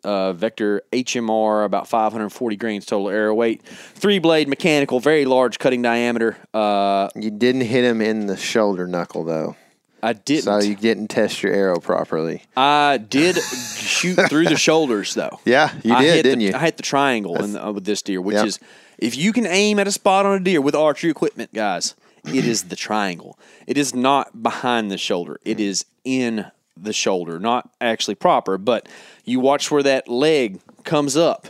Uh, 0.04 0.32
Vector 0.32 0.82
HMR, 0.92 1.64
about 1.64 1.88
540 1.88 2.56
grains 2.56 2.86
total 2.86 3.08
arrow 3.08 3.34
weight, 3.34 3.62
three 3.62 4.18
blade 4.18 4.48
mechanical, 4.48 5.00
very 5.00 5.24
large 5.24 5.58
cutting 5.58 5.82
diameter. 5.82 6.36
Uh, 6.54 7.08
You 7.16 7.30
didn't 7.30 7.62
hit 7.62 7.84
him 7.84 8.00
in 8.00 8.26
the 8.26 8.36
shoulder 8.36 8.86
knuckle 8.86 9.24
though, 9.24 9.56
I 10.02 10.12
didn't. 10.14 10.44
so 10.44 10.58
you 10.60 10.76
didn't 10.76 11.08
test 11.08 11.42
your 11.42 11.52
arrow 11.52 11.78
properly. 11.80 12.42
I 12.56 12.98
did 12.98 13.36
shoot 13.36 14.16
through 14.28 14.46
the 14.46 14.56
shoulders 14.56 15.14
though. 15.14 15.40
Yeah, 15.44 15.72
you 15.82 15.94
I 15.94 16.02
did, 16.02 16.14
hit 16.16 16.22
didn't 16.24 16.38
the, 16.40 16.44
you? 16.46 16.52
I 16.54 16.58
hit 16.58 16.76
the 16.76 16.82
triangle 16.82 17.34
the, 17.34 17.66
uh, 17.66 17.72
with 17.72 17.84
this 17.84 18.02
deer, 18.02 18.20
which 18.20 18.36
Yep. 18.36 18.46
is 18.46 18.58
if 18.98 19.16
you 19.16 19.32
can 19.32 19.46
aim 19.46 19.78
at 19.78 19.86
a 19.88 19.92
spot 19.92 20.26
on 20.26 20.36
a 20.36 20.40
deer 20.40 20.60
with 20.60 20.74
archery 20.74 21.10
equipment, 21.10 21.52
guys, 21.54 21.94
it 22.26 22.44
is 22.46 22.64
the 22.64 22.76
triangle. 22.76 23.38
It 23.66 23.78
is 23.78 23.94
not 23.94 24.42
behind 24.42 24.90
the 24.90 24.98
shoulder. 24.98 25.40
It 25.44 25.58
is 25.58 25.86
in 26.04 26.44
the 26.82 26.92
shoulder, 26.92 27.38
not 27.38 27.70
actually 27.80 28.14
proper, 28.14 28.58
but 28.58 28.88
you 29.24 29.40
watch 29.40 29.70
where 29.70 29.82
that 29.82 30.08
leg 30.08 30.60
comes 30.84 31.16
up. 31.16 31.48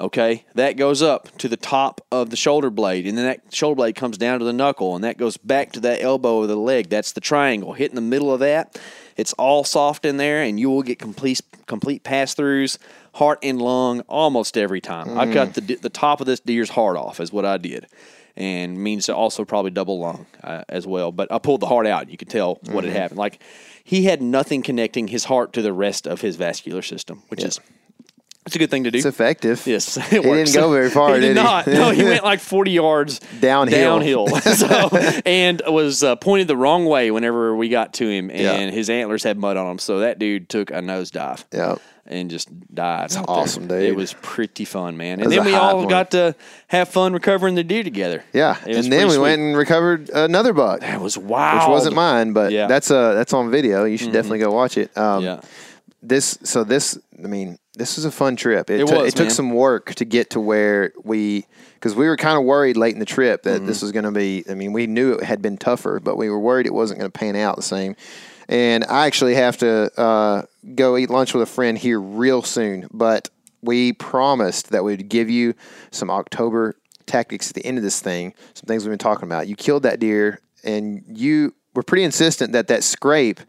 Okay, 0.00 0.44
that 0.54 0.76
goes 0.76 1.00
up 1.00 1.36
to 1.38 1.48
the 1.48 1.56
top 1.56 2.02
of 2.12 2.28
the 2.28 2.36
shoulder 2.36 2.68
blade, 2.68 3.06
and 3.06 3.16
then 3.16 3.24
that 3.24 3.54
shoulder 3.54 3.76
blade 3.76 3.94
comes 3.96 4.18
down 4.18 4.38
to 4.38 4.44
the 4.44 4.52
knuckle, 4.52 4.94
and 4.94 5.02
that 5.02 5.16
goes 5.16 5.38
back 5.38 5.72
to 5.72 5.80
that 5.80 6.02
elbow 6.02 6.42
of 6.42 6.48
the 6.48 6.56
leg. 6.56 6.90
That's 6.90 7.12
the 7.12 7.22
triangle. 7.22 7.72
Hit 7.72 7.90
in 7.90 7.94
the 7.94 8.02
middle 8.02 8.32
of 8.32 8.40
that, 8.40 8.78
it's 9.16 9.32
all 9.32 9.64
soft 9.64 10.04
in 10.04 10.18
there, 10.18 10.42
and 10.42 10.60
you 10.60 10.68
will 10.68 10.82
get 10.82 10.98
complete 10.98 11.40
complete 11.66 12.04
pass 12.04 12.34
throughs, 12.34 12.78
heart 13.14 13.38
and 13.42 13.60
lung 13.60 14.00
almost 14.02 14.58
every 14.58 14.80
time. 14.80 15.18
I 15.18 15.32
cut 15.32 15.48
mm. 15.54 15.66
the 15.66 15.76
the 15.76 15.90
top 15.90 16.20
of 16.20 16.26
this 16.26 16.40
deer's 16.40 16.70
heart 16.70 16.98
off, 16.98 17.18
is 17.18 17.32
what 17.32 17.46
I 17.46 17.56
did, 17.56 17.86
and 18.38 18.78
means 18.82 19.06
to 19.06 19.14
also 19.14 19.44
probably 19.44 19.70
double 19.72 19.98
lung 19.98 20.24
uh, 20.42 20.62
as 20.70 20.86
well. 20.86 21.12
But 21.12 21.30
I 21.30 21.38
pulled 21.38 21.60
the 21.60 21.66
heart 21.66 21.86
out. 21.86 22.08
You 22.08 22.16
could 22.16 22.30
tell 22.30 22.58
what 22.70 22.84
had 22.84 22.92
happened. 22.94 23.18
Like 23.18 23.42
he 23.84 24.04
had 24.04 24.22
nothing 24.22 24.62
connecting 24.62 25.08
his 25.08 25.24
heart 25.24 25.52
to 25.54 25.62
the 25.62 25.72
rest 25.72 26.06
of 26.06 26.20
his 26.22 26.36
vascular 26.36 26.80
system, 26.82 27.22
which 27.28 27.42
is 27.42 27.60
it's 28.46 28.54
a 28.56 28.58
good 28.58 28.70
thing 28.70 28.84
to 28.84 28.90
do. 28.90 28.96
It's 28.96 29.04
effective. 29.06 29.66
Yes, 29.66 29.96
it 29.98 30.04
He 30.04 30.18
works. 30.20 30.52
didn't 30.52 30.62
go 30.64 30.72
very 30.72 30.88
far, 30.88 31.14
he 31.16 31.20
did 31.20 31.34
did 31.34 31.36
he? 31.36 31.42
not. 31.42 31.66
No, 31.66 31.90
he 31.90 32.02
went 32.04 32.24
like 32.24 32.40
forty 32.40 32.70
yards 32.70 33.18
Downhill. 33.40 33.98
Downhill. 33.98 34.28
so, 34.40 34.88
and 35.26 35.60
was 35.66 36.02
uh, 36.02 36.16
pointed 36.16 36.48
the 36.48 36.56
wrong 36.56 36.86
way 36.86 37.10
whenever 37.10 37.54
we 37.56 37.68
got 37.68 37.92
to 37.94 38.08
him, 38.08 38.30
and 38.30 38.40
Yeah. 38.40 38.70
his 38.70 38.88
antlers 38.88 39.22
had 39.24 39.36
mud 39.36 39.56
on 39.58 39.66
them. 39.66 39.78
So 39.78 39.98
that 39.98 40.18
dude 40.18 40.48
took 40.48 40.70
a 40.70 40.74
nosedive. 40.80 41.44
Yeah. 41.52 41.76
And 42.10 42.30
just 42.30 42.48
died. 42.74 43.10
there. 43.10 43.22
awesome, 43.28 43.66
dude. 43.68 43.82
It 43.82 43.94
was 43.94 44.14
pretty 44.22 44.64
fun, 44.64 44.96
man. 44.96 45.20
And 45.20 45.30
then 45.30 45.44
we 45.44 45.52
all 45.54 45.76
one. 45.80 45.88
got 45.88 46.10
to 46.12 46.34
have 46.68 46.88
fun 46.88 47.12
recovering 47.12 47.54
the 47.54 47.62
deer 47.62 47.82
together. 47.82 48.24
Yeah, 48.32 48.56
and 48.66 48.90
then 48.90 49.08
we 49.08 49.12
sweet. 49.14 49.18
went 49.22 49.40
and 49.42 49.54
recovered 49.56 50.08
another 50.08 50.54
buck, 50.54 50.80
That 50.80 51.02
was 51.02 51.18
wild. 51.18 51.60
which 51.60 51.68
wasn't 51.68 51.96
mine, 51.96 52.32
but 52.32 52.50
Yeah. 52.50 52.62
Mm-hmm. 52.62 52.68
that's 52.70 52.90
uh 52.90 53.12
that's 53.12 53.32
on 53.34 53.50
video. 53.50 53.84
You 53.84 53.98
should 53.98 54.12
definitely 54.12 54.38
go 54.38 54.50
watch 54.52 54.78
it. 54.78 54.96
Um, 54.96 55.22
Yeah. 55.22 55.40
This 56.02 56.38
so 56.44 56.64
this 56.64 56.98
I 57.22 57.26
mean 57.26 57.58
this 57.74 57.96
was 57.96 58.04
a 58.06 58.10
fun 58.10 58.36
trip. 58.36 58.70
It, 58.70 58.80
It 58.80 58.86
took 58.86 58.98
was, 59.00 59.12
it 59.12 59.16
took 59.16 59.30
some 59.30 59.50
work 59.50 59.94
to 59.96 60.04
get 60.04 60.30
to 60.30 60.40
where 60.40 60.92
we 61.04 61.44
because 61.74 61.94
we 61.94 62.06
were 62.08 62.16
kind 62.16 62.38
of 62.38 62.44
worried 62.44 62.76
late 62.78 62.94
in 62.94 63.00
the 63.00 63.04
trip 63.04 63.42
that 63.42 63.58
Mm-hmm. 63.58 63.66
this 63.66 63.82
was 63.82 63.92
going 63.92 64.04
to 64.04 64.10
be. 64.12 64.44
I 64.48 64.54
mean, 64.54 64.72
we 64.72 64.86
knew 64.86 65.12
it 65.12 65.24
had 65.24 65.42
been 65.42 65.56
tougher, 65.58 66.00
but 66.00 66.16
we 66.16 66.30
were 66.30 66.38
worried 66.40 66.66
it 66.66 66.72
wasn't 66.74 67.00
going 67.00 67.10
to 67.12 67.16
pan 67.18 67.36
out 67.36 67.56
the 67.56 67.62
same. 67.62 67.96
And 68.48 68.84
I 68.84 69.06
actually 69.06 69.34
have 69.34 69.58
to 69.58 70.00
uh, 70.00 70.42
go 70.74 70.96
eat 70.96 71.10
lunch 71.10 71.34
with 71.34 71.42
a 71.42 71.46
friend 71.46 71.76
here 71.76 72.00
real 72.00 72.42
soon, 72.42 72.88
but 72.92 73.28
we 73.62 73.92
promised 73.92 74.70
that 74.70 74.84
we'd 74.84 75.08
give 75.08 75.28
you 75.28 75.54
some 75.90 76.10
October 76.10 76.74
tactics 77.06 77.50
at 77.50 77.54
the 77.54 77.64
end 77.66 77.76
of 77.78 77.84
this 77.84 78.00
thing, 78.00 78.34
some 78.54 78.66
things 78.66 78.84
we've 78.84 78.92
been 78.92 78.98
talking 78.98 79.24
about. 79.28 79.48
You 79.48 79.56
killed 79.56 79.82
that 79.82 80.00
deer, 80.00 80.40
and 80.64 81.02
you 81.08 81.54
were 81.74 81.82
pretty 81.82 82.04
insistent 82.04 82.52
that 82.52 82.68
that 82.68 82.84
scrape 82.84 83.40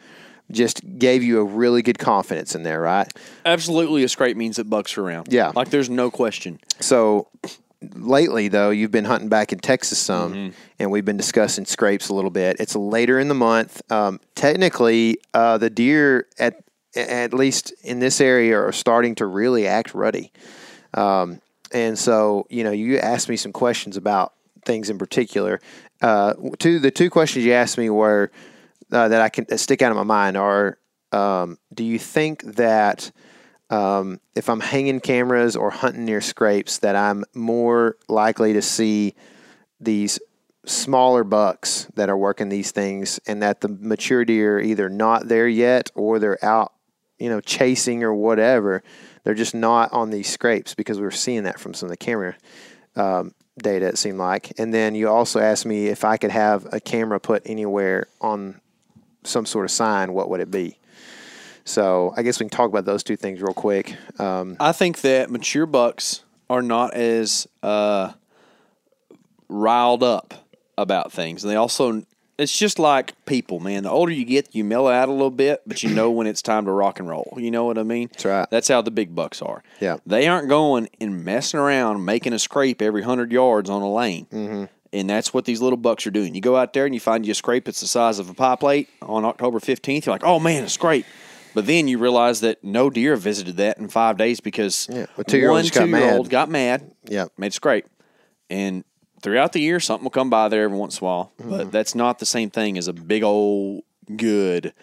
just 0.52 0.82
gave 0.98 1.24
you 1.24 1.40
a 1.40 1.44
really 1.44 1.82
good 1.82 2.00
confidence 2.00 2.56
in 2.56 2.64
there, 2.64 2.82
right? 2.82 3.12
Absolutely, 3.46 4.04
a 4.04 4.10
scrape 4.10 4.36
means 4.36 4.56
that 4.56 4.70
bucks 4.70 4.98
are 4.98 5.04
around. 5.04 5.28
Yeah. 5.32 5.52
like 5.56 5.70
there's 5.70 5.90
no 5.90 6.10
question. 6.10 6.60
So 6.80 7.28
lately, 7.82 8.48
though, 8.48 8.70
you've 8.70 8.92
been 8.92 9.06
hunting 9.06 9.30
back 9.30 9.54
in 9.54 9.60
Texas 9.60 10.00
some, 10.00 10.34
Mm-hmm. 10.34 10.56
and 10.80 10.92
we've 10.92 11.06
been 11.06 11.18
discussing 11.18 11.66
scrapes 11.66 12.10
a 12.10 12.14
little 12.14 12.32
bit. 12.32 12.58
It's 12.60 12.76
later 12.76 13.20
in 13.20 13.28
the 13.28 13.36
month. 13.36 13.82
Um, 13.92 14.20
technically, 14.36 15.20
uh, 15.34 15.58
the 15.58 15.70
deer 15.70 16.28
at 16.38 16.64
at 16.96 17.34
least 17.36 17.72
in 17.84 18.00
this 18.00 18.20
area 18.20 18.60
are 18.60 18.72
starting 18.72 19.14
to 19.16 19.26
really 19.28 19.68
act 19.68 19.94
rutty. 19.94 20.32
Um, 20.96 21.40
and 21.72 21.98
so, 21.98 22.48
you 22.50 22.64
know, 22.64 22.72
you 22.72 22.98
asked 22.98 23.30
me 23.30 23.36
some 23.36 23.52
questions 23.52 23.96
about 23.96 24.34
things 24.66 24.90
in 24.90 24.98
particular. 24.98 25.62
Uh, 26.02 26.34
two 26.58 26.80
the 26.80 26.90
two 26.92 27.10
questions 27.10 27.46
you 27.46 27.54
asked 27.54 27.78
me 27.78 27.90
were 27.90 28.32
uh, 28.92 29.08
that 29.08 29.22
I 29.22 29.30
can 29.30 29.56
stick 29.58 29.82
out 29.84 29.92
in 29.92 29.98
my 29.98 30.04
mind 30.04 30.36
are: 30.36 30.80
um, 31.12 31.58
Do 31.74 31.84
you 31.84 32.00
think 32.00 32.42
that 32.56 33.12
um, 33.70 34.20
if 34.36 34.50
I'm 34.50 34.60
hanging 34.60 35.00
cameras 35.00 35.56
or 35.56 35.70
hunting 35.70 36.06
near 36.06 36.22
scrapes, 36.22 36.80
that 36.80 36.96
I'm 36.96 37.24
more 37.34 37.98
likely 38.08 38.54
to 38.54 38.62
see 38.62 39.16
these 39.80 40.20
smaller 40.66 41.24
bucks 41.24 41.88
that 41.96 42.10
are 42.10 42.18
working 42.18 42.50
these 42.50 42.72
things, 42.72 43.20
and 43.28 43.42
that 43.42 43.62
the 43.62 43.70
mature 43.70 44.26
deer 44.26 44.58
are 44.58 44.62
either 44.62 44.90
not 44.90 45.28
there 45.28 45.48
yet 45.48 45.92
or 45.96 46.20
they're 46.20 46.44
out, 46.44 46.74
you 47.18 47.30
know, 47.30 47.42
chasing 47.42 48.04
or 48.04 48.14
whatever. 48.14 48.84
They're 49.24 49.34
just 49.34 49.56
not 49.56 49.92
on 49.94 50.10
these 50.10 50.30
scrapes 50.30 50.74
because 50.74 50.98
we 50.98 51.04
were 51.04 51.12
seeing 51.12 51.44
that 51.44 51.60
from 51.60 51.74
some 51.74 51.88
of 51.88 51.92
the 51.92 51.98
camera 51.98 52.36
um, 52.96 53.34
data. 53.62 53.88
It 53.88 53.98
seemed 53.98 54.18
like, 54.18 54.60
and 54.60 54.74
then 54.74 54.96
you 54.96 55.10
also 55.10 55.40
asked 55.40 55.66
me 55.66 55.88
if 55.88 56.04
I 56.04 56.18
could 56.18 56.32
have 56.32 56.68
a 56.74 56.80
camera 56.80 57.20
put 57.20 57.44
anywhere 57.46 58.08
on 58.20 58.60
some 59.24 59.46
sort 59.46 59.66
of 59.66 59.72
sign. 59.72 60.14
What 60.14 60.30
would 60.30 60.40
it 60.40 60.50
be? 60.50 60.79
So 61.70 62.16
I 62.18 62.24
guess 62.24 62.40
we 62.40 62.46
can 62.46 62.50
talk 62.50 62.68
about 62.68 62.86
those 62.86 63.04
two 63.04 63.16
things 63.16 63.42
real 63.42 63.54
quick. 63.54 63.96
Um, 64.20 64.58
I 64.60 64.72
think 64.72 65.02
that 65.02 65.30
mature 65.30 65.68
bucks 65.68 66.24
are 66.50 66.64
not 66.64 66.96
as 66.96 67.48
uh, 67.62 68.14
riled 69.48 70.02
up 70.02 70.34
about 70.80 71.12
things. 71.12 71.44
They 71.44 71.56
also, 71.56 72.02
it's 72.40 72.58
just 72.58 72.80
like 72.80 73.14
people, 73.26 73.60
man. 73.60 73.84
The 73.84 73.92
older 73.92 74.12
you 74.12 74.26
get, 74.26 74.56
you 74.56 74.64
mellow 74.64 74.90
out 74.90 75.10
a 75.10 75.12
little 75.12 75.30
bit, 75.30 75.62
but 75.68 75.84
you 75.84 75.92
know 75.92 76.10
when 76.10 76.26
it's 76.26 76.42
time 76.42 76.66
to 76.66 76.72
rock 76.72 77.00
and 77.00 77.08
roll. 77.08 77.38
You 77.38 77.52
know 77.52 77.66
what 77.66 77.78
I 77.78 77.84
mean? 77.84 78.08
That's 78.08 78.26
right. 78.26 78.48
That's 78.50 78.68
how 78.68 78.82
the 78.82 78.90
big 78.90 79.14
bucks 79.14 79.40
are. 79.44 79.62
Yeah. 79.80 79.98
They 80.08 80.28
aren't 80.28 80.50
going 80.50 80.90
and 81.00 81.24
messing 81.24 81.60
around 81.60 82.04
making 82.04 82.34
a 82.34 82.40
scrape 82.40 82.82
every 82.82 83.04
hundred 83.04 83.32
yards 83.32 83.70
on 83.70 83.84
a 83.84 83.94
lane. 83.94 84.26
Mm-hmm. 84.32 84.64
And 84.92 85.08
that's 85.08 85.36
what 85.36 85.46
these 85.46 85.62
little 85.62 85.78
bucks 85.78 86.08
are 86.08 86.12
doing. 86.12 86.34
You 86.34 86.42
go 86.42 86.56
out 86.56 86.74
there 86.74 86.88
and 86.88 86.96
you 86.96 87.00
find 87.00 87.28
you 87.28 87.34
a 87.34 87.36
scrape 87.36 87.66
that's 87.66 87.82
the 87.82 87.86
size 87.86 88.18
of 88.18 88.28
a 88.28 88.34
pie 88.34 88.56
plate 88.56 88.90
on 89.04 89.24
October 89.24 89.60
15th. 89.60 90.08
You're 90.08 90.16
like, 90.16 90.24
oh 90.24 90.40
man, 90.40 90.64
a 90.64 90.70
scrape. 90.70 91.06
But 91.54 91.66
then 91.66 91.88
you 91.88 91.98
realize 91.98 92.42
that 92.42 92.64
no 92.64 92.90
deer 92.90 93.16
visited 93.16 93.58
that 93.58 93.78
in 93.78 93.88
five 93.88 94.18
days 94.18 94.40
because 94.40 94.88
Yeah, 94.92 95.06
a 95.18 95.24
two-year-old 95.24 95.56
one 95.58 95.64
just 95.64 95.74
got 95.74 95.86
two-year-old 95.86 96.26
mad. 96.28 96.30
got 96.32 96.50
mad, 96.50 96.92
Yeah. 97.10 97.26
made 97.38 97.52
a 97.52 97.56
scrape. 97.56 97.86
And 98.50 98.84
throughout 99.22 99.54
the 99.54 99.60
year, 99.62 99.80
something 99.80 100.04
will 100.04 100.12
come 100.12 100.30
by 100.30 100.48
there 100.48 100.64
every 100.64 100.78
once 100.78 101.00
in 101.00 101.04
a 101.04 101.08
while. 101.08 101.32
Mm-hmm. 101.40 101.50
But 101.50 101.72
that's 101.72 101.96
not 101.96 102.20
the 102.20 102.26
same 102.26 102.50
thing 102.50 102.78
as 102.78 102.88
a 102.88 102.94
big 102.94 103.24
old 103.24 103.84
good 104.16 104.74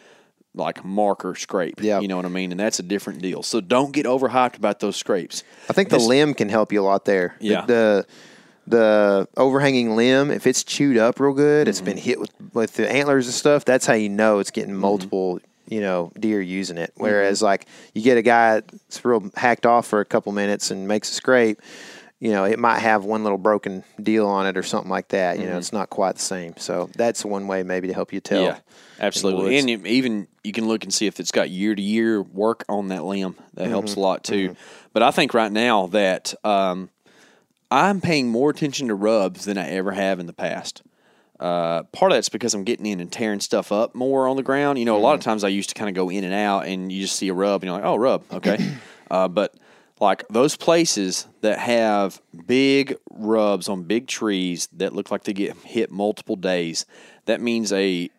like 0.55 0.84
marker 0.84 1.34
scrape. 1.34 1.80
Yeah. 1.82 2.01
You 2.01 2.09
know 2.09 2.16
what 2.16 2.24
I 2.24 2.30
mean? 2.30 2.51
And 2.51 2.59
that's 2.59 2.78
a 2.78 2.82
different 2.82 3.20
deal. 3.20 3.43
So 3.43 3.60
don't 3.60 3.93
get 3.93 4.06
overhyped 4.06 4.56
about 4.56 4.80
those 4.80 4.97
scrapes. 4.97 5.44
I 5.68 5.72
think 5.74 5.90
the 5.90 5.98
This- 5.98 6.06
limb 6.06 6.32
can 6.34 6.48
help 6.48 6.72
you 6.72 6.80
a 6.82 6.84
lot 6.84 7.05
there. 7.05 7.36
The- 7.40 7.47
Yeah. 7.47 7.64
The, 7.66 8.06
the 8.66 9.28
overhanging 9.36 9.94
limb, 9.97 10.30
if 10.30 10.47
it's 10.47 10.64
chewed 10.64 10.97
up 10.97 11.20
real 11.20 11.32
good, 11.34 11.68
it's 11.68 11.78
Mm-hmm. 11.78 11.84
been 11.84 11.97
hit 11.98 12.18
with 12.20 12.30
with 12.55 12.74
the 12.74 12.90
antlers 12.90 13.26
and 13.26 13.34
stuff. 13.34 13.64
That's 13.64 13.86
how 13.86 13.93
you 13.94 14.09
know 14.09 14.38
it's 14.40 14.51
getting 14.51 14.74
multiple. 14.74 15.38
You 15.68 15.80
know, 15.80 16.12
deer 16.18 16.40
using 16.40 16.78
it. 16.78 16.93
Whereas, 16.97 17.38
Mm-hmm. 17.38 17.44
like, 17.47 17.66
you 17.94 18.02
get 18.02 18.18
a 18.18 18.22
guy 18.22 18.60
that's 18.60 19.05
real 19.05 19.30
hacked 19.36 19.66
off 19.66 19.86
for 19.86 20.01
a 20.01 20.05
couple 20.05 20.32
minutes 20.32 20.70
and 20.70 20.86
makes 20.86 21.10
a 21.10 21.14
scrape. 21.14 21.60
You 22.18 22.30
know, 22.30 22.44
it 22.44 22.59
might 22.59 22.78
have 22.78 23.05
one 23.05 23.24
little 23.24 23.36
broken 23.38 23.84
deal 24.01 24.26
on 24.26 24.47
it 24.47 24.56
or 24.56 24.62
something 24.62 24.90
like 24.90 25.09
that. 25.09 25.36
You 25.36 25.43
Mm-hmm. 25.43 25.52
know, 25.52 25.59
it's 25.59 25.72
not 25.72 25.90
quite 25.90 26.14
the 26.14 26.22
same. 26.22 26.55
So 26.56 26.88
that's 26.97 27.24
one 27.24 27.47
way 27.47 27.62
maybe 27.62 27.88
to 27.88 27.94
help 27.94 28.12
you 28.12 28.20
tell. 28.20 28.43
Yeah, 28.43 28.59
absolutely. 29.01 29.59
And 29.59 29.68
you, 29.68 29.82
even 29.84 30.26
you 30.43 30.52
can 30.52 30.66
look 30.66 30.82
and 30.84 30.94
see 30.94 31.06
if 31.06 31.20
it's 31.20 31.30
got 31.30 31.51
year 31.51 31.74
to 31.74 31.82
year 31.82 32.22
work 32.22 32.64
on 32.68 32.88
that 32.88 33.05
limb. 33.05 33.34
That 33.55 33.68
helps 33.68 33.90
Mm-hmm. 33.93 34.01
a 34.01 34.02
lot 34.02 34.24
too. 34.24 34.56
But 34.94 35.02
I 35.02 35.10
think 35.10 35.34
right 35.34 35.52
now 35.52 35.88
that 35.88 36.32
um, 36.43 36.88
I'm 37.70 38.01
paying 38.01 38.28
more 38.30 38.48
attention 38.51 38.88
to 38.88 38.94
rubs 38.94 39.44
than 39.44 39.59
I 39.59 39.68
ever 39.70 39.93
have 39.93 40.18
in 40.18 40.26
the 40.26 40.32
past. 40.32 40.82
Uh, 41.38 41.82
part 41.84 42.12
of 42.12 42.16
that's 42.16 42.28
because 42.30 42.54
I'm 42.54 42.64
getting 42.64 42.86
in 42.86 43.00
and 43.00 43.12
tearing 43.12 43.40
stuff 43.40 43.70
up 43.70 43.94
more 43.94 44.26
on 44.26 44.36
the 44.36 44.42
ground. 44.42 44.78
You 44.78 44.84
know, 44.86 44.96
a 44.96 44.98
lot 44.98 45.14
of 45.14 45.20
Mm-hmm. 45.20 45.30
times 45.30 45.44
I 45.44 45.48
used 45.48 45.68
to 45.70 45.74
kind 45.74 45.88
of 45.88 45.94
go 45.94 46.08
in 46.10 46.24
and 46.24 46.32
out, 46.34 46.66
and 46.66 46.90
you 46.90 47.02
just 47.02 47.16
see 47.16 47.28
a 47.28 47.34
rub, 47.34 47.62
and 47.62 47.68
you're 47.68 47.76
like, 47.76 47.84
"Oh, 47.84 47.96
rub, 47.96 48.24
okay." 48.32 48.74
uh, 49.10 49.28
but 49.28 49.54
like 50.00 50.26
those 50.28 50.56
places 50.56 51.26
that 51.42 51.58
have 51.58 52.20
big 52.46 52.96
rubs 53.10 53.68
on 53.68 53.82
big 53.84 54.06
trees 54.06 54.68
that 54.74 54.94
look 54.94 55.10
like 55.10 55.24
they 55.24 55.32
get 55.32 55.56
hit 55.58 55.90
multiple 55.90 56.36
days, 56.36 56.86
that 57.26 57.40
means 57.40 57.72
a 57.72 58.10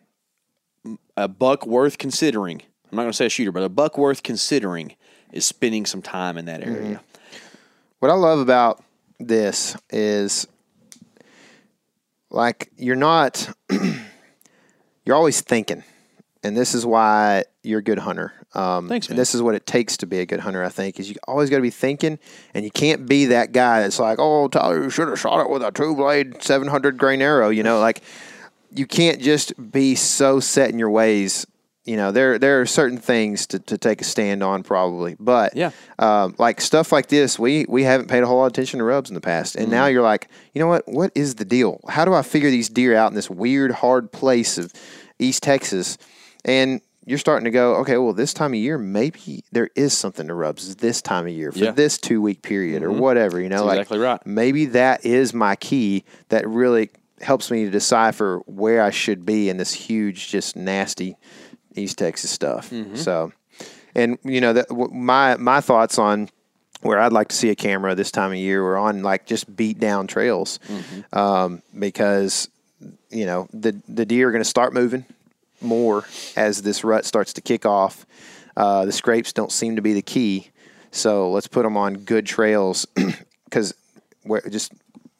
a 1.16 1.26
buck 1.28 1.66
worth 1.66 1.98
considering. 1.98 2.62
I'm 2.90 2.96
not 2.96 3.02
going 3.02 3.12
to 3.12 3.16
say 3.16 3.26
a 3.26 3.28
shooter, 3.28 3.52
but 3.52 3.62
a 3.64 3.68
buck 3.68 3.98
worth 3.98 4.22
considering 4.22 4.94
is 5.32 5.44
spending 5.44 5.84
some 5.86 6.00
time 6.02 6.38
in 6.38 6.46
that 6.46 6.62
area. 6.62 7.02
What 7.98 8.10
I 8.10 8.14
love 8.14 8.38
about 8.38 8.82
this 9.18 9.76
is 9.90 10.46
like 12.30 12.70
you're 12.76 12.96
not 12.96 13.48
you're 15.04 15.16
always 15.16 15.40
thinking. 15.40 15.84
And 16.44 16.56
this 16.56 16.72
is 16.72 16.86
why 16.86 17.44
you're 17.64 17.80
a 17.80 17.82
good 17.82 17.98
hunter. 17.98 18.32
Um, 18.54 18.88
Thanks, 18.88 19.08
and 19.08 19.18
this 19.18 19.34
is 19.34 19.42
what 19.42 19.54
it 19.54 19.66
takes 19.66 19.96
to 19.98 20.06
be 20.06 20.20
a 20.20 20.26
good 20.26 20.40
hunter, 20.40 20.64
I 20.64 20.68
think, 20.68 21.00
is 21.00 21.10
you 21.10 21.16
always 21.26 21.50
got 21.50 21.56
to 21.56 21.62
be 21.62 21.70
thinking, 21.70 22.18
and 22.54 22.64
you 22.64 22.70
can't 22.70 23.06
be 23.06 23.26
that 23.26 23.52
guy 23.52 23.80
that's 23.80 23.98
like, 23.98 24.18
oh, 24.20 24.48
Tyler, 24.48 24.84
you 24.84 24.90
should 24.90 25.08
have 25.08 25.18
shot 25.18 25.40
it 25.40 25.50
with 25.50 25.62
a 25.62 25.70
two 25.70 25.96
blade, 25.96 26.42
700 26.42 26.96
grain 26.96 27.20
arrow. 27.20 27.50
You 27.50 27.62
know, 27.62 27.80
like 27.80 28.02
you 28.72 28.86
can't 28.86 29.20
just 29.20 29.52
be 29.72 29.94
so 29.94 30.40
set 30.40 30.70
in 30.70 30.78
your 30.78 30.90
ways. 30.90 31.46
You 31.88 31.96
know, 31.96 32.12
there 32.12 32.38
there 32.38 32.60
are 32.60 32.66
certain 32.66 32.98
things 32.98 33.46
to, 33.48 33.58
to 33.60 33.78
take 33.78 34.02
a 34.02 34.04
stand 34.04 34.42
on, 34.42 34.62
probably. 34.62 35.16
But 35.18 35.56
Yeah. 35.56 35.70
um, 35.98 36.34
like 36.38 36.60
stuff 36.60 36.92
like 36.92 37.08
this, 37.08 37.38
we 37.38 37.64
we 37.66 37.82
haven't 37.84 38.08
paid 38.08 38.22
a 38.22 38.26
whole 38.26 38.36
lot 38.38 38.44
of 38.46 38.52
attention 38.52 38.78
to 38.78 38.84
rubs 38.84 39.08
in 39.08 39.14
the 39.14 39.22
past, 39.22 39.56
and 39.56 39.70
now 39.70 39.86
you're 39.86 40.02
like, 40.02 40.28
you 40.52 40.60
know 40.60 40.66
what? 40.68 40.86
What 40.86 41.12
is 41.14 41.36
the 41.36 41.46
deal? 41.46 41.80
How 41.88 42.04
do 42.04 42.12
I 42.12 42.20
figure 42.20 42.50
these 42.50 42.68
deer 42.68 42.94
out 42.94 43.08
in 43.10 43.14
this 43.14 43.30
weird, 43.30 43.72
hard 43.72 44.12
place 44.12 44.58
of 44.58 44.70
East 45.18 45.42
Texas? 45.42 45.96
And 46.44 46.82
you're 47.06 47.16
starting 47.16 47.46
to 47.46 47.50
go, 47.50 47.76
okay, 47.76 47.96
well, 47.96 48.12
this 48.12 48.34
time 48.34 48.52
of 48.52 48.58
year, 48.58 48.76
maybe 48.76 49.42
there 49.50 49.70
is 49.74 49.96
something 49.96 50.28
to 50.28 50.34
rubs 50.34 50.76
this 50.76 51.00
time 51.00 51.26
of 51.26 51.32
year 51.32 51.52
for 51.52 51.58
Yeah. 51.58 51.70
this 51.70 51.96
two 51.96 52.20
week 52.20 52.42
period 52.42 52.82
or 52.82 52.92
whatever. 52.92 53.40
You 53.40 53.48
know, 53.48 53.64
like 53.64 53.78
exactly 53.78 53.98
right. 53.98 54.20
maybe 54.26 54.66
that 54.66 55.06
is 55.06 55.32
my 55.32 55.56
key 55.56 56.04
that 56.28 56.46
really 56.46 56.90
helps 57.22 57.50
me 57.50 57.64
to 57.64 57.70
decipher 57.70 58.42
where 58.46 58.82
I 58.82 58.90
should 58.90 59.24
be 59.24 59.48
in 59.48 59.56
this 59.56 59.72
huge, 59.72 60.28
just 60.28 60.54
nasty 60.54 61.16
East 61.74 61.98
Texas 61.98 62.30
stuff. 62.30 62.70
So, 62.96 63.32
and 63.94 64.18
you 64.24 64.40
know, 64.40 64.52
that 64.52 64.68
w- 64.68 64.92
my 64.92 65.36
my 65.36 65.60
thoughts 65.60 65.98
on 65.98 66.28
where 66.82 67.00
I'd 67.00 67.12
like 67.12 67.28
to 67.28 67.36
see 67.36 67.50
a 67.50 67.54
camera 67.56 67.94
this 67.94 68.10
time 68.12 68.30
of 68.30 68.36
year 68.38 68.62
or 68.62 68.76
on 68.76 69.02
like 69.02 69.26
just 69.26 69.54
beat 69.56 69.78
down 69.80 70.06
trails, 70.06 70.60
um, 71.12 71.62
because 71.78 72.48
you 73.10 73.26
know 73.26 73.48
the 73.52 73.80
the 73.88 74.04
deer 74.06 74.28
are 74.28 74.32
going 74.32 74.42
to 74.44 74.48
start 74.48 74.72
moving 74.72 75.04
more 75.60 76.04
as 76.36 76.62
this 76.62 76.84
rut 76.84 77.04
starts 77.04 77.32
to 77.34 77.40
kick 77.40 77.66
off. 77.66 78.06
Uh, 78.56 78.84
the 78.84 78.92
scrapes 78.92 79.32
don't 79.32 79.50
seem 79.52 79.76
to 79.76 79.82
be 79.82 79.92
the 79.92 80.02
key, 80.02 80.50
so 80.92 81.30
let's 81.30 81.46
put 81.48 81.62
them 81.64 81.76
on 81.76 81.94
good 81.94 82.26
trails 82.26 82.86
because 83.44 83.74
where 84.22 84.42
just 84.48 84.72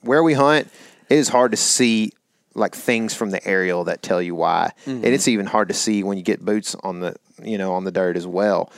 where 0.03 0.23
we 0.23 0.35
hunt, 0.35 0.69
it 1.09 1.17
is 1.17 1.29
hard 1.29 1.51
to 1.51 1.57
see 1.57 2.13
like 2.59 2.75
things 2.75 3.15
from 3.15 3.31
the 3.31 3.47
aerial 3.47 3.85
that 3.85 4.03
tell 4.03 4.21
you 4.21 4.35
why, 4.35 4.73
and 4.87 5.05
it's 5.05 5.29
even 5.29 5.47
hard 5.47 5.69
to 5.69 5.75
see 5.75 6.03
when 6.03 6.19
you 6.19 6.25
get 6.25 6.45
boots 6.45 6.75
on 6.83 7.01
the 7.01 7.17
you 7.43 7.59
know 7.59 7.73
on 7.75 7.85
the 7.85 7.93
dirt 7.93 8.17
as 8.17 8.27
well. 8.27 8.71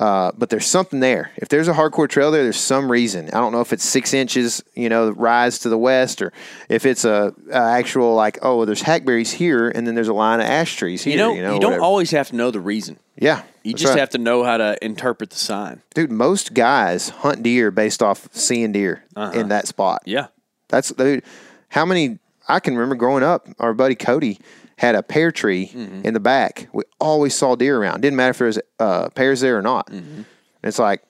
Uh, 0.00 0.30
but 0.38 0.48
there's 0.48 0.66
something 0.66 1.00
there. 1.00 1.32
If 1.36 1.48
there's 1.48 1.66
a 1.66 1.72
hardcore 1.72 2.08
trail 2.08 2.30
there, 2.30 2.44
there's 2.44 2.56
some 2.56 2.90
reason. 2.90 3.26
I 3.28 3.40
don't 3.40 3.50
know 3.50 3.60
if 3.60 3.72
it's 3.72 3.84
six 3.84 4.14
inches, 4.14 4.62
you 4.74 4.88
know, 4.88 5.10
rise 5.10 5.58
to 5.60 5.68
the 5.68 5.78
west, 5.78 6.22
or 6.22 6.32
if 6.68 6.86
it's 6.86 7.04
a, 7.04 7.34
a 7.50 7.56
actual 7.56 8.14
like, 8.14 8.38
oh, 8.42 8.64
there's 8.64 8.82
hackberries 8.82 9.32
here, 9.32 9.68
and 9.68 9.84
then 9.84 9.96
there's 9.96 10.06
a 10.06 10.14
line 10.14 10.38
of 10.38 10.46
ash 10.46 10.76
trees 10.76 11.02
here. 11.02 11.14
You 11.14 11.18
know, 11.18 11.34
you, 11.34 11.54
you, 11.54 11.60
don't 11.60 11.80
always 11.80 12.12
have 12.12 12.28
to 12.28 12.36
know 12.36 12.52
the 12.52 12.60
reason. 12.60 13.00
yeah, 13.16 13.42
You 13.64 13.74
just 13.74 13.90
right. 13.90 13.98
have 13.98 14.10
to 14.10 14.18
know 14.18 14.44
how 14.44 14.58
to 14.58 14.78
interpret 14.84 15.30
the 15.30 15.36
sign. 15.36 15.82
dude. 15.94 16.12
Most 16.12 16.54
guys 16.54 17.08
hunt 17.08 17.42
deer 17.42 17.72
based 17.72 18.00
off 18.00 18.28
seeing 18.30 18.70
deer 18.70 19.02
in 19.34 19.48
that 19.48 19.66
spot. 19.66 20.02
Yeah. 20.04 20.28
That's 20.68 20.92
dude. 20.92 21.24
How 21.70 21.84
many? 21.84 22.20
I 22.48 22.60
can 22.60 22.74
remember 22.74 22.94
growing 22.94 23.22
up. 23.22 23.46
Our 23.58 23.74
buddy 23.74 23.94
Cody 23.94 24.38
had 24.76 24.94
a 24.94 25.02
pear 25.02 25.30
tree 25.32 25.68
mm-hmm. 25.68 26.02
in 26.04 26.14
the 26.14 26.20
back. 26.20 26.68
We 26.72 26.84
always 27.00 27.34
saw 27.34 27.56
deer 27.56 27.80
around. 27.80 28.00
Didn't 28.00 28.16
matter 28.16 28.30
if 28.30 28.38
there 28.38 28.46
was 28.46 28.60
uh, 28.78 29.08
pears 29.10 29.40
there 29.40 29.58
or 29.58 29.62
not. 29.62 29.88
Mm-hmm. 29.88 30.16
And 30.16 30.26
it's 30.62 30.78
like, 30.78 31.02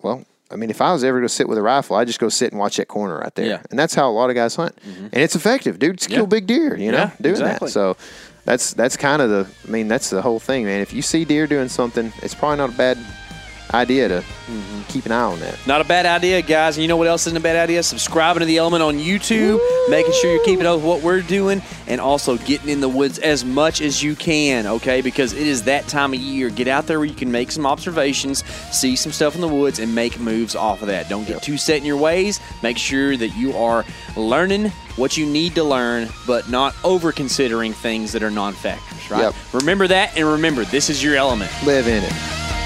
well, 0.00 0.24
I 0.50 0.56
mean, 0.56 0.70
if 0.70 0.80
I 0.80 0.92
was 0.92 1.02
ever 1.02 1.18
going 1.18 1.28
to 1.28 1.34
sit 1.34 1.48
with 1.48 1.58
a 1.58 1.62
rifle, 1.62 1.96
I'd 1.96 2.06
just 2.06 2.20
go 2.20 2.28
sit 2.28 2.52
and 2.52 2.60
watch 2.60 2.76
that 2.76 2.86
corner 2.86 3.18
right 3.18 3.34
there. 3.34 3.46
Yeah. 3.46 3.62
And 3.70 3.78
that's 3.78 3.94
how 3.94 4.08
a 4.08 4.12
lot 4.12 4.30
of 4.30 4.36
guys 4.36 4.54
hunt. 4.54 4.76
Mm-hmm. 4.76 5.06
And 5.06 5.16
it's 5.16 5.34
effective, 5.34 5.78
dude. 5.78 5.94
It's 5.94 6.06
kill 6.06 6.26
big 6.26 6.46
deer. 6.46 6.76
You 6.76 6.92
know, 6.92 6.98
Yeah, 6.98 7.10
doing 7.20 7.34
exactly. 7.34 7.66
that. 7.66 7.72
So 7.72 7.96
that's 8.44 8.72
that's 8.74 8.96
kind 8.96 9.20
of 9.20 9.30
the. 9.30 9.48
I 9.66 9.70
mean, 9.70 9.88
that's 9.88 10.10
the 10.10 10.22
whole 10.22 10.38
thing, 10.38 10.64
man. 10.64 10.80
If 10.80 10.92
you 10.92 11.02
see 11.02 11.24
deer 11.24 11.48
doing 11.48 11.68
something, 11.68 12.12
it's 12.22 12.34
probably 12.34 12.58
not 12.58 12.70
a 12.70 12.76
bad 12.76 12.96
idea 13.74 14.08
to 14.08 14.14
mm-hmm. 14.20 14.82
keep 14.88 15.06
an 15.06 15.12
eye 15.12 15.22
on 15.22 15.40
that. 15.40 15.58
Not 15.66 15.80
a 15.80 15.84
bad 15.84 16.06
idea, 16.06 16.42
guys. 16.42 16.76
And 16.76 16.82
you 16.82 16.88
know 16.88 16.96
what 16.96 17.08
else 17.08 17.26
isn't 17.26 17.36
a 17.36 17.40
bad 17.40 17.56
idea? 17.56 17.82
Subscribing 17.82 18.40
to 18.40 18.46
the 18.46 18.58
Element 18.58 18.82
on 18.82 18.96
YouTube, 18.98 19.60
making 19.88 20.12
sure 20.12 20.32
you're 20.32 20.44
keeping 20.44 20.66
up 20.66 20.76
with 20.76 20.84
what 20.84 21.02
we're 21.02 21.22
doing, 21.22 21.62
and 21.86 22.00
also 22.00 22.36
getting 22.38 22.68
in 22.68 22.80
the 22.80 22.88
woods 22.88 23.18
as 23.18 23.44
much 23.44 23.80
as 23.80 24.02
you 24.02 24.14
can, 24.14 24.66
okay? 24.66 25.00
Because 25.00 25.32
it 25.32 25.46
is 25.46 25.64
that 25.64 25.86
time 25.88 26.12
of 26.12 26.20
year. 26.20 26.50
Get 26.50 26.68
out 26.68 26.86
there 26.86 26.98
where 26.98 27.08
you 27.08 27.14
can 27.14 27.30
make 27.30 27.50
some 27.50 27.66
observations, 27.66 28.44
see 28.72 28.96
some 28.96 29.12
stuff 29.12 29.34
in 29.34 29.40
the 29.40 29.48
woods, 29.48 29.78
and 29.78 29.94
make 29.94 30.18
moves 30.18 30.54
off 30.54 30.82
of 30.82 30.88
that. 30.88 31.08
Don't 31.08 31.26
get 31.26 31.42
too 31.42 31.56
set 31.56 31.78
in 31.78 31.84
your 31.84 31.96
ways. 31.96 32.40
Make 32.62 32.78
sure 32.78 33.16
that 33.16 33.36
you 33.36 33.52
are 33.56 33.84
learning 34.16 34.70
what 34.96 35.16
you 35.16 35.26
need 35.26 35.54
to 35.54 35.64
learn, 35.64 36.08
but 36.26 36.48
not 36.48 36.74
over 36.84 37.12
considering 37.12 37.72
things 37.72 38.12
that 38.12 38.22
are 38.22 38.30
non 38.30 38.54
factors, 38.54 39.10
right? 39.10 39.22
Yep. 39.22 39.34
Remember 39.52 39.86
that, 39.88 40.16
and 40.16 40.26
remember, 40.26 40.64
this 40.64 40.88
is 40.90 41.02
your 41.02 41.16
element. 41.16 41.50
Live 41.64 41.86
in 41.86 42.02
it. 42.02 42.65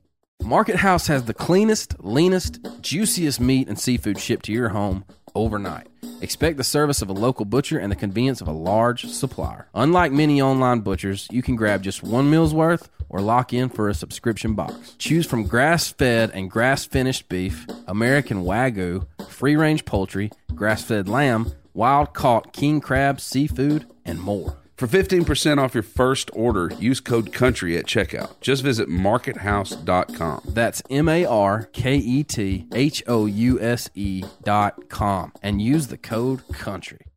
Market 0.43 0.77
House 0.77 1.07
has 1.07 1.23
the 1.25 1.33
cleanest, 1.33 1.95
leanest, 1.99 2.59
juiciest 2.81 3.39
meat 3.39 3.67
and 3.67 3.79
seafood 3.79 4.19
shipped 4.19 4.45
to 4.45 4.51
your 4.51 4.69
home 4.69 5.05
overnight. 5.35 5.87
Expect 6.21 6.57
the 6.57 6.63
service 6.63 7.01
of 7.01 7.09
a 7.09 7.13
local 7.13 7.45
butcher 7.45 7.79
and 7.79 7.91
the 7.91 7.95
convenience 7.95 8.41
of 8.41 8.47
a 8.47 8.53
large 8.53 9.05
supplier. 9.05 9.67
Unlike 9.73 10.11
many 10.11 10.41
online 10.41 10.81
butchers, 10.81 11.27
you 11.31 11.41
can 11.41 11.55
grab 11.55 11.83
just 11.83 12.03
one 12.03 12.29
meal's 12.29 12.53
worth 12.53 12.89
or 13.09 13.21
lock 13.21 13.53
in 13.53 13.69
for 13.69 13.89
a 13.89 13.93
subscription 13.93 14.53
box. 14.53 14.95
Choose 14.97 15.25
from 15.25 15.47
grass 15.47 15.89
fed 15.89 16.31
and 16.31 16.51
grass 16.51 16.85
finished 16.85 17.29
beef, 17.29 17.65
American 17.87 18.43
Wagyu, 18.43 19.07
free 19.27 19.55
range 19.55 19.85
poultry, 19.85 20.31
grass 20.53 20.83
fed 20.83 21.07
lamb, 21.07 21.53
wild 21.73 22.13
caught 22.13 22.53
king 22.53 22.81
crab, 22.81 23.19
seafood, 23.19 23.85
and 24.05 24.21
more. 24.21 24.60
For 24.81 24.87
15% 24.87 25.59
off 25.59 25.75
your 25.75 25.83
first 25.83 26.31
order, 26.33 26.71
use 26.79 26.99
code 26.99 27.31
COUNTRY 27.31 27.77
at 27.77 27.85
checkout. 27.85 28.41
Just 28.41 28.63
visit 28.63 28.89
markethouse.com. 28.89 30.41
That's 30.43 30.81
M 30.89 31.07
A 31.07 31.23
R 31.23 31.69
K 31.71 31.97
E 31.97 32.23
T 32.23 32.65
H 32.73 33.03
O 33.05 33.27
U 33.27 33.61
S 33.61 33.91
E 33.93 34.23
dot 34.43 34.89
com 34.89 35.33
and 35.43 35.61
use 35.61 35.85
the 35.85 35.97
code 35.97 36.41
COUNTRY. 36.51 37.10